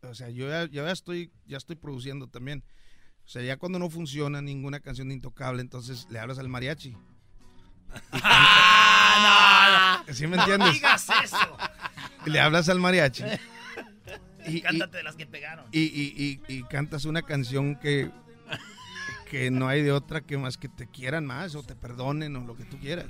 o 0.02 0.16
sea, 0.16 0.30
yo 0.30 0.48
ya, 0.50 0.66
ya 0.70 0.90
estoy, 0.92 1.32
ya 1.46 1.58
estoy 1.58 1.76
produciendo 1.76 2.28
también. 2.28 2.64
O 3.26 3.28
sea, 3.28 3.42
ya 3.44 3.58
cuando 3.58 3.80
no 3.80 3.90
funciona 3.90 4.42
ninguna 4.42 4.80
canción 4.80 5.10
de 5.10 5.16
Intocable, 5.16 5.62
entonces 5.62 6.08
le 6.10 6.20
hablas 6.20 6.40
al 6.40 6.50
mariachi. 6.50 6.96
Ah, 8.14 10.04
no, 10.08 10.14
¿Sí 10.14 10.28
me 10.28 10.36
no 10.38 10.44
entiendes? 10.44 10.74
digas 10.74 11.08
eso. 11.24 11.58
Le 12.26 12.40
hablas 12.40 12.70
al 12.70 12.80
mariachi. 12.80 13.24
Y, 14.46 14.62
Cántate 14.64 14.98
de 14.98 15.04
las 15.04 15.16
que 15.16 15.26
pegaron. 15.26 15.66
y, 15.72 15.80
y- 15.82 16.42
y- 16.48 16.56
y 16.58 16.64
cantas 16.64 17.06
una 17.06 17.22
canción 17.22 17.76
que, 17.76 18.10
que 19.30 19.52
no 19.52 19.68
hay 19.68 19.82
de 19.84 19.92
otra 19.92 20.22
que 20.22 20.38
más 20.38 20.58
que 20.58 20.68
te 20.70 20.88
quieran 20.88 21.26
más 21.26 21.56
o 21.56 21.64
te 21.64 21.76
perdonen 21.76 22.36
o 22.36 22.42
lo 22.46 22.56
que 22.56 22.66
tú 22.66 22.78
quieras. 22.80 23.06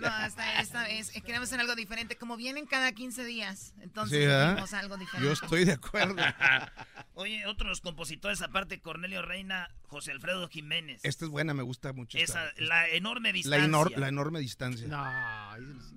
No, 0.00 0.26
esta, 0.26 0.60
esta 0.60 0.82
vez 0.84 1.10
queremos 1.24 1.48
hacer 1.48 1.60
algo 1.60 1.74
diferente. 1.74 2.16
Como 2.16 2.36
vienen 2.36 2.66
cada 2.66 2.92
15 2.92 3.24
días, 3.24 3.74
entonces 3.80 4.18
Sí, 4.18 4.26
¿verdad? 4.26 4.52
hicimos 4.52 4.72
algo 4.74 4.96
diferente. 4.96 5.26
Yo 5.26 5.32
estoy 5.32 5.64
de 5.64 5.72
acuerdo. 5.72 6.16
Oye, 7.14 7.46
otros 7.46 7.80
compositores 7.80 8.42
aparte, 8.42 8.80
Cornelio 8.80 9.22
Reina, 9.22 9.70
José 9.84 10.12
Alfredo 10.12 10.48
Jiménez. 10.48 11.00
Esta 11.02 11.24
es 11.24 11.30
buena, 11.30 11.54
me 11.54 11.62
gusta 11.62 11.92
mucho. 11.92 12.18
Esa, 12.18 12.46
esta. 12.48 12.62
la 12.62 12.88
enorme 12.88 13.30
la, 13.30 13.32
distancia. 13.32 13.66
enor- 13.68 13.96
la 13.96 14.08
enorme 14.08 14.40
distancia. 14.40 14.86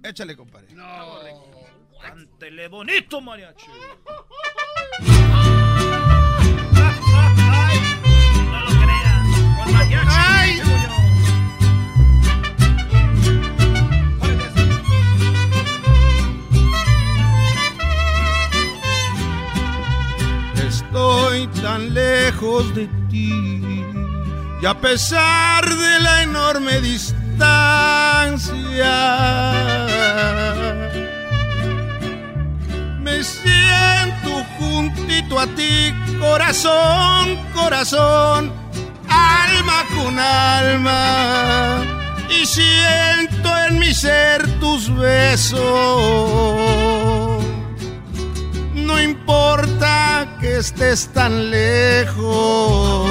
Échale, 0.04 0.38
compadre. 0.38 0.68
Cántele 2.02 2.68
bonito, 2.70 3.20
mariachi. 3.20 3.66
No 8.50 8.60
lo 8.62 8.70
creas. 8.82 9.28
Con 9.58 9.74
mariachi. 9.74 10.19
Estoy 20.70 21.48
tan 21.64 21.94
lejos 21.96 22.76
de 22.76 22.88
ti 23.10 23.84
y 24.62 24.66
a 24.68 24.74
pesar 24.80 25.66
de 25.66 26.00
la 26.00 26.22
enorme 26.22 26.80
distancia, 26.82 27.42
me 33.00 33.24
siento 33.24 34.46
juntito 34.60 35.40
a 35.40 35.48
ti, 35.48 35.92
corazón, 36.20 37.40
corazón, 37.54 38.52
alma 39.08 39.86
con 39.96 40.20
alma, 40.20 41.82
y 42.30 42.46
siento 42.46 43.58
en 43.68 43.80
mi 43.80 43.92
ser 43.94 44.60
tus 44.60 44.94
besos. 44.94 45.60
No 48.90 49.00
importa 49.00 50.28
que 50.42 50.58
estés 50.58 51.10
tan 51.14 51.52
lejos. 51.52 53.06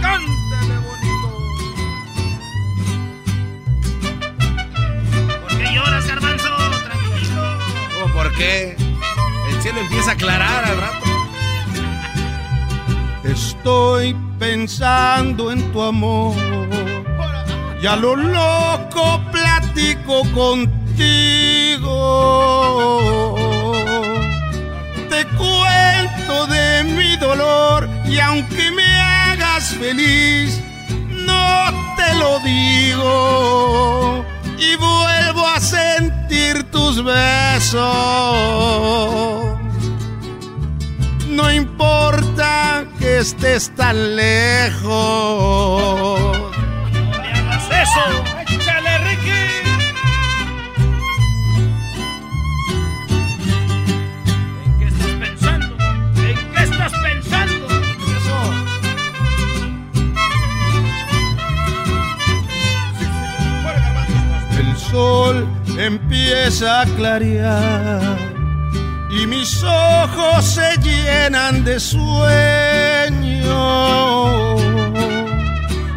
Cántale 0.00 0.76
bonito. 0.88 1.28
¿Por 5.42 5.50
qué 5.58 5.66
lloras, 5.74 6.06
garbanzo? 6.06 6.48
Tranquilo. 6.84 7.42
¿Cómo 8.00 8.14
por 8.14 8.32
qué? 8.34 8.76
El 9.50 9.60
cielo 9.60 9.80
empieza 9.80 10.10
a 10.10 10.14
aclarar 10.14 10.64
al 10.66 10.76
rato. 10.80 11.06
Estoy 13.24 14.14
pensando 14.38 15.50
en 15.50 15.72
tu 15.72 15.82
amor. 15.82 16.36
Y 17.82 17.86
a 17.88 17.96
lo 17.96 18.14
loco 18.14 19.20
platico 19.32 20.22
contigo. 20.32 20.81
Te 25.08 25.26
cuento 25.36 26.46
de 26.46 26.84
mi 26.84 27.16
dolor 27.16 27.88
y 28.06 28.18
aunque 28.18 28.70
me 28.70 28.84
hagas 28.84 29.74
feliz, 29.74 30.60
no 31.10 31.72
te 31.96 32.14
lo 32.16 32.38
digo. 32.40 34.24
Y 34.58 34.76
vuelvo 34.76 35.46
a 35.46 35.60
sentir 35.60 36.70
tus 36.70 37.02
besos. 37.02 37.82
No 41.28 41.50
importa 41.50 42.84
que 42.98 43.18
estés 43.18 43.74
tan 43.74 44.16
lejos. 44.16 45.52
Empieza 66.42 66.84
y 69.10 69.26
mis 69.26 69.62
ojos 69.62 70.44
se 70.44 70.76
llenan 70.80 71.64
de 71.64 71.78
sueño. 71.78 73.52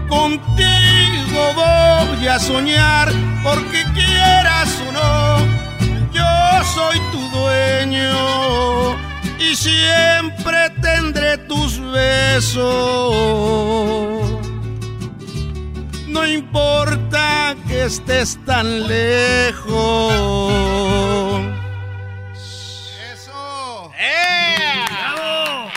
Contigo 0.07 1.53
voy 1.55 2.27
a 2.27 2.39
soñar 2.39 3.11
porque 3.43 3.84
quieras 3.93 4.69
o 4.88 4.91
no, 4.91 5.39
yo 6.13 6.63
soy 6.76 6.99
tu 7.11 7.19
dueño 7.38 8.95
y 9.39 9.55
siempre 9.55 10.69
tendré 10.81 11.38
tus 11.39 11.80
besos. 11.80 13.15
No 16.07 16.26
importa 16.26 16.94
estés 17.86 18.38
tan 18.45 18.88
lejos. 18.88 20.14
¡Eso! 23.14 23.91
¡Bravo! 24.90 25.72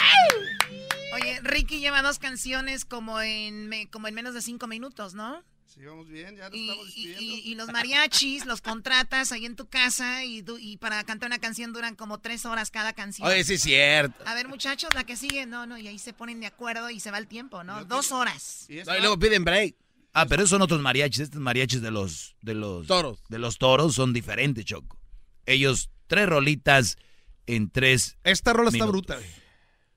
Oye, 1.15 1.41
Ricky 1.43 1.81
lleva 1.81 2.03
dos 2.03 2.19
canciones 2.19 2.85
como 2.85 3.21
en, 3.21 3.69
me- 3.69 3.89
como 3.91 4.09
en 4.09 4.15
menos 4.15 4.35
de 4.35 4.43
cinco 4.43 4.67
minutos, 4.67 5.15
¿no? 5.15 5.43
Sí, 5.67 5.85
vamos 5.85 6.09
bien, 6.09 6.35
ya 6.37 6.49
nos 6.49 6.59
Y, 6.59 6.69
estamos 6.71 6.87
y- 6.97 7.07
despidiendo. 7.07 7.23
y- 7.23 7.53
y 7.53 7.55
los 7.55 7.69
mariachis 7.71 8.47
los 8.47 8.61
contratas 8.63 9.31
ahí 9.33 9.45
en 9.47 9.55
tu 9.55 9.69
casa 9.69 10.25
y, 10.25 10.41
du- 10.43 10.59
y 10.59 10.77
para 10.79 11.05
cantar 11.05 11.29
una 11.29 11.39
canción 11.39 11.73
duran 11.73 11.95
como 11.95 12.19
tres 12.19 12.47
horas 12.47 12.71
cada 12.71 12.95
canción. 12.95 13.29
Oye, 13.29 13.45
sí 13.45 13.55
es 13.55 13.63
cierto. 13.63 14.25
A 14.27 14.35
ver, 14.35 14.49
muchachos, 14.49 14.91
la 14.95 15.05
que 15.05 15.17
sigue, 15.17 15.47
no, 15.47 15.67
no, 15.67 15.77
y 15.79 15.87
ahí 15.87 15.99
se 15.99 16.13
ponen 16.15 16.41
de 16.41 16.47
acuerdo 16.47 16.89
y 16.91 17.01
se 17.01 17.11
va 17.11 17.19
el 17.19 17.27
tiempo, 17.29 17.63
¿no? 17.65 17.85
Dos 17.85 18.11
horas. 18.13 18.67
No, 18.87 18.97
y 18.97 19.01
luego 19.01 19.19
piden 19.19 19.45
break. 19.45 19.75
Ah, 20.21 20.27
pero 20.29 20.43
esos 20.43 20.51
son 20.51 20.63
otros 20.63 20.81
mariachis. 20.81 21.21
Estos 21.21 21.41
mariachis 21.41 21.81
de 21.81 21.91
los, 21.91 22.37
de 22.43 22.55
los 22.55 22.87
Toros. 22.87 23.23
De 23.29 23.39
los 23.39 23.59
toros 23.59 23.95
son 23.95 24.13
diferentes, 24.13 24.65
Choco. 24.65 24.99
Ellos, 25.47 25.91
tres 26.07 26.29
rolitas 26.29 26.97
en 27.47 27.71
tres. 27.71 28.19
Esta 28.25 28.53
rola 28.53 28.71
está 28.71 28.85
bruta, 28.87 29.15
güey. 29.17 29.29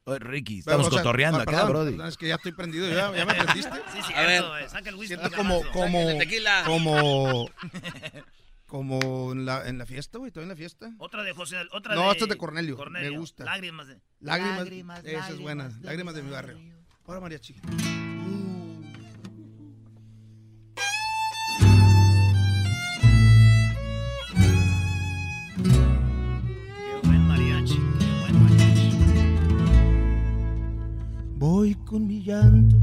Oye, 0.03 0.19
Ricky, 0.19 0.61
Pero, 0.63 0.77
estamos 0.77 0.87
o 0.87 0.89
sea, 0.91 0.99
cotorreando 1.03 1.39
ah, 1.39 1.43
acá, 1.43 1.67
perdón, 1.67 1.95
brody. 1.97 2.09
Es 2.09 2.17
que 2.17 2.27
ya 2.27 2.35
estoy 2.35 2.53
prendido, 2.53 2.87
ya, 2.89 3.15
ya 3.15 3.25
me 3.25 3.35
prendiste. 3.35 3.71
Sí, 3.93 3.99
sí, 4.07 4.13
A 4.13 4.21
ver. 4.23 4.43
Saca 4.69 4.89
el 4.89 4.95
whisky. 4.95 5.15
Siento 5.15 5.35
como, 5.35 5.61
como, 5.71 5.99
como, 6.65 7.49
como 8.65 9.31
en 9.31 9.45
la, 9.45 9.67
en 9.67 9.77
la 9.77 9.85
fiesta, 9.85 10.17
güey, 10.17 10.29
estoy 10.29 10.43
en 10.43 10.49
la 10.49 10.55
fiesta. 10.55 10.91
Otra 10.97 11.23
de 11.23 11.33
José, 11.33 11.57
otra 11.71 11.93
No, 11.93 12.05
de... 12.05 12.11
esta 12.11 12.23
es 12.23 12.29
de 12.29 12.37
Cornelio, 12.37 12.77
me 12.89 13.09
gusta. 13.11 13.43
Lágrimas 13.43 13.87
de... 13.87 14.01
Lágrimas, 14.19 14.57
Lágrimas, 14.59 15.05
esa 15.05 15.29
es 15.29 15.39
buena, 15.39 15.65
lágrimas 15.65 15.81
de 15.81 15.87
lágrimas 15.87 16.15
de 16.15 16.21
mi 16.21 16.27
mi 16.27 16.33
barrio. 16.33 16.57
Ahora 17.05 17.19
mariachi. 17.19 18.10
Voy 31.37 31.75
con 31.85 32.07
mi 32.07 32.21
llanto 32.21 32.75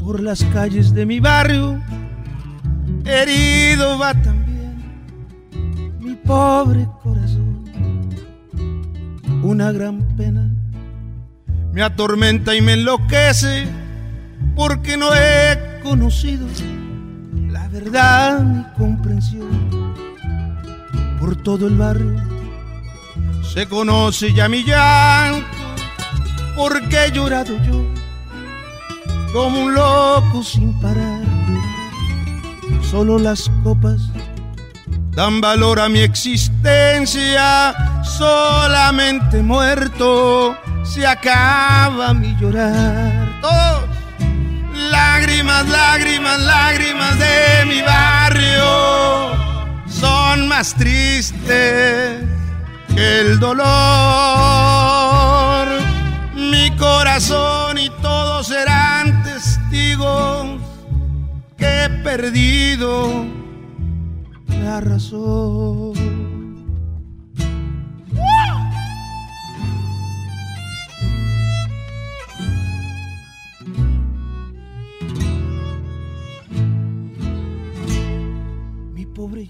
por 0.00 0.20
las 0.20 0.44
calles 0.46 0.92
de 0.92 1.06
mi 1.06 1.20
barrio. 1.20 1.80
Herido 3.04 3.98
va 3.98 4.12
también 4.14 4.82
mi 6.00 6.14
pobre 6.16 6.86
corazón. 7.02 7.64
Una 9.42 9.72
gran 9.72 10.00
pena 10.16 10.50
me 11.72 11.82
atormenta 11.82 12.54
y 12.54 12.60
me 12.60 12.74
enloquece 12.74 13.66
porque 14.54 14.96
no 14.96 15.14
he 15.14 15.80
conocido 15.82 16.46
la 17.50 17.68
verdad 17.68 18.42
ni 18.42 18.64
comprensión. 18.76 19.81
Por 21.22 21.36
todo 21.36 21.68
el 21.68 21.76
barrio 21.76 22.20
se 23.54 23.68
conoce 23.68 24.32
ya 24.32 24.48
mi 24.48 24.64
llanto 24.64 25.46
porque 26.56 27.04
he 27.04 27.12
llorado 27.12 27.56
yo 27.62 27.86
como 29.32 29.66
un 29.66 29.72
loco 29.72 30.42
sin 30.42 30.72
parar. 30.80 31.22
Solo 32.90 33.20
las 33.20 33.48
copas 33.62 34.00
dan 35.12 35.40
valor 35.40 35.78
a 35.78 35.88
mi 35.88 36.00
existencia, 36.00 37.72
solamente 38.02 39.42
muerto 39.42 40.56
se 40.82 41.06
acaba 41.06 42.12
mi 42.14 42.34
llorar. 42.40 43.30
Lágrimas, 44.90 45.68
lágrimas, 45.68 46.40
lágrimas 46.40 47.16
de 47.16 47.64
mi 47.66 47.80
barrio 47.80 49.51
son 50.02 50.48
más 50.48 50.74
tristes 50.74 52.24
que 52.94 53.20
el 53.20 53.38
dolor. 53.38 53.62
Mi 56.34 56.70
corazón 56.76 57.78
y 57.78 57.88
todos 58.02 58.48
serán 58.48 59.22
testigos 59.22 60.60
que 61.56 61.84
he 61.84 61.88
perdido 62.02 63.24
la 64.64 64.80
razón. 64.80 66.41
Pobre 79.22 79.46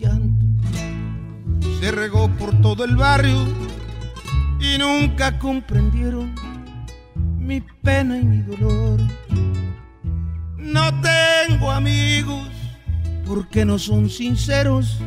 se 1.81 1.91
regó 1.93 2.29
por 2.37 2.61
todo 2.61 2.85
el 2.85 2.95
barrio 2.95 3.39
y 4.61 4.77
nunca 4.77 5.39
comprendieron 5.39 6.35
mi 7.39 7.63
pena 7.83 8.19
y 8.19 8.23
mi 8.23 8.43
dolor. 8.43 9.01
No 10.59 10.91
tengo 11.01 11.71
amigos 11.71 12.51
porque 13.25 13.65
no 13.65 13.79
son 13.79 14.11
sinceros, 14.11 14.99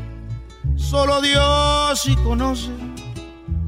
solo 0.76 1.22
Dios 1.22 2.02
sí 2.02 2.16
conoce 2.24 2.72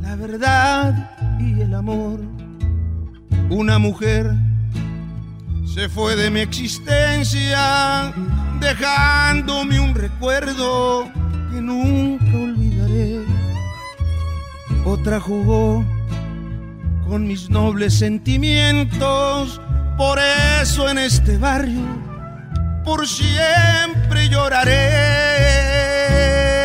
la 0.02 0.16
verdad 0.16 1.12
y 1.40 1.62
el 1.62 1.76
amor. 1.76 2.22
Una 3.52 3.78
mujer 3.78 4.34
se 5.64 5.90
fue 5.90 6.16
de 6.16 6.32
mi 6.32 6.40
existencia, 6.40 8.12
dejándome 8.60 9.80
un 9.80 9.96
recuerdo 9.96 11.06
que 11.52 11.62
nunca 11.62 12.26
olvidaré. 12.38 13.26
Otra 14.86 15.20
jugó 15.20 15.84
con 17.08 17.28
mis 17.28 17.50
nobles 17.50 17.98
sentimientos, 17.98 19.62
por 19.98 20.20
eso 20.62 20.90
en 20.90 20.98
este 20.98 21.38
barrio 21.38 22.08
por 22.88 23.06
siempre 23.06 24.30
lloraré. 24.30 24.72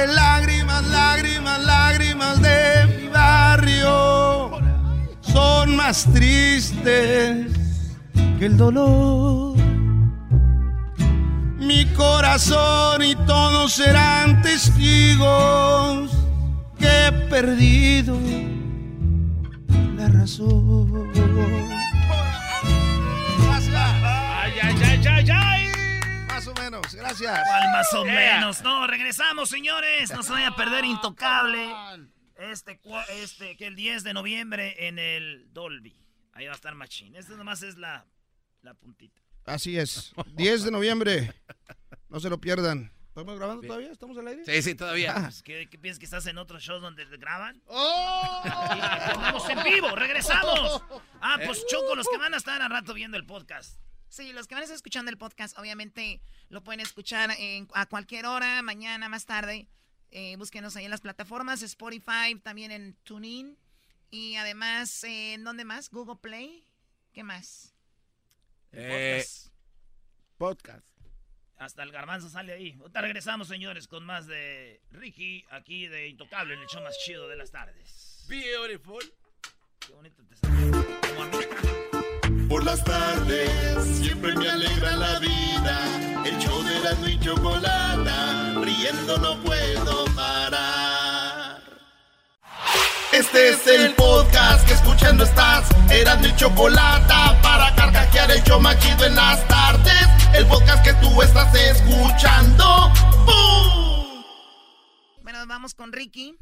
Lágrimas, 0.06 0.84
lágrimas, 0.84 1.60
lágrimas 1.64 2.40
de 2.40 2.86
mi 2.96 3.08
barrio 3.08 4.52
son 5.20 5.74
más 5.74 6.06
tristes 6.12 7.48
que 8.38 8.46
el 8.46 8.56
dolor. 8.56 9.61
Corazón 12.02 13.00
y 13.02 13.14
todos 13.14 13.74
serán 13.74 14.42
testigos 14.42 16.10
que 16.76 17.06
he 17.06 17.12
perdido 17.30 18.18
la 19.94 20.08
razón. 20.08 21.12
¡Ay, 23.72 24.52
ay, 24.62 24.76
ay, 24.84 25.06
ay, 25.06 25.30
ay! 25.30 25.70
más 26.26 26.48
o 26.48 26.54
menos. 26.54 26.92
Gracias. 26.92 27.40
¿Cuál 27.46 27.72
más 27.72 27.94
o 27.94 28.04
menos? 28.04 28.62
No, 28.62 28.88
regresamos, 28.88 29.48
señores. 29.48 30.10
No 30.12 30.24
se 30.24 30.32
vaya 30.32 30.48
a 30.48 30.56
perder 30.56 30.84
Intocable. 30.84 31.72
Este, 32.34 32.80
este, 33.22 33.56
que 33.56 33.68
el 33.68 33.76
10 33.76 34.02
de 34.02 34.12
noviembre 34.12 34.88
en 34.88 34.98
el 34.98 35.52
Dolby. 35.52 35.94
Ahí 36.32 36.46
va 36.46 36.52
a 36.52 36.56
estar 36.56 36.74
Machine. 36.74 37.16
Este 37.16 37.36
nomás 37.36 37.62
es 37.62 37.78
la, 37.78 38.04
la 38.62 38.74
puntita. 38.74 39.22
Así 39.44 39.78
es. 39.78 40.12
10 40.34 40.64
de 40.64 40.70
noviembre. 40.72 41.32
No 42.12 42.20
se 42.20 42.28
lo 42.30 42.38
pierdan. 42.40 42.92
¿Estamos 43.08 43.36
grabando 43.38 43.62
todavía? 43.66 43.90
¿Estamos 43.90 44.16
al 44.18 44.26
aire? 44.28 44.44
Sí, 44.44 44.62
sí, 44.62 44.74
todavía. 44.74 45.14
Pues, 45.14 45.42
¿Qué, 45.42 45.68
qué 45.70 45.78
piensas 45.78 45.98
que 45.98 46.04
estás 46.04 46.26
en 46.26 46.38
otros 46.38 46.62
shows 46.62 46.80
donde 46.80 47.04
te 47.06 47.16
graban? 47.16 47.62
¡Oh! 47.66 48.42
Estamos 48.44 49.48
en 49.50 49.62
vivo, 49.64 49.94
regresamos. 49.96 50.82
Ah, 51.24 51.38
pues 51.46 51.64
Choco, 51.68 51.94
los 51.94 52.08
que 52.08 52.18
van 52.18 52.34
a 52.34 52.36
estar 52.36 52.60
al 52.60 52.68
rato 52.68 52.94
viendo 52.94 53.16
el 53.16 53.24
podcast. 53.24 53.78
Sí, 54.08 54.32
los 54.32 54.48
que 54.48 54.56
van 54.56 54.62
a 54.62 54.64
estar 54.64 54.74
escuchando 54.74 55.08
el 55.08 55.16
podcast, 55.16 55.56
obviamente 55.56 56.20
lo 56.48 56.64
pueden 56.64 56.80
escuchar 56.80 57.30
en- 57.38 57.68
a 57.74 57.86
cualquier 57.86 58.26
hora, 58.26 58.60
mañana, 58.62 59.08
más 59.08 59.24
tarde. 59.24 59.68
Eh, 60.10 60.34
búsquenos 60.36 60.74
ahí 60.74 60.84
en 60.84 60.90
las 60.90 61.00
plataformas, 61.00 61.62
Spotify, 61.62 62.34
también 62.42 62.72
en 62.72 62.94
TuneIn. 63.04 63.56
Y 64.10 64.34
además, 64.34 65.04
eh, 65.04 65.34
¿en 65.34 65.44
dónde 65.44 65.64
más? 65.64 65.90
Google 65.90 66.16
Play. 66.20 66.66
¿Qué 67.12 67.22
más? 67.22 67.72
Eh, 68.72 69.24
podcast. 70.38 70.84
Hasta 71.62 71.84
el 71.84 71.92
garbanzo 71.92 72.28
sale 72.28 72.52
ahí. 72.52 72.76
Ahorita 72.80 73.00
regresamos, 73.00 73.46
señores, 73.46 73.86
con 73.86 74.04
más 74.04 74.26
de 74.26 74.80
Ricky, 74.90 75.44
aquí 75.50 75.86
de 75.86 76.08
Intocable, 76.08 76.54
en 76.54 76.60
el 76.60 76.66
show 76.66 76.82
más 76.82 76.98
chido 77.04 77.28
de 77.28 77.36
las 77.36 77.52
tardes. 77.52 78.26
Beautiful. 78.28 79.04
Qué 79.78 79.92
bonito 79.92 80.24
te 80.24 80.36
salió. 80.36 82.48
Por 82.48 82.64
las 82.64 82.82
tardes 82.82 83.84
siempre 83.84 84.34
me 84.34 84.50
alegra 84.50 84.96
la 84.96 85.20
vida. 85.20 86.24
El 86.26 86.36
show 86.38 86.64
de 86.64 86.78
Erasmo 86.78 87.06
y 87.06 87.20
Chocolata, 87.20 88.60
riendo 88.60 89.18
no 89.18 89.40
puedo 89.42 90.04
parar. 90.16 90.91
Este 93.12 93.50
es 93.50 93.66
el 93.66 93.94
podcast 93.94 94.66
que 94.66 94.72
escuchando 94.72 95.24
estás. 95.24 95.68
Erasmo 95.90 96.28
y 96.28 96.34
Chocolata 96.34 97.38
para 97.42 97.74
carcajear 97.74 98.30
el 98.30 98.42
show 98.42 98.58
más 98.58 98.78
chido 98.78 99.04
en 99.04 99.14
las 99.14 99.46
tardes. 99.48 100.08
El 100.34 100.46
podcast 100.46 100.82
que 100.82 100.94
tú 100.94 101.20
estás 101.20 101.54
escuchando. 101.54 102.64
¡Bum! 103.26 104.24
Bueno, 105.22 105.46
vamos 105.46 105.74
con 105.74 105.92
Ricky. 105.92 106.38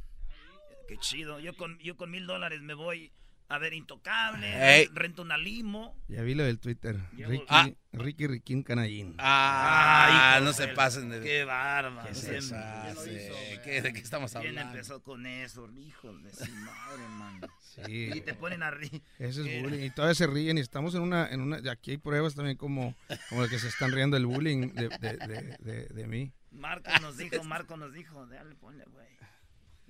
Qué 0.86 0.96
chido. 0.98 1.40
Yo 1.40 1.56
con, 1.56 1.76
yo 1.80 1.96
con 1.96 2.08
mil 2.12 2.28
dólares 2.28 2.60
me 2.62 2.74
voy 2.74 3.12
a 3.50 3.58
ver 3.58 3.74
Intocable, 3.74 4.88
rento 4.94 5.22
una 5.22 5.36
limo. 5.36 5.96
Ya 6.08 6.22
vi 6.22 6.34
lo 6.34 6.44
del 6.44 6.58
Twitter. 6.60 6.96
Ricky, 7.12 7.44
Ah. 7.48 7.68
Ricky 7.92 8.26
Riquín 8.28 8.62
Canallín. 8.62 9.14
Ah, 9.18 10.34
Ay, 10.36 10.42
no 10.44 10.50
hijo 10.50 10.56
se 10.58 10.68
pasen 10.68 11.10
de... 11.10 11.20
Qué 11.20 11.44
bárbaro. 11.44 12.08
¿Qué 12.08 12.14
se 12.14 12.40
Se- 12.40 12.54
hace? 12.54 13.60
¿Qué- 13.64 13.82
¿De 13.82 13.92
qué 13.92 13.98
estamos 14.00 14.32
¿Quién 14.32 14.46
hablando? 14.46 14.72
empezó 14.74 15.02
con 15.02 15.26
eso? 15.26 15.68
Hijos 15.76 16.22
de 16.22 16.32
su 16.32 16.50
madre, 16.52 17.08
man. 17.08 17.40
Sí. 17.58 18.10
Y 18.14 18.20
te 18.20 18.34
ponen 18.34 18.62
a 18.62 18.70
ri- 18.70 19.02
Ese 19.18 19.40
es 19.56 19.62
bullying. 19.62 19.84
Y 19.84 19.90
todavía 19.90 20.14
se 20.14 20.26
ríen 20.26 20.58
y 20.58 20.60
estamos 20.60 20.94
en 20.94 21.02
una, 21.02 21.26
en 21.28 21.40
una, 21.40 21.58
aquí 21.70 21.92
hay 21.92 21.98
pruebas 21.98 22.34
también 22.34 22.56
como, 22.56 22.94
como 23.28 23.42
de 23.42 23.48
que 23.48 23.58
se 23.58 23.68
están 23.68 23.92
riendo 23.92 24.14
del 24.16 24.26
bullying 24.26 24.72
de, 24.74 24.88
de, 24.88 25.16
de, 25.16 25.56
de- 25.60 25.86
de 25.86 26.06
mí. 26.06 26.32
Marco 26.52 26.90
nos 27.00 27.16
dijo, 27.16 27.42
Marco 27.44 27.76
nos 27.76 27.92
dijo, 27.92 28.26
dale, 28.26 28.54
ponle, 28.56 28.84
güey. 28.84 29.08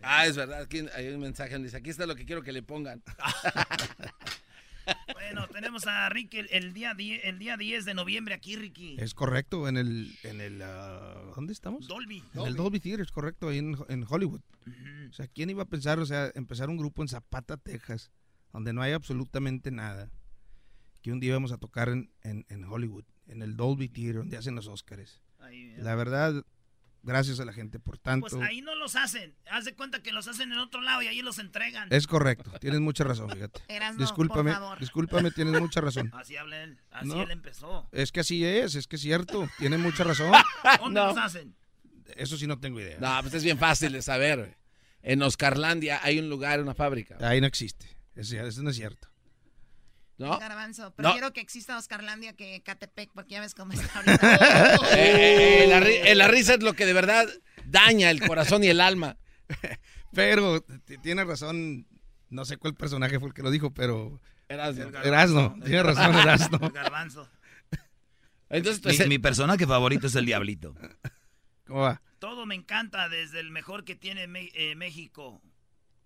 Ah, 0.03 0.27
es 0.27 0.37
verdad. 0.37 0.63
Aquí 0.63 0.83
hay 0.95 1.09
un 1.09 1.21
mensaje 1.21 1.53
donde 1.53 1.67
dice, 1.69 1.77
aquí 1.77 1.91
está 1.91 2.07
lo 2.07 2.15
que 2.17 2.25
quiero 2.25 2.43
que 2.43 2.53
le 2.53 2.63
pongan. 2.63 3.03
Bueno, 5.13 5.47
tenemos 5.47 5.87
a 5.87 6.09
Ricky 6.09 6.39
el, 6.39 6.49
el 6.51 6.73
día, 6.73 6.95
die- 6.95 7.21
el 7.23 7.39
día 7.39 7.57
10 7.57 7.85
de 7.85 7.95
noviembre 7.95 8.35
aquí, 8.35 8.57
Ricky. 8.57 8.97
Es 8.99 9.15
correcto, 9.15 9.69
en 9.69 9.77
el, 9.77 10.13
en 10.25 10.41
el, 10.41 10.61
ah, 10.63 11.31
¿dónde 11.37 11.53
estamos? 11.53 11.87
Dolby. 11.87 12.25
En 12.35 12.41
el 12.47 12.57
Dolby 12.57 12.81
Theater, 12.81 13.03
es 13.03 13.13
correcto, 13.13 13.49
ahí 13.51 13.59
en, 13.59 13.77
en 13.89 14.05
Hollywood. 14.09 14.41
O 15.09 15.13
sea, 15.13 15.29
¿quién 15.29 15.49
iba 15.51 15.63
a 15.63 15.67
pensar, 15.67 16.01
o 16.01 16.07
sea, 16.07 16.33
empezar 16.35 16.71
un 16.71 16.77
grupo 16.77 17.03
en 17.03 17.09
Zapata, 17.09 17.57
Texas, 17.57 18.11
donde 18.53 18.73
no 18.73 18.83
hay 18.83 18.93
absolutamente 18.93 19.71
nada, 19.71 20.11
que 21.03 21.13
un 21.13 21.21
día 21.21 21.31
íbamos 21.31 21.53
a 21.53 21.59
tocar 21.59 21.89
en, 21.91 22.11
en, 22.23 22.45
en 22.49 22.65
Hollywood, 22.65 23.05
en 23.29 23.43
el 23.43 23.57
Dolby 23.57 23.89
Theater, 23.89 24.17
donde 24.17 24.39
hacen 24.39 24.57
los 24.57 24.67
Óscares? 24.67 25.21
Ahí, 25.39 25.73
La 25.79 25.95
verdad, 25.95 26.45
gracias 27.03 27.41
a 27.41 27.45
la 27.45 27.53
gente 27.53 27.79
por 27.79 27.99
tanto. 27.99 28.27
Pues 28.29 28.43
ahí 28.43 28.61
no 28.61 28.75
los 28.75 28.97
hacen. 28.97 29.35
Haz 29.51 29.65
de 29.65 29.75
cuenta 29.75 30.03
que 30.03 30.13
los 30.13 30.29
hacen 30.29 30.53
en 30.53 30.59
otro 30.59 30.81
lado 30.81 31.03
y 31.03 31.07
ahí 31.07 31.23
los 31.23 31.39
entregan. 31.39 31.89
Es 31.91 32.07
correcto, 32.07 32.51
tienes 32.61 32.81
mucha 32.81 33.05
razón, 33.05 33.31
fíjate. 33.31 33.63
Erasno, 33.69 34.01
discúlpame, 34.01 34.53
por 34.53 34.61
favor. 34.61 34.79
discúlpame, 34.81 35.31
tienes 35.31 35.61
mucha 35.61 35.81
razón. 35.81 36.11
Así 36.15 36.37
habla 36.37 36.63
él. 36.63 36.79
Así 36.91 37.09
No. 37.09 37.23
él 37.23 37.31
empezó. 37.31 37.89
Es 37.93 38.13
que 38.13 38.21
así 38.21 38.45
es, 38.45 38.75
es 38.75 38.87
que 38.87 38.97
es 38.97 39.03
cierto, 39.03 39.49
tiene 39.59 39.79
mucha 39.79 40.05
razón. 40.05 40.33
¿Dónde 40.81 41.01
los 41.01 41.17
hacen? 41.17 41.55
Eso 42.17 42.37
sí 42.37 42.47
no 42.47 42.59
tengo 42.59 42.81
idea. 42.81 42.99
No, 42.99 43.21
pues 43.23 43.35
es 43.35 43.45
bien 43.45 43.59
fácil 43.59 43.93
de 43.93 44.03
saber. 44.03 44.57
En 45.03 45.23
Oscarlandia 45.23 46.01
hay 46.03 46.19
un 46.19 46.29
lugar, 46.29 46.61
una 46.61 46.75
fábrica. 46.75 47.17
Ahí 47.21 47.41
no 47.41 47.47
existe, 47.47 47.97
eso, 48.15 48.37
eso 48.37 48.63
no 48.63 48.71
es 48.71 48.77
cierto. 48.77 49.09
¿No? 50.21 50.39
Garbanzo, 50.39 50.83
No. 50.85 50.95
prefiero 50.95 51.33
que 51.33 51.41
exista 51.41 51.79
Oscarlandia 51.79 52.35
que 52.35 52.63
Catepec, 52.63 53.11
porque 53.15 53.31
ya 53.33 53.41
ves 53.41 53.55
cómo 53.55 53.73
está 53.73 53.99
ahorita. 54.01 54.35
Eh, 54.95 55.65
eh, 55.65 55.67
la, 55.67 55.81
ri- 55.81 56.01
eh, 56.05 56.15
la 56.15 56.29
risa 56.29 56.55
es 56.55 56.63
lo 56.63 56.75
que 56.75 56.85
de 56.85 56.93
verdad 56.93 57.27
daña 57.65 58.11
el 58.11 58.21
corazón 58.27 58.63
y 58.63 58.69
el 58.69 58.83
alma. 58.83 59.17
Pero 60.13 60.63
tiene 61.03 61.25
razón, 61.25 61.87
no 62.29 62.45
sé 62.45 62.59
cuál 62.59 62.75
personaje 62.75 63.19
fue 63.19 63.29
el 63.29 63.35
que 63.35 63.43
lo 63.43 63.51
dijo, 63.51 63.73
pero... 63.73 64.21
Erasno. 64.49 64.89
Erasno, 65.03 65.55
tiene 65.65 65.83
razón 65.85 66.15
Erasno. 66.19 66.59
El 66.63 66.71
garbanzo. 66.73 67.29
Entonces, 68.49 68.85
Mi, 68.85 68.97
pues, 68.97 69.09
mi 69.09 69.19
personaje 69.21 69.67
favorito 69.67 70.09
es 70.09 70.15
el 70.17 70.27
Diablito. 70.27 70.75
¿Cómo 71.67 71.81
va? 71.83 72.03
Todo 72.19 72.45
me 72.45 72.57
encanta 72.57 73.09
desde 73.09 73.39
el 73.41 73.51
mejor 73.53 73.85
que 73.85 73.95
tiene 73.95 74.25
eh, 74.55 74.75
México. 74.75 75.41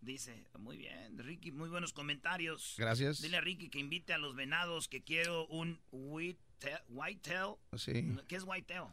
Dice, 0.05 0.45
muy 0.59 0.77
bien, 0.77 1.17
Ricky, 1.19 1.51
muy 1.51 1.69
buenos 1.69 1.93
comentarios. 1.93 2.75
Gracias. 2.77 3.23
Dile 3.23 3.39
a 3.39 3.41
Ricky 3.41 3.71
que 3.71 3.79
invite 3.79 4.13
a 4.13 4.19
los 4.19 4.35
venados 4.35 4.87
que 4.89 5.03
quiero 5.03 5.47
un 5.47 5.81
whitetail. 5.93 6.79
whitetail. 6.89 7.55
Sí. 7.77 8.15
¿Qué 8.29 8.37
es 8.37 8.45
whitetail? 8.45 8.85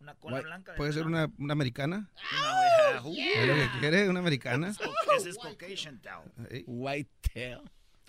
Una 0.00 0.14
cola 0.16 0.38
Guay- 0.40 0.44
blanca. 0.44 0.72
de 0.72 0.76
¿Puede 0.78 0.92
ser 0.92 1.06
una, 1.06 1.30
una 1.38 1.52
americana? 1.52 2.10
Una. 2.38 2.96
¿Es 2.98 3.46
lo 3.46 3.54
que 3.54 3.68
quiere? 3.80 4.08
¿Una 4.08 4.20
americana? 4.20 4.74
Ese 5.16 5.30
es 5.30 5.38
Caucasian 5.38 6.00
tail. 6.00 6.64
White 6.66 7.10
tail. 7.32 7.60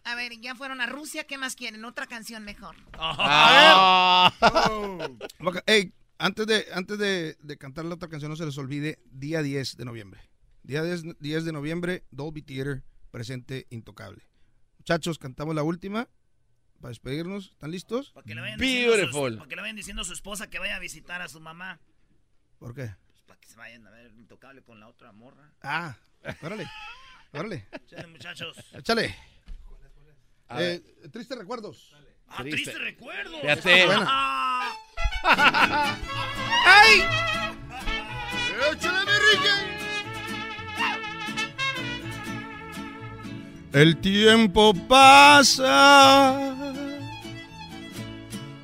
A 0.03 0.15
ver, 0.15 0.33
ya 0.41 0.55
fueron 0.55 0.81
a 0.81 0.87
Rusia, 0.87 1.25
¿qué 1.25 1.37
más 1.37 1.55
quieren? 1.55 1.85
Otra 1.85 2.07
canción 2.07 2.43
mejor. 2.43 2.75
Ah. 2.93 4.33
Ok, 5.39 5.57
ey, 5.67 5.93
antes 6.17 6.47
de, 6.47 6.65
antes 6.73 6.97
de, 6.97 7.35
de 7.41 7.57
cantar 7.57 7.85
la 7.85 7.95
otra 7.95 8.09
canción, 8.09 8.29
no 8.31 8.35
se 8.35 8.45
les 8.45 8.57
olvide, 8.57 8.99
día 9.05 9.41
10 9.41 9.77
de 9.77 9.85
noviembre. 9.85 10.21
Día 10.63 10.83
10, 10.83 11.19
10 11.19 11.45
de 11.45 11.51
noviembre, 11.51 12.03
Dolby 12.11 12.41
Theater, 12.43 12.83
presente 13.09 13.67
intocable. 13.69 14.27
Muchachos, 14.77 15.17
cantamos 15.19 15.55
la 15.55 15.63
última 15.63 16.07
para 16.79 16.89
despedirnos. 16.89 17.49
¿Están 17.51 17.71
listos? 17.71 18.11
Para 18.11 18.25
que 18.25 18.35
le 18.35 18.41
vayan 18.41 18.59
diciendo 18.59 18.93
a 18.93 18.95
su- 18.95 19.01
Beautiful. 19.01 19.37
para 19.37 19.49
que 19.49 19.55
le 19.55 19.61
vayan 19.61 19.75
diciendo 19.75 20.01
a 20.01 20.05
su 20.05 20.13
esposa 20.13 20.49
que 20.49 20.59
vaya 20.59 20.75
a 20.75 20.79
visitar 20.79 21.21
a 21.21 21.27
su 21.27 21.39
mamá. 21.39 21.79
¿Por 22.59 22.73
qué? 22.75 22.95
Pues 23.07 23.21
para 23.23 23.39
que 23.39 23.47
se 23.47 23.55
vayan 23.57 23.85
a 23.87 23.91
ver 23.91 24.11
intocable 24.17 24.61
con 24.63 24.79
la 24.79 24.87
otra 24.87 25.11
morra. 25.11 25.51
Ah, 25.61 25.95
órale, 26.41 26.67
órale. 27.33 27.67
Chale, 27.87 28.07
muchachos. 28.07 28.57
Échale. 28.73 29.15
Eh, 30.57 30.81
tristes 31.11 31.37
recuerdos. 31.37 31.95
Ah, 32.27 32.43
triste, 32.43 32.77
recuerdo. 32.77 33.39
Fíjate. 33.41 33.85
Ah. 33.89 34.73
¡Ay! 36.65 36.99
¡Échale, 38.73 38.99
mi 39.05 39.11
Ricky! 39.11 39.80
El 43.73 43.97
tiempo 43.97 44.73
pasa 44.73 46.37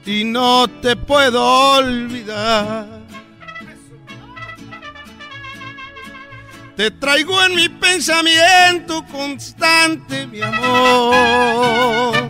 y 0.06 0.26
no 0.26 0.68
te 0.82 0.98
puedo 0.98 1.78
olvidar. 1.78 2.86
Te 6.76 6.92
traigo 6.92 7.42
en 7.42 7.56
mi 7.56 7.70
pensamiento 7.70 9.06
constante, 9.06 10.28
mi 10.28 10.42
amor. 10.42 12.30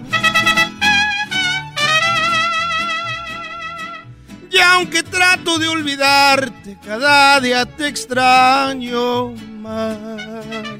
Y 4.51 4.59
aunque 4.59 5.01
trato 5.01 5.57
de 5.57 5.67
olvidarte, 5.67 6.77
cada 6.85 7.41
día 7.41 7.65
te 7.65 7.87
extraño 7.87 9.31
más. 9.61 10.76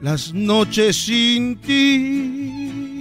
Las 0.00 0.32
noches 0.32 1.04
sin 1.06 1.56
ti 1.56 2.96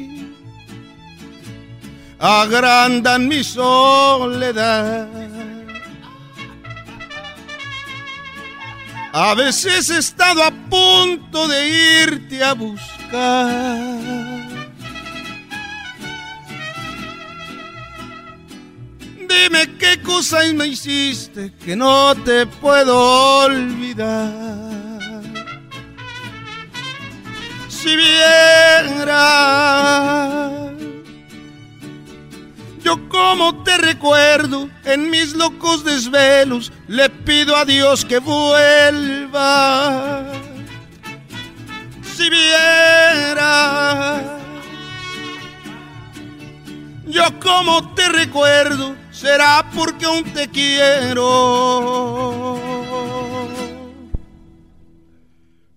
agrandan 2.19 3.27
mi 3.27 3.43
soledad. 3.43 5.07
A 9.11 9.33
veces 9.33 9.89
he 9.89 9.97
estado 9.97 10.43
a 10.43 10.51
punto 10.51 11.47
de 11.47 12.03
irte 12.03 12.43
a 12.43 12.53
buscar. 12.53 13.99
Dime 19.29 19.77
qué 19.77 20.01
cosa 20.01 20.39
me 20.53 20.67
hiciste 20.67 21.53
que 21.63 21.75
no 21.75 22.15
te 22.15 22.45
puedo 22.45 23.45
olvidar. 23.45 24.84
Si 27.85 27.95
viera 27.95 29.21
yo 32.83 33.07
como 33.09 33.63
te 33.63 33.77
recuerdo 33.77 34.67
en 34.85 35.11
mis 35.11 35.35
locos 35.35 35.85
desvelos, 35.85 36.71
le 36.87 37.11
pido 37.11 37.55
a 37.55 37.63
Dios 37.63 38.03
que 38.03 38.17
vuelva. 38.17 40.23
Si 42.15 42.27
viera 42.27 44.19
yo 47.05 47.39
como 47.39 47.93
te 47.93 48.09
recuerdo, 48.09 48.95
será 49.11 49.63
porque 49.75 50.05
aún 50.05 50.23
te 50.33 50.49
quiero. 50.49 51.21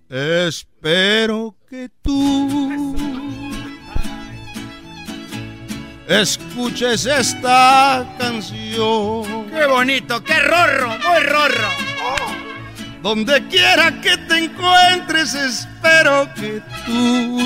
Espero 0.08 1.57
que 1.68 1.90
tú 2.00 2.96
escuches 6.08 7.04
esta 7.04 8.06
canción. 8.18 9.50
Qué 9.50 9.66
bonito, 9.66 10.24
qué 10.24 10.40
rorro, 10.40 10.88
muy 10.88 11.20
rorro. 11.24 11.68
Donde 13.02 13.46
quiera 13.48 14.00
que 14.00 14.16
te 14.16 14.44
encuentres, 14.44 15.34
espero 15.34 16.28
que 16.34 16.62
tú 16.86 17.38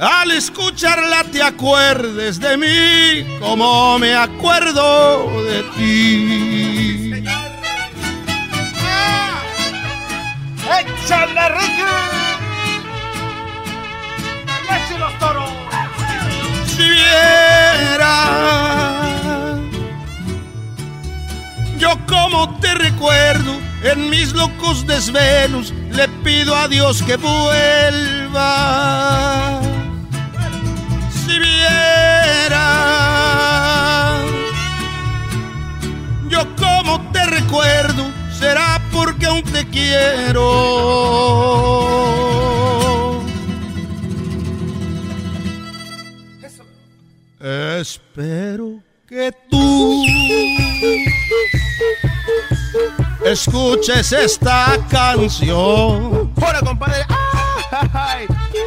al 0.00 0.30
escucharla 0.32 1.24
te 1.24 1.42
acuerdes 1.42 2.40
de 2.40 2.56
mí 2.56 3.38
como 3.38 3.98
me 4.00 4.14
acuerdo 4.14 5.44
de 5.44 5.62
ti. 5.76 7.01
¡Échale, 11.04 11.48
Ricky! 11.48 11.82
¡Leche 14.70 14.98
los 14.98 15.18
toros! 15.18 15.50
Si 16.76 16.88
viera 16.88 18.14
yo 21.76 21.90
como 22.06 22.56
te 22.60 22.72
recuerdo 22.74 23.58
en 23.82 24.10
mis 24.10 24.32
locos 24.32 24.86
desvelos, 24.86 25.74
le 25.90 26.06
pido 26.22 26.54
a 26.54 26.68
Dios 26.68 27.02
que 27.02 27.16
vuelva. 27.16 28.40
Si 31.26 31.36
viera 31.36 32.68
yo 36.28 36.46
como 36.54 37.00
te 37.10 37.26
recuerdo, 37.26 38.08
será 38.38 38.80
porque 38.92 39.26
aún 39.26 39.42
te 39.42 39.66
quiero. 39.66 40.42
Espero 47.40 48.80
que 49.08 49.32
tú 49.50 50.04
escuches 53.24 54.12
esta 54.12 54.78
canción. 54.88 56.32
¡Fuera, 56.36 56.60
compadre! 56.60 57.04
¡Ay! 57.92 58.26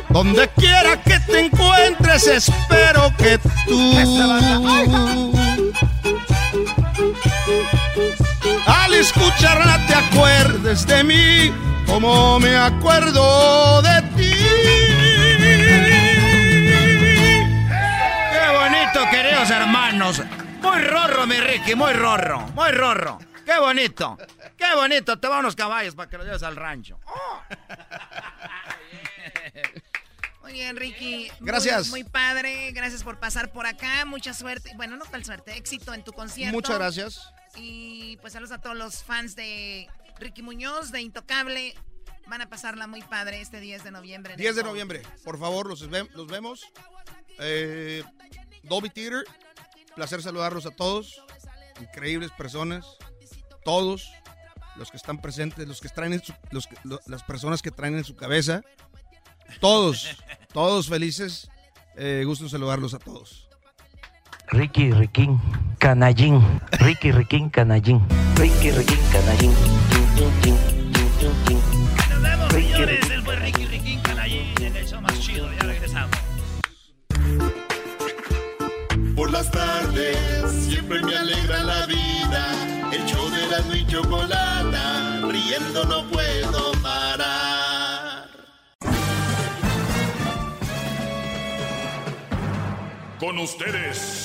Donde 0.09 0.49
quiera 0.49 1.01
que 1.01 1.19
te 1.21 1.45
encuentres, 1.45 2.27
espero 2.27 3.13
que 3.17 3.37
tú 3.65 5.34
escucharla 9.05 9.85
te 9.87 9.93
acuerdes 9.93 10.85
de 10.87 11.03
mí 11.03 11.53
como 11.85 12.39
me 12.39 12.55
acuerdo 12.55 13.81
de 13.83 14.01
ti. 14.17 14.33
Qué 18.31 18.57
bonito, 18.57 19.09
queridos 19.11 19.49
hermanos. 19.51 20.21
Muy 20.61 20.81
rorro, 20.81 21.27
mi 21.27 21.37
Ricky, 21.39 21.75
muy 21.75 21.93
rorro, 21.93 22.39
muy 22.55 22.71
rorro. 22.71 23.19
Qué 23.45 23.59
bonito, 23.59 24.17
qué 24.57 24.73
bonito. 24.75 25.19
Te 25.19 25.27
va 25.27 25.39
unos 25.39 25.55
caballos 25.55 25.93
para 25.93 26.09
que 26.09 26.17
los 26.17 26.25
lleves 26.25 26.41
al 26.43 26.55
rancho. 26.55 26.99
Muy 30.41 30.53
bien, 30.53 30.75
Ricky. 30.75 31.29
Muy- 31.39 31.47
Gracias. 31.47 31.87
Muy, 31.89 32.03
padre. 32.03 32.71
Gracias 32.71 33.03
por 33.03 33.19
pasar 33.19 33.51
por 33.51 33.65
acá. 33.67 34.05
Mucha 34.05 34.33
suerte. 34.33 34.71
Bueno, 34.75 34.95
no 34.95 35.05
tal 35.05 35.23
suerte. 35.25 35.55
Éxito 35.57 35.93
en 35.93 36.03
tu 36.03 36.11
concierto. 36.13 36.53
Muchas 36.53 36.77
gracias. 36.77 37.31
Y 37.55 38.17
pues 38.17 38.33
saludos 38.33 38.51
a 38.51 38.59
todos 38.59 38.75
los 38.75 39.03
fans 39.03 39.35
de 39.35 39.87
Ricky 40.19 40.41
Muñoz, 40.41 40.91
de 40.91 41.01
Intocable. 41.01 41.75
Van 42.27 42.41
a 42.41 42.49
pasarla 42.49 42.87
muy 42.87 43.01
padre 43.03 43.39
este 43.41 43.59
10 43.59 43.83
de 43.83 43.91
noviembre. 43.91 44.33
en 44.33 44.39
el 44.39 44.43
10 44.43 44.55
de 44.55 44.63
noviembre, 44.63 45.01
por 45.23 45.37
favor, 45.39 45.67
los, 45.67 45.81
los 45.81 46.27
vemos. 46.27 46.63
Eh, 47.39 48.03
Dolby 48.63 48.89
Theater, 48.89 49.23
placer 49.95 50.21
saludarlos 50.23 50.65
a 50.65 50.71
todos. 50.71 51.21
Increíbles 51.79 52.31
personas, 52.31 52.85
todos 53.63 54.09
los 54.75 54.89
que 54.89 54.97
están 54.97 55.21
presentes, 55.21 55.67
los 55.67 55.81
que 55.81 55.89
traen 55.89 56.13
en 56.13 56.23
su- 56.23 56.33
los 56.51 56.65
que- 56.67 56.77
lo- 56.83 56.99
las 57.05 57.23
personas 57.23 57.61
que 57.61 57.69
traen 57.71 57.95
en 57.95 58.03
su 58.03 58.15
cabeza. 58.15 58.61
Todos, 59.59 60.17
todos 60.51 60.87
felices. 60.89 61.49
Eh, 61.97 62.23
gusto 62.25 62.49
saludarlos 62.49 62.93
a 62.93 62.99
todos. 62.99 63.44
Ricky 64.49 64.91
Riquín, 64.91 65.41
Canallín. 65.79 66.39
Ricky 66.79 67.11
Riquín, 67.11 67.49
Canallín. 67.49 67.99
Ricky 68.35 68.71
Riquín, 68.71 68.99
Canallín. 69.11 69.51
Nos 72.09 72.21
vemos, 72.21 72.53
Ricky, 72.53 72.71
señores. 72.71 73.09
Él 73.09 73.21
fue 73.23 73.35
Ricky 73.37 73.65
Riquín 73.65 73.99
Canallín 74.01 74.53
en 74.61 74.75
el 74.75 74.87
show 74.87 75.01
más 75.01 75.19
chido. 75.19 75.51
Ya 75.51 75.63
regresamos. 75.63 76.17
Por 79.15 79.31
las 79.31 79.49
tardes 79.49 80.51
siempre 80.51 81.01
me 81.01 81.17
alegra 81.17 81.63
la 81.63 81.85
vida. 81.87 82.45
El 82.93 83.03
show 83.05 83.27
de 83.31 83.47
la 83.47 83.75
y 83.75 83.87
chocolata, 83.87 85.21
riendo 85.27 85.85
no 85.85 86.07
puedo 86.09 86.71
parar. 86.83 88.29
Con 93.19 93.39
ustedes. 93.39 94.24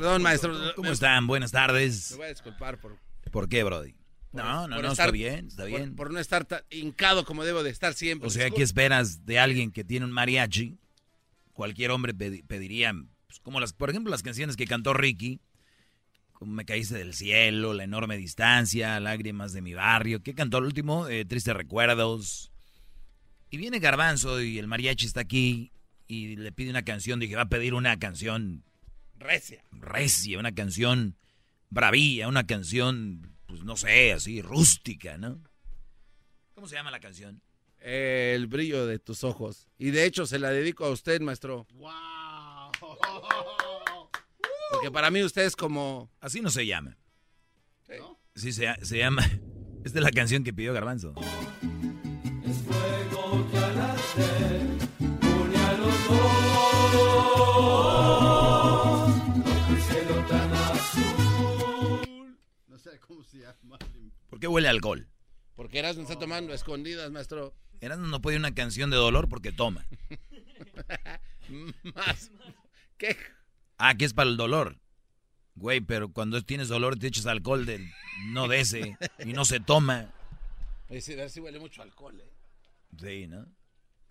Perdón, 0.00 0.22
maestro. 0.22 0.54
¿Cómo 0.76 0.90
están? 0.92 1.26
Buenas 1.26 1.52
tardes. 1.52 2.10
Me 2.12 2.16
voy 2.18 2.26
a 2.26 2.30
disculpar 2.30 2.78
por, 2.78 2.98
¿Por 3.30 3.48
qué, 3.48 3.64
Brody? 3.64 3.92
por- 3.92 4.44
No, 4.44 4.68
no, 4.68 4.68
no, 4.68 4.76
estar- 4.92 4.92
está 4.92 5.10
bien, 5.10 5.46
está 5.46 5.64
bien. 5.64 5.96
Por, 5.96 6.12
no 6.12 6.18
estar 6.18 6.46
hincado 6.70 7.24
como 7.24 7.44
debo 7.44 7.62
de 7.62 7.70
estar 7.70 7.94
siempre. 7.94 8.26
O 8.26 8.30
sea, 8.30 8.50
¿qué 8.50 8.62
esperas 8.62 9.24
de 9.24 9.38
alguien 9.38 9.70
que 9.72 9.84
tiene 9.84 10.04
un 10.04 10.12
mariachi? 10.12 10.76
Cualquier 11.54 11.90
hombre 11.90 12.14
pedi- 12.14 12.44
pediría, 12.46 12.92
pues, 13.26 13.40
como 13.40 13.58
las, 13.60 13.72
por 13.72 13.88
ejemplo, 13.88 14.10
las 14.10 14.22
canciones 14.22 14.56
que 14.56 14.66
cantó 14.66 14.92
Ricky, 14.92 15.40
como 16.34 16.52
Me 16.52 16.66
caíste 16.66 16.96
del 16.98 17.14
cielo, 17.14 17.72
La 17.72 17.84
enorme 17.84 18.18
distancia, 18.18 19.00
Lágrimas 19.00 19.54
de 19.54 19.62
mi 19.62 19.72
barrio. 19.72 20.22
¿Qué 20.22 20.34
cantó 20.34 20.58
el 20.58 20.64
último? 20.64 21.08
Eh, 21.08 21.24
Tristes 21.24 21.56
recuerdos. 21.56 22.52
Y 23.48 23.56
viene 23.56 23.78
Garbanzo 23.78 24.42
y 24.42 24.58
el 24.58 24.66
mariachi 24.66 25.06
está 25.06 25.20
aquí 25.20 25.72
y 26.06 26.36
le 26.36 26.52
pide 26.52 26.68
una 26.68 26.82
canción. 26.82 27.18
Dije, 27.20 27.36
va 27.36 27.42
a 27.42 27.48
pedir 27.48 27.72
una 27.72 27.98
canción 27.98 28.64
Recia. 29.18 29.64
recia, 29.72 30.38
una 30.38 30.54
canción 30.54 31.16
bravía, 31.70 32.28
una 32.28 32.46
canción, 32.46 33.36
pues 33.46 33.62
no 33.64 33.76
sé, 33.76 34.12
así, 34.12 34.42
rústica, 34.42 35.18
¿no? 35.18 35.42
¿Cómo 36.54 36.68
se 36.68 36.76
llama 36.76 36.90
la 36.90 37.00
canción? 37.00 37.42
El 37.78 38.46
brillo 38.46 38.86
de 38.86 38.98
tus 38.98 39.24
ojos. 39.24 39.68
Y 39.78 39.90
de 39.90 40.04
hecho 40.04 40.26
se 40.26 40.38
la 40.38 40.50
dedico 40.50 40.84
a 40.84 40.90
usted, 40.90 41.20
maestro. 41.20 41.66
Porque 44.70 44.90
para 44.90 45.10
mí 45.10 45.22
usted 45.22 45.42
es 45.42 45.54
como... 45.54 46.10
Así 46.20 46.40
no 46.40 46.50
se 46.50 46.66
llama. 46.66 46.96
Sí, 48.34 48.52
se, 48.52 48.74
se 48.84 48.98
llama. 48.98 49.22
Esta 49.84 49.98
es 49.98 50.04
la 50.04 50.10
canción 50.10 50.44
que 50.44 50.52
pidió 50.52 50.72
Garbanzo. 50.72 51.14
huele 64.48 64.68
a 64.68 64.70
alcohol? 64.70 65.08
Porque 65.54 65.78
Erasmo 65.78 66.02
está 66.02 66.18
tomando 66.18 66.52
escondidas, 66.52 67.10
maestro. 67.10 67.54
Erasmo 67.80 68.06
no 68.06 68.20
puede 68.20 68.36
una 68.36 68.54
canción 68.54 68.90
de 68.90 68.96
dolor 68.96 69.28
porque 69.28 69.52
toma. 69.52 69.86
Más. 71.94 72.30
¿Qué? 72.98 73.16
Ah, 73.78 73.94
que 73.94 74.04
es 74.04 74.14
para 74.14 74.30
el 74.30 74.36
dolor. 74.36 74.78
Güey, 75.54 75.80
pero 75.80 76.12
cuando 76.12 76.40
tienes 76.42 76.68
dolor 76.68 76.98
te 76.98 77.06
echas 77.06 77.26
alcohol 77.26 77.64
del 77.64 77.90
no 78.26 78.46
de 78.48 78.60
ese 78.60 78.98
y 79.24 79.32
no 79.32 79.44
se 79.44 79.60
toma. 79.60 80.12
Ese 80.88 81.28
si 81.28 81.40
huele 81.40 81.58
mucho 81.58 81.82
alcohol, 81.82 82.20
¿eh? 82.20 82.32
Sí, 82.98 83.26
¿no? 83.26 83.46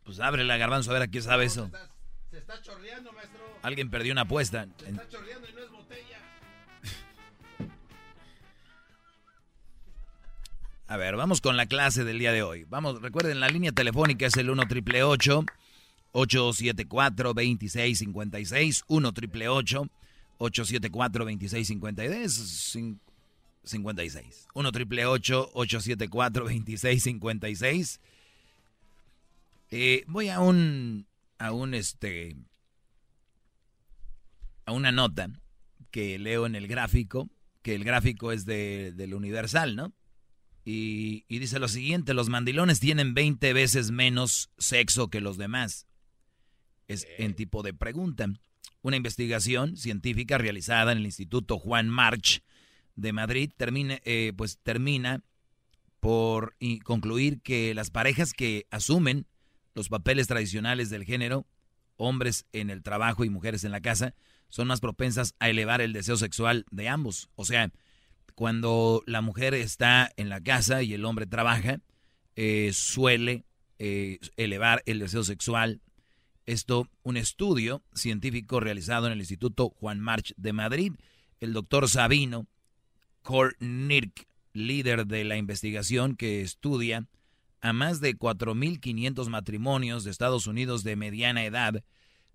Pues 0.04 0.20
abre 0.20 0.44
la 0.44 0.58
garbanzo 0.58 0.90
a 0.92 0.94
ver 0.94 1.04
a 1.04 1.08
quién 1.08 1.24
sabe 1.24 1.46
eso. 1.46 1.70
Se 2.30 2.38
está 2.40 2.62
chorreando, 2.62 3.14
maestro. 3.14 3.40
Alguien 3.62 3.90
perdió 3.90 4.12
una 4.12 4.22
apuesta. 4.22 4.68
Se 4.80 4.90
está 4.90 5.08
chorreando 5.08 5.50
y 5.50 5.54
no 5.54 5.64
es 5.64 5.70
A 10.88 10.98
ver, 10.98 11.16
vamos 11.16 11.42
con 11.42 11.58
la 11.58 11.66
clase 11.66 12.04
del 12.04 12.20
día 12.20 12.32
de 12.32 12.44
hoy. 12.44 12.64
Vamos, 12.66 13.02
recuerden, 13.02 13.40
la 13.40 13.50
línea 13.50 13.72
telefónica 13.72 14.28
es 14.28 14.38
el 14.38 14.52
1 14.52 14.68
triple 14.68 15.02
874 15.02 17.34
2656 17.34 18.84
1 18.88 19.14
triple 19.14 19.50
874 19.50 21.26
2656 21.26 22.78
56 23.64 24.48
1 24.54 24.72
triple 24.72 25.08
874 25.08 26.44
2656 26.44 28.00
eh, 29.72 30.04
voy 30.06 30.30
a 30.30 30.40
un 30.40 31.08
a 31.40 31.52
un 31.52 31.74
este 31.74 32.36
a 34.66 34.72
una 34.72 34.92
nota 34.92 35.32
que 35.90 36.20
leo 36.20 36.46
en 36.46 36.54
el 36.54 36.68
gráfico 36.68 37.28
que 37.64 37.74
el 37.74 37.84
gráfico 37.84 38.32
es 38.32 38.46
de, 38.46 38.94
del 38.96 39.16
Universal, 39.16 39.76
¿no? 39.76 39.92
Y, 40.66 41.26
y, 41.28 41.40
dice 41.40 41.60
lo 41.60 41.68
siguiente, 41.68 42.16
los 42.16 42.28
mandilones 42.28 42.80
tienen 42.80 43.14
20 43.14 43.54
veces 43.54 43.92
menos 43.92 44.50
sexo 44.58 45.10
que 45.10 45.22
los 45.22 45.38
demás. 45.38 45.86
Es 46.88 47.08
en 47.18 47.36
tipo 47.36 47.62
de 47.62 47.74
pregunta. 47.74 48.28
Una 48.82 48.98
investigación 48.98 49.78
científica 49.78 50.38
realizada 50.38 50.92
en 50.92 50.98
el 50.98 51.06
Instituto 51.06 51.60
Juan 51.60 51.88
March 51.88 52.44
de 52.96 53.14
Madrid 53.14 53.52
termina, 53.56 54.00
eh, 54.06 54.34
pues 54.36 54.58
termina 54.58 55.24
por 56.00 56.56
concluir 56.84 57.42
que 57.42 57.74
las 57.74 57.90
parejas 57.90 58.34
que 58.34 58.68
asumen 58.70 59.26
los 59.74 59.90
papeles 59.90 60.28
tradicionales 60.28 60.90
del 60.90 61.04
género, 61.04 61.48
hombres 61.98 62.46
en 62.54 62.70
el 62.70 62.84
trabajo 62.84 63.26
y 63.26 63.30
mujeres 63.30 63.64
en 63.64 63.72
la 63.72 63.82
casa, 63.82 64.14
son 64.50 64.68
más 64.68 64.82
propensas 64.82 65.36
a 65.40 65.50
elevar 65.50 65.82
el 65.82 65.94
deseo 65.94 66.16
sexual 66.18 66.66
de 66.70 66.90
ambos. 66.90 67.30
O 67.36 67.44
sea, 67.44 67.72
cuando 68.36 69.02
la 69.06 69.22
mujer 69.22 69.54
está 69.54 70.12
en 70.18 70.30
la 70.30 70.42
casa 70.42 70.84
y 70.84 70.94
el 70.94 71.06
hombre 71.06 71.26
trabaja, 71.26 71.80
eh, 72.36 72.72
suele 72.74 73.46
eh, 73.80 74.20
elevar 74.38 74.84
el 74.86 75.00
deseo 75.00 75.24
sexual. 75.24 75.82
Esto, 76.46 76.90
un 77.02 77.18
estudio 77.18 77.82
científico 77.94 78.60
realizado 78.60 79.08
en 79.08 79.14
el 79.14 79.20
Instituto 79.20 79.70
Juan 79.70 80.00
March 80.00 80.34
de 80.38 80.54
Madrid, 80.54 80.94
el 81.40 81.54
doctor 81.54 81.90
Sabino 81.90 82.46
Kornirk, 83.24 84.28
líder 84.54 85.08
de 85.08 85.24
la 85.24 85.38
investigación 85.38 86.16
que 86.16 86.42
estudia 86.42 87.08
a 87.62 87.74
más 87.74 88.00
de 88.00 88.16
4.500 88.16 89.28
matrimonios 89.30 90.04
de 90.04 90.12
Estados 90.12 90.46
Unidos 90.46 90.84
de 90.84 90.96
mediana 90.96 91.46
edad, 91.46 91.84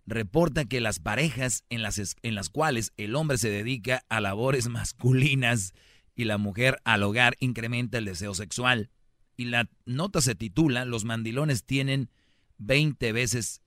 reporta 0.06 0.64
que 0.64 0.80
las 0.80 0.98
parejas 0.98 1.64
en 1.70 1.82
las, 1.82 2.16
en 2.22 2.34
las 2.34 2.48
cuales 2.48 2.92
el 2.96 3.14
hombre 3.14 3.38
se 3.38 3.48
dedica 3.48 4.04
a 4.08 4.20
labores 4.20 4.68
masculinas 4.70 5.72
y 6.20 6.24
la 6.24 6.36
mujer 6.36 6.82
al 6.84 7.02
hogar 7.02 7.34
incrementa 7.40 7.96
el 7.96 8.04
deseo 8.04 8.34
sexual. 8.34 8.90
Y 9.38 9.46
la 9.46 9.70
nota 9.86 10.20
se 10.20 10.34
titula 10.34 10.84
Los 10.84 11.06
mandilones 11.06 11.64
tienen 11.64 12.10
20 12.58 13.10
veces 13.12 13.62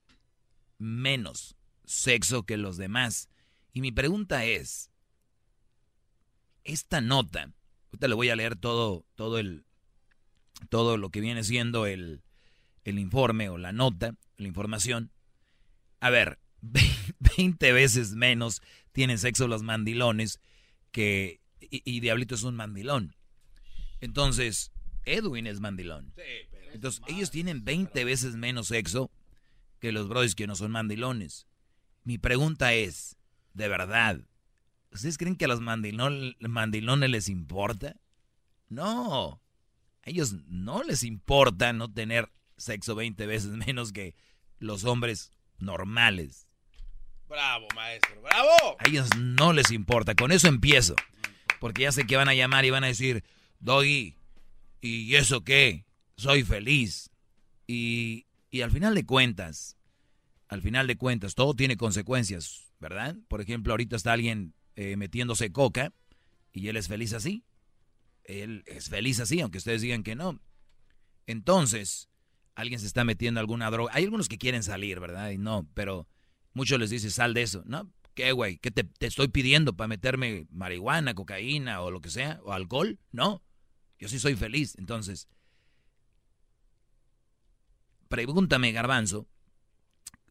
menos 0.78 1.56
sexo 1.84 2.44
que 2.44 2.56
los 2.56 2.76
demás. 2.76 3.28
Y 3.72 3.80
mi 3.80 3.90
pregunta 3.90 4.44
es, 4.44 4.92
esta 6.62 7.00
nota, 7.00 7.52
ahorita 7.88 8.06
le 8.06 8.14
voy 8.14 8.28
a 8.28 8.36
leer 8.36 8.54
todo, 8.54 9.04
todo 9.16 9.40
el, 9.40 9.64
todo 10.68 10.96
lo 10.96 11.10
que 11.10 11.20
viene 11.20 11.42
siendo 11.42 11.86
el, 11.86 12.22
el 12.84 13.00
informe 13.00 13.48
o 13.48 13.58
la 13.58 13.72
nota, 13.72 14.14
la 14.36 14.46
información. 14.46 15.10
A 15.98 16.08
ver, 16.10 16.38
20 17.36 17.72
veces 17.72 18.12
menos 18.12 18.62
tienen 18.92 19.18
sexo 19.18 19.48
los 19.48 19.64
mandilones 19.64 20.38
que 20.92 21.40
y, 21.70 22.00
Diablito 22.00 22.34
es 22.34 22.42
un 22.42 22.56
mandilón. 22.56 23.16
Entonces, 24.00 24.72
Edwin 25.04 25.46
es 25.46 25.60
mandilón. 25.60 26.14
Entonces, 26.72 27.02
ellos 27.08 27.30
tienen 27.30 27.64
20 27.64 28.04
veces 28.04 28.36
menos 28.36 28.68
sexo 28.68 29.10
que 29.80 29.92
los 29.92 30.08
brothers 30.08 30.34
que 30.34 30.46
no 30.46 30.56
son 30.56 30.70
mandilones. 30.70 31.46
Mi 32.04 32.18
pregunta 32.18 32.72
es, 32.72 33.16
¿de 33.52 33.68
verdad? 33.68 34.20
¿Ustedes 34.92 35.18
creen 35.18 35.36
que 35.36 35.46
a 35.46 35.48
los 35.48 35.60
mandilones 35.60 37.10
les 37.10 37.28
importa? 37.28 37.96
No. 38.68 39.42
A 40.02 40.10
ellos 40.10 40.34
no 40.46 40.82
les 40.82 41.02
importa 41.02 41.72
no 41.72 41.90
tener 41.90 42.30
sexo 42.56 42.94
20 42.94 43.26
veces 43.26 43.50
menos 43.66 43.92
que 43.92 44.14
los 44.58 44.84
hombres 44.84 45.30
normales. 45.58 46.46
Bravo, 47.28 47.66
maestro, 47.74 48.20
bravo. 48.22 48.76
A 48.78 48.88
ellos 48.88 49.08
no 49.16 49.52
les 49.52 49.70
importa. 49.70 50.14
Con 50.14 50.30
eso 50.30 50.46
empiezo. 50.46 50.94
Porque 51.64 51.80
ya 51.80 51.92
sé 51.92 52.04
que 52.04 52.16
van 52.16 52.28
a 52.28 52.34
llamar 52.34 52.66
y 52.66 52.70
van 52.70 52.84
a 52.84 52.88
decir, 52.88 53.24
Doggy, 53.58 54.18
¿y 54.82 55.14
eso 55.14 55.44
qué? 55.44 55.86
Soy 56.14 56.42
feliz. 56.42 57.08
Y, 57.66 58.26
y 58.50 58.60
al 58.60 58.70
final 58.70 58.94
de 58.94 59.06
cuentas, 59.06 59.78
al 60.48 60.60
final 60.60 60.86
de 60.86 60.98
cuentas, 60.98 61.34
todo 61.34 61.54
tiene 61.54 61.78
consecuencias, 61.78 62.70
¿verdad? 62.80 63.16
Por 63.28 63.40
ejemplo, 63.40 63.72
ahorita 63.72 63.96
está 63.96 64.12
alguien 64.12 64.52
eh, 64.76 64.96
metiéndose 64.96 65.52
coca 65.52 65.94
y 66.52 66.68
él 66.68 66.76
es 66.76 66.88
feliz 66.88 67.14
así. 67.14 67.44
Él 68.24 68.62
es 68.66 68.90
feliz 68.90 69.18
así, 69.20 69.40
aunque 69.40 69.56
ustedes 69.56 69.80
digan 69.80 70.02
que 70.02 70.16
no. 70.16 70.38
Entonces, 71.26 72.10
alguien 72.54 72.78
se 72.78 72.86
está 72.86 73.04
metiendo 73.04 73.40
alguna 73.40 73.70
droga. 73.70 73.90
Hay 73.94 74.04
algunos 74.04 74.28
que 74.28 74.36
quieren 74.36 74.64
salir, 74.64 75.00
¿verdad? 75.00 75.30
Y 75.30 75.38
no, 75.38 75.66
pero 75.72 76.06
muchos 76.52 76.78
les 76.78 76.90
dicen, 76.90 77.10
sal 77.10 77.32
de 77.32 77.40
eso. 77.40 77.62
No, 77.64 77.90
¿Qué, 78.14 78.32
güey? 78.32 78.58
¿Qué 78.58 78.70
te, 78.70 78.88
estoy 79.00 79.28
pidiendo 79.28 79.76
para 79.76 79.88
meterme 79.88 80.46
marihuana, 80.50 81.14
cocaína 81.14 81.82
o 81.82 81.90
lo 81.90 82.00
que 82.00 82.10
sea? 82.10 82.40
¿O 82.44 82.52
alcohol? 82.52 82.98
No. 83.10 83.42
Yo 83.98 84.08
sí 84.08 84.18
soy 84.18 84.36
feliz. 84.36 84.76
Entonces, 84.78 85.28
pregúntame, 88.08 88.70
garbanzo, 88.70 89.26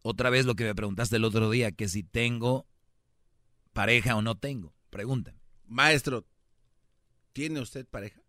otra 0.02 0.30
vez 0.30 0.46
lo 0.46 0.56
que 0.56 0.64
me 0.64 0.76
preguntaste 0.76 1.18
el 1.18 1.26
otro 1.26 1.50
día, 1.50 1.72
que 1.72 1.90
si 1.90 2.04
tengo 2.04 2.68
pareja 3.74 4.16
o 4.16 4.22
no 4.22 4.38
tengo. 4.38 4.74
Pregúntame. 4.90 5.40
Maestro, 5.66 6.26
¿tiene 7.34 7.60
usted 7.60 7.86
pareja? 7.88 8.22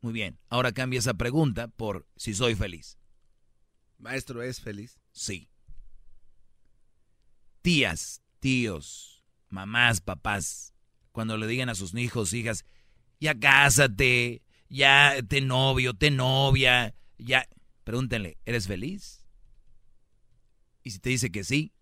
Muy 0.00 0.12
bien. 0.12 0.38
Ahora 0.48 0.72
cambia 0.72 0.98
esa 0.98 1.14
pregunta 1.14 1.68
por 1.68 2.06
si 2.16 2.34
soy 2.34 2.54
feliz. 2.54 2.98
Maestro, 3.98 4.42
¿es 4.42 4.60
feliz? 4.60 4.98
Sí. 5.12 5.50
Tías, 7.62 8.22
tíos, 8.40 9.24
mamás, 9.48 10.00
papás, 10.00 10.74
cuando 11.12 11.36
le 11.36 11.46
digan 11.46 11.68
a 11.68 11.74
sus 11.74 11.94
hijos, 11.94 12.32
hijas, 12.32 12.64
ya 13.20 13.38
cásate, 13.38 14.42
ya 14.68 15.16
te 15.26 15.40
novio, 15.40 15.94
te 15.94 16.10
novia, 16.10 16.94
ya, 17.18 17.48
pregúntenle, 17.84 18.38
¿eres 18.44 18.66
feliz? 18.66 19.24
Y 20.82 20.90
si 20.90 20.98
te 20.98 21.10
dice 21.10 21.30
que 21.30 21.44
sí, 21.44 21.72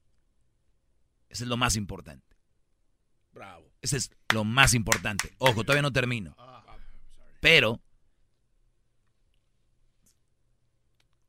eso 1.29 1.45
es 1.45 1.49
lo 1.49 1.57
más 1.57 1.77
importante. 1.77 2.37
Bravo. 3.33 3.71
Ese 3.83 3.99
es 3.99 4.11
lo 4.33 4.45
más 4.45 4.75
importante. 4.75 5.35
Ojo, 5.39 5.63
todavía 5.63 5.83
no 5.83 5.93
termino. 5.93 6.37
Pero 7.41 7.81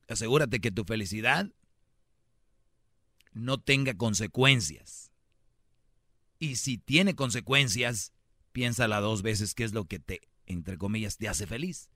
asegúrate 0.07 0.59
que 0.59 0.71
tu 0.71 0.85
felicidad 0.85 1.51
no 3.33 3.59
tenga 3.59 3.93
consecuencias. 3.95 5.11
Y 6.39 6.57
si 6.57 6.77
tiene 6.77 7.15
consecuencias, 7.15 8.13
piénsala 8.51 8.99
dos 8.99 9.21
veces 9.21 9.53
qué 9.53 9.63
es 9.63 9.73
lo 9.73 9.85
que 9.85 9.99
te, 9.99 10.21
entre 10.45 10.77
comillas, 10.77 11.17
te 11.17 11.27
hace 11.27 11.47
feliz. 11.47 11.89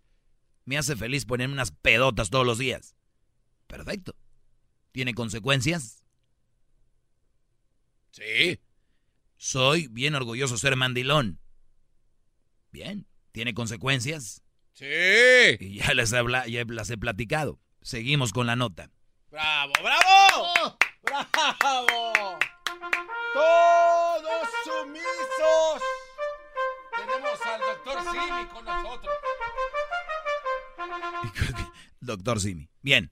Me 0.66 0.78
hace 0.78 0.96
feliz 0.96 1.26
ponerme 1.26 1.54
unas 1.54 1.72
pedotas 1.72 2.30
todos 2.30 2.46
los 2.46 2.58
días. 2.58 2.96
Perfecto. 3.68 4.16
¿Tiene 4.92 5.14
consecuencias? 5.14 6.06
Sí. 8.12 8.60
Soy 9.38 9.88
bien 9.88 10.16
orgulloso 10.16 10.56
de 10.56 10.60
ser 10.60 10.76
mandilón. 10.76 11.40
Bien. 12.72 13.08
¿Tiene 13.32 13.54
consecuencias? 13.54 14.44
Sí. 14.74 14.86
Y 15.60 15.76
ya 15.76 15.94
les, 15.94 16.14
habla, 16.14 16.48
ya 16.48 16.64
las 16.68 16.90
he 16.90 16.98
platicado. 16.98 17.60
Seguimos 17.82 18.34
con 18.34 18.48
la 18.48 18.56
nota. 18.56 18.92
¡Bravo, 19.30 19.74
bravo! 19.82 20.78
¡Bravo! 21.04 22.38
Todos 23.34 24.11
Tenemos 26.98 27.40
al 27.46 27.62
doctor 27.62 28.02
Simi 28.12 28.48
con 28.48 28.66
nosotros. 28.66 29.16
doctor 32.00 32.40
Simi. 32.40 32.70
Bien. 32.82 33.12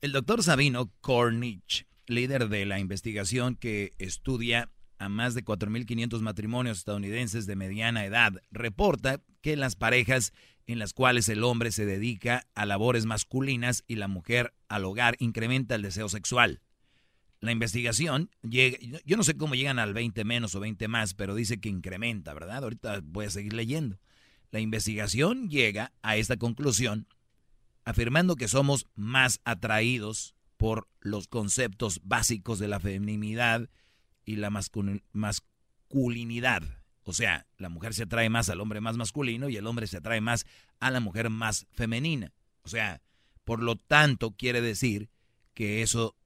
El 0.00 0.12
doctor 0.12 0.42
Sabino 0.42 0.90
Cornich, 1.00 1.86
líder 2.06 2.48
de 2.48 2.64
la 2.64 2.78
investigación 2.78 3.56
que 3.56 3.92
estudia 3.98 4.70
a 4.98 5.08
más 5.10 5.34
de 5.34 5.44
4.500 5.44 6.20
matrimonios 6.20 6.78
estadounidenses 6.78 7.46
de 7.46 7.56
mediana 7.56 8.06
edad, 8.06 8.40
reporta 8.50 9.20
que 9.42 9.56
las 9.56 9.76
parejas 9.76 10.32
en 10.66 10.78
las 10.78 10.94
cuales 10.94 11.28
el 11.28 11.44
hombre 11.44 11.70
se 11.70 11.84
dedica 11.84 12.46
a 12.54 12.64
labores 12.64 13.04
masculinas 13.04 13.84
y 13.86 13.96
la 13.96 14.08
mujer 14.08 14.54
al 14.68 14.86
hogar 14.86 15.16
incrementa 15.18 15.74
el 15.74 15.82
deseo 15.82 16.08
sexual. 16.08 16.62
La 17.40 17.52
investigación 17.52 18.30
llega, 18.42 18.78
yo 19.04 19.16
no 19.16 19.22
sé 19.22 19.36
cómo 19.36 19.54
llegan 19.54 19.78
al 19.78 19.94
20 19.94 20.24
menos 20.24 20.54
o 20.54 20.60
20 20.60 20.88
más, 20.88 21.14
pero 21.14 21.34
dice 21.36 21.60
que 21.60 21.68
incrementa, 21.68 22.34
¿verdad? 22.34 22.64
Ahorita 22.64 23.00
voy 23.04 23.26
a 23.26 23.30
seguir 23.30 23.52
leyendo. 23.52 24.00
La 24.50 24.60
investigación 24.60 25.48
llega 25.48 25.92
a 26.02 26.16
esta 26.16 26.36
conclusión 26.36 27.06
afirmando 27.84 28.34
que 28.36 28.48
somos 28.48 28.86
más 28.94 29.40
atraídos 29.44 30.34
por 30.56 30.88
los 31.00 31.28
conceptos 31.28 32.00
básicos 32.02 32.58
de 32.58 32.68
la 32.68 32.80
feminidad 32.80 33.70
y 34.24 34.36
la 34.36 34.50
masculinidad. 35.12 36.62
O 37.04 37.12
sea, 37.12 37.46
la 37.56 37.68
mujer 37.68 37.94
se 37.94 38.02
atrae 38.02 38.28
más 38.28 38.50
al 38.50 38.60
hombre 38.60 38.80
más 38.80 38.96
masculino 38.96 39.48
y 39.48 39.56
el 39.56 39.66
hombre 39.66 39.86
se 39.86 39.98
atrae 39.98 40.20
más 40.20 40.44
a 40.80 40.90
la 40.90 41.00
mujer 41.00 41.30
más 41.30 41.66
femenina. 41.70 42.34
O 42.62 42.68
sea, 42.68 43.00
por 43.44 43.62
lo 43.62 43.76
tanto, 43.76 44.32
quiere 44.32 44.60
decir 44.60 45.08
que 45.54 45.80
eso 45.82 46.16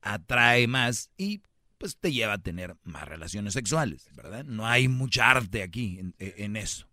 atrae 0.00 0.66
más 0.66 1.10
y 1.16 1.42
pues 1.78 1.96
te 1.96 2.12
lleva 2.12 2.34
a 2.34 2.38
tener 2.38 2.76
más 2.82 3.06
relaciones 3.06 3.54
sexuales, 3.54 4.08
¿verdad? 4.14 4.44
No 4.44 4.66
hay 4.66 4.88
mucha 4.88 5.30
arte 5.30 5.62
aquí 5.62 5.98
en, 5.98 6.14
en 6.18 6.56
eso. 6.56 6.88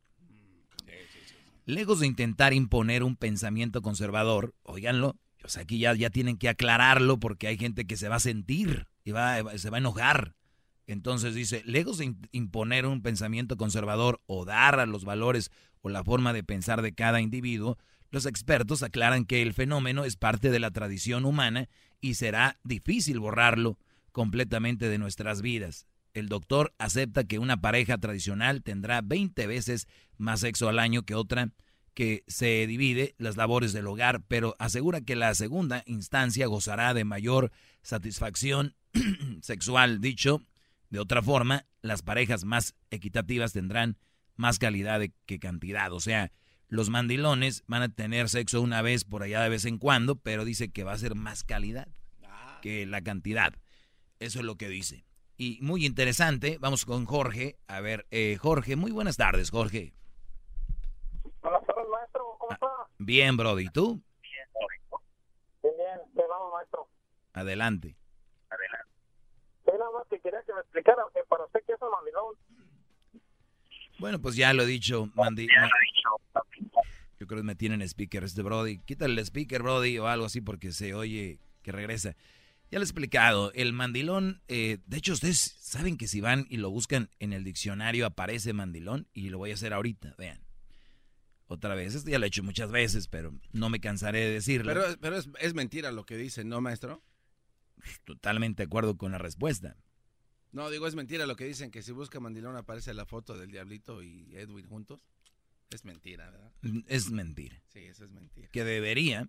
Lejos 1.65 1.99
de 1.99 2.07
intentar 2.07 2.53
imponer 2.53 3.01
un 3.03 3.15
pensamiento 3.15 3.81
conservador, 3.81 4.53
oiganlo, 4.61 5.15
o 5.43 5.49
sea, 5.49 5.63
aquí 5.63 5.79
ya, 5.79 5.93
ya 5.95 6.09
tienen 6.09 6.37
que 6.37 6.49
aclararlo 6.49 7.19
porque 7.19 7.47
hay 7.47 7.57
gente 7.57 7.85
que 7.85 7.97
se 7.97 8.09
va 8.09 8.15
a 8.15 8.19
sentir 8.19 8.87
y 9.03 9.11
va, 9.11 9.57
se 9.57 9.69
va 9.69 9.77
a 9.77 9.79
enojar. 9.79 10.35
Entonces 10.87 11.33
dice, 11.33 11.63
lejos 11.65 11.97
de 11.97 12.15
imponer 12.31 12.85
un 12.85 13.01
pensamiento 13.01 13.57
conservador 13.57 14.21
o 14.27 14.45
dar 14.45 14.79
a 14.79 14.85
los 14.85 15.05
valores 15.05 15.51
o 15.81 15.89
la 15.89 16.03
forma 16.03 16.33
de 16.33 16.43
pensar 16.43 16.81
de 16.83 16.93
cada 16.93 17.21
individuo, 17.21 17.77
los 18.11 18.25
expertos 18.25 18.83
aclaran 18.83 19.25
que 19.25 19.41
el 19.41 19.53
fenómeno 19.53 20.05
es 20.05 20.15
parte 20.15 20.51
de 20.51 20.59
la 20.59 20.71
tradición 20.71 21.25
humana 21.25 21.67
y 22.01 22.15
será 22.15 22.59
difícil 22.63 23.19
borrarlo 23.19 23.77
completamente 24.11 24.89
de 24.89 24.97
nuestras 24.97 25.41
vidas. 25.41 25.87
El 26.13 26.29
doctor 26.29 26.73
acepta 26.77 27.25
que 27.25 27.39
una 27.39 27.59
pareja 27.59 27.97
tradicional 27.97 28.63
tendrá 28.63 29.01
20 29.01 29.47
veces 29.47 29.87
más 30.17 30.39
sexo 30.39 30.69
al 30.69 30.79
año 30.79 31.03
que 31.03 31.15
otra 31.15 31.49
que 31.93 32.23
se 32.27 32.67
divide 32.67 33.15
las 33.17 33.37
labores 33.37 33.73
del 33.73 33.87
hogar, 33.87 34.21
pero 34.27 34.55
asegura 34.59 35.01
que 35.01 35.15
la 35.15 35.33
segunda 35.33 35.83
instancia 35.85 36.45
gozará 36.47 36.93
de 36.93 37.05
mayor 37.05 37.51
satisfacción 37.81 38.75
sexual. 39.41 40.01
Dicho 40.01 40.41
de 40.89 40.99
otra 40.99 41.21
forma, 41.21 41.65
las 41.81 42.01
parejas 42.01 42.45
más 42.45 42.75
equitativas 42.91 43.53
tendrán 43.53 43.97
más 44.35 44.59
calidad 44.59 45.01
que 45.25 45.39
cantidad. 45.39 45.91
O 45.91 45.99
sea, 45.99 46.31
los 46.67 46.89
mandilones 46.89 47.63
van 47.67 47.81
a 47.83 47.89
tener 47.89 48.29
sexo 48.29 48.61
una 48.61 48.81
vez 48.81 49.03
por 49.03 49.23
allá 49.23 49.41
de 49.41 49.49
vez 49.49 49.65
en 49.65 49.77
cuando, 49.77 50.15
pero 50.15 50.45
dice 50.45 50.71
que 50.71 50.83
va 50.83 50.93
a 50.93 50.97
ser 50.97 51.15
más 51.15 51.43
calidad 51.43 51.87
que 52.61 52.85
la 52.87 53.01
cantidad. 53.01 53.53
Eso 54.19 54.39
es 54.39 54.45
lo 54.45 54.55
que 54.55 54.69
dice. 54.69 55.05
Y 55.37 55.59
muy 55.61 55.85
interesante, 55.85 56.57
vamos 56.59 56.85
con 56.85 57.05
Jorge. 57.05 57.57
A 57.67 57.79
ver, 57.81 58.07
eh, 58.09 58.37
Jorge, 58.41 58.75
muy 58.75 58.91
buenas 58.91 59.17
tardes, 59.17 59.51
Jorge. 59.51 59.93
Buenas 61.41 61.63
tardes, 61.67 61.85
maestro. 61.91 62.35
¿Cómo 62.39 62.53
está? 62.53 62.67
Bien, 62.97 63.37
Brody. 63.37 63.65
¿Y 63.65 63.69
tú? 63.69 64.01
Bien, 64.21 65.75
bien. 65.77 66.13
Te 66.15 66.23
vamos, 66.27 66.53
maestro. 66.53 66.87
Adelante. 67.33 67.95
Adelante. 68.49 68.91
Nada 69.67 69.91
más 69.91 70.07
que 70.07 70.19
quería 70.21 70.41
que 70.43 70.53
me 70.53 70.61
explicara 70.61 71.03
que 71.13 71.21
para 71.25 71.45
usted 71.45 71.59
qué 71.67 71.73
es 71.73 71.81
un 71.81 71.91
mandilón. 71.91 72.35
Bueno, 73.99 74.21
pues 74.21 74.35
ya 74.35 74.53
lo 74.53 74.63
he 74.63 74.67
dicho, 74.67 75.11
Mandi. 75.15 75.47
Yo 77.19 77.27
creo 77.27 77.39
que 77.39 77.45
me 77.45 77.55
tienen 77.55 77.81
speaker 77.81 78.23
este 78.23 78.41
Brody. 78.41 78.79
Quítale 78.79 79.13
el 79.13 79.19
speaker, 79.19 79.63
Brody, 79.63 79.97
o 79.97 80.07
algo 80.07 80.25
así 80.25 80.41
porque 80.41 80.71
se 80.71 80.93
oye 80.93 81.39
que 81.61 81.71
regresa. 81.71 82.15
Ya 82.71 82.79
lo 82.79 82.83
he 82.83 82.87
explicado, 82.87 83.51
el 83.53 83.73
mandilón, 83.73 84.41
eh, 84.47 84.79
de 84.87 84.97
hecho 84.97 85.13
ustedes 85.13 85.55
saben 85.59 85.97
que 85.97 86.07
si 86.07 86.19
van 86.19 86.47
y 86.49 86.57
lo 86.57 86.71
buscan 86.71 87.09
en 87.19 87.31
el 87.31 87.43
diccionario 87.43 88.07
aparece 88.07 88.53
mandilón 88.53 89.07
y 89.13 89.29
lo 89.29 89.37
voy 89.37 89.51
a 89.51 89.53
hacer 89.53 89.71
ahorita, 89.71 90.15
vean. 90.17 90.41
Otra 91.47 91.75
vez, 91.75 91.93
esto 91.93 92.09
ya 92.09 92.17
lo 92.17 92.25
he 92.25 92.27
hecho 92.27 92.41
muchas 92.41 92.71
veces, 92.71 93.07
pero 93.07 93.31
no 93.53 93.69
me 93.69 93.79
cansaré 93.79 94.21
de 94.21 94.31
decirlo. 94.31 94.73
Pero, 94.73 94.83
pero 94.99 95.15
es, 95.15 95.29
es 95.39 95.53
mentira 95.53 95.91
lo 95.91 96.05
que 96.05 96.17
dicen, 96.17 96.49
¿no, 96.49 96.59
maestro? 96.59 97.03
Totalmente 98.03 98.63
de 98.63 98.67
acuerdo 98.67 98.97
con 98.97 99.11
la 99.11 99.19
respuesta. 99.19 99.77
No, 100.55 100.69
digo, 100.69 100.87
es 100.87 100.95
mentira 100.95 101.25
lo 101.25 101.35
que 101.35 101.43
dicen, 101.43 101.69
que 101.69 101.83
si 101.83 101.91
busca 101.91 102.21
mandilón 102.21 102.55
aparece 102.55 102.93
la 102.93 103.05
foto 103.05 103.37
del 103.37 103.51
Diablito 103.51 104.01
y 104.01 104.33
Edwin 104.37 104.65
juntos. 104.65 105.01
Es 105.69 105.83
mentira, 105.83 106.31
¿verdad? 106.31 106.53
Es 106.87 107.11
mentira. 107.11 107.61
Sí, 107.67 107.79
eso 107.79 108.05
es 108.05 108.11
mentira. 108.11 108.47
Que 108.53 108.63
debería. 108.63 109.27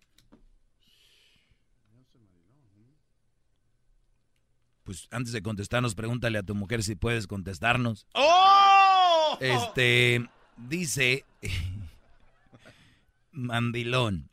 Pues 4.84 5.08
antes 5.10 5.32
de 5.32 5.42
contestarnos, 5.42 5.96
pregúntale 5.96 6.38
a 6.38 6.44
tu 6.44 6.54
mujer 6.54 6.84
si 6.84 6.94
puedes 6.94 7.26
contestarnos. 7.26 8.06
¡Oh! 8.14 9.36
Este, 9.40 10.24
dice 10.56 11.24
mandilón. 13.32 14.30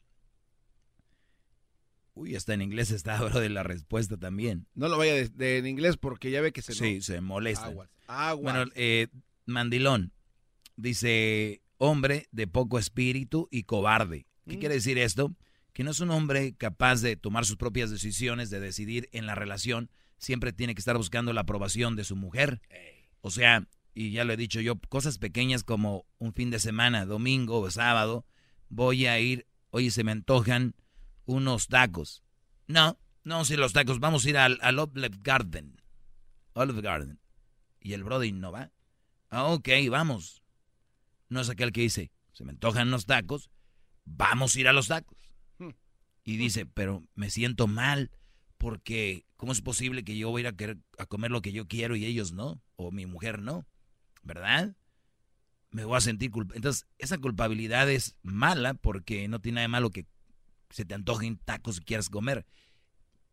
Uy, 2.16 2.36
hasta 2.36 2.54
en 2.54 2.62
inglés 2.62 2.92
está, 2.92 3.22
bro, 3.24 3.40
de 3.40 3.50
la 3.50 3.64
respuesta 3.64 4.18
también. 4.18 4.68
No 4.76 4.88
lo 4.88 4.98
vaya 4.98 5.14
de, 5.16 5.30
de- 5.30 5.58
en 5.58 5.68
inglés 5.68 5.98
porque 5.98 6.30
ya 6.32 6.42
ve 6.42 6.52
que 6.52 6.62
se... 6.62 6.74
Sí, 6.74 7.02
se 7.02 7.22
molesta. 7.22 7.66
Aguas. 7.68 7.90
Aguas. 8.08 8.54
Bueno, 8.56 8.72
eh, 8.76 9.08
mandilón. 9.46 10.12
Dice, 10.76 11.62
hombre 11.78 12.28
de 12.32 12.48
poco 12.48 12.80
espíritu 12.80 13.48
y 13.52 13.64
cobarde. 13.64 14.26
¿Qué 14.48 14.58
Mm. 14.58 14.60
quiere 14.60 14.76
decir 14.76 14.98
esto? 14.98 15.36
Que 15.72 15.84
no 15.84 15.92
es 15.92 16.00
un 16.00 16.12
hombre 16.12 16.54
capaz 16.56 17.02
de 17.02 17.16
tomar 17.16 17.46
sus 17.46 17.58
propias 17.58 17.90
decisiones, 17.92 18.50
de 18.50 18.60
decidir 18.60 19.08
en 19.12 19.26
la 19.26 19.36
relación. 19.36 19.90
Siempre 20.18 20.52
tiene 20.54 20.76
que 20.76 20.80
estar 20.80 20.98
buscando 20.98 21.32
la 21.34 21.42
aprobación 21.42 21.96
de 21.96 22.04
su 22.04 22.16
mujer. 22.16 22.62
O 23.22 23.32
sea, 23.32 23.68
y 23.94 24.12
ya 24.12 24.24
lo 24.24 24.34
he 24.34 24.38
dicho 24.38 24.60
yo, 24.62 24.76
cosas 24.90 25.18
pequeñas 25.18 25.64
como 25.64 26.06
un 26.18 26.34
fin 26.34 26.50
de 26.52 26.60
semana, 26.60 27.06
domingo 27.06 27.60
o 27.60 27.72
sábado, 27.72 28.26
voy 28.70 29.06
a 29.06 29.20
ir, 29.20 29.46
oye, 29.70 29.92
se 29.92 30.04
me 30.04 30.12
antojan 30.12 30.76
unos 31.26 31.68
tacos. 31.68 32.24
No, 32.68 32.98
no, 33.24 33.46
si 33.46 33.56
los 33.56 33.74
tacos, 33.74 34.00
vamos 34.00 34.26
a 34.26 34.30
ir 34.30 34.38
al, 34.38 34.60
al 34.62 34.80
Olive 34.80 35.18
Garden. 35.22 35.82
Olive 36.54 36.82
Garden. 36.82 37.20
Y 37.80 37.94
el 37.94 38.04
Brody 38.04 38.32
no 38.32 38.52
va. 38.52 38.72
Ah, 39.30 39.46
ok, 39.46 39.70
vamos. 39.90 40.44
No 41.30 41.42
es 41.42 41.50
aquel 41.50 41.72
que 41.72 41.82
dice, 41.82 42.12
se 42.34 42.44
me 42.44 42.52
antojan 42.52 42.88
unos 42.88 43.06
tacos, 43.06 43.50
vamos 44.06 44.56
a 44.56 44.60
ir 44.60 44.68
a 44.68 44.74
los 44.74 44.88
tacos. 44.88 45.18
Y 46.24 46.38
dice, 46.38 46.66
pero 46.66 47.04
me 47.16 47.30
siento 47.30 47.68
mal 47.68 48.12
porque 48.58 49.26
¿cómo 49.36 49.52
es 49.52 49.62
posible 49.62 50.06
que 50.06 50.18
yo 50.18 50.30
voy 50.30 50.40
a 50.40 50.44
ir 50.44 50.48
a, 50.48 50.56
querer, 50.56 50.78
a 50.98 51.06
comer 51.06 51.32
lo 51.32 51.42
que 51.42 51.52
yo 51.52 51.68
quiero 51.68 51.96
y 51.96 52.06
ellos 52.06 52.32
no? 52.32 52.62
O 52.78 52.92
mi 52.92 53.06
mujer 53.06 53.42
no, 53.42 53.66
¿verdad? 54.22 54.76
Me 55.72 55.84
voy 55.84 55.98
a 55.98 56.02
sentir 56.02 56.32
culpable. 56.32 56.58
Entonces, 56.58 56.88
esa 56.98 57.18
culpabilidad 57.18 57.90
es 57.90 58.16
mala 58.22 58.74
porque 58.74 59.28
no 59.28 59.42
tiene 59.42 59.56
nada 59.56 59.64
de 59.64 59.68
malo 59.70 59.90
que 59.90 60.06
se 60.74 60.86
te 60.86 60.96
antojen 60.96 61.38
tacos 61.38 61.78
y 61.78 61.82
quieras 61.82 62.10
comer. 62.10 62.48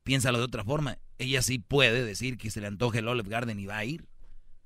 Piénsalo 0.03 0.39
de 0.39 0.45
otra 0.45 0.63
forma. 0.63 0.99
Ella 1.17 1.41
sí 1.41 1.59
puede 1.59 2.05
decir 2.05 2.37
que 2.37 2.51
se 2.51 2.61
le 2.61 2.67
antoje 2.67 2.99
el 2.99 3.09
Olive 3.09 3.31
Garden 3.31 3.59
y 3.59 3.65
va 3.65 3.79
a 3.79 3.85
ir. 3.87 4.07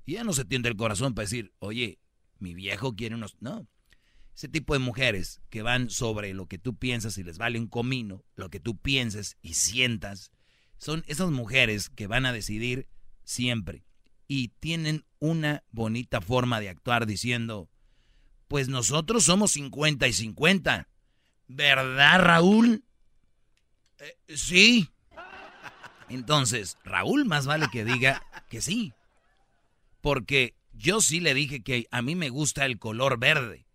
Y 0.05 0.13
ella 0.13 0.25
no 0.25 0.33
se 0.33 0.43
tiende 0.43 0.67
el 0.67 0.75
corazón 0.75 1.15
para 1.15 1.23
decir, 1.23 1.53
oye, 1.59 1.99
mi 2.37 2.53
viejo 2.53 2.95
quiere 2.95 3.15
unos... 3.15 3.37
No. 3.39 3.65
Ese 4.35 4.49
tipo 4.49 4.73
de 4.73 4.79
mujeres 4.79 5.41
que 5.49 5.61
van 5.61 5.89
sobre 5.89 6.33
lo 6.33 6.47
que 6.47 6.57
tú 6.57 6.75
piensas 6.75 7.17
y 7.17 7.23
les 7.23 7.37
vale 7.37 7.57
un 7.57 7.67
comino, 7.67 8.25
lo 8.35 8.49
que 8.49 8.59
tú 8.59 8.77
pienses 8.77 9.37
y 9.41 9.53
sientas, 9.53 10.31
son 10.77 11.05
esas 11.07 11.31
mujeres 11.31 11.89
que 11.89 12.07
van 12.07 12.25
a 12.25 12.33
decidir 12.33 12.89
siempre. 13.23 13.85
Y 14.27 14.49
tienen 14.59 15.05
una 15.19 15.63
bonita 15.71 16.19
forma 16.19 16.59
de 16.59 16.67
actuar 16.67 17.05
diciendo, 17.05 17.69
pues 18.49 18.67
nosotros 18.67 19.23
somos 19.23 19.51
50 19.51 20.05
y 20.09 20.13
50. 20.13 20.89
¿Verdad, 21.47 22.19
Raúl? 22.21 22.83
"Eh, 23.99 24.17
sí. 24.35 24.89
Entonces, 26.09 26.77
Raúl 26.83 27.25
más 27.25 27.45
vale 27.45 27.67
que 27.71 27.83
diga 27.85 28.23
que 28.49 28.61
sí. 28.61 28.93
Porque 30.01 30.55
yo 30.73 31.01
sí 31.01 31.19
le 31.19 31.33
dije 31.33 31.63
que 31.63 31.87
a 31.91 32.01
mí 32.01 32.15
me 32.15 32.29
gusta 32.29 32.65
el 32.65 32.77
color 32.77 33.17
verde 33.19 33.65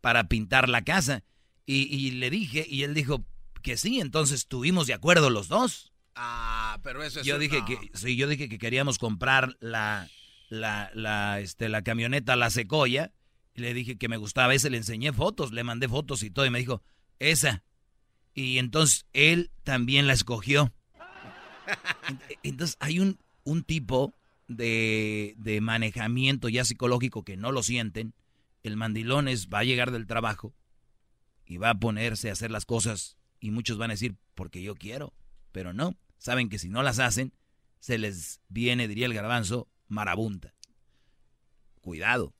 para 0.00 0.28
pintar 0.28 0.68
la 0.68 0.82
casa. 0.82 1.22
Y, 1.64 1.82
y 1.94 2.12
le 2.12 2.30
dije, 2.30 2.64
y 2.68 2.82
él 2.84 2.94
dijo 2.94 3.24
que 3.62 3.76
sí, 3.76 4.00
entonces 4.00 4.40
estuvimos 4.40 4.86
de 4.86 4.94
acuerdo 4.94 5.30
los 5.30 5.48
dos. 5.48 5.92
Ah, 6.14 6.78
pero 6.82 7.02
eso 7.02 7.20
es... 7.20 7.26
Yo 7.26 7.38
dije 7.38 7.58
no. 7.60 7.64
que, 7.66 7.90
sí, 7.94 8.16
yo 8.16 8.28
dije 8.28 8.48
que 8.48 8.58
queríamos 8.58 8.98
comprar 8.98 9.56
la, 9.60 10.08
la, 10.48 10.90
la, 10.94 11.40
este, 11.40 11.68
la 11.68 11.82
camioneta 11.82 12.36
La 12.36 12.50
Secoya. 12.50 13.12
Y 13.56 13.62
le 13.62 13.72
dije 13.72 13.96
que 13.96 14.08
me 14.08 14.18
gustaba 14.18 14.54
ese, 14.54 14.68
le 14.68 14.76
enseñé 14.76 15.14
fotos, 15.14 15.50
le 15.50 15.64
mandé 15.64 15.88
fotos 15.88 16.22
y 16.22 16.30
todo. 16.30 16.44
Y 16.44 16.50
me 16.50 16.58
dijo, 16.58 16.82
Esa. 17.18 17.64
Y 18.34 18.58
entonces 18.58 19.06
él 19.14 19.50
también 19.64 20.06
la 20.06 20.12
escogió. 20.12 20.74
Entonces 22.42 22.76
hay 22.80 23.00
un, 23.00 23.18
un 23.44 23.64
tipo 23.64 24.14
de, 24.46 25.34
de 25.38 25.62
manejamiento 25.62 26.50
ya 26.50 26.66
psicológico 26.66 27.24
que 27.24 27.38
no 27.38 27.50
lo 27.50 27.62
sienten. 27.62 28.12
El 28.62 28.76
mandilón 28.76 29.26
es, 29.26 29.48
va 29.48 29.60
a 29.60 29.64
llegar 29.64 29.90
del 29.90 30.06
trabajo 30.06 30.54
y 31.46 31.56
va 31.56 31.70
a 31.70 31.78
ponerse 31.78 32.28
a 32.28 32.34
hacer 32.34 32.50
las 32.50 32.66
cosas 32.66 33.16
y 33.40 33.52
muchos 33.52 33.78
van 33.78 33.90
a 33.90 33.94
decir, 33.94 34.16
porque 34.34 34.62
yo 34.62 34.74
quiero, 34.74 35.14
pero 35.52 35.72
no, 35.72 35.96
saben 36.18 36.50
que 36.50 36.58
si 36.58 36.68
no 36.68 36.82
las 36.82 36.98
hacen, 36.98 37.32
se 37.78 37.96
les 37.96 38.42
viene, 38.48 38.86
diría 38.86 39.06
el 39.06 39.14
garbanzo, 39.14 39.68
marabunta. 39.88 40.54
Cuidado. 41.80 42.34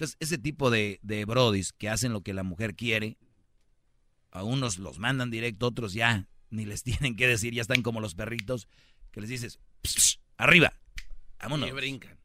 Entonces, 0.00 0.16
ese 0.18 0.38
tipo 0.38 0.70
de, 0.70 0.98
de 1.02 1.26
brodis 1.26 1.74
que 1.74 1.90
hacen 1.90 2.14
lo 2.14 2.22
que 2.22 2.32
la 2.32 2.42
mujer 2.42 2.74
quiere, 2.74 3.18
a 4.30 4.42
unos 4.42 4.78
los 4.78 4.98
mandan 4.98 5.30
directo, 5.30 5.66
otros 5.66 5.92
ya 5.92 6.26
ni 6.48 6.64
les 6.64 6.82
tienen 6.84 7.16
que 7.16 7.28
decir, 7.28 7.52
ya 7.52 7.60
están 7.60 7.82
como 7.82 8.00
los 8.00 8.14
perritos, 8.14 8.66
que 9.10 9.20
les 9.20 9.28
dices, 9.28 9.58
arriba, 10.38 10.72
vámonos. 11.38 11.68
Y 11.68 11.72
brincan. 11.72 12.18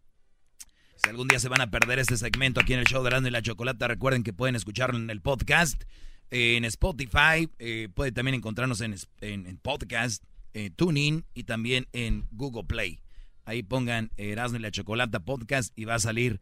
Si 1.03 1.09
algún 1.09 1.27
día 1.27 1.37
se 1.37 1.49
van 1.49 1.59
a 1.59 1.69
perder 1.69 1.99
este 1.99 2.15
segmento 2.15 2.61
aquí 2.61 2.71
en 2.71 2.79
el 2.79 2.85
show 2.85 3.03
de 3.03 3.09
Erasmo 3.09 3.27
y 3.27 3.31
la 3.31 3.41
Chocolata, 3.41 3.89
recuerden 3.89 4.23
que 4.23 4.31
pueden 4.31 4.55
escucharlo 4.55 4.97
en 4.97 5.09
el 5.09 5.19
podcast, 5.19 5.83
en 6.31 6.63
Spotify, 6.63 7.49
eh, 7.59 7.89
puede 7.93 8.13
también 8.13 8.35
encontrarnos 8.35 8.79
en, 8.79 8.95
en, 9.19 9.47
en 9.47 9.57
podcast, 9.57 10.23
eh, 10.53 10.69
TuneIn 10.73 11.25
y 11.33 11.43
también 11.43 11.89
en 11.91 12.25
Google 12.31 12.63
Play. 12.63 13.01
Ahí 13.43 13.63
pongan 13.63 14.11
Erasmo 14.15 14.59
y 14.59 14.61
la 14.61 14.71
Chocolata 14.71 15.19
podcast 15.19 15.77
y 15.77 15.83
va 15.83 15.95
a 15.95 15.99
salir 15.99 16.39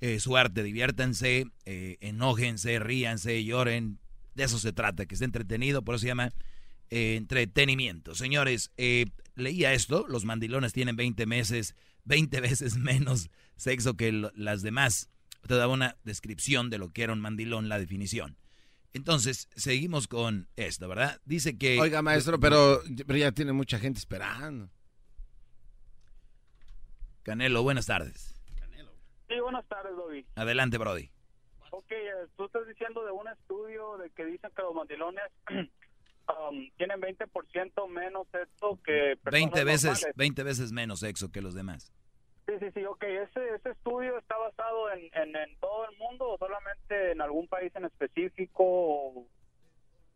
eh, 0.00 0.20
su 0.20 0.36
arte. 0.36 0.62
Diviértanse, 0.62 1.46
eh, 1.64 1.96
enójense, 2.00 2.78
ríanse, 2.78 3.42
lloren. 3.44 3.98
De 4.34 4.44
eso 4.44 4.58
se 4.58 4.72
trata, 4.72 5.06
que 5.06 5.14
esté 5.14 5.24
entretenido, 5.24 5.82
por 5.82 5.94
eso 5.94 6.02
se 6.02 6.08
llama 6.08 6.30
eh, 6.90 7.16
entretenimiento. 7.16 8.14
Señores, 8.14 8.70
eh, 8.76 9.06
leía 9.34 9.72
esto, 9.72 10.06
los 10.08 10.24
mandilones 10.24 10.72
tienen 10.72 10.94
20 10.96 11.24
meses, 11.26 11.74
20 12.04 12.40
veces 12.42 12.76
menos 12.76 13.30
sexo 13.56 13.94
que 13.94 14.12
lo- 14.12 14.32
las 14.34 14.62
demás. 14.62 15.08
Te 15.46 15.54
daba 15.54 15.72
una 15.72 15.96
descripción 16.04 16.70
de 16.70 16.78
lo 16.78 16.92
que 16.92 17.02
era 17.04 17.12
un 17.12 17.20
mandilón, 17.20 17.68
la 17.68 17.78
definición. 17.78 18.36
Entonces, 18.92 19.48
seguimos 19.56 20.08
con 20.08 20.48
esto, 20.56 20.88
¿verdad? 20.88 21.20
Dice 21.24 21.56
que... 21.58 21.78
Oiga, 21.78 22.02
maestro, 22.02 22.40
pero, 22.40 22.82
pero 23.06 23.18
ya 23.18 23.30
tiene 23.32 23.52
mucha 23.52 23.78
gente 23.78 23.98
esperando. 23.98 24.70
Canelo, 27.22 27.62
buenas 27.62 27.86
tardes. 27.86 28.34
Sí, 29.36 29.40
buenas 29.42 29.66
tardes, 29.68 29.94
Doggy. 29.94 30.24
Adelante, 30.34 30.78
Brody. 30.78 31.10
Ok, 31.70 31.92
tú 32.36 32.46
estás 32.46 32.66
diciendo 32.66 33.04
de 33.04 33.10
un 33.12 33.28
estudio 33.28 33.98
de 33.98 34.08
que 34.10 34.24
dicen 34.24 34.50
que 34.56 34.62
los 34.62 34.74
mandilones 34.74 35.24
um, 35.50 36.70
tienen 36.78 37.00
20% 37.02 37.88
menos 37.90 38.26
sexo 38.32 38.78
que 38.82 39.18
personas 39.22 39.52
20 39.52 39.64
veces, 39.64 39.84
normales. 39.90 40.16
20 40.16 40.42
veces 40.42 40.72
menos 40.72 41.00
sexo 41.00 41.30
que 41.30 41.42
los 41.42 41.54
demás. 41.54 41.92
Sí, 42.46 42.54
sí, 42.60 42.66
sí, 42.72 42.84
ok. 42.86 43.02
¿Ese, 43.02 43.54
ese 43.56 43.70
estudio 43.72 44.16
está 44.16 44.38
basado 44.38 44.90
en, 44.92 45.00
en, 45.12 45.36
en 45.36 45.54
todo 45.60 45.86
el 45.90 45.98
mundo 45.98 46.30
o 46.30 46.38
solamente 46.38 47.10
en 47.12 47.20
algún 47.20 47.46
país 47.46 47.70
en 47.76 47.84
específico? 47.84 48.62
O- 48.64 49.26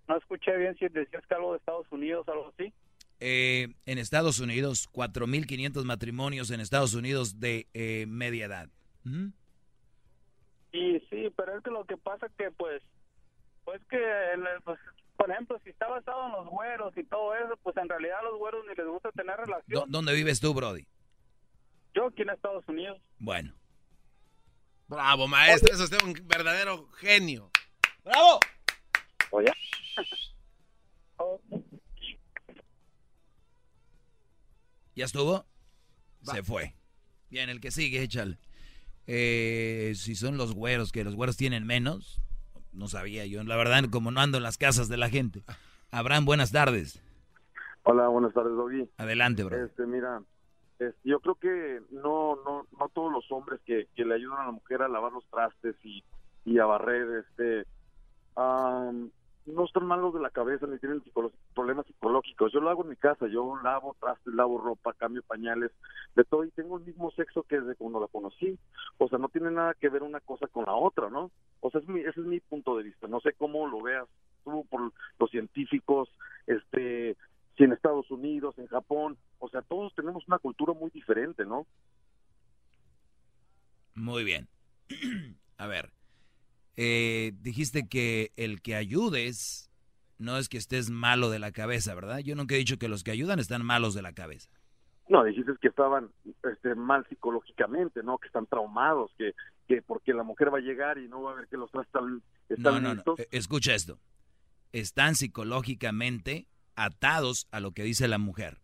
No 0.09 0.17
escuché 0.17 0.57
bien 0.57 0.75
si 0.79 0.89
decías 0.89 1.27
que 1.27 1.35
algo 1.35 1.53
de 1.53 1.59
Estados 1.59 1.87
Unidos 1.93 2.27
o 2.27 2.33
algo 2.33 2.53
así. 2.57 2.73
Eh, 3.19 3.69
en 3.85 3.99
Estados 3.99 4.41
Unidos, 4.41 4.89
4.500 4.95 5.85
matrimonios 5.85 6.51
en 6.51 6.61
Estados 6.61 6.95
Unidos 6.95 7.39
de 7.39 7.67
eh, 7.75 8.07
media 8.09 8.47
edad. 8.47 8.71
Y 10.73 11.01
sí, 11.11 11.33
pero 11.37 11.57
es 11.59 11.65
que 11.65 11.71
lo 11.71 11.85
que 11.85 11.97
pasa 11.97 12.29
que 12.39 12.51
pues, 12.53 12.83
pues 13.65 13.81
que, 13.91 13.99
pues, 14.65 14.79
por 15.17 15.31
ejemplo, 15.31 15.61
si 15.65 15.71
está 15.71 15.89
basado 15.89 16.27
en 16.27 16.33
los 16.33 16.47
güeros 16.49 16.97
y 16.97 17.05
todo 17.05 17.35
eso, 17.35 17.57
pues 17.63 17.77
en 17.77 17.89
realidad 17.89 18.19
a 18.21 18.23
los 18.23 18.39
güeros 18.39 18.65
ni 18.69 18.75
les 18.75 18.87
gusta 18.87 19.11
tener 19.13 19.37
¿Dó- 19.37 19.45
relación. 19.45 19.91
¿Dónde 19.91 20.15
vives 20.15 20.41
tú, 20.41 20.55
Brody? 20.55 20.87
Yo 21.95 22.07
aquí 22.07 22.23
en 22.23 22.31
Estados 22.31 22.67
Unidos. 22.69 23.01
Bueno. 23.19 23.53
Bravo, 24.87 25.27
maestro. 25.29 25.73
Eso 25.75 25.85
es 25.85 26.03
un 26.03 26.15
verdadero 26.25 26.89
genio. 26.99 27.51
¡Bravo! 28.05 28.41
Oye. 29.31 29.53
¿Ya 34.95 35.05
estuvo? 35.05 35.47
Se 36.23 36.43
fue. 36.43 36.75
Bien, 37.31 37.49
el 37.49 37.61
que 37.61 37.71
sigue, 37.71 38.03
échale. 38.03 38.39
Eh, 39.13 39.93
si 39.97 40.15
son 40.15 40.37
los 40.37 40.55
güeros, 40.55 40.93
que 40.93 41.03
los 41.03 41.17
güeros 41.17 41.37
tienen 41.37 41.67
menos, 41.67 42.21
no 42.73 42.87
sabía 42.87 43.27
yo. 43.27 43.43
La 43.43 43.57
verdad, 43.57 43.83
como 43.91 44.13
no 44.13 44.21
ando 44.21 44.37
en 44.39 44.45
las 44.45 44.57
casas 44.57 44.89
de 44.89 44.97
la 44.97 45.09
gente. 45.09 45.43
Abraham, 45.91 46.25
buenas 46.25 46.53
tardes. 46.53 47.03
Hola, 47.83 48.07
buenas 48.07 48.33
tardes, 48.33 48.53
Doggy. 48.53 48.89
Adelante, 48.99 49.43
bro. 49.43 49.65
Este, 49.65 49.85
mira, 49.85 50.23
es- 50.79 50.95
yo 51.03 51.19
creo 51.19 51.35
que 51.35 51.81
no, 51.91 52.37
no, 52.45 52.69
no 52.79 52.89
todos 52.91 53.11
los 53.13 53.25
hombres 53.33 53.61
que, 53.67 53.89
que 53.97 54.05
le 54.05 54.15
ayudan 54.15 54.39
a 54.43 54.47
la 54.47 54.53
mujer 54.53 54.83
a 54.83 54.89
lavar 54.89 55.11
los 55.13 55.27
trastes 55.29 55.75
y, 55.83 56.05
y 56.45 56.59
a 56.61 56.67
barrer, 56.67 57.25
este, 57.29 57.67
am, 58.37 59.11
no 59.53 59.65
están 59.65 59.87
malos 59.87 60.15
de 60.15 60.21
la 60.21 60.31
cabeza 60.31 60.67
ni 60.67 60.79
tienen 60.79 61.03
problemas 61.55 61.87
psicológicos. 61.87 62.53
Yo 62.53 62.61
lo 62.61 62.71
hago 62.71 62.83
en 62.83 62.91
mi 62.91 62.97
casa, 62.97 63.27
yo 63.29 63.59
lavo 63.63 63.97
trastes, 64.01 64.35
lavo 64.35 64.59
ropa, 64.59 64.93
cambio 64.95 65.23
pañales, 65.23 65.71
de 66.15 66.25
todo 66.25 66.45
y 66.45 66.51
tengo 66.51 66.79
el 66.79 66.85
mismo 66.85 67.11
sexo 67.13 67.43
que 67.45 67.61
desde 67.61 67.77
cuando 67.77 68.01
la 68.01 68.09
conocí. 68.09 68.59
O 68.99 69.09
sea, 69.09 69.19
no 69.19 69.29
tiene 69.29 69.51
nada 69.51 69.75
que 69.75 69.89
ver 69.89 70.03
una 70.03 70.21
cosa 70.21 70.47
con 70.47 70.65
la 70.67 70.75
otra, 70.75 71.11
¿no? 71.11 71.31
O 71.61 71.71
sea, 71.71 71.81
es 71.81 71.89
mi- 71.89 72.01
ese 72.01 72.21
es 72.21 72.27
mi 72.27 72.41
punto 72.41 72.77
de 72.77 72.85
vista. 72.85 73.07
No 73.09 73.21
sé 73.21 73.33
cómo 73.35 73.67
lo 73.67 73.83
veas 73.83 74.07
tú 74.45 74.67
por 74.71 74.93
los 75.19 75.31
científicos, 75.31 76.09
este, 76.47 77.17
si 77.57 77.65
en 77.65 77.73
Estados 77.73 78.11
Unidos, 78.11 78.59
en 78.59 78.67
Japón, 78.69 79.19
o 79.39 79.49
sea, 79.49 79.63
todos 79.63 79.95
tenemos 79.95 80.27
una 80.27 80.39
cultura 80.39 80.73
muy 80.73 80.91
diferente, 80.91 81.45
¿no? 81.45 81.67
Muy 83.95 84.25
bien. 84.25 84.49
A 85.59 85.67
ver, 85.67 85.91
eh, 86.77 87.33
dijiste 87.41 87.89
que 87.89 88.33
el 88.37 88.63
que 88.63 88.75
ayudes 88.75 89.71
no 90.19 90.37
es 90.37 90.49
que 90.49 90.59
estés 90.59 90.91
malo 90.91 91.31
de 91.31 91.39
la 91.39 91.51
cabeza, 91.51 91.95
¿verdad? 91.95 92.19
Yo 92.19 92.37
nunca 92.37 92.55
he 92.55 92.59
dicho 92.59 92.79
que 92.79 92.89
los 92.89 93.03
que 93.03 93.11
ayudan 93.11 93.39
están 93.39 93.65
malos 93.65 93.95
de 93.95 94.03
la 94.03 94.13
cabeza. 94.13 94.51
No, 95.09 95.25
dijiste 95.25 95.53
que 95.61 95.69
estaban 95.69 96.11
este, 96.45 96.75
mal 96.77 97.05
psicológicamente, 97.09 98.03
¿no? 98.03 98.19
Que 98.19 98.29
están 98.29 98.47
traumados, 98.47 99.11
que, 99.19 99.35
que 99.67 99.83
porque 99.83 100.13
la 100.15 100.23
mujer 100.23 100.55
va 100.55 100.59
a 100.59 100.63
llegar 100.63 100.99
y 100.99 101.09
no 101.09 101.23
va 101.23 101.33
a 101.33 101.35
ver 101.35 101.49
que 101.49 101.57
los 101.57 101.71
trastes 101.73 102.01
están, 102.49 102.75
No, 102.75 102.81
no, 102.81 102.95
no. 102.95 103.15
Eh, 103.19 103.27
Escucha 103.33 103.75
esto. 103.75 103.99
Están 104.73 105.17
psicológicamente 105.17 106.47
atados 106.77 107.49
a 107.51 107.59
lo 107.59 107.73
que 107.73 107.83
dice 107.83 108.07
la 108.07 108.19
mujer. 108.19 108.61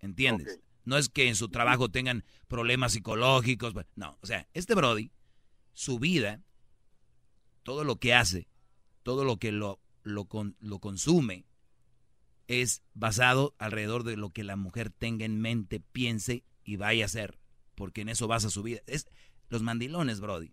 ¿Entiendes? 0.00 0.60
No 0.84 0.96
es 0.96 1.10
que 1.10 1.28
en 1.28 1.34
su 1.34 1.48
trabajo 1.48 1.90
tengan 1.90 2.24
problemas 2.46 2.92
psicológicos. 2.92 3.74
pues, 3.74 3.86
No, 3.94 4.16
o 4.22 4.26
sea, 4.26 4.46
este 4.54 4.74
Brody, 4.74 5.10
su 5.78 6.00
vida, 6.00 6.40
todo 7.62 7.84
lo 7.84 7.96
que 8.00 8.12
hace, 8.12 8.48
todo 9.04 9.24
lo 9.24 9.36
que 9.36 9.52
lo, 9.52 9.78
lo, 10.02 10.24
con- 10.24 10.56
lo 10.58 10.80
consume, 10.80 11.44
es 12.48 12.82
basado 12.94 13.54
alrededor 13.58 14.02
de 14.02 14.16
lo 14.16 14.30
que 14.30 14.42
la 14.42 14.56
mujer 14.56 14.90
tenga 14.90 15.24
en 15.24 15.40
mente, 15.40 15.78
piense 15.78 16.42
y 16.64 16.76
vaya 16.78 17.04
a 17.04 17.06
hacer. 17.06 17.38
Porque 17.76 18.00
en 18.00 18.08
eso 18.08 18.26
basa 18.26 18.50
su 18.50 18.64
vida. 18.64 18.80
Es 18.88 19.08
los 19.50 19.62
mandilones, 19.62 20.20
Brody. 20.20 20.52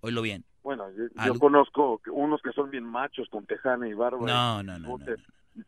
Oílo 0.00 0.22
bien. 0.22 0.46
Bueno, 0.62 0.86
yo, 0.90 1.38
conozco 1.38 2.00
unos 2.10 2.40
que 2.40 2.52
son 2.52 2.70
bien 2.70 2.84
machos 2.84 3.28
con 3.28 3.44
tejana 3.44 3.86
y 3.86 3.92
barba. 3.92 4.26
No, 4.26 4.62
y 4.62 4.64
no, 4.64 4.78
no, 4.78 4.96
bigote, 4.96 5.22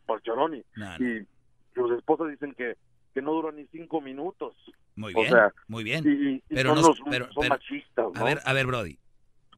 Por 0.07 0.23
Choroni. 0.23 0.63
Y 0.99 1.27
sus 1.75 1.91
esposas 1.95 2.31
dicen 2.31 2.55
que, 2.55 2.75
que 3.17 3.21
no 3.23 3.31
duran 3.33 3.55
ni 3.55 3.65
cinco 3.71 3.99
minutos. 3.99 4.53
Muy 4.95 5.11
O 5.15 5.21
bien, 5.21 5.31
sea, 5.31 5.51
muy 5.67 5.83
bien. 5.83 6.03
y- 6.05 6.35
y 6.35 6.43
pero 6.49 6.75
son 6.75 6.81
no, 6.83 6.87
los- 6.89 6.99
pero, 7.09 7.25
son 7.31 7.41
pero- 7.41 7.49
machistas, 7.55 8.05
A 8.13 8.23
ver, 8.23 8.39
a 8.45 8.53
ver, 8.53 8.67
Brody. 8.67 8.99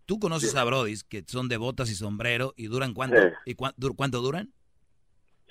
Tú 0.06 0.18
conoces 0.18 0.52
Sí. 0.52 0.58
a 0.58 0.64
Brodis 0.64 1.04
que 1.04 1.24
son 1.28 1.50
de 1.50 1.58
botas 1.58 1.92
y 1.92 1.96
sombrero 1.96 2.54
y 2.56 2.68
duran 2.68 2.94
cuánto? 2.94 3.18
Sí. 3.22 3.28
¿Y 3.46 3.56
cuánto 3.56 4.22
duran? 4.22 4.54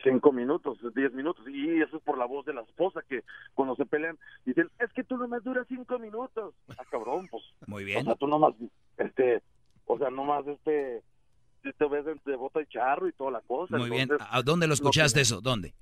cinco 0.02 0.30
minutos, 0.32 0.78
diez 0.94 1.12
minutos, 1.12 1.44
y 1.48 1.82
eso 1.82 1.96
es 1.96 2.02
por 2.04 2.16
la 2.16 2.24
voz 2.24 2.46
de 2.46 2.54
la 2.54 2.62
esposa 2.62 3.02
que 3.08 3.24
cuando 3.54 3.74
se 3.74 3.84
pelean 3.84 4.16
dicen, 4.46 4.70
es 4.78 4.90
que 4.94 5.02
tú 5.04 5.16
nomás 5.18 5.42
duras 5.44 5.66
cinco 5.68 5.98
minutos. 5.98 6.54
Ah, 6.78 6.84
cabrón, 6.90 7.26
pues. 7.28 7.42
Muy 7.66 7.84
bien. 7.84 8.02
O 8.02 8.04
sea, 8.04 8.14
tú 8.14 8.26
nomás, 8.28 8.54
este, 8.96 9.42
o 9.86 9.98
sea, 9.98 10.08
nomás, 10.08 10.46
este, 10.46 11.02
te 11.62 11.88
ves 11.88 12.04
de, 12.06 12.14
de 12.24 12.36
bota 12.36 12.62
y 12.62 12.66
charro 12.66 13.08
y 13.08 13.12
toda 13.12 13.32
la 13.32 13.40
cosa. 13.42 13.76
Muy 13.76 13.90
bien. 13.90 14.08
¿A 14.30 14.40
dónde 14.42 14.66
lo 14.68 14.72
escuchaste 14.74 15.20
eso? 15.20 15.40
¿Dónde? 15.42 15.74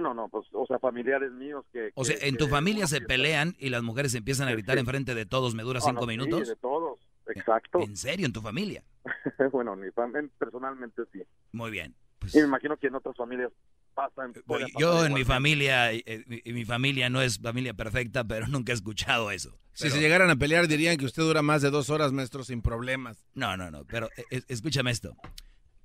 No, 0.00 0.14
no, 0.14 0.14
no, 0.14 0.28
pues, 0.28 0.46
o 0.52 0.64
sea, 0.66 0.78
familiares 0.78 1.32
míos 1.32 1.64
que... 1.72 1.90
O 1.94 2.02
que- 2.02 2.08
sea, 2.16 2.26
en 2.28 2.34
que 2.34 2.38
tu 2.38 2.48
familia 2.48 2.86
se 2.86 2.96
piensa- 2.98 3.06
pelean 3.08 3.56
y 3.58 3.68
las 3.70 3.82
mujeres 3.82 4.14
empiezan 4.14 4.48
a 4.48 4.52
gritar 4.52 4.76
Sí. 4.76 4.80
enfrente 4.80 5.14
de 5.14 5.26
todos, 5.26 5.54
¿me 5.54 5.62
dura 5.62 5.80
No, 5.80 5.86
cinco 5.86 6.00
no, 6.06 6.12
sí, 6.12 6.18
minutos? 6.18 6.48
de 6.48 6.56
todos, 6.56 6.98
exacto. 7.26 7.80
¿En 7.80 7.96
serio? 7.96 8.26
¿En 8.26 8.32
tu 8.32 8.40
familia? 8.40 8.82
bueno, 9.52 9.74
mi 9.76 9.88
fam- 9.88 10.30
personalmente 10.38 11.02
sí. 11.12 11.22
Muy 11.52 11.70
bien. 11.70 11.94
y 12.32 12.38
me 12.38 12.44
imagino 12.44 12.76
que 12.76 12.86
en 12.88 12.94
otras 12.96 13.16
familias 13.16 13.50
pasan... 13.94 14.32
pasar 14.46 14.68
Yo 14.78 14.90
en 15.04 15.06
igual. 15.06 15.12
mi 15.12 15.24
familia, 15.24 15.92
eh, 15.92 16.02
eh, 16.06 16.24
mi, 16.26 16.42
mi 16.52 16.64
familia 16.64 17.08
no 17.10 17.20
es 17.22 17.38
familia 17.40 17.74
perfecta, 17.74 18.24
pero 18.24 18.46
nunca 18.48 18.72
he 18.72 18.74
escuchado 18.74 19.30
eso. 19.30 19.58
Si 19.72 19.84
Pero- 19.84 19.94
se 19.94 20.00
llegaran 20.00 20.30
a 20.30 20.36
pelear 20.36 20.66
dirían 20.68 20.96
que 20.96 21.04
usted 21.04 21.22
dura 21.22 21.42
más 21.42 21.62
de 21.62 21.70
dos 21.70 21.90
horas, 21.90 22.12
maestro, 22.12 22.44
sin 22.44 22.62
problemas. 22.62 23.24
No, 23.34 23.56
no, 23.56 23.70
no, 23.70 23.84
pero 23.84 24.08
eh, 24.16 24.24
eh, 24.30 24.42
escúchame 24.48 24.90
esto. 24.90 25.14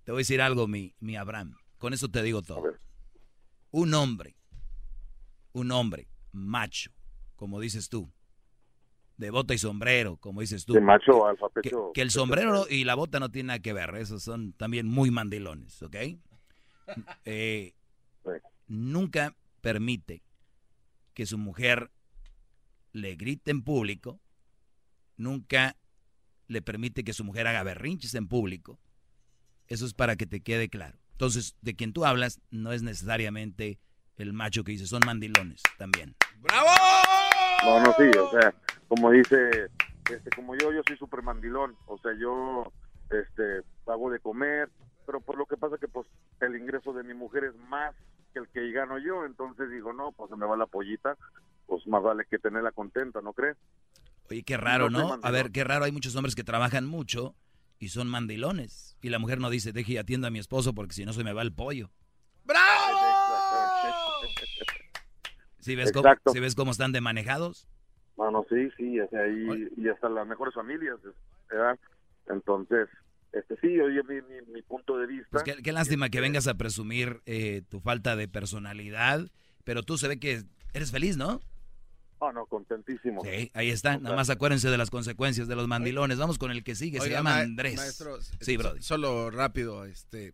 Te 0.03 0.11
voy 0.11 0.19
a 0.19 0.21
decir 0.21 0.41
algo, 0.41 0.67
mi, 0.67 0.93
mi 0.99 1.15
Abraham. 1.15 1.55
Con 1.77 1.93
eso 1.93 2.09
te 2.09 2.21
digo 2.23 2.41
todo. 2.41 2.63
Un 3.73 3.95
hombre, 3.95 4.35
un 5.51 5.71
hombre 5.71 6.07
macho, 6.31 6.91
como 7.35 7.59
dices 7.59 7.89
tú, 7.89 8.13
de 9.17 9.31
bota 9.31 9.55
y 9.55 9.57
sombrero, 9.57 10.17
como 10.17 10.41
dices 10.41 10.63
tú. 10.63 10.73
De 10.73 10.79
macho 10.79 11.25
alfa 11.25 11.47
que, 11.55 11.61
pecho. 11.61 11.89
que 11.91 12.03
el 12.03 12.11
sombrero 12.11 12.67
y 12.69 12.83
la 12.83 12.93
bota 12.93 13.19
no 13.19 13.31
tienen 13.31 13.47
nada 13.47 13.59
que 13.59 13.73
ver, 13.73 13.95
esos 13.95 14.21
son 14.21 14.53
también 14.53 14.87
muy 14.87 15.09
mandilones, 15.09 15.81
¿ok? 15.81 15.95
Eh, 17.25 17.73
nunca 18.67 19.35
permite 19.61 20.21
que 21.15 21.25
su 21.25 21.39
mujer 21.39 21.89
le 22.91 23.15
grite 23.15 23.49
en 23.49 23.63
público, 23.63 24.19
nunca 25.17 25.77
le 26.47 26.61
permite 26.61 27.03
que 27.03 27.13
su 27.13 27.23
mujer 27.23 27.47
haga 27.47 27.63
berrinches 27.63 28.13
en 28.13 28.27
público. 28.27 28.79
Eso 29.65 29.87
es 29.87 29.95
para 29.95 30.15
que 30.15 30.27
te 30.27 30.41
quede 30.41 30.69
claro. 30.69 30.99
Entonces, 31.13 31.55
de 31.61 31.75
quien 31.75 31.93
tú 31.93 32.05
hablas 32.05 32.41
no 32.51 32.71
es 32.71 32.83
necesariamente 32.83 33.79
el 34.17 34.33
macho 34.33 34.63
que 34.63 34.73
dice, 34.73 34.87
son 34.87 35.01
mandilones 35.05 35.61
también. 35.77 36.15
No, 37.63 37.79
no, 37.79 37.93
sí, 37.93 38.17
o 38.17 38.29
sea, 38.31 38.53
como 38.87 39.11
dice, 39.11 39.69
este, 40.09 40.29
como 40.35 40.55
yo, 40.55 40.71
yo 40.71 40.81
soy 40.85 40.97
súper 40.97 41.23
mandilón, 41.23 41.75
o 41.87 41.97
sea, 41.99 42.11
yo, 42.19 42.71
este, 43.09 43.61
hago 43.87 44.11
de 44.11 44.19
comer, 44.19 44.69
pero 45.05 45.21
por 45.21 45.37
lo 45.37 45.45
que 45.45 45.57
pasa 45.57 45.77
que, 45.77 45.87
pues, 45.87 46.07
el 46.41 46.55
ingreso 46.55 46.93
de 46.93 47.03
mi 47.03 47.13
mujer 47.13 47.45
es 47.45 47.55
más 47.69 47.95
que 48.33 48.39
el 48.39 48.47
que 48.49 48.71
gano 48.71 48.97
yo, 48.97 49.25
entonces 49.25 49.69
digo, 49.69 49.93
no, 49.93 50.11
pues 50.11 50.29
se 50.29 50.35
me 50.35 50.45
va 50.45 50.57
la 50.57 50.65
pollita, 50.65 51.15
pues 51.67 51.87
más 51.87 52.03
vale 52.03 52.25
que 52.29 52.39
tenerla 52.39 52.71
contenta, 52.71 53.21
¿no 53.21 53.33
crees? 53.33 53.57
Oye, 54.29 54.43
qué 54.43 54.57
raro, 54.57 54.89
No 54.89 55.17
¿no? 55.17 55.19
A 55.21 55.31
ver, 55.31 55.51
qué 55.51 55.63
raro, 55.63 55.85
hay 55.85 55.91
muchos 55.91 56.15
hombres 56.15 56.35
que 56.35 56.43
trabajan 56.43 56.85
mucho 56.85 57.35
y 57.83 57.89
son 57.89 58.07
mandilones. 58.07 58.97
Y 59.01 59.09
la 59.09 59.19
mujer 59.19 59.39
no 59.39 59.49
dice, 59.49 59.73
deje 59.73 59.93
y 59.93 59.97
atiendo 59.97 60.27
a 60.27 60.31
mi 60.31 60.39
esposo 60.39 60.73
porque 60.73 60.93
si 60.93 61.05
no 61.05 61.13
se 61.13 61.23
me 61.23 61.33
va 61.33 61.41
el 61.41 61.53
pollo. 61.53 61.91
¿Sí 65.59 65.75
ves, 65.75 65.91
cómo, 65.91 66.09
sí 66.31 66.39
ves 66.39 66.55
cómo 66.55 66.71
están 66.71 66.91
de 66.91 67.01
manejados? 67.01 67.67
Bueno, 68.15 68.45
sí, 68.49 68.69
sí, 68.77 68.99
o 68.99 69.09
sea, 69.09 69.27
y, 69.27 69.69
y 69.77 69.89
hasta 69.89 70.09
las 70.09 70.27
mejores 70.27 70.53
familias, 70.53 70.97
¿verdad? 71.49 71.79
Entonces, 72.27 72.89
este 73.31 73.57
sí, 73.61 73.79
oye, 73.79 74.01
mi, 74.03 74.21
mi, 74.21 74.53
mi 74.53 74.61
punto 74.61 74.97
de 74.97 75.07
vista. 75.07 75.29
Pues 75.31 75.43
qué, 75.43 75.61
qué 75.61 75.71
lástima 75.71 76.09
que 76.09 76.21
vengas 76.21 76.47
a 76.47 76.55
presumir 76.55 77.21
eh, 77.25 77.63
tu 77.69 77.79
falta 77.79 78.15
de 78.15 78.27
personalidad, 78.27 79.29
pero 79.63 79.83
tú 79.83 79.97
se 79.97 80.07
ve 80.07 80.19
que 80.19 80.43
eres 80.73 80.91
feliz, 80.91 81.17
¿no? 81.17 81.41
Ah, 82.29 82.31
no, 82.33 82.45
contentísimo. 82.45 83.21
Sí, 83.23 83.51
ahí 83.53 83.69
está. 83.69 83.97
Nada 83.97 84.15
más 84.15 84.29
acuérdense 84.29 84.69
de 84.69 84.77
las 84.77 84.89
consecuencias 84.89 85.47
de 85.47 85.55
los 85.55 85.67
mandilones. 85.67 86.17
Vamos 86.17 86.37
con 86.37 86.51
el 86.51 86.63
que 86.63 86.75
sigue, 86.75 86.99
se 87.01 87.09
llama 87.09 87.31
ma- 87.31 87.39
Andrés. 87.39 87.75
maestro, 87.75 88.17
sí, 88.39 88.57
Brody. 88.57 88.81
Solo 88.81 89.29
rápido, 89.31 89.85
este, 89.85 90.33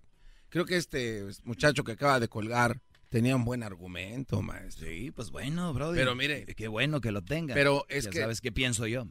creo 0.50 0.66
que 0.66 0.78
este 0.78 1.26
muchacho 1.44 1.84
que 1.84 1.94
acaba 1.94 2.20
de 2.20 2.28
colgar 2.28 2.82
tenía 3.10 3.36
un 3.36 3.44
buen 3.46 3.64
argumento, 3.64 4.42
maestro. 4.42 4.86
Sí, 4.88 5.12
pues 5.12 5.32
bueno, 5.32 5.74
Brody. 5.74 5.98
Pero 5.98 6.16
mire, 6.16 6.46
Qué 6.56 6.68
bueno 6.68 7.02
que 7.02 7.12
lo 7.12 7.24
tenga. 7.24 7.54
Pero 7.56 7.86
es 7.90 8.06
Ya 8.06 8.12
que- 8.12 8.20
sabes 8.20 8.40
qué 8.42 8.52
pienso 8.52 8.86
yo. 8.88 9.08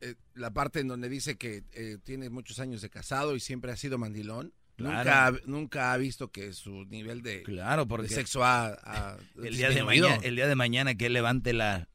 eh, 0.00 0.16
la 0.34 0.50
parte 0.52 0.80
en 0.80 0.88
donde 0.88 1.08
dice 1.08 1.36
que 1.38 1.62
eh, 1.72 1.96
tiene 2.02 2.28
muchos 2.28 2.58
años 2.58 2.82
de 2.82 2.90
casado 2.90 3.36
y 3.36 3.40
siempre 3.40 3.70
ha 3.72 3.76
sido 3.76 3.96
mandilón. 3.98 4.52
Claro. 4.74 4.96
Nunca, 4.98 5.26
ha- 5.26 5.32
nunca 5.46 5.92
ha 5.92 5.96
visto 5.98 6.32
que 6.32 6.52
su 6.54 6.86
nivel 6.86 7.22
de, 7.22 7.42
Claro, 7.42 7.86
porque 7.86 8.08
de 8.08 8.14
sexo 8.14 8.42
ha, 8.42 8.68
ha 8.82 9.16
el 9.42 9.54
día 9.56 9.68
de 9.68 9.84
mañana, 9.84 10.16
el 10.22 10.34
día 10.34 10.46
de 10.48 10.54
mañana 10.56 10.94
que 10.94 11.06
él 11.06 11.12
levante 11.12 11.52
la, 11.52 11.88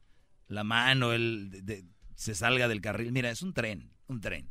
la 0.48 0.64
mano, 0.64 1.14
él 1.14 1.49
de- 1.52 1.61
de- 1.61 1.86
se 2.15 2.34
salga 2.36 2.68
del 2.68 2.82
carril. 2.82 3.11
Mira, 3.11 3.30
es 3.30 3.41
un 3.41 3.53
tren, 3.53 3.91
un 4.07 4.22
tren. 4.22 4.48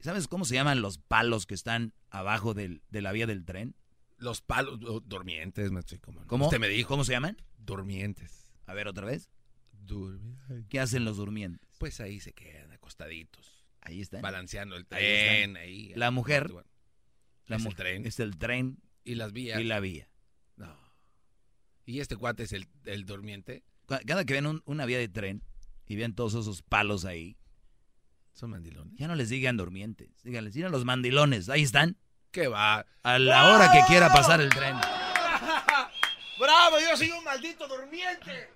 ¿Sabes 0.00 0.28
cómo 0.28 0.44
se 0.44 0.54
llaman 0.54 0.80
los 0.82 0.98
palos 0.98 1.46
que 1.46 1.54
están 1.54 1.92
abajo 2.10 2.54
del- 2.54 2.82
de 2.90 3.02
la 3.02 3.12
vía 3.12 3.26
del 3.26 3.44
tren? 3.44 3.74
Los 4.18 4.40
palos 4.42 4.78
oh, 4.86 5.00
durmientes, 5.00 5.70
maestro. 5.70 5.98
¿Cómo? 6.00 6.26
¿Cómo? 6.26 6.44
Usted 6.46 6.58
me 6.58 6.68
dijo. 6.68 6.88
¿Cómo 6.88 7.04
se 7.04 7.12
llaman? 7.12 7.36
Durmientes. 7.58 8.52
A 8.66 8.74
ver, 8.74 8.88
otra 8.88 9.06
vez. 9.06 9.30
Durmientes. 9.72 10.66
¿Qué 10.68 10.80
hacen 10.80 11.04
los 11.04 11.16
durmientes? 11.16 11.68
Pues 11.78 12.00
ahí 12.00 12.20
se 12.20 12.32
quedan 12.32 12.72
acostaditos. 12.72 13.64
Ahí 13.80 14.00
están. 14.00 14.20
Balanceando 14.22 14.76
el 14.76 14.86
tren. 14.86 15.56
Ahí, 15.56 15.92
La 15.94 16.10
mujer. 16.10 16.50
La 17.46 17.56
Es 17.56 17.64
el 17.64 17.74
tren. 17.74 18.06
Es 18.06 18.20
el 18.20 18.36
tren. 18.38 18.78
Y 19.04 19.14
las 19.14 19.32
vías. 19.32 19.60
Y 19.60 19.64
la 19.64 19.80
vía. 19.80 20.10
No. 20.56 20.76
¿Y 21.86 22.00
este 22.00 22.16
cuate 22.16 22.42
es 22.42 22.52
el, 22.52 22.66
el 22.84 23.06
durmiente? 23.06 23.64
Ca- 23.88 24.00
Cada 24.06 24.24
que 24.24 24.34
ven 24.34 24.46
un- 24.46 24.62
una 24.66 24.86
vía 24.86 24.98
de 24.98 25.08
tren 25.08 25.42
y 25.86 25.96
ven 25.96 26.14
todos 26.14 26.34
esos 26.34 26.62
palos 26.62 27.04
ahí, 27.04 27.36
Son 28.34 28.50
mandilones. 28.50 28.94
ya 28.96 29.08
no 29.08 29.14
les 29.16 29.30
digan 29.30 29.56
durmientes. 29.56 30.10
Díganles, 30.22 30.54
digan 30.54 30.70
los 30.70 30.84
mandilones. 30.84 31.48
Ahí 31.48 31.62
están. 31.62 31.96
¿Qué 32.30 32.46
va? 32.46 32.86
A 33.02 33.18
la 33.18 33.54
hora 33.54 33.72
que 33.72 33.80
quiera 33.88 34.08
pasar 34.08 34.40
el 34.40 34.50
tren. 34.50 34.76
¡Bravo! 36.38 36.76
Yo 36.78 36.96
soy 36.96 37.10
un 37.10 37.24
maldito 37.24 37.66
durmiente. 37.66 38.50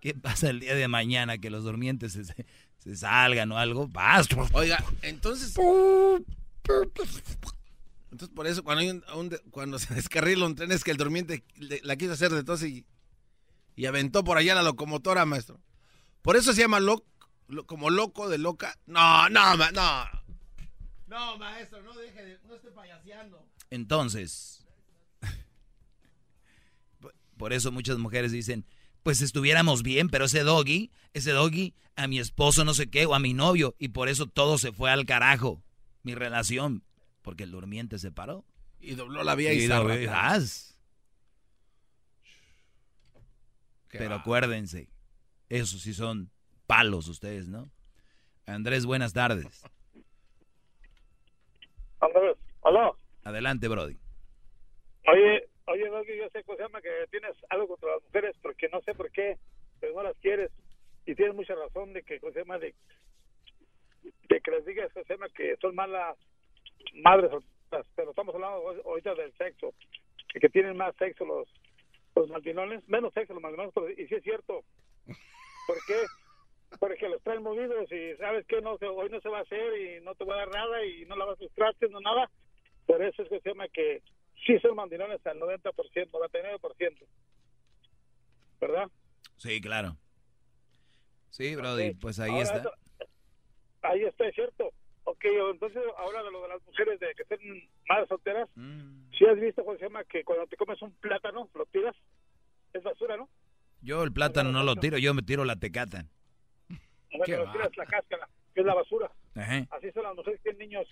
¿Qué 0.00 0.12
pasa 0.14 0.50
el 0.50 0.60
día 0.60 0.74
de 0.74 0.88
mañana 0.88 1.38
que 1.38 1.48
los 1.50 1.62
durmientes 1.64 2.12
se, 2.78 2.96
salgan 2.96 3.52
o 3.52 3.58
algo? 3.58 3.86
Vas. 3.88 4.26
Oiga, 4.52 4.82
entonces. 5.02 5.54
Entonces, 8.10 8.34
por 8.34 8.46
eso, 8.46 8.64
cuando, 8.64 8.80
hay 8.82 8.90
un- 8.90 9.30
cuando 9.50 9.78
se 9.78 9.94
descarrila 9.94 10.46
un 10.46 10.56
tren, 10.56 10.72
es 10.72 10.82
que 10.84 10.90
el 10.90 10.96
durmiente 10.96 11.44
le- 11.56 11.80
la 11.84 11.96
quiso 11.96 12.12
hacer 12.12 12.30
de 12.32 12.42
tos 12.42 12.62
y, 12.64 12.84
y 13.76 13.86
aventó 13.86 14.24
por 14.24 14.38
allá 14.38 14.54
la 14.54 14.62
locomotora, 14.62 15.24
maestro. 15.26 15.60
Por 16.22 16.36
eso 16.36 16.52
se 16.52 16.60
llama 16.60 16.80
loco, 16.80 17.06
como 17.66 17.90
loco 17.90 18.28
de 18.28 18.38
loca. 18.38 18.76
No, 18.86 19.28
no, 19.28 19.56
ma- 19.56 19.70
no. 19.72 20.04
No, 21.06 21.38
maestro, 21.38 21.82
no 21.82 21.92
deje 21.94 22.22
de, 22.24 22.38
no 22.46 22.54
esté 22.54 22.70
payaseando. 22.70 23.44
Entonces, 23.70 24.64
por- 27.36 27.52
eso 27.52 27.72
muchas 27.72 27.98
mujeres 27.98 28.32
dicen, 28.32 28.66
pues 29.02 29.20
estuviéramos 29.22 29.82
bien, 29.82 30.08
pero 30.08 30.26
ese 30.26 30.40
doggy, 30.42 30.90
ese 31.14 31.30
doggy, 31.32 31.74
a 31.96 32.06
mi 32.06 32.18
esposo 32.18 32.64
no 32.64 32.74
sé 32.74 32.90
qué, 32.90 33.06
o 33.06 33.14
a 33.14 33.18
mi 33.18 33.34
novio, 33.34 33.74
y 33.78 33.88
por 33.88 34.08
eso 34.08 34.26
todo 34.26 34.58
se 34.58 34.72
fue 34.72 34.90
al 34.90 35.06
carajo, 35.06 35.62
mi 36.02 36.14
relación, 36.14 36.84
porque 37.22 37.44
el 37.44 37.50
durmiente 37.50 37.98
se 37.98 38.12
paró. 38.12 38.44
Y 38.78 38.94
dobló 38.94 39.22
la 39.24 39.34
vía 39.34 39.52
y, 39.52 39.66
dobló- 39.66 40.04
zarra. 40.06 40.30
¡Haz! 40.32 40.78
Qué 42.22 42.30
Pero 43.90 44.10
va. 44.10 44.16
acuérdense, 44.16 44.88
esos 45.48 45.82
sí 45.82 45.92
son 45.94 46.30
palos 46.66 47.08
ustedes, 47.08 47.48
¿no? 47.48 47.70
Andrés, 48.46 48.86
buenas 48.86 49.12
tardes. 49.12 49.64
Andrés, 52.00 52.36
aló. 52.62 52.96
Adelante, 53.24 53.68
Brody. 53.68 53.98
Oye, 55.06 55.48
oye, 55.66 55.88
Doggy, 55.88 56.16
yo 56.16 56.28
sé, 56.30 56.42
¿cómo 56.44 56.56
se 56.56 56.62
llama? 56.62 56.80
Que 56.80 57.06
tienes 57.10 57.36
algo 57.48 57.68
contra 57.68 57.90
las 57.90 58.02
mujeres, 58.04 58.36
porque 58.42 58.68
no 58.68 58.80
sé 58.82 58.94
por 58.94 59.10
qué, 59.10 59.38
pero 59.80 59.94
no 59.94 60.02
las 60.02 60.16
quieres. 60.18 60.50
Y 61.06 61.14
tienes 61.14 61.34
mucha 61.34 61.54
razón 61.54 61.92
de 61.92 62.02
que, 62.02 62.20
¿cómo 62.20 62.32
se 62.32 62.40
llama? 62.40 62.58
De, 62.58 62.74
de 64.28 64.40
que 64.40 64.50
les 64.50 64.64
digas, 64.64 64.92
¿cómo 64.92 65.04
se 65.04 65.14
llama? 65.14 65.28
Que 65.30 65.56
son 65.56 65.74
malas 65.74 66.16
madres, 66.94 67.30
pero 67.94 68.10
estamos 68.10 68.34
hablando 68.34 68.82
ahorita 68.84 69.14
del 69.14 69.32
sexo, 69.36 69.74
que 70.28 70.48
tienen 70.48 70.76
más 70.76 70.94
sexo 70.96 71.24
los, 71.24 71.48
los 72.14 72.28
mandinones, 72.28 72.86
menos 72.88 73.12
sexo 73.14 73.32
los 73.34 73.42
mandinones, 73.42 73.72
pero- 73.74 73.90
y 73.90 74.06
sí 74.06 74.14
es 74.14 74.22
cierto. 74.22 74.64
¿Por 75.66 75.76
qué? 75.86 76.04
Porque 76.78 77.08
los 77.08 77.22
traen 77.22 77.42
movidos 77.42 77.90
y 77.92 78.16
sabes 78.16 78.46
que 78.46 78.60
no 78.60 78.72
hoy 78.74 79.10
no 79.10 79.20
se 79.20 79.28
va 79.28 79.38
a 79.38 79.42
hacer 79.42 79.78
y 79.80 80.00
no 80.04 80.14
te 80.14 80.24
voy 80.24 80.34
a 80.34 80.38
dar 80.38 80.50
nada 80.50 80.84
y 80.84 81.04
no 81.06 81.16
lavas 81.16 81.38
tus 81.38 81.52
trastes, 81.52 81.90
no 81.90 82.00
nada. 82.00 82.30
Por 82.86 83.02
eso 83.02 83.22
es 83.22 83.28
que 83.28 83.40
se 83.40 83.48
llama 83.50 83.68
que 83.68 84.02
sí 84.46 84.58
son 84.60 84.76
mandilones 84.76 85.24
al 85.26 85.38
90%, 85.38 86.10
99%. 86.10 87.06
¿Verdad? 88.60 88.88
Sí, 89.36 89.60
claro. 89.60 89.96
Sí, 91.30 91.54
Brody, 91.56 91.94
pues 91.94 92.18
ahí 92.20 92.30
Ahora, 92.30 92.42
está. 92.42 92.58
eso- 92.58 92.72
ahí 93.82 94.02
está, 94.04 94.28
es 94.28 94.34
cierto. 94.34 94.70
Ok, 95.10 95.24
entonces 95.24 95.82
ahora 95.98 96.22
de 96.22 96.30
lo 96.30 96.42
de 96.42 96.48
las 96.48 96.62
mujeres 96.64 97.00
de 97.00 97.12
que 97.16 97.22
estén 97.22 97.68
madres 97.88 98.08
solteras, 98.08 98.48
Mm. 98.54 99.10
si 99.18 99.26
has 99.26 99.40
visto, 99.40 99.64
¿cómo 99.64 99.76
se 99.76 99.84
llama? 99.84 100.04
Que 100.04 100.22
cuando 100.24 100.46
te 100.46 100.56
comes 100.56 100.80
un 100.82 100.92
plátano, 100.92 101.48
lo 101.52 101.66
tiras, 101.66 101.96
es 102.72 102.82
basura, 102.84 103.16
¿no? 103.16 103.28
Yo 103.82 104.02
el 104.04 104.12
plátano 104.12 104.52
no 104.52 104.62
lo 104.62 104.76
tiro, 104.76 104.98
yo 104.98 105.12
me 105.14 105.22
tiro 105.22 105.44
la 105.44 105.56
tecata. 105.56 106.04
Bueno, 107.16 107.44
lo 107.44 107.52
tiras 107.52 107.76
la 107.76 107.86
cáscara, 107.86 108.28
que 108.54 108.60
es 108.60 108.66
la 108.66 108.74
basura. 108.74 109.10
Ajá. 109.34 109.66
Así 109.70 109.90
son 109.92 110.04
las 110.04 110.14
mujeres 110.14 110.40
que 110.40 110.50
tienen 110.50 110.68
niños 110.70 110.86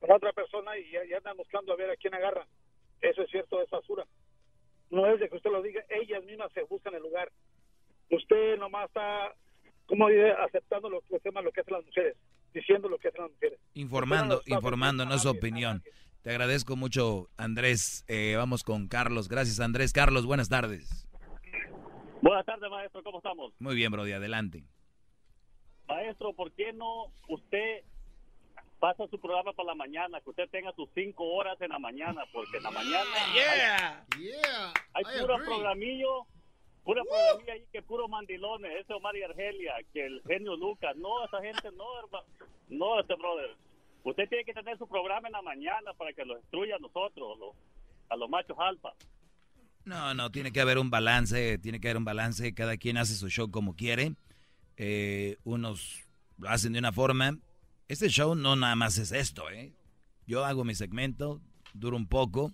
con 0.00 0.10
otra 0.12 0.32
persona 0.34 0.76
y 0.76 0.90
ya, 0.90 1.02
ya 1.06 1.16
andan 1.16 1.36
buscando 1.38 1.72
a 1.72 1.76
ver 1.76 1.90
a 1.90 1.96
quién 1.96 2.12
agarran. 2.14 2.46
Eso 3.00 3.22
es 3.22 3.30
cierto, 3.30 3.62
es 3.62 3.70
basura. 3.70 4.04
No 4.90 5.06
es 5.06 5.18
de 5.18 5.28
que 5.30 5.36
usted 5.36 5.50
lo 5.50 5.62
diga, 5.62 5.82
ellas 5.88 6.22
mismas 6.24 6.52
se 6.52 6.62
buscan 6.64 6.94
el 6.94 7.02
lugar. 7.02 7.32
Usted 8.10 8.58
nomás 8.58 8.86
está, 8.88 9.34
como 9.86 10.08
dice, 10.08 10.30
aceptando 10.32 10.90
lo 10.90 11.00
que 11.00 11.18
se 11.18 11.28
llama 11.28 11.40
lo 11.40 11.52
que 11.52 11.62
hacen 11.62 11.74
las 11.74 11.84
mujeres, 11.86 12.16
diciendo 12.52 12.88
lo 12.88 12.98
que 12.98 13.08
hacen 13.08 13.22
las 13.22 13.30
mujeres. 13.32 13.58
Informando, 13.74 15.04
no 15.04 15.14
es 15.14 15.26
opinión. 15.26 15.82
Te 16.22 16.30
agradezco 16.30 16.74
mucho, 16.76 17.28
Andrés. 17.36 18.04
Eh, 18.08 18.34
vamos 18.36 18.62
con 18.64 18.88
Carlos. 18.88 19.28
Gracias, 19.28 19.60
Andrés. 19.60 19.92
Carlos, 19.92 20.26
buenas 20.26 20.48
tardes. 20.48 21.06
Buenas 22.22 22.44
tardes, 22.46 22.68
maestro. 22.70 23.02
¿Cómo 23.04 23.18
estamos? 23.18 23.52
Muy 23.60 23.74
bien, 23.76 23.92
Brody, 23.92 24.12
adelante. 24.12 24.64
Maestro, 25.86 26.32
¿por 26.32 26.50
qué 26.52 26.72
no 26.72 27.12
usted 27.28 27.82
pasa 28.80 29.06
su 29.08 29.20
programa 29.20 29.52
para 29.52 29.68
la 29.68 29.74
mañana, 29.74 30.20
que 30.20 30.30
usted 30.30 30.50
tenga 30.50 30.72
sus 30.74 30.88
cinco 30.94 31.24
horas 31.34 31.58
en 31.60 31.70
la 31.70 31.78
mañana, 31.78 32.22
porque 32.32 32.56
en 32.58 32.62
la 32.64 32.70
mañana 32.70 33.04
Yeah. 33.34 34.04
hay, 34.16 34.22
Yeah. 34.22 34.72
hay 34.94 35.04
puro 35.20 35.34
agree. 35.34 35.46
programillo, 35.46 36.26
pura 36.86 37.02
programilla 37.04 37.52
ahí 37.52 37.64
que 37.72 37.82
puro 37.82 38.08
mandilones, 38.08 38.70
ese 38.80 38.94
Omar 38.94 39.14
y 39.16 39.22
Argelia, 39.22 39.74
que 39.92 40.06
el 40.06 40.22
genio 40.26 40.56
Lucas, 40.56 40.96
no, 40.96 41.24
esa 41.26 41.42
gente 41.42 41.68
no, 41.76 41.84
hermano, 41.98 42.24
no, 42.68 43.00
este 43.00 43.14
brother. 43.16 43.50
Usted 44.04 44.28
tiene 44.28 44.44
que 44.44 44.54
tener 44.54 44.78
su 44.78 44.86
programa 44.88 45.26
en 45.28 45.32
la 45.32 45.42
mañana 45.42 45.92
para 45.98 46.12
que 46.12 46.24
lo 46.24 46.36
destruya 46.36 46.76
a 46.76 46.78
nosotros, 46.78 47.38
lo- 47.38 47.54
a 48.08 48.16
los 48.16 48.30
machos 48.30 48.56
alfa. 48.58 48.92
No, 49.84 50.14
no, 50.14 50.30
tiene 50.30 50.52
que 50.52 50.60
haber 50.60 50.78
un 50.78 50.90
balance, 50.90 51.58
tiene 51.58 51.80
que 51.80 51.88
haber 51.88 51.96
un 51.98 52.04
balance, 52.04 52.54
cada 52.54 52.76
quien 52.76 52.96
hace 52.98 53.14
su 53.14 53.28
show 53.28 53.50
como 53.50 53.74
quiere, 53.74 54.14
Eh, 54.78 55.38
unos 55.44 56.04
lo 56.38 56.50
hacen 56.50 56.74
de 56.74 56.78
una 56.78 56.92
forma, 56.92 57.38
este 57.88 58.08
show 58.10 58.34
no 58.34 58.56
nada 58.56 58.76
más 58.76 58.98
es 58.98 59.10
esto, 59.10 59.48
¿eh? 59.50 59.72
Yo 60.26 60.44
hago 60.44 60.64
mi 60.64 60.74
segmento, 60.74 61.40
dura 61.72 61.96
un 61.96 62.06
poco, 62.06 62.52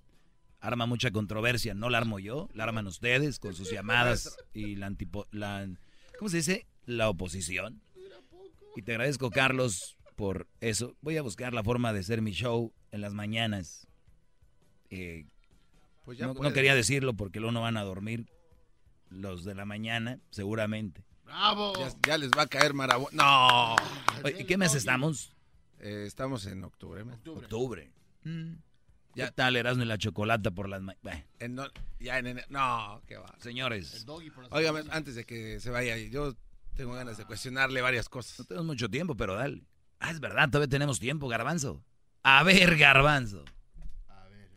arma 0.63 0.87
mucha 0.87 1.11
controversia, 1.11 1.75
no 1.75 1.91
la 1.91 1.99
armo 1.99 2.19
yo, 2.19 2.49
la 2.55 2.65
arman 2.65 2.87
ustedes 2.87 3.39
con 3.39 3.55
sus 3.55 3.71
llamadas 3.73 4.37
y 4.55 4.77
la 4.77 4.87
antipo, 4.87 5.27
la, 5.31 5.69
¿cómo 6.19 6.31
se 6.31 6.39
dice? 6.39 6.67
La 6.87 7.11
oposición. 7.11 7.83
Y 8.75 8.83
te 8.83 8.93
agradezco, 8.93 9.31
Carlos, 9.31 9.99
por 10.17 10.47
eso. 10.61 10.97
Voy 11.03 11.19
a 11.19 11.23
buscar 11.23 11.53
la 11.53 11.63
forma 11.63 11.93
de 11.93 12.01
hacer 12.01 12.23
mi 12.23 12.33
show 12.33 12.73
en 12.91 13.03
las 13.03 13.13
mañanas. 13.13 13.87
Eh, 14.89 15.27
Pues 16.05 16.17
ya 16.17 16.27
no, 16.27 16.53
quería 16.53 16.75
decirlo 16.75 17.13
porque 17.15 17.39
luego 17.39 17.53
no 17.53 17.61
van 17.61 17.77
a 17.77 17.83
dormir 17.83 18.27
los 19.11 19.45
de 19.45 19.55
la 19.55 19.67
mañana, 19.67 20.21
seguramente. 20.31 21.05
Bravo. 21.25 21.75
Ya, 21.79 21.93
ya 22.07 22.19
les 22.19 22.31
va 22.31 22.43
a 22.43 22.47
caer 22.47 22.73
marabo. 22.73 23.09
No. 23.13 23.77
Oye, 24.25 24.47
¿Qué 24.47 24.57
mes 24.57 24.75
estamos? 24.75 25.35
Eh, 25.81 26.05
estamos 26.07 26.47
en 26.47 26.65
octubre. 26.65 27.05
Octubre. 27.27 27.91
Mm. 28.25 28.55
Ya 29.15 29.31
tal 29.31 29.57
Erasmo 29.57 29.83
y 29.83 29.87
la 29.87 29.99
chocolata 29.99 30.51
por 30.51 30.69
las 30.69 30.81
ma- 30.83 30.97
Bueno, 31.03 31.23
En 31.39 31.55
no- 31.55 31.67
ya 32.01 32.19
en 32.19 32.27
enero. 32.29 32.47
No, 32.51 33.03
qué 33.07 33.17
va. 33.17 33.35
señores, 33.41 34.07
Oiga, 34.51 34.73
maestro, 34.73 34.95
antes 34.95 35.15
de 35.15 35.25
que 35.25 35.61
se 35.61 35.71
vaya, 35.71 35.97
yo 35.99 36.35
tengo 36.75 36.93
ganas 36.95 37.19
de 37.19 37.25
cuestionarle 37.27 37.81
varias 37.83 38.09
cosas. 38.09 38.39
no 38.39 38.45
tenemos 38.47 38.67
mucho 38.67 38.89
tiempo, 38.89 39.15
pero 39.17 39.35
dale. 39.35 39.63
Ah, 40.01 40.11
es 40.11 40.19
verdad, 40.21 40.49
todavía 40.49 40.69
tenemos 40.71 40.99
tiempo, 40.99 41.29
Garbanzo. 41.29 41.85
A 42.23 42.43
ver, 42.43 42.77
Garbanzo. 42.77 43.45
A 44.09 44.29
ver, 44.29 44.51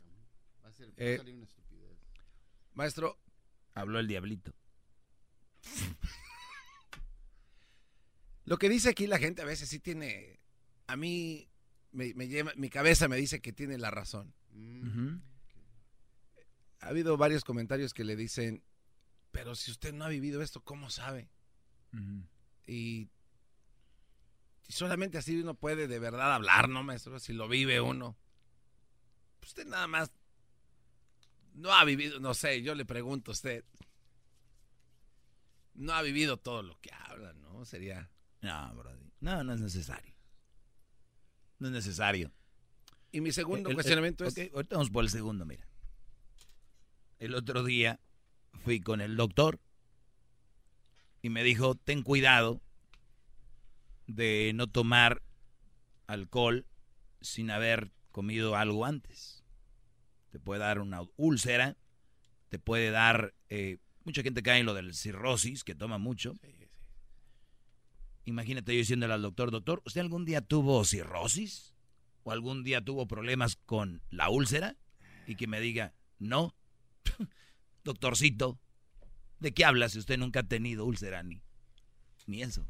va 0.63 0.69
a 0.69 0.71
ser 0.71 0.87
va 0.89 0.91
a 0.91 0.93
Eh, 1.03 1.19
una 1.21 1.43
estupidez. 1.45 1.97
Maestro, 2.73 3.19
Habló 3.73 3.99
el 3.99 4.07
diablito. 4.07 4.53
lo 8.45 8.57
que 8.57 8.69
dice 8.69 8.89
aquí 8.89 9.07
la 9.07 9.17
gente 9.19 9.41
a 9.41 9.45
veces 9.45 9.67
sí 9.69 9.79
tiene. 9.79 10.39
A 10.87 10.95
mí, 10.95 11.49
me, 11.91 12.13
me 12.13 12.27
lleva- 12.27 12.53
mi 12.55 12.69
cabeza 12.69 13.07
me 13.07 13.17
dice 13.17 13.41
que 13.41 13.51
tiene 13.53 13.77
la 13.77 13.89
razón. 13.91 14.33
Mm, 14.55 15.17
Ha 16.79 16.87
habido 16.87 17.17
varios 17.17 17.43
comentarios 17.43 17.93
que 17.93 18.03
le 18.03 18.15
dicen, 18.15 18.63
pero 19.31 19.55
si 19.55 19.71
usted 19.71 19.93
no 19.93 20.05
ha 20.05 20.09
vivido 20.09 20.41
esto, 20.41 20.61
¿cómo 20.63 20.89
sabe? 20.89 21.29
Y, 22.67 23.09
y 24.67 24.71
solamente 24.71 25.17
así 25.17 25.39
uno 25.39 25.53
puede 25.55 25.87
de 25.87 25.99
verdad 25.99 26.33
hablar, 26.33 26.67
¿no, 26.69 26.83
maestro? 26.83 27.19
Si 27.19 27.33
lo 27.33 27.47
vive 27.47 27.79
uno. 27.81 28.17
Usted 29.43 29.65
nada 29.67 29.87
más 29.87 30.11
no 31.53 31.73
ha 31.73 31.83
vivido, 31.85 32.19
no 32.19 32.33
sé, 32.33 32.61
yo 32.61 32.75
le 32.75 32.85
pregunto 32.85 33.31
a 33.31 33.33
usted. 33.33 33.63
No 35.73 35.93
ha 35.93 36.01
vivido 36.01 36.37
todo 36.37 36.63
lo 36.63 36.79
que 36.81 36.91
habla, 36.93 37.33
¿no? 37.33 37.65
Sería... 37.65 38.09
No, 38.41 38.75
Brody. 38.75 39.11
No, 39.19 39.43
no 39.43 39.53
es 39.53 39.59
necesario. 39.61 40.13
No 41.59 41.67
es 41.67 41.73
necesario. 41.73 42.31
Y 43.15 43.21
mi 43.21 43.31
segundo 43.31 43.69
El- 43.69 43.75
cuestionamiento 43.75 44.25
es... 44.25 44.37
ahorita 44.53 44.75
vamos 44.75 44.89
por 44.89 45.05
el 45.05 45.09
segundo, 45.09 45.45
mira. 45.45 45.65
El 47.17 47.33
otro 47.33 47.63
día 47.63 48.01
fui 48.65 48.81
con 48.81 48.99
el 48.99 49.15
doctor 49.15 49.61
y 51.21 51.29
me 51.29 51.41
dijo, 51.41 51.75
ten 51.75 52.03
cuidado 52.03 52.61
de 54.05 54.51
no 54.53 54.67
tomar 54.67 55.23
alcohol 56.07 56.65
sin 57.21 57.51
haber 57.51 57.93
comido 58.11 58.57
algo 58.57 58.83
antes. 58.83 59.45
Te 60.31 60.39
puede 60.41 60.59
dar 60.59 60.79
una 60.81 61.01
úlcera, 61.15 61.77
te 62.49 62.59
puede 62.59 62.91
dar... 62.91 63.33
eh, 63.47 63.77
mucha 64.03 64.23
gente 64.23 64.43
cae 64.43 64.59
en 64.59 64.65
lo 64.65 64.73
del 64.73 64.93
cirrosis, 64.93 65.63
que 65.63 65.73
toma 65.73 65.97
mucho. 65.97 66.33
Imagínate 68.25 68.73
yo 68.73 68.79
diciéndole 68.79 69.13
al 69.13 69.21
doctor, 69.21 69.51
doctor, 69.51 69.81
¿usted 69.85 70.01
algún 70.01 70.25
día 70.25 70.41
tuvo 70.41 70.83
cirrosis? 70.83 71.74
¿O 72.25 72.31
algún 72.31 72.63
día 72.63 72.81
tuvo 72.81 73.07
problemas 73.07 73.55
con 73.55 74.01
la 74.09 74.29
úlcera? 74.31 74.75
Y 75.27 75.35
que 75.35 75.45
me 75.45 75.61
diga, 75.61 75.93
no. 76.17 76.55
Doctorcito, 77.83 78.59
¿de 79.39 79.53
qué 79.53 79.63
habla 79.63 79.89
si 79.89 79.99
usted 79.99 80.17
nunca 80.17 80.39
ha 80.39 80.43
tenido 80.47 80.85
úlcera 80.85 81.21
ni, 81.21 81.43
ni 82.25 82.41
eso? 82.41 82.65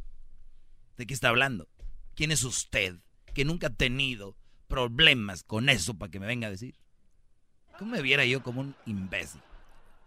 ¿De 0.97 1.05
qué 1.07 1.13
está 1.13 1.29
hablando? 1.29 1.69
¿Quién 2.15 2.31
es 2.31 2.43
usted 2.43 2.99
que 3.33 3.45
nunca 3.45 3.67
ha 3.67 3.73
tenido 3.73 4.35
problemas 4.67 5.43
con 5.43 5.69
eso 5.69 5.93
para 5.97 6.11
que 6.11 6.19
me 6.19 6.27
venga 6.27 6.47
a 6.47 6.51
decir? 6.51 6.75
¿Cómo 7.79 7.91
me 7.91 8.01
viera 8.01 8.25
yo 8.25 8.43
como 8.43 8.59
un 8.59 8.75
imbécil? 8.85 9.41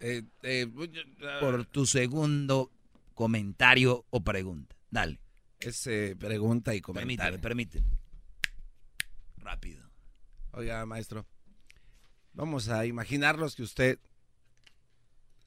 eh, 0.01 0.25
eh, 0.43 0.67
yo- 0.93 1.27
ah, 1.27 1.39
Por 1.41 1.65
tu 1.65 1.87
segundo 1.87 2.71
comentario 3.15 4.05
o 4.11 4.21
pregunta. 4.23 4.77
Dale. 4.91 5.19
es 5.59 5.87
eh, 5.87 6.15
pregunta 6.19 6.75
y 6.75 6.83
comentario. 6.83 7.39
Permíteme, 7.41 7.79
permíteme. 7.81 7.99
Rápido. 9.49 9.91
Oiga, 10.51 10.85
maestro, 10.85 11.27
vamos 12.35 12.69
a 12.69 12.85
imaginarnos 12.85 13.57
que 13.57 13.63
usted 13.63 13.99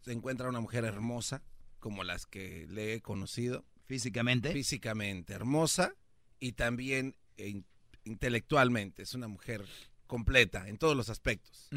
se 0.01 0.11
encuentra 0.11 0.49
una 0.49 0.59
mujer 0.59 0.85
hermosa, 0.85 1.43
como 1.79 2.03
las 2.03 2.25
que 2.25 2.65
le 2.67 2.95
he 2.95 3.01
conocido. 3.01 3.63
Físicamente. 3.85 4.51
Físicamente 4.53 5.33
hermosa 5.33 5.93
y 6.39 6.53
también 6.53 7.15
eh, 7.37 7.49
in- 7.49 7.67
intelectualmente. 8.03 9.03
Es 9.03 9.13
una 9.13 9.27
mujer 9.27 9.67
completa 10.07 10.67
en 10.67 10.79
todos 10.79 10.97
los 10.97 11.09
aspectos. 11.09 11.69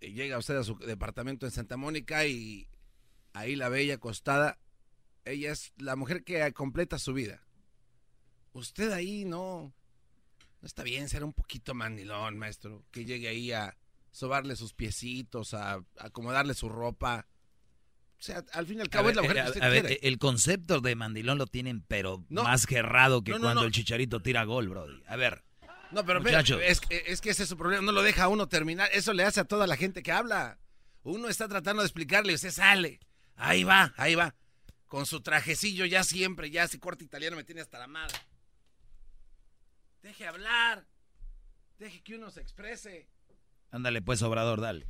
Y 0.00 0.12
llega 0.14 0.38
usted 0.38 0.56
a 0.56 0.64
su 0.64 0.78
departamento 0.78 1.44
en 1.44 1.52
Santa 1.52 1.76
Mónica 1.76 2.24
y 2.24 2.66
ahí 3.34 3.56
la 3.56 3.68
bella 3.68 3.96
acostada, 3.96 4.58
ella 5.26 5.52
es 5.52 5.74
la 5.76 5.96
mujer 5.96 6.24
que 6.24 6.50
completa 6.54 6.98
su 6.98 7.12
vida. 7.12 7.46
Usted 8.54 8.90
ahí 8.92 9.26
no, 9.26 9.74
no 10.62 10.66
está 10.66 10.84
bien 10.84 11.08
ser 11.08 11.24
un 11.24 11.32
poquito 11.32 11.74
mandilón, 11.74 12.38
maestro, 12.38 12.84
que 12.92 13.04
llegue 13.04 13.26
ahí 13.28 13.50
a 13.50 13.76
sobarle 14.12 14.54
sus 14.54 14.72
piecitos, 14.72 15.54
a, 15.54 15.84
acomodarle 15.98 16.54
su 16.54 16.68
ropa. 16.68 17.26
O 18.20 18.22
sea, 18.22 18.44
al 18.52 18.66
fin 18.68 18.78
y 18.78 18.82
al 18.82 18.88
cabo 18.88 19.08
A 19.08 19.10
es 19.10 19.16
la 19.16 19.22
mujer 19.22 19.38
eh, 19.38 19.42
que 19.42 19.48
usted 19.48 19.62
a 19.62 19.68
ver, 19.68 19.98
el 20.00 20.18
concepto 20.18 20.80
de 20.80 20.94
mandilón 20.94 21.38
lo 21.38 21.48
tienen, 21.48 21.82
pero 21.82 22.24
No. 22.28 22.44
más 22.44 22.66
gerrado 22.66 23.24
que 23.24 23.32
No, 23.32 23.38
no, 23.38 23.44
cuando 23.46 23.64
el 23.64 23.72
chicharito 23.72 24.22
tira 24.22 24.44
gol, 24.44 24.68
Brody. 24.68 25.02
A 25.08 25.16
ver. 25.16 25.42
No, 25.90 26.06
pero 26.06 26.20
es, 26.60 26.80
que- 26.80 27.02
es 27.08 27.20
que 27.20 27.30
ese 27.30 27.42
es 27.42 27.48
su 27.48 27.56
problema, 27.56 27.82
no 27.82 27.90
lo 27.92 28.02
deja 28.02 28.24
a 28.24 28.28
uno 28.28 28.48
terminar. 28.48 28.88
Eso 28.92 29.12
le 29.12 29.24
hace 29.24 29.40
a 29.40 29.44
toda 29.44 29.66
la 29.66 29.76
gente 29.76 30.02
que 30.04 30.12
habla. 30.12 30.58
Uno 31.02 31.28
está 31.28 31.48
tratando 31.48 31.82
de 31.82 31.88
explicarle 31.88 32.32
y 32.32 32.36
usted 32.36 32.52
sale. 32.52 33.00
Ahí 33.34 33.64
va, 33.64 33.92
ahí 33.96 34.14
va. 34.14 34.36
Con 34.86 35.06
su 35.06 35.22
trajecillo 35.22 35.84
ya 35.86 36.04
siempre, 36.04 36.50
ya 36.50 36.62
ese 36.64 36.78
corte 36.78 37.04
italiano 37.04 37.36
me 37.36 37.44
tiene 37.44 37.60
hasta 37.62 37.80
la 37.80 37.88
madre. 37.88 38.16
Deje 40.02 40.26
hablar. 40.26 40.86
Deje 41.78 42.02
que 42.02 42.16
uno 42.16 42.30
se 42.30 42.40
exprese. 42.40 43.08
Ándale, 43.70 44.02
pues, 44.02 44.22
Obrador, 44.22 44.60
dale. 44.60 44.86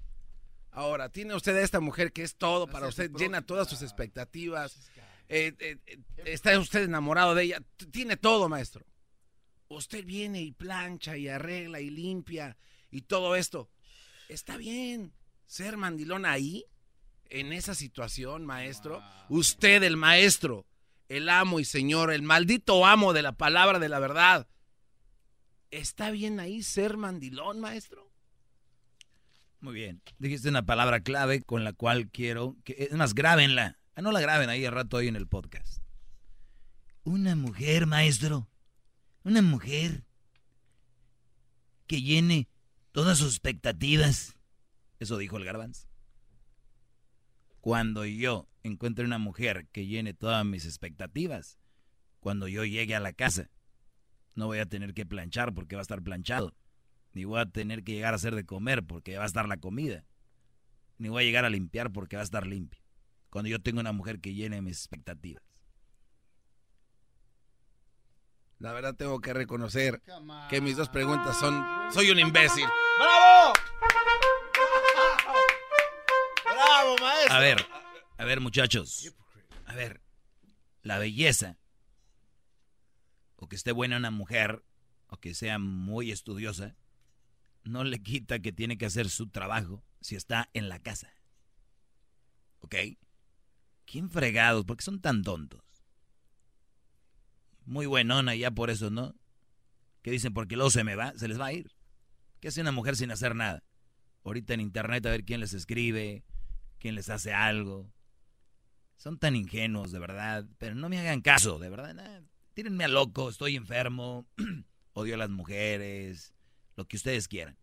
Ahora, 0.71 1.11
tiene 1.11 1.35
usted 1.35 1.55
a 1.57 1.61
esta 1.61 1.81
mujer 1.81 2.13
que 2.13 2.23
es 2.23 2.37
todo 2.37 2.67
para 2.67 2.89
usted, 2.89 3.11
llena 3.13 3.43
todas 3.43 3.69
sus 3.69 3.83
expectativas. 3.83 4.91
eh, 5.29 5.55
eh, 5.59 5.79
eh, 5.87 6.01
está 6.25 6.59
usted 6.59 6.85
enamorado 6.85 7.35
de 7.35 7.45
ella. 7.45 7.63
Tiene 7.91 8.17
todo, 8.17 8.49
maestro. 8.49 8.85
Usted 9.69 10.05
viene 10.05 10.41
y 10.41 10.53
plancha 10.53 11.17
y 11.17 11.29
arregla 11.29 11.81
y 11.81 11.91
limpia 11.91 12.57
y 12.91 13.03
todo 13.03 13.37
esto. 13.37 13.71
Está 14.29 14.57
bien 14.57 15.13
ser 15.47 15.77
mandilón 15.77 16.25
ahí, 16.25 16.65
en 17.29 17.53
esa 17.53 17.75
situación, 17.75 18.45
maestro. 18.45 19.03
Usted, 19.29 19.83
el 19.83 19.97
maestro, 19.97 20.67
el 21.09 21.29
amo 21.29 21.61
y 21.61 21.65
señor, 21.65 22.13
el 22.13 22.23
maldito 22.23 22.85
amo 22.85 23.13
de 23.13 23.23
la 23.23 23.33
palabra 23.33 23.79
de 23.79 23.89
la 23.89 23.99
verdad. 23.99 24.49
¿Está 25.73 26.11
bien 26.11 26.39
ahí 26.39 26.63
ser 26.63 26.99
mandilón, 26.99 27.59
maestro? 27.59 28.13
Muy 29.59 29.73
bien. 29.73 30.03
Dijiste 30.19 30.51
una 30.51 30.67
palabra 30.67 31.01
clave 31.01 31.41
con 31.41 31.65
la 31.65 31.73
cual 31.73 32.11
quiero 32.11 32.59
que 32.63 32.77
es 32.91 32.93
más 32.93 33.15
grábenla. 33.15 33.79
Ah, 33.95 34.03
no 34.03 34.13
la 34.13 34.21
graben 34.21 34.51
ahí 34.51 34.67
al 34.67 34.75
rato 34.75 34.99
hoy 34.99 35.09
en 35.09 35.17
el 35.17 35.27
podcast. 35.27 35.83
Una 37.05 37.37
mujer, 37.37 37.87
maestro. 37.87 38.51
Una 39.25 39.41
mujer 39.41 40.05
que 41.87 42.03
llene 42.03 42.49
todas 42.93 43.17
sus 43.17 43.33
expectativas. 43.33 44.37
Eso 45.01 45.17
dijo 45.17 45.39
el 45.39 45.47
garbanzo. 45.47 45.89
Cuando 47.63 48.05
yo 48.05 48.47
encuentre 48.63 49.07
una 49.07 49.19
mujer 49.19 49.69
que 49.73 49.87
llene 49.87 50.13
todas 50.13 50.45
mis 50.45 50.67
expectativas, 50.67 51.59
cuando 52.21 52.47
yo 52.47 52.67
llegue 52.67 52.95
a 52.95 53.01
la 53.01 53.15
casa, 53.15 53.49
No 54.35 54.47
voy 54.47 54.59
a 54.59 54.67
tener 54.67 54.95
que 54.95 55.07
planchar 55.07 55.53
porque 55.55 55.77
va 55.77 55.81
a 55.81 55.83
estar 55.83 56.03
planchado. 56.03 56.55
Ni 57.13 57.25
voy 57.25 57.41
a 57.41 57.47
tener 57.47 57.85
que 57.85 57.93
llegar 57.93 58.15
a 58.15 58.17
hacer 58.17 58.35
de 58.35 58.47
comer 58.47 58.85
porque 58.85 59.17
va 59.17 59.25
a 59.25 59.27
estar 59.27 59.47
la 59.47 59.59
comida. 59.59 60.05
Ni 60.99 61.09
voy 61.09 61.23
a 61.23 61.27
llegar 61.27 61.45
a 61.45 61.51
limpiar 61.51 61.93
porque 61.93 62.17
va 62.17 62.23
a 62.23 62.25
estar 62.25 62.47
limpio. 62.47 62.83
Cuando 63.29 63.49
yo 63.49 63.61
tengo 63.61 63.81
una 63.81 63.93
mujer 63.93 64.21
que 64.21 64.35
llene 64.35 64.63
mis 64.63 64.79
expectativas. 64.79 65.43
La 68.59 68.73
verdad 68.73 68.95
tengo 68.95 69.21
que 69.21 69.33
reconocer 69.33 70.01
que 70.49 70.61
mis 70.61 70.77
dos 70.77 70.89
preguntas 70.89 71.37
son... 71.39 71.65
Soy 71.93 72.11
un 72.11 72.21
imbécil. 72.21 72.65
¡Bravo! 72.99 73.53
¡Bravo, 76.45 76.97
maestro! 77.01 77.35
A 77.35 77.41
ver, 77.41 77.67
a 78.19 78.25
ver 78.25 78.41
muchachos. 78.41 79.13
A 79.67 79.75
ver, 79.75 80.01
la 80.83 80.99
belleza, 80.99 81.59
o 83.43 83.49
que 83.49 83.57
esté 83.57 83.73
buena 83.73 83.97
una 83.97 84.13
mujer, 84.13 84.65
o 85.09 85.19
que 85.19 85.35
sea 85.35 85.59
muy 85.59 86.13
estudiosa, 86.13 86.77
no 87.65 87.83
le 87.83 88.01
quita 88.01 88.39
que 88.39 88.53
tiene 88.53 88.79
que 88.79 88.87
hacer 88.87 89.11
su 89.11 89.31
trabajo 89.31 89.83
si 90.01 90.15
está 90.15 90.49
en 90.53 90.69
la 90.69 90.79
casa. 90.79 91.13
¿Ok? 92.61 92.77
¿Quién 93.85 94.11
fregados? 94.11 94.65
¿Por 94.65 94.77
qué 94.77 94.85
son 94.85 95.01
tan 95.01 95.23
tontos? 95.23 95.61
Muy 97.65 97.87
buenona 97.87 98.37
ya 98.37 98.53
por 98.53 98.71
eso, 98.71 98.91
¿no? 98.91 99.13
¿Qué 100.03 100.13
dicen? 100.13 100.33
Porque 100.33 100.55
luego 100.55 100.71
se 100.71 100.85
me 100.85 100.95
va, 100.95 101.13
se 101.19 101.27
les 101.27 101.41
va 101.41 101.47
a 101.47 101.53
ir. 101.53 101.75
¿Qué 102.39 102.47
hace 102.47 102.61
una 102.61 102.71
mujer 102.71 102.95
sin 102.95 103.11
hacer 103.11 103.35
nada? 103.35 103.65
Ahorita 104.25 104.55
en 104.55 104.61
internet 104.61 105.05
a 105.07 105.11
ver 105.11 105.25
quién 105.25 105.41
les 105.41 105.53
escribe, 105.53 106.25
quién 106.79 106.95
les 106.95 107.11
hace 107.11 107.35
algo. 107.35 107.93
Son 108.97 109.19
tan 109.19 109.35
ingenuos, 109.35 109.91
de 109.91 109.99
verdad. 109.99 110.47
Pero 110.59 110.77
no 110.77 110.89
me 110.89 111.01
hagan 111.01 111.23
caso, 111.23 111.59
de 111.59 111.71
verdad. 111.71 112.23
Tírenme 112.55 112.85
a 112.85 112.89
loco, 112.89 113.29
estoy 113.29 113.57
enfermo, 113.57 114.27
odio 114.93 115.15
a 115.15 115.19
las 115.19 115.31
mujeres, 115.31 116.33
lo 116.77 116.87
que 116.87 116.97
ustedes 116.97 117.29
quieran. 117.29 117.57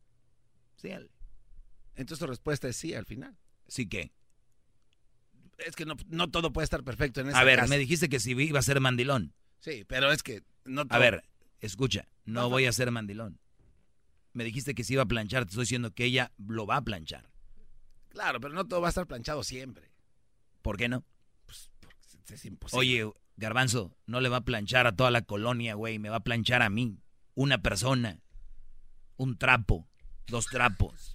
Sí, 0.77 0.89
Entonces 1.95 2.19
tu 2.19 2.27
respuesta 2.27 2.67
es 2.67 2.75
sí 2.75 2.93
al 2.93 3.05
final. 3.05 3.37
¿Sí 3.67 3.87
qué? 3.87 4.11
Es 5.57 5.75
que 5.75 5.85
no, 5.85 5.95
no 6.07 6.29
todo 6.31 6.53
puede 6.53 6.63
estar 6.63 6.83
perfecto 6.83 7.19
en 7.21 7.29
esa 7.29 7.39
A 7.39 7.43
ver, 7.43 7.59
casa. 7.59 7.69
me 7.69 7.77
dijiste 7.77 8.07
que 8.07 8.19
si 8.19 8.31
iba 8.31 8.59
a 8.59 8.63
ser 8.63 8.79
mandilón. 8.79 9.33
Sí, 9.59 9.83
pero 9.85 10.11
es 10.11 10.23
que 10.23 10.43
no 10.63 10.85
A 10.89 10.97
ver, 10.99 11.23
escucha, 11.59 12.07
no 12.23 12.49
voy 12.49 12.65
a 12.65 12.71
ser 12.71 12.91
mandilón. 12.91 13.39
Me 14.31 14.43
dijiste 14.45 14.73
que 14.73 14.83
si 14.85 14.93
iba 14.93 15.03
a 15.03 15.07
planchar, 15.07 15.43
te 15.43 15.49
estoy 15.49 15.63
diciendo 15.63 15.91
que 15.91 16.05
ella 16.05 16.31
lo 16.37 16.65
va 16.65 16.77
a 16.77 16.81
planchar. 16.83 17.29
Claro, 18.09 18.39
pero 18.39 18.53
no 18.53 18.65
todo 18.65 18.79
va 18.79 18.87
a 18.87 18.89
estar 18.89 19.05
planchado 19.05 19.43
siempre. 19.43 19.91
¿Por 20.61 20.77
qué 20.77 20.87
no? 20.87 21.03
Es 22.29 22.45
imposible. 22.45 22.79
Oye, 22.79 23.13
Garbanzo, 23.39 23.95
no 24.05 24.21
le 24.21 24.29
va 24.29 24.37
a 24.37 24.45
planchar 24.45 24.87
a 24.87 24.95
toda 24.95 25.11
la 25.11 25.23
colonia, 25.23 25.73
güey, 25.73 25.99
me 25.99 26.09
va 26.09 26.17
a 26.17 26.23
planchar 26.23 26.61
a 26.61 26.69
mí. 26.69 26.99
Una 27.35 27.61
persona, 27.61 28.19
un 29.17 29.37
trapo, 29.37 29.87
dos 30.27 30.47
trapos. 30.47 31.11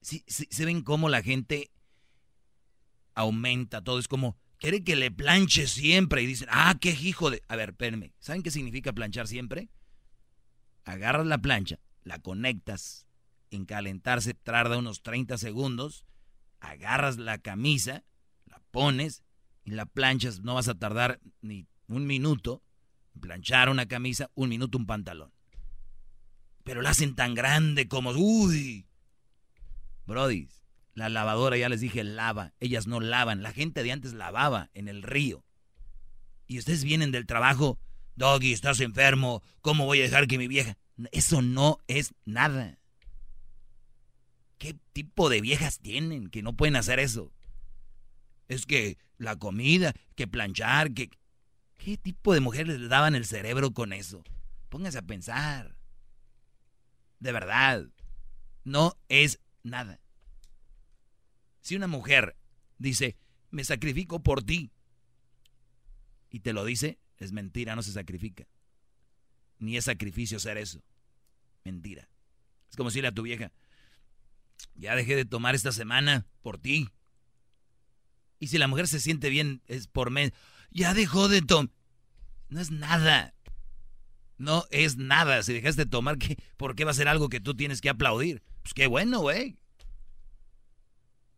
Sí, 0.00 0.24
sí, 0.26 0.46
¿Se 0.50 0.64
ven 0.64 0.82
cómo 0.82 1.08
la 1.08 1.22
gente 1.22 1.70
aumenta 3.14 3.82
todo? 3.82 3.98
Es 3.98 4.08
como, 4.08 4.38
quiere 4.58 4.84
que 4.84 4.96
le 4.96 5.10
planche 5.10 5.66
siempre. 5.66 6.22
Y 6.22 6.26
dicen, 6.26 6.48
ah, 6.50 6.76
qué 6.80 6.90
hijo 6.90 7.30
de... 7.30 7.42
A 7.48 7.56
ver, 7.56 7.70
espérenme, 7.70 8.12
¿saben 8.20 8.42
qué 8.42 8.50
significa 8.50 8.92
planchar 8.92 9.26
siempre? 9.26 9.68
Agarras 10.84 11.26
la 11.26 11.38
plancha, 11.38 11.78
la 12.04 12.18
conectas, 12.20 13.06
en 13.50 13.64
calentarse 13.64 14.34
tarda 14.34 14.78
unos 14.78 15.02
30 15.02 15.36
segundos, 15.38 16.04
agarras 16.60 17.18
la 17.18 17.38
camisa, 17.38 18.04
la 18.46 18.60
pones 18.70 19.22
y 19.64 19.72
la 19.72 19.86
planchas, 19.86 20.40
no 20.40 20.54
vas 20.54 20.68
a 20.68 20.74
tardar 20.74 21.20
ni 21.42 21.66
un 21.88 22.06
minuto 22.06 22.62
en 23.14 23.20
planchar 23.20 23.68
una 23.68 23.86
camisa, 23.86 24.30
un 24.34 24.48
minuto 24.48 24.78
un 24.78 24.86
pantalón. 24.86 25.32
Pero 26.64 26.82
la 26.82 26.90
hacen 26.90 27.14
tan 27.14 27.34
grande 27.34 27.88
como, 27.88 28.10
uy, 28.10 28.86
Brody, 30.06 30.48
la 30.94 31.08
lavadora 31.08 31.56
ya 31.56 31.68
les 31.68 31.80
dije 31.80 32.04
lava, 32.04 32.52
ellas 32.60 32.86
no 32.86 33.00
lavan, 33.00 33.42
la 33.42 33.52
gente 33.52 33.82
de 33.82 33.92
antes 33.92 34.12
lavaba 34.12 34.70
en 34.74 34.88
el 34.88 35.02
río. 35.02 35.44
Y 36.46 36.58
ustedes 36.58 36.84
vienen 36.84 37.12
del 37.12 37.26
trabajo, 37.26 37.78
Doggy, 38.16 38.52
estás 38.52 38.80
enfermo, 38.80 39.42
¿cómo 39.60 39.86
voy 39.86 40.00
a 40.00 40.02
dejar 40.02 40.26
que 40.26 40.38
mi 40.38 40.48
vieja? 40.48 40.76
Eso 41.12 41.42
no 41.42 41.78
es 41.86 42.14
nada. 42.24 42.78
¿Qué 44.58 44.76
tipo 44.92 45.30
de 45.30 45.40
viejas 45.40 45.78
tienen 45.78 46.28
que 46.28 46.42
no 46.42 46.54
pueden 46.54 46.76
hacer 46.76 46.98
eso? 46.98 47.32
Es 48.50 48.66
que 48.66 48.98
la 49.16 49.36
comida, 49.36 49.94
que 50.16 50.26
planchar, 50.26 50.92
que... 50.92 51.08
¿Qué 51.78 51.96
tipo 51.96 52.34
de 52.34 52.40
mujeres 52.40 52.80
les 52.80 52.90
daban 52.90 53.14
el 53.14 53.24
cerebro 53.24 53.72
con 53.72 53.92
eso? 53.92 54.24
Pónganse 54.68 54.98
a 54.98 55.02
pensar. 55.02 55.76
De 57.20 57.30
verdad. 57.30 57.86
No 58.64 58.98
es 59.08 59.38
nada. 59.62 60.00
Si 61.60 61.76
una 61.76 61.86
mujer 61.86 62.36
dice, 62.76 63.16
me 63.50 63.62
sacrifico 63.62 64.20
por 64.20 64.42
ti, 64.42 64.72
y 66.28 66.40
te 66.40 66.52
lo 66.52 66.64
dice, 66.64 66.98
es 67.18 67.30
mentira, 67.30 67.76
no 67.76 67.84
se 67.84 67.92
sacrifica. 67.92 68.48
Ni 69.60 69.76
es 69.76 69.84
sacrificio 69.84 70.38
hacer 70.38 70.58
eso. 70.58 70.82
Mentira. 71.62 72.08
Es 72.68 72.76
como 72.76 72.90
decirle 72.90 73.08
a 73.08 73.14
tu 73.14 73.22
vieja, 73.22 73.52
ya 74.74 74.96
dejé 74.96 75.14
de 75.14 75.24
tomar 75.24 75.54
esta 75.54 75.70
semana 75.70 76.26
por 76.42 76.58
ti. 76.58 76.88
Y 78.40 78.48
si 78.48 78.58
la 78.58 78.66
mujer 78.66 78.88
se 78.88 78.98
siente 78.98 79.28
bien, 79.28 79.62
es 79.66 79.86
por 79.86 80.10
mes. 80.10 80.32
Ya 80.70 80.94
dejó 80.94 81.28
de 81.28 81.42
tomar. 81.42 81.70
No 82.48 82.60
es 82.60 82.70
nada. 82.70 83.34
No 84.38 84.64
es 84.70 84.96
nada. 84.96 85.42
Si 85.42 85.52
dejaste 85.52 85.84
de 85.84 85.90
tomar, 85.90 86.16
¿qué? 86.18 86.36
¿por 86.56 86.74
qué 86.74 86.84
va 86.84 86.90
a 86.90 86.94
ser 86.94 87.06
algo 87.06 87.28
que 87.28 87.40
tú 87.40 87.54
tienes 87.54 87.82
que 87.82 87.90
aplaudir? 87.90 88.42
Pues 88.62 88.72
qué 88.72 88.86
bueno, 88.86 89.20
güey. 89.20 89.58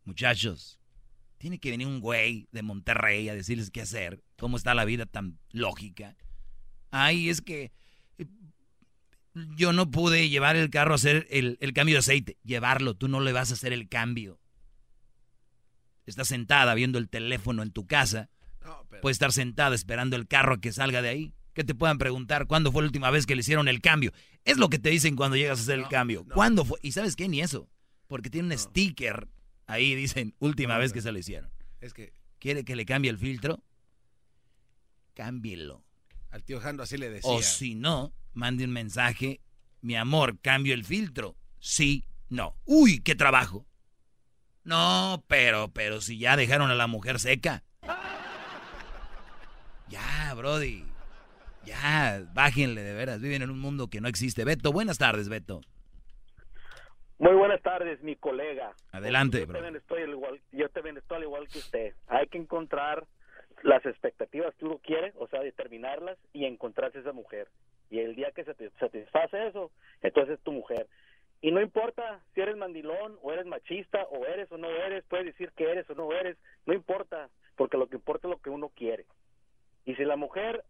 Muchachos, 0.05 0.79
tiene 1.39 1.59
que 1.59 1.71
venir 1.71 1.89
un 1.89 2.01
güey 2.01 2.49
de 2.53 2.63
Monterrey 2.63 3.29
a 3.29 3.35
decirles 3.35 3.71
qué 3.71 3.83
hacer. 3.83 4.23
¿Cómo 4.39 4.57
está 4.57 4.75
la 4.75 4.85
vida 4.85 5.07
tan 5.07 5.39
lógica? 5.51 6.17
Ay, 6.93 7.29
es 7.29 7.41
que 7.41 7.73
eh, 8.19 8.27
yo 9.57 9.73
no 9.73 9.91
pude 9.91 10.29
llevar 10.29 10.55
el 10.57 10.71
carro 10.71 10.93
a 10.93 10.97
hacer 10.97 11.27
el, 11.31 11.59
el 11.61 11.73
cambio 11.73 11.97
de 11.97 12.01
aceite. 12.01 12.39
Llevarlo, 12.45 12.95
tú 12.95 13.09
no 13.09 13.21
le 13.21 13.33
vas 13.33 13.51
a 13.51 13.55
hacer 13.55 13.73
el 13.73 13.89
cambio. 13.89 14.42
Estás 16.07 16.29
sentada 16.29 16.75
viendo 16.75 16.99
el 16.99 17.09
teléfono 17.09 17.63
en 17.63 17.71
tu 17.71 17.87
casa. 17.87 18.29
Puedes 19.01 19.17
estar 19.17 19.33
sentada 19.33 19.75
esperando 19.75 20.17
el 20.17 20.27
carro 20.29 20.61
que 20.61 20.73
salga 20.73 21.03
de 21.03 21.09
ahí. 21.09 21.35
Que 21.55 21.65
te 21.65 21.75
puedan 21.75 21.99
preguntar 21.99 22.47
cuándo 22.47 22.73
fue 22.73 22.83
la 22.83 22.87
última 22.87 23.11
vez 23.11 23.27
que 23.27 23.35
le 23.35 23.41
hicieron 23.41 23.69
el 23.69 23.81
cambio. 23.81 24.13
Es 24.45 24.57
lo 24.57 24.71
que 24.71 24.79
te 24.79 24.89
dicen 24.89 25.17
cuando 25.17 25.37
llegas 25.37 25.59
a 25.59 25.63
hacer 25.63 25.79
el 25.79 25.89
cambio. 25.89 26.25
¿Cuándo 26.25 26.65
fue? 26.65 26.79
¿Y 26.83 26.93
sabes 26.93 27.15
qué? 27.15 27.29
Ni 27.29 27.41
eso. 27.41 27.69
Porque 28.07 28.31
tiene 28.31 28.53
un 28.55 28.59
sticker 28.59 29.29
ahí, 29.67 29.95
dicen, 29.95 30.35
última 30.39 30.75
No, 30.75 30.81
vez 30.81 30.91
pero- 30.93 30.95
que 30.99 31.03
se 31.03 31.13
lo 31.13 31.19
hicieron. 31.19 31.51
Es 31.81 31.93
que 31.95 32.13
¿Quiere 32.39 32.65
que 32.65 32.75
le 32.75 32.85
cambie 32.85 33.11
el 33.11 33.19
filtro? 33.19 33.63
Cámbielo. 35.15 35.85
al 36.31 36.43
tío 36.43 36.59
Jando 36.61 36.83
así 36.83 36.97
le 36.97 37.11
decía. 37.11 37.31
O 37.31 37.43
si 37.43 37.75
no, 37.75 38.13
mande 38.33 38.65
un 38.65 38.71
mensaje. 38.73 39.41
Mi 39.83 39.97
amor, 39.97 40.39
cambio 40.41 40.73
el 40.75 40.85
filtro. 40.85 41.37
Sí, 41.61 42.05
no. 42.31 42.57
Uy, 42.65 43.01
qué 43.01 43.15
trabajo. 43.15 43.67
No, 44.65 45.25
pero, 45.27 45.69
pero 45.73 46.01
si 46.01 46.19
ya 46.19 46.37
dejaron 46.37 46.71
a 46.71 46.75
la 46.75 46.87
mujer 46.87 47.19
seca. 47.19 47.63
Ya, 49.89 50.33
Brody. 50.35 50.85
Ya, 51.65 52.23
bájenle 52.33 52.83
de 52.83 52.95
veras. 52.95 53.21
Viven 53.21 53.43
en 53.43 53.51
un 53.51 53.61
mundo 53.61 53.89
que 53.89 54.01
no 54.01 54.09
existe. 54.09 54.45
Beto, 54.45 54.73
buenas 54.73 54.99
tardes, 54.99 55.29
Beto. 55.29 55.61
Muy 57.19 57.35
buenas 57.35 57.63
tardes, 57.63 58.03
mi 58.03 58.17
colega. 58.17 58.73
Adelante, 58.91 59.41
yo 59.41 59.47
bro. 59.47 59.55
también 59.55 59.77
estoy 59.77 60.03
al 60.03 60.11
igual, 60.11 60.41
yo 60.51 60.69
también 60.71 60.97
estoy 60.97 61.19
al 61.19 61.23
igual 61.23 61.49
que 61.49 61.59
usted. 61.59 61.95
Hay 62.09 62.27
que 62.27 62.39
encontrar 62.39 63.07
las 63.63 63.85
expectativas 63.87 64.53
que 64.57 64.65
uno 64.65 64.79
quiere, 64.79 65.13
o 65.19 65.29
sea, 65.29 65.41
determinarlas 65.41 66.19
y 66.33 66.47
encontrarse 66.47 66.99
esa 66.99 67.13
mujer. 67.13 67.47
Y 67.91 68.01
el 68.01 68.17
día 68.17 68.33
que 68.35 68.43
se 68.45 68.55
te 68.55 68.71
satisface 68.81 69.47
eso, 69.47 69.71
entonces 70.01 70.39
es 70.39 70.43
tu 70.43 70.51
mujer. 70.51 70.89
Y 71.43 71.51
no 71.51 71.61
importa 71.61 72.25
si 72.35 72.41
eres 72.41 72.57
mandilón 72.57 73.19
o 73.21 73.33
eres 73.33 73.45
machista 73.45 74.05
o 74.05 74.25
eres 74.25 74.51
o 74.51 74.57
no 74.57 74.71
eres, 74.71 75.05
puedes 75.09 75.27
decir 75.27 75.53
que 75.57 75.71
eres 75.71 75.89
o 75.91 75.95
no 75.95 76.11
eres, 76.13 76.39
no 76.65 76.73
importa, 76.73 77.29
porque 77.57 77.77
lo 77.77 77.89
que 77.89 77.97
importa 77.97 78.29
es 78.29 78.31
lo 78.31 78.41
que 78.41 78.49
uno 78.49 78.71
quiere. 78.71 79.05
Y 79.85 79.95
si 79.97 80.05
la 80.05 80.17
mujer, 80.17 80.65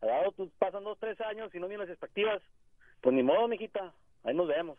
ha 0.00 0.06
dado 0.06 0.32
tus, 0.32 0.50
pasan 0.52 0.84
dos, 0.84 0.96
tres 0.98 1.20
años 1.20 1.54
y 1.54 1.58
no 1.58 1.68
vienen 1.68 1.86
las 1.86 1.94
expectativas, 1.94 2.40
pues 3.02 3.14
ni 3.14 3.22
modo, 3.22 3.48
mijita, 3.48 3.92
ahí 4.24 4.34
nos 4.34 4.48
vemos 4.48 4.78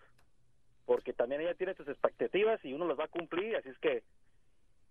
porque 0.88 1.12
también 1.12 1.42
ella 1.42 1.54
tiene 1.54 1.76
sus 1.76 1.88
expectativas 1.90 2.64
y 2.64 2.72
uno 2.72 2.88
las 2.88 2.98
va 2.98 3.04
a 3.04 3.10
cumplir, 3.10 3.58
así 3.58 3.68
es 3.68 3.78
que 3.80 4.04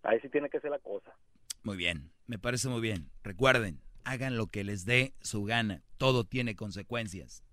ahí 0.02 0.20
sí 0.20 0.28
tiene 0.28 0.50
que 0.50 0.60
ser 0.60 0.70
la 0.70 0.78
cosa. 0.78 1.16
Muy 1.62 1.78
bien, 1.78 2.12
me 2.26 2.38
parece 2.38 2.68
muy 2.68 2.82
bien. 2.82 3.10
Recuerden, 3.24 3.80
hagan 4.04 4.36
lo 4.36 4.46
que 4.46 4.62
les 4.62 4.84
dé 4.84 5.14
su 5.20 5.44
gana. 5.44 5.82
Todo 5.96 6.24
tiene 6.24 6.54
consecuencias 6.54 7.45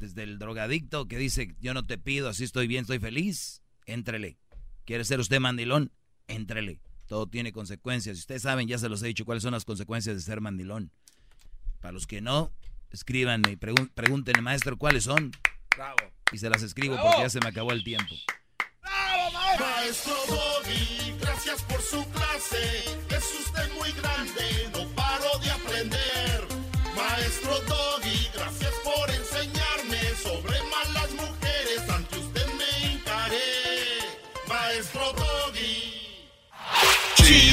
desde 0.00 0.22
el 0.22 0.38
drogadicto 0.38 1.06
que 1.06 1.18
dice, 1.18 1.54
yo 1.60 1.74
no 1.74 1.86
te 1.86 1.98
pido, 1.98 2.28
así 2.28 2.42
estoy 2.42 2.66
bien, 2.66 2.82
estoy 2.82 2.98
feliz, 2.98 3.62
entrele. 3.84 4.38
¿Quiere 4.86 5.04
ser 5.04 5.20
usted 5.20 5.38
mandilón? 5.38 5.92
Entrele. 6.26 6.80
Todo 7.06 7.26
tiene 7.26 7.52
consecuencias. 7.52 8.18
Ustedes 8.18 8.42
saben, 8.42 8.66
ya 8.66 8.78
se 8.78 8.88
los 8.88 9.02
he 9.02 9.08
dicho, 9.08 9.24
cuáles 9.24 9.42
son 9.42 9.52
las 9.52 9.64
consecuencias 9.64 10.16
de 10.16 10.22
ser 10.22 10.40
mandilón. 10.40 10.90
Para 11.80 11.92
los 11.92 12.06
que 12.06 12.20
no, 12.20 12.52
escríbanme 12.90 13.52
y 13.52 13.56
pregúntenle, 13.56 14.42
maestro, 14.42 14.78
cuáles 14.78 15.04
son. 15.04 15.32
Bravo. 15.76 15.96
Y 16.32 16.38
se 16.38 16.48
las 16.48 16.62
escribo 16.62 16.96
porque 17.00 17.20
ya 17.20 17.30
se 17.30 17.40
me 17.40 17.48
acabó 17.48 17.72
el 17.72 17.84
tiempo. 17.84 18.14
¡Bravo, 18.80 19.32
maestro! 19.32 19.66
Maestro 19.66 20.14
Bobby, 20.28 21.14
gracias 21.20 21.62
por 21.62 21.82
su 21.82 22.04
clase. 22.10 22.84
Es 23.10 23.40
usted 23.46 23.72
muy 23.74 23.92
grande. 23.92 24.79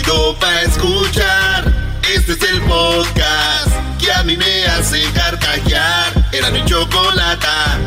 chido 0.07 0.35
para 0.39 0.61
escuchar. 0.61 1.73
Este 2.13 2.34
es 2.34 2.41
el 2.43 2.61
podcast 2.61 3.71
que 3.99 4.11
a 4.11 4.23
mí 4.23 4.38
me 4.38 4.65
hace 4.65 5.01
carcajear. 5.13 6.29
Era 6.31 6.51
mi 6.51 6.63
chocolata. 6.65 7.77